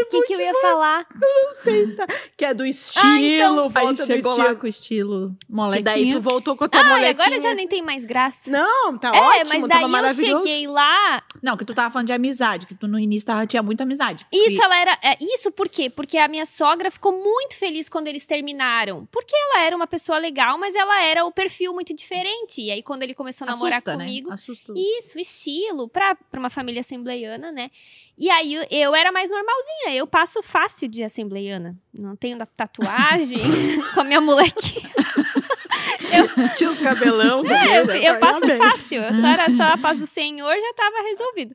O 0.00 0.04
que, 0.06 0.22
que 0.22 0.32
eu 0.34 0.40
ia 0.40 0.52
falar? 0.60 1.06
Não 1.14 1.54
sei, 1.54 1.94
tá? 1.94 2.06
Que 2.36 2.44
é 2.44 2.52
do 2.52 2.66
estilo, 2.66 3.06
Ah, 3.06 3.20
então. 3.20 3.58
Aí 3.62 3.68
volta 3.84 4.02
do 4.02 4.06
chegou 4.06 4.32
estilo. 4.32 4.48
lá 4.48 4.54
com 4.56 4.66
o 4.66 4.68
estilo 4.68 5.30
Que 5.38 5.52
molequinha. 5.54 5.84
daí 5.84 6.12
tu 6.12 6.20
voltou 6.20 6.56
com 6.56 6.64
a 6.64 6.68
tua 6.68 6.80
Ai, 6.80 6.88
molequinha. 6.88 7.10
agora 7.26 7.40
já 7.40 7.54
nem 7.54 7.68
tem 7.68 7.80
mais 7.82 8.04
graça. 8.04 8.50
Não, 8.50 8.98
tá 8.98 9.12
é, 9.14 9.20
ótimo, 9.20 9.48
mas 9.48 9.66
daí 9.66 9.92
eu 9.92 10.14
cheguei 10.14 10.66
lá. 10.66 11.22
Não, 11.42 11.56
que 11.56 11.64
tu 11.64 11.74
tava 11.74 11.90
falando 11.90 12.06
de 12.06 12.12
amizade, 12.12 12.66
que 12.66 12.74
tu 12.74 12.88
no 12.88 12.98
início 12.98 13.26
tava, 13.26 13.46
tinha 13.46 13.62
muita 13.62 13.84
amizade. 13.84 14.26
Isso, 14.32 14.62
ela 14.62 14.78
era. 14.80 14.98
é, 15.02 15.16
isso 15.20 15.50
por 15.50 15.68
quê? 15.68 15.88
Porque 15.90 16.18
a 16.18 16.28
minha 16.28 16.44
sogra 16.44 16.90
ficou 16.90 17.12
muito 17.12 17.56
feliz 17.56 17.88
quando 17.88 18.08
eles 18.08 18.26
terminaram. 18.26 19.06
Porque 19.10 19.34
ela 19.34 19.64
era 19.64 19.76
uma 19.76 19.86
pessoa 19.86 20.18
legal, 20.18 20.58
mas 20.58 20.74
ela 20.74 21.02
era 21.02 21.24
o 21.24 21.32
perfil 21.32 21.72
muito 21.72 21.94
diferente. 21.94 22.62
E 22.62 22.70
aí, 22.70 22.82
quando 22.82 23.02
ele 23.02 23.14
começou 23.14 23.46
a 23.46 23.52
namorar 23.52 23.78
Assusta, 23.78 23.92
comigo. 23.92 24.28
Né? 24.28 24.34
Assusta. 24.34 24.72
Isso, 24.76 25.18
estilo, 25.18 25.88
pra, 25.88 26.14
pra 26.14 26.40
uma 26.40 26.50
família 26.50 26.80
assembleiana, 26.80 27.52
né? 27.52 27.70
E 28.16 28.28
aí 28.30 28.54
eu, 28.54 28.66
eu 28.70 28.94
era 28.94 29.12
mais 29.12 29.30
normalzinha, 29.30 29.94
eu 29.94 30.06
passo 30.06 30.42
fácil 30.42 30.88
de 30.88 31.04
assembleiana. 31.04 31.76
Não 31.94 32.16
tenho 32.16 32.36
tatuagem 32.56 33.38
com 33.94 34.00
a 34.00 34.04
minha 34.04 34.20
molequinha. 34.20 34.90
Tinha 36.56 36.70
os 36.70 36.78
cabelão. 36.78 37.44
É, 37.46 37.80
eu, 37.80 37.86
também, 37.86 38.04
eu 38.04 38.12
né? 38.14 38.18
passo 38.18 38.40
Parabéns. 38.40 38.70
fácil, 38.70 39.02
eu 39.02 39.14
só 39.20 39.26
era 39.26 39.50
só 39.50 39.62
a 39.64 39.78
paz 39.78 39.98
do 39.98 40.06
Senhor, 40.06 40.54
já 40.54 40.74
tava 40.74 41.02
resolvido. 41.02 41.54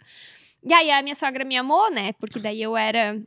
E 0.65 0.73
aí 0.73 0.89
a 0.91 1.01
minha 1.01 1.15
sogra 1.15 1.43
me 1.43 1.57
amou, 1.57 1.91
né? 1.91 2.13
Porque 2.13 2.39
daí 2.39 2.61
eu 2.61 2.75
era. 2.77 3.21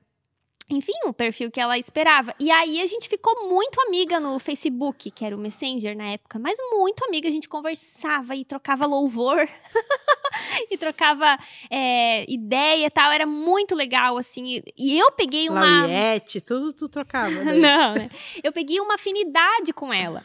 Enfim, 0.69 0.95
o 1.05 1.13
perfil 1.13 1.49
que 1.49 1.61
ela 1.61 1.79
esperava. 1.79 2.35
E 2.41 2.51
aí 2.51 2.81
a 2.81 2.87
gente 2.87 3.09
ficou 3.09 3.49
muito 3.49 3.81
amiga 3.83 4.19
no 4.19 4.37
Facebook, 4.41 5.13
que 5.13 5.25
era 5.25 5.37
o 5.37 5.39
Messenger 5.39 5.97
na 5.97 6.09
época, 6.09 6.41
mas 6.41 6.57
muito 6.73 7.05
amiga. 7.05 7.29
A 7.29 7.31
gente 7.31 7.49
conversava 7.49 8.35
e 8.35 8.45
trocava 8.45 8.85
louvor. 8.85 9.49
e 10.71 10.77
trocava 10.77 11.39
é, 11.71 12.25
ideia 12.29 12.87
e 12.87 12.91
tal. 12.91 13.13
Era 13.13 13.27
muito 13.27 13.75
legal, 13.77 14.17
assim. 14.17 14.63
E 14.77 14.99
eu 14.99 15.13
peguei 15.13 15.49
uma. 15.49 15.83
Lauriette, 15.83 16.41
tudo 16.41 16.73
tu 16.73 16.89
trocava. 16.89 17.31
né? 17.31 17.53
Não, 17.55 17.95
né? 17.95 18.11
Eu 18.43 18.51
peguei 18.51 18.81
uma 18.81 18.95
afinidade 18.95 19.73
com 19.73 19.93
ela. 19.93 20.25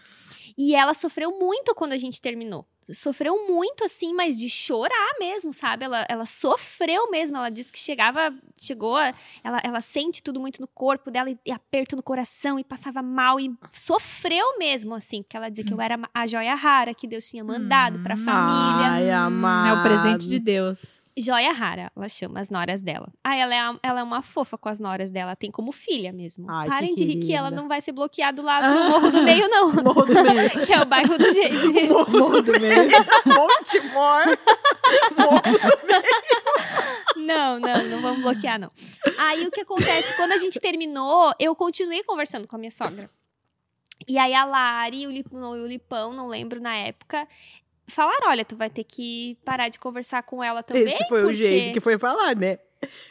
E 0.58 0.76
ela 0.76 0.93
sofreu 0.93 1.32
muito 1.38 1.74
quando 1.76 1.93
a 1.93 1.97
gente 1.97 2.22
terminou. 2.22 2.66
Sofreu 2.93 3.47
muito, 3.47 3.84
assim, 3.84 4.14
mas 4.14 4.38
de 4.38 4.49
chorar 4.49 5.14
mesmo, 5.20 5.54
sabe? 5.54 5.86
Ela, 5.86 6.06
ela 6.10 6.26
sofreu 6.26 7.10
mesmo. 7.12 7.38
Ela 7.38 7.49
disse 7.49 7.72
que 7.72 7.80
chegava, 7.80 8.34
chegou, 8.58 8.97
ela, 9.43 9.62
ela 9.64 9.82
sente 9.82 10.22
tudo 10.22 10.39
muito 10.39 10.60
no 10.60 10.68
corpo 10.68 11.12
dela 11.12 11.30
e, 11.30 11.38
e 11.45 11.52
aperto 11.52 11.95
no 11.95 12.04
coração 12.04 12.58
e 12.58 12.64
passava 12.64 13.02
mal 13.02 13.39
e 13.39 13.54
sofreu 13.72 14.58
mesmo, 14.58 14.95
assim, 14.95 15.22
porque 15.22 15.38
ela 15.38 15.49
dizia 15.49 15.64
que 15.64 15.74
eu 15.74 15.80
era 15.80 15.99
a 16.14 16.28
joia 16.28 16.56
rara 16.56 16.93
que 16.93 17.08
Deus 17.08 17.30
tinha 17.30 17.43
mandado 17.43 17.99
pra 17.99 18.18
família. 18.18 18.91
Ai, 18.91 19.12
amado. 19.12 19.68
É 19.68 19.80
o 19.80 19.84
presente 19.84 20.28
de 20.28 20.39
Deus. 20.39 21.01
Joia 21.18 21.51
rara, 21.51 21.91
ela 21.95 22.07
chama 22.07 22.39
as 22.39 22.49
noras 22.49 22.82
dela. 22.82 23.07
Ah, 23.24 23.36
ela 23.36 23.53
é, 23.53 23.59
a- 23.59 23.80
ela 23.84 23.99
é 23.99 24.03
uma 24.03 24.22
fofa 24.22 24.57
com 24.57 24.70
as 24.70 24.80
noras 24.80 25.12
dela, 25.12 25.36
tem 25.36 25.51
como 25.51 25.72
filha 25.72 26.12
mesmo. 26.14 26.49
Ai, 26.49 26.68
que 26.68 26.74
Parem 26.74 26.95
de 26.95 27.03
rir 27.03 27.20
que 27.26 27.34
ela 27.34 27.51
não 27.51 27.68
vai 27.68 27.82
ser 27.82 27.91
bloqueada 27.91 28.41
lá 28.41 28.62
no 28.62 28.89
Morro 28.89 29.12
do 29.12 29.22
Meio, 29.24 29.47
não. 29.49 29.72
Morro 29.84 30.05
do 30.05 30.14
meio. 30.24 30.49
que 30.66 30.72
é 30.74 30.82
o 30.82 30.86
bairro 30.86 31.18
do 31.18 31.32
jeito. 31.32 31.55
Morro 32.18 32.41
do 32.41 32.51
meio. 32.59 32.89
Monte 33.26 33.80
Mor. 33.93 34.24
Não, 35.18 35.32
Não, 37.16 37.59
não, 37.59 37.84
não 37.89 38.01
vamos 38.01 38.22
bloquear, 38.22 38.59
não. 38.59 38.72
Aí 39.18 39.45
o 39.45 39.51
que 39.51 39.62
acontece? 39.62 40.16
Quando 40.16 40.32
a 40.32 40.38
gente 40.38 40.59
terminou, 40.59 41.34
eu 41.39 41.55
continuei 41.55 42.03
conversando 42.03 42.47
com 42.47 42.55
a 42.55 42.59
minha 42.59 42.72
sogra. 42.72 43.09
E 44.07 44.18
aí 44.18 44.34
a 44.34 44.43
Lari 44.45 45.05
o 45.05 45.12
Lipão, 45.12 45.51
o 45.51 45.68
Lipão, 45.68 46.12
não 46.14 46.28
lembro 46.28 46.59
na 46.59 46.76
época, 46.76 47.28
falaram: 47.92 48.30
olha, 48.30 48.44
tu 48.46 48.56
vai 48.56 48.70
ter 48.70 48.84
que 48.84 49.38
parar 49.46 49.70
de 49.70 49.80
conversar 49.80 50.24
com 50.24 50.44
ela 50.44 50.64
também. 50.64 50.84
Esse 50.84 51.08
foi 51.08 51.22
o 51.22 51.26
porque 51.26 51.38
Geise 51.38 51.72
que 51.72 51.80
foi 51.80 51.98
falar, 51.98 52.36
né? 52.36 52.58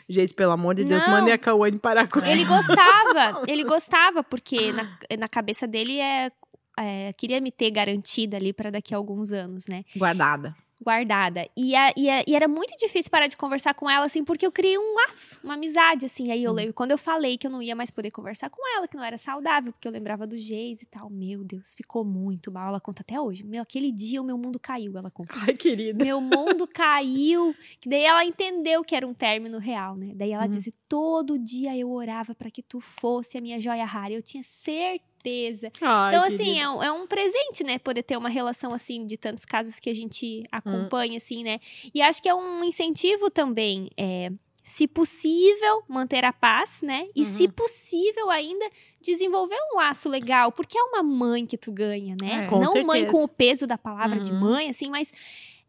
Geise, 0.08 0.34
pelo 0.34 0.52
amor 0.52 0.74
de 0.74 0.84
Deus, 0.84 1.06
manda 1.06 1.32
a 1.32 1.38
Cauane 1.38 1.78
parar 1.78 2.08
com 2.08 2.18
Ele 2.20 2.44
gostava, 2.44 3.42
ele 3.46 3.62
gostava, 3.62 4.24
porque 4.24 4.72
na, 4.72 4.98
na 5.16 5.28
cabeça 5.28 5.66
dele 5.66 6.00
é, 6.00 6.32
é, 6.78 7.12
Queria 7.12 7.40
me 7.40 7.52
ter 7.52 7.70
garantida 7.70 8.36
ali 8.36 8.52
para 8.52 8.70
daqui 8.70 8.94
a 8.94 8.96
alguns 8.96 9.32
anos, 9.32 9.66
né? 9.66 9.84
Guardada. 9.94 10.54
Guardada. 10.80 11.46
E, 11.56 11.74
a- 11.76 11.92
e 11.96 12.08
a- 12.08 12.24
e 12.26 12.34
era 12.34 12.48
muito 12.48 12.74
difícil 12.78 13.10
parar 13.10 13.26
de 13.26 13.36
conversar 13.36 13.74
com 13.74 13.88
ela, 13.88 14.06
assim, 14.06 14.24
porque 14.24 14.46
eu 14.46 14.52
criei 14.52 14.78
um 14.78 14.94
laço, 14.94 15.38
uma 15.44 15.54
amizade, 15.54 16.06
assim. 16.06 16.30
Aí 16.32 16.42
eu 16.42 16.52
lembro, 16.52 16.72
quando 16.72 16.90
eu 16.92 16.98
falei 16.98 17.36
que 17.36 17.46
eu 17.46 17.50
não 17.50 17.60
ia 17.62 17.76
mais 17.76 17.90
poder 17.90 18.10
conversar 18.10 18.48
com 18.50 18.60
ela, 18.76 18.88
que 18.88 18.96
não 18.96 19.04
era 19.04 19.18
saudável, 19.18 19.72
porque 19.72 19.86
eu 19.86 19.92
lembrava 19.92 20.26
do 20.26 20.36
Geis 20.38 20.80
e 20.82 20.86
tal. 20.86 21.10
Meu 21.10 21.44
Deus, 21.44 21.74
ficou 21.76 22.04
muito 22.04 22.50
mal. 22.50 22.68
Ela 22.68 22.80
conta 22.80 23.02
até 23.02 23.20
hoje. 23.20 23.44
Meu, 23.44 23.62
aquele 23.62 23.92
dia 23.92 24.20
o 24.20 24.24
meu 24.24 24.38
mundo 24.38 24.58
caiu, 24.58 24.96
ela 24.96 25.10
conta. 25.10 25.34
Ai, 25.46 25.54
querida. 25.54 26.02
Meu 26.02 26.20
mundo 26.20 26.66
caiu. 26.66 27.54
Que 27.80 27.88
daí 27.88 28.04
ela 28.04 28.24
entendeu 28.24 28.82
que 28.82 28.94
era 28.94 29.06
um 29.06 29.12
término 29.14 29.58
real, 29.58 29.96
né? 29.96 30.12
Daí 30.14 30.32
ela 30.32 30.44
Uhum. 30.44 30.48
disse: 30.50 30.74
todo 30.90 31.38
dia 31.38 31.76
eu 31.78 31.88
orava 31.92 32.34
para 32.34 32.50
que 32.50 32.60
tu 32.60 32.80
fosse 32.80 33.38
a 33.38 33.40
minha 33.40 33.60
joia 33.60 33.84
rara. 33.84 34.12
Eu 34.12 34.20
tinha 34.20 34.42
certeza. 34.42 35.70
Ai, 35.80 36.12
Então, 36.16 36.26
assim, 36.26 36.58
é 36.58 36.68
um, 36.68 36.82
é 36.82 36.90
um 36.90 37.06
presente, 37.06 37.62
né? 37.62 37.78
Poder 37.78 38.02
ter 38.02 38.16
uma 38.16 38.28
relação 38.28 38.74
assim, 38.74 39.06
de 39.06 39.16
tantos 39.16 39.44
casos 39.44 39.78
que 39.78 39.88
a 39.88 39.94
gente 39.94 40.42
acompanha, 40.50 41.16
assim, 41.16 41.44
né? 41.44 41.60
E 41.94 42.02
acho 42.02 42.20
que 42.20 42.28
é 42.28 42.34
um 42.34 42.64
incentivo 42.64 43.30
também. 43.30 43.88
É, 43.96 44.32
se 44.64 44.88
possível, 44.88 45.84
manter 45.88 46.24
a 46.24 46.32
paz, 46.32 46.82
né? 46.82 47.06
E 47.14 47.24
se 47.24 47.44
Uhum. 47.44 47.52
possível 47.52 48.28
ainda, 48.28 48.68
desenvolver 49.00 49.56
um 49.72 49.76
laço 49.76 50.08
legal. 50.08 50.50
Porque 50.50 50.76
é 50.76 50.82
uma 50.82 51.04
mãe 51.04 51.46
que 51.46 51.56
tu 51.56 51.70
ganha, 51.70 52.16
né? 52.20 52.46
É. 52.46 52.50
Não 52.50 52.84
mãe 52.84 53.02
certeza. 53.02 53.12
com 53.12 53.22
o 53.22 53.28
peso 53.28 53.64
da 53.64 53.78
palavra 53.78 54.18
de 54.18 54.32
Uhum. 54.32 54.40
mãe, 54.40 54.68
assim, 54.68 54.90
mas 54.90 55.12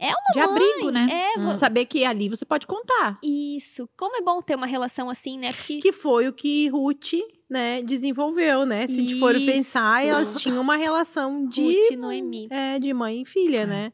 é 0.01 0.07
uma 0.09 0.33
De 0.33 0.39
abrigo, 0.39 0.89
né? 0.89 1.07
é, 1.11 1.39
Hum. 1.39 1.55
Saber 1.55 1.85
que 1.85 2.03
ali 2.03 2.27
você 2.27 2.43
pode 2.43 2.65
contar. 2.67 3.19
isso. 3.23 3.87
Como 3.95 4.15
é 4.17 4.21
bom 4.21 4.41
ter 4.41 4.55
uma 4.55 4.65
relação 4.67 5.09
assim, 5.09 5.37
né? 5.37 5.53
Porque 5.53 5.79
Que 5.79 5.91
foi 5.93 6.27
o 6.27 6.33
que 6.33 6.67
Ruth, 6.69 7.13
né, 7.49 7.81
desenvolveu, 7.83 8.65
né? 8.65 8.87
Se 8.87 8.97
a 8.99 9.01
gente 9.01 9.19
for 9.19 9.33
pensar, 9.35 10.03
elas 10.05 10.41
tinham 10.41 10.61
uma 10.61 10.75
relação 10.77 11.47
de, 11.47 11.61
Ruth 11.61 11.91
e 11.91 11.95
Noemi. 11.95 12.47
é, 12.49 12.79
de 12.79 12.93
mãe 12.93 13.21
e 13.21 13.25
filha, 13.25 13.61
É. 13.61 13.65
né? 13.67 13.93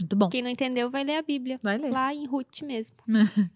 Muito 0.00 0.16
bom. 0.16 0.28
Quem 0.28 0.42
não 0.42 0.50
entendeu 0.50 0.90
vai 0.90 1.04
ler 1.04 1.16
a 1.18 1.22
Bíblia. 1.22 1.58
Vai 1.62 1.78
ler. 1.78 1.90
Lá 1.92 2.12
em 2.12 2.26
Ruth 2.26 2.62
mesmo. 2.62 2.96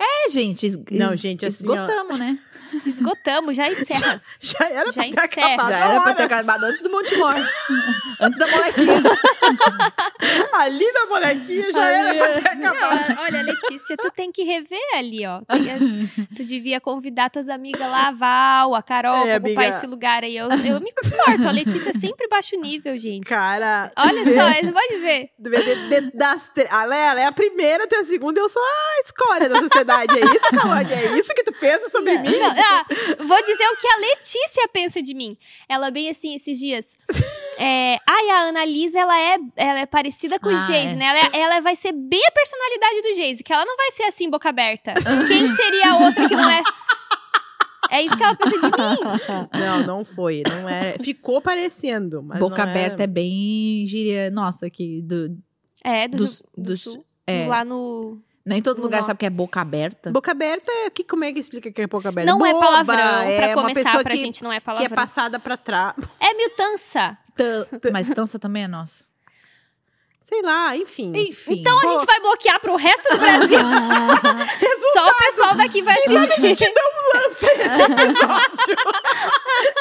É, 0.00 0.28
gente. 0.30 0.64
es- 0.64 0.78
Não, 0.92 1.12
gente, 1.16 1.44
assim, 1.44 1.66
ó. 1.68 1.72
esgotamos, 1.72 2.16
né? 2.20 2.38
Esgotamos, 2.86 3.56
já 3.56 3.68
encerra. 3.70 4.20
Já 4.40 4.58
era 4.68 4.86
Já 4.90 4.92
pra 4.92 5.02
ter 5.02 5.08
encerra. 5.08 5.24
acabado. 5.24 5.70
Já 5.72 5.78
era 5.78 6.00
pra 6.02 6.14
ter 6.14 6.22
acabado 6.24 6.64
antes 6.64 6.82
do 6.82 6.90
Montemor. 6.90 7.34
antes 8.20 8.38
da 8.38 8.46
molequinha. 8.46 9.02
Ali 10.52 10.84
na 10.92 11.06
bonequinha 11.06 11.70
já 11.72 11.88
era 11.90 12.14
pra 12.14 12.28
ter 12.40 12.48
acabado. 12.66 13.08
Não, 13.14 13.22
olha, 13.22 13.42
Letícia, 13.42 13.96
tu 13.96 14.10
tem 14.10 14.30
que 14.32 14.42
rever 14.42 14.78
ali, 14.96 15.26
ó. 15.26 15.40
Tem- 15.42 16.10
tu 16.36 16.44
devia 16.44 16.80
convidar 16.80 17.30
tuas 17.30 17.48
amigas 17.48 17.88
lá, 17.88 18.08
a 18.08 18.12
Val, 18.12 18.74
a 18.74 18.82
Carol, 18.82 19.26
É, 19.26 19.38
pra 19.38 19.48
ocupar 19.48 19.64
amiga. 19.64 19.76
esse 19.78 19.86
lugar 19.86 20.24
aí. 20.24 20.36
Eu, 20.36 20.48
eu 20.50 20.80
me 20.80 20.92
comporto. 20.92 21.48
A 21.48 21.50
Letícia 21.50 21.90
é 21.90 21.92
sempre 21.92 22.28
baixo 22.28 22.56
nível, 22.60 22.96
gente. 22.98 23.24
Cara, 23.24 23.92
Olha 23.96 24.24
só, 24.24 24.52
você 24.52 24.72
pode 24.72 24.96
ver. 24.98 25.30
de- 25.38 25.50
de- 25.50 26.00
de- 26.00 26.16
das 26.16 26.48
tre- 26.50 26.68
ela, 26.70 26.96
é- 26.96 27.06
ela 27.08 27.20
é 27.20 27.24
a 27.26 27.32
primeira, 27.32 27.86
tu 27.86 27.94
é 27.94 27.98
a 28.00 28.04
segunda, 28.04 28.40
eu 28.40 28.48
sou 28.48 28.62
a 28.62 29.00
escória 29.04 29.48
da 29.48 29.60
sociedade. 29.60 30.18
É 30.18 30.24
isso, 30.24 30.50
Cauane? 30.50 30.92
É 30.92 31.18
isso 31.18 31.32
que 31.34 31.44
tu 31.44 31.52
pensa 31.52 31.88
sobre 31.88 32.14
Não, 32.14 32.22
mim? 32.22 32.38
não, 32.38 32.50
ah, 32.62 32.84
vou 33.24 33.42
dizer 33.42 33.64
o 33.68 33.76
que 33.76 33.86
a 33.88 33.96
Letícia 34.00 34.68
pensa 34.72 35.00
de 35.02 35.14
mim. 35.14 35.36
Ela 35.68 35.90
bem 35.90 36.08
assim, 36.08 36.34
esses 36.34 36.58
dias. 36.58 36.96
É, 37.60 37.98
ai, 38.08 38.30
a 38.30 38.42
Annalisa, 38.50 39.00
ela 39.00 39.20
é, 39.20 39.36
ela 39.56 39.80
é 39.80 39.86
parecida 39.86 40.38
com 40.38 40.46
o 40.48 40.52
Ah, 40.52 40.64
Geise, 40.66 40.94
é. 40.94 40.96
né? 40.96 41.06
Ela, 41.06 41.18
é- 41.18 41.40
ela 41.40 41.60
vai 41.60 41.74
ser 41.74 41.90
bem 41.90 42.20
a 42.24 42.30
personalidade 42.30 43.02
do 43.02 43.14
Geise, 43.16 43.42
que 43.42 43.52
ela 43.52 43.64
não 43.64 43.76
vai 43.76 43.90
ser 43.90 44.04
assim, 44.04 44.30
boca 44.30 44.48
aberta. 44.48 44.94
Quem 45.26 45.48
seria 45.56 45.90
a 45.90 45.96
outra 45.96 46.28
que 46.28 46.36
não 46.36 46.48
é? 46.48 46.62
É 47.90 48.00
isso 48.00 48.16
que 48.16 48.22
ela 48.22 48.36
pensa 48.36 48.56
de 48.60 48.62
mim. 48.62 48.70
Não, 49.58 49.82
não 49.84 50.04
foi. 50.04 50.44
Não 50.48 50.68
é. 50.68 50.98
Ficou 51.02 51.40
parecendo. 51.40 52.22
Mas 52.22 52.38
Boca 52.38 52.62
não 52.64 52.70
aberta 52.70 53.02
é 53.02 53.06
bem 53.08 53.84
gíria 53.88 54.30
nossa 54.30 54.66
aqui. 54.66 55.02
Do, 55.02 55.36
É, 55.82 56.06
do, 56.06 56.18
Dos- 56.18 56.44
do 56.56 56.62
dos- 56.62 56.82
Sul. 56.82 57.04
é. 57.26 57.44
Lá 57.48 57.64
no. 57.64 58.22
Nem 58.48 58.62
todo 58.62 58.80
lugar 58.82 58.98
norte. 58.98 59.06
sabe 59.06 59.18
que 59.18 59.26
é 59.26 59.30
boca 59.30 59.60
aberta. 59.60 60.10
Boca 60.10 60.30
aberta, 60.32 60.70
é- 60.70 60.90
que, 60.90 61.04
como 61.04 61.24
é 61.24 61.32
que 61.32 61.38
explica 61.40 61.70
que 61.70 61.82
é 61.82 61.86
boca 61.86 62.08
aberta? 62.08 62.30
Não 62.32 62.44
é 62.44 62.52
Boba, 62.52 62.66
palavrão, 62.66 63.20
é 63.22 63.36
pra 63.38 63.46
uma 63.48 63.62
começar, 63.68 63.82
pessoa 63.84 64.02
pra 64.02 64.12
que, 64.12 64.18
gente 64.18 64.42
não 64.42 64.50
é 64.52 64.56
que 64.60 64.62
é 64.62 64.64
palavrão. 64.64 64.96
passada 64.96 65.38
pra 65.38 65.56
trás. 65.56 65.94
É 66.20 66.34
miltança. 66.34 67.16
Mas 67.92 68.08
tança 68.10 68.38
também 68.38 68.64
é 68.64 68.68
nossa. 68.68 69.06
Sei 70.22 70.42
lá, 70.42 70.76
enfim. 70.76 71.10
Enfim. 71.16 71.60
Então 71.60 71.78
a 71.78 71.86
gente 71.86 72.04
vai 72.04 72.20
bloquear 72.20 72.60
pro 72.60 72.76
resto 72.76 73.14
do 73.14 73.18
Brasil. 73.18 73.58
Só 74.92 75.08
o 75.08 75.14
pessoal 75.14 75.54
daqui 75.54 75.80
vai 75.80 75.94
Sabe, 76.02 76.16
a 76.16 76.20
assistir. 76.20 76.40
gente 76.42 76.70
não 76.74 77.22
lança 77.22 77.46
esse 77.46 77.82
episódio. 77.82 78.76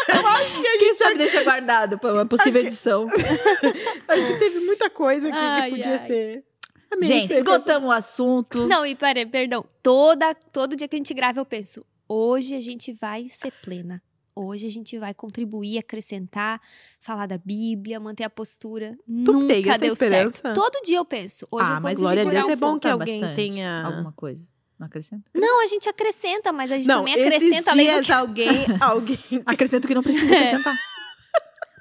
Eu 0.08 0.28
acho 0.28 0.62
que 0.62 0.68
a 0.68 0.72
Quem 0.72 0.80
gente 0.80 0.96
sabe 0.96 1.16
deixa 1.18 1.44
guardado 1.44 1.98
pra 2.00 2.14
uma 2.14 2.26
possível 2.26 2.62
edição. 2.62 3.06
acho 3.06 4.28
que 4.28 4.34
teve 4.40 4.60
muita 4.62 4.90
coisa 4.90 5.28
aqui 5.28 5.38
Ai, 5.38 5.64
que 5.64 5.70
podia 5.78 5.92
ai. 6.00 6.00
ser. 6.08 6.44
Amei 6.92 7.08
Gente, 7.08 7.24
esse 7.26 7.34
esgotamos 7.36 7.90
o 7.90 7.92
assunto. 7.92 8.66
Não, 8.68 8.86
e 8.86 8.96
peraí, 8.96 9.26
perdão. 9.26 9.66
Toda, 9.84 10.34
todo 10.34 10.76
dia 10.76 10.88
que 10.88 10.96
a 10.96 11.00
gente 11.00 11.14
grava, 11.14 11.40
eu 11.40 11.46
penso: 11.46 11.86
hoje 12.08 12.56
a 12.56 12.62
gente 12.62 12.94
vai 12.94 13.28
ser 13.30 13.52
plena. 13.62 14.02
Hoje 14.36 14.68
a 14.68 14.70
gente 14.70 15.00
vai 15.00 15.16
contribuir, 15.16 15.80
acrescentar, 15.80 16.62
falar 17.02 17.26
da 17.26 17.40
Bíblia, 17.40 18.00
manter 18.00 18.24
a 18.24 18.30
postura. 18.30 18.96
Tu 19.08 19.34
Nunca 19.34 19.48
tem 19.48 19.68
essa 19.68 19.80
deu 19.80 19.94
esperança? 19.94 20.42
certo. 20.44 20.56
Todo 20.56 20.80
dia 20.86 20.98
eu 20.98 21.06
penso. 21.06 21.48
Hoje 21.50 21.66
eu 21.66 21.72
ah, 21.72 21.80
vou 21.80 21.82
mas 21.82 21.98
glória 21.98 22.22
a 22.22 22.30
Deus, 22.30 22.48
é 22.48 22.56
bom 22.56 22.68
que 22.78 22.88
Conta 22.88 22.92
alguém 22.92 23.20
bastante. 23.20 23.36
tenha- 23.36 23.84
Alguma 23.84 24.12
coisa. 24.12 24.48
Não 24.78 24.86
acrescenta? 24.86 25.24
Não, 25.34 25.64
a 25.64 25.66
gente 25.66 25.90
acrescenta, 25.90 26.54
mas 26.54 26.72
a 26.72 26.78
gente 26.78 26.88
Não, 26.88 27.00
também 27.00 27.16
esses 27.16 27.26
acrescenta 27.26 27.72
além 27.72 27.88
do 27.88 27.94
dias 27.94 28.06
que... 28.06 28.12
alguém, 28.14 28.66
alguém, 28.80 29.18
Acrescenta 29.44 29.86
o 29.86 29.88
que 29.88 29.96
não 29.96 30.04
precisa 30.04 30.32
acrescentar. 30.32 30.76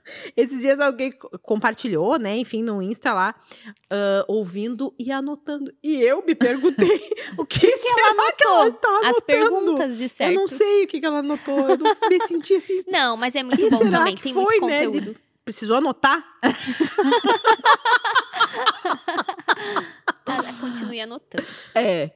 esses 0.36 0.60
dias 0.60 0.80
alguém 0.80 1.12
co- 1.12 1.30
compartilhou, 1.42 2.18
né, 2.18 2.36
enfim, 2.36 2.62
no 2.62 2.80
Insta 2.82 3.12
lá, 3.12 3.34
ah, 3.90 4.24
ouvindo 4.28 4.94
e 4.98 5.10
anotando. 5.12 5.72
E 5.82 6.00
eu 6.02 6.24
me 6.24 6.34
perguntei 6.34 7.10
o 7.38 7.44
que, 7.44 7.60
que 7.60 7.66
ela 7.66 7.78
será 7.78 8.32
que 8.32 8.44
ela 8.46 8.60
anotou? 8.62 8.72
tá 8.80 8.88
anotando? 8.88 9.06
As 9.06 9.20
perguntas 9.20 9.98
de 9.98 10.08
certo. 10.08 10.32
Eu 10.32 10.40
não 10.40 10.48
sei 10.48 10.84
o 10.84 10.86
que, 10.86 11.00
que 11.00 11.06
ela 11.06 11.18
anotou. 11.18 11.58
Eu 11.70 11.78
não 11.78 11.94
me 12.08 12.20
senti 12.26 12.54
assim. 12.54 12.82
Não, 12.88 13.16
mas 13.16 13.34
é 13.34 13.42
muito 13.42 13.56
que 13.58 13.70
bom 13.70 13.78
também. 13.90 14.14
que 14.14 14.22
Tem 14.22 14.32
foi, 14.34 14.42
muito 14.60 14.66
né, 14.66 14.80
de- 14.80 14.86
conteúdo. 14.86 15.16
Precisou 15.44 15.76
anotar? 15.76 16.24
Tá, 20.24 20.42
continue 20.60 21.00
anotando. 21.00 21.46
É. 21.74 22.10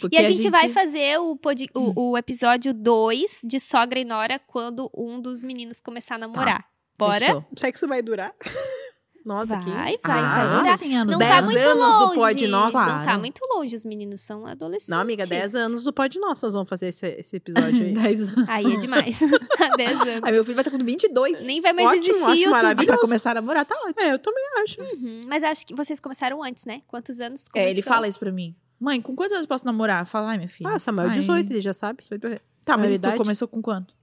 Porque 0.00 0.16
E 0.16 0.18
a 0.18 0.22
gente, 0.24 0.50
vai 0.50 0.68
fazer 0.68 1.18
o, 1.18 1.36
pod- 1.36 1.70
o, 1.74 2.10
o 2.10 2.18
episódio 2.18 2.74
2 2.74 3.40
de 3.44 3.58
Sogra 3.60 3.98
e 3.98 4.04
Nora 4.04 4.38
quando 4.38 4.90
um 4.94 5.20
dos 5.20 5.42
meninos 5.42 5.80
começar 5.80 6.16
a 6.16 6.18
namorar. 6.18 6.66
Bora? 6.98 7.18
Fechou. 7.26 7.44
O 7.54 7.60
sexo 7.60 7.88
vai 7.88 8.02
durar? 8.02 8.32
Nossa, 9.24 9.56
que... 9.56 9.70
Vai, 9.70 9.98
vai, 10.04 10.18
Ah, 10.20 10.34
vai 10.34 10.46
durar. 10.58 11.00
anos 11.00 11.12
Não 11.12 11.18
Dez 11.18 11.30
tá 11.30 11.40
muito 11.42 11.58
anos 11.58 11.84
longe. 11.86 12.08
do 12.10 12.14
Pod 12.14 12.46
Nosso. 12.48 12.76
Não 12.76 12.84
tá 12.86 13.02
Claro. 13.04 13.20
muito 13.20 13.40
longe. 13.50 13.74
Os 13.74 13.82
meninos 13.86 14.20
são 14.20 14.44
adolescentes. 14.44 14.88
Não, 14.88 14.98
amiga, 15.00 15.26
10 15.26 15.54
anos 15.54 15.82
do 15.82 15.94
Pod 15.94 16.18
Nosso 16.18 16.44
nós 16.44 16.52
vamos 16.52 16.68
fazer 16.68 16.88
esse, 16.88 17.06
esse 17.06 17.36
episódio 17.36 17.86
aí. 17.86 17.94
Dez 17.96 18.20
anos. 18.20 18.46
Aí 18.50 18.74
é 18.74 18.76
demais. 18.76 19.18
10 19.78 20.00
anos. 20.02 20.20
Aí 20.24 20.30
meu 20.32 20.44
filho 20.44 20.54
vai 20.54 20.62
estar 20.62 20.70
com 20.78 20.84
22. 20.84 21.42
Nem 21.46 21.62
vai 21.62 21.72
mais 21.72 21.88
Ótimo, 21.88 22.02
existir 22.04 22.22
acho 22.22 22.30
YouTube. 22.36 22.50
maravilhoso. 22.52 22.86
Pra 22.86 22.98
começar 22.98 23.30
a 23.30 23.34
namorar, 23.36 23.64
tá 23.64 23.74
ótimo. 23.76 23.94
É, 23.96 24.12
eu 24.12 24.18
também 24.18 24.44
acho. 24.62 24.82
Uhum, 24.82 25.24
Mas 25.26 25.42
acho 25.42 25.66
que 25.66 25.74
vocês 25.74 25.98
começaram 25.98 26.42
antes, 26.44 26.66
né? 26.66 26.82
Quantos 26.86 27.18
anos 27.18 27.46
É, 27.54 27.60
ele 27.62 27.70
começou? 27.76 27.92
fala 27.94 28.06
isso 28.06 28.18
pra 28.18 28.30
mim. 28.30 28.54
Mãe, 28.78 29.00
com 29.00 29.16
quantos 29.16 29.32
anos 29.32 29.44
eu 29.44 29.48
posso 29.48 29.64
namorar? 29.64 30.04
Fala, 30.04 30.32
ai, 30.32 30.36
minha 30.36 30.50
filha. 30.50 30.68
Ah, 30.68 30.76
o 30.76 30.78
Samuel, 30.80 31.08
Ai, 31.08 31.14
18, 31.20 31.50
ele 31.50 31.62
já 31.62 31.72
sabe. 31.72 32.02
18. 32.02 32.42
Tá, 32.62 32.76
mas 32.76 32.90
e 32.90 32.98
tu 32.98 33.02
Maioridade? 33.04 33.16
começou 33.16 33.48
com 33.48 33.62
quanto? 33.62 33.94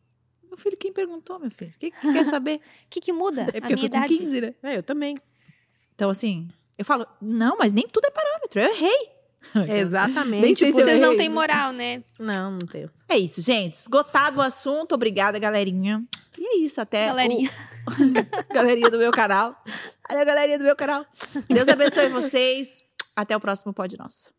Meu 0.52 0.58
filho, 0.58 0.76
quem 0.78 0.92
perguntou, 0.92 1.40
meu 1.40 1.50
filho? 1.50 1.74
Quem 1.80 1.90
que 1.92 2.12
quer 2.14 2.26
saber? 2.26 2.58
O 2.58 2.62
que, 2.92 3.00
que 3.00 3.14
muda? 3.14 3.42
É 3.42 3.46
a 3.46 3.46
porque 3.46 3.58
eu 3.60 3.68
minha 3.68 3.78
fui 3.78 3.90
com 3.90 3.96
idade. 3.98 4.18
15, 4.18 4.42
né? 4.42 4.54
É, 4.62 4.78
eu 4.78 4.84
também. 4.84 5.18
Então, 5.96 6.10
assim, 6.10 6.50
eu 6.78 6.84
falo, 6.84 7.08
não, 7.22 7.58
mas 7.58 7.72
nem 7.72 7.88
tudo 7.88 8.06
é 8.06 8.12
parâmetro. 8.12 8.60
Eu 8.60 8.70
errei. 8.70 9.10
Exatamente. 9.80 10.42
Nem 10.42 10.54
sei 10.56 10.72
se 10.72 10.80
eu 10.82 10.86
Vocês 10.86 11.00
não 11.00 11.16
têm 11.18 11.30
moral, 11.30 11.72
né? 11.72 12.04
Não, 12.20 12.52
não 12.52 12.60
tenho. 12.60 12.92
É 13.10 13.18
isso, 13.18 13.42
gente. 13.42 13.74
Esgotado 13.74 14.38
o 14.40 14.42
assunto. 14.42 14.94
Obrigada, 14.94 15.40
galerinha. 15.40 16.04
E 16.38 16.46
é 16.46 16.58
isso, 16.58 16.80
até. 16.82 17.08
Galerinha. 17.08 17.50
o- 17.88 18.54
galerinha 18.54 18.90
do 18.92 18.98
meu 19.00 19.12
canal. 19.12 19.56
Olha 20.10 20.22
a 20.22 20.26
galerinha 20.26 20.58
do 20.60 20.64
meu 20.66 20.76
canal. 20.76 21.06
Deus 21.48 21.68
abençoe 21.70 22.10
vocês. 22.10 22.84
Até 23.16 23.36
o 23.36 23.40
próximo 23.40 23.74
Pod 23.74 23.98
Nosso. 23.98 24.32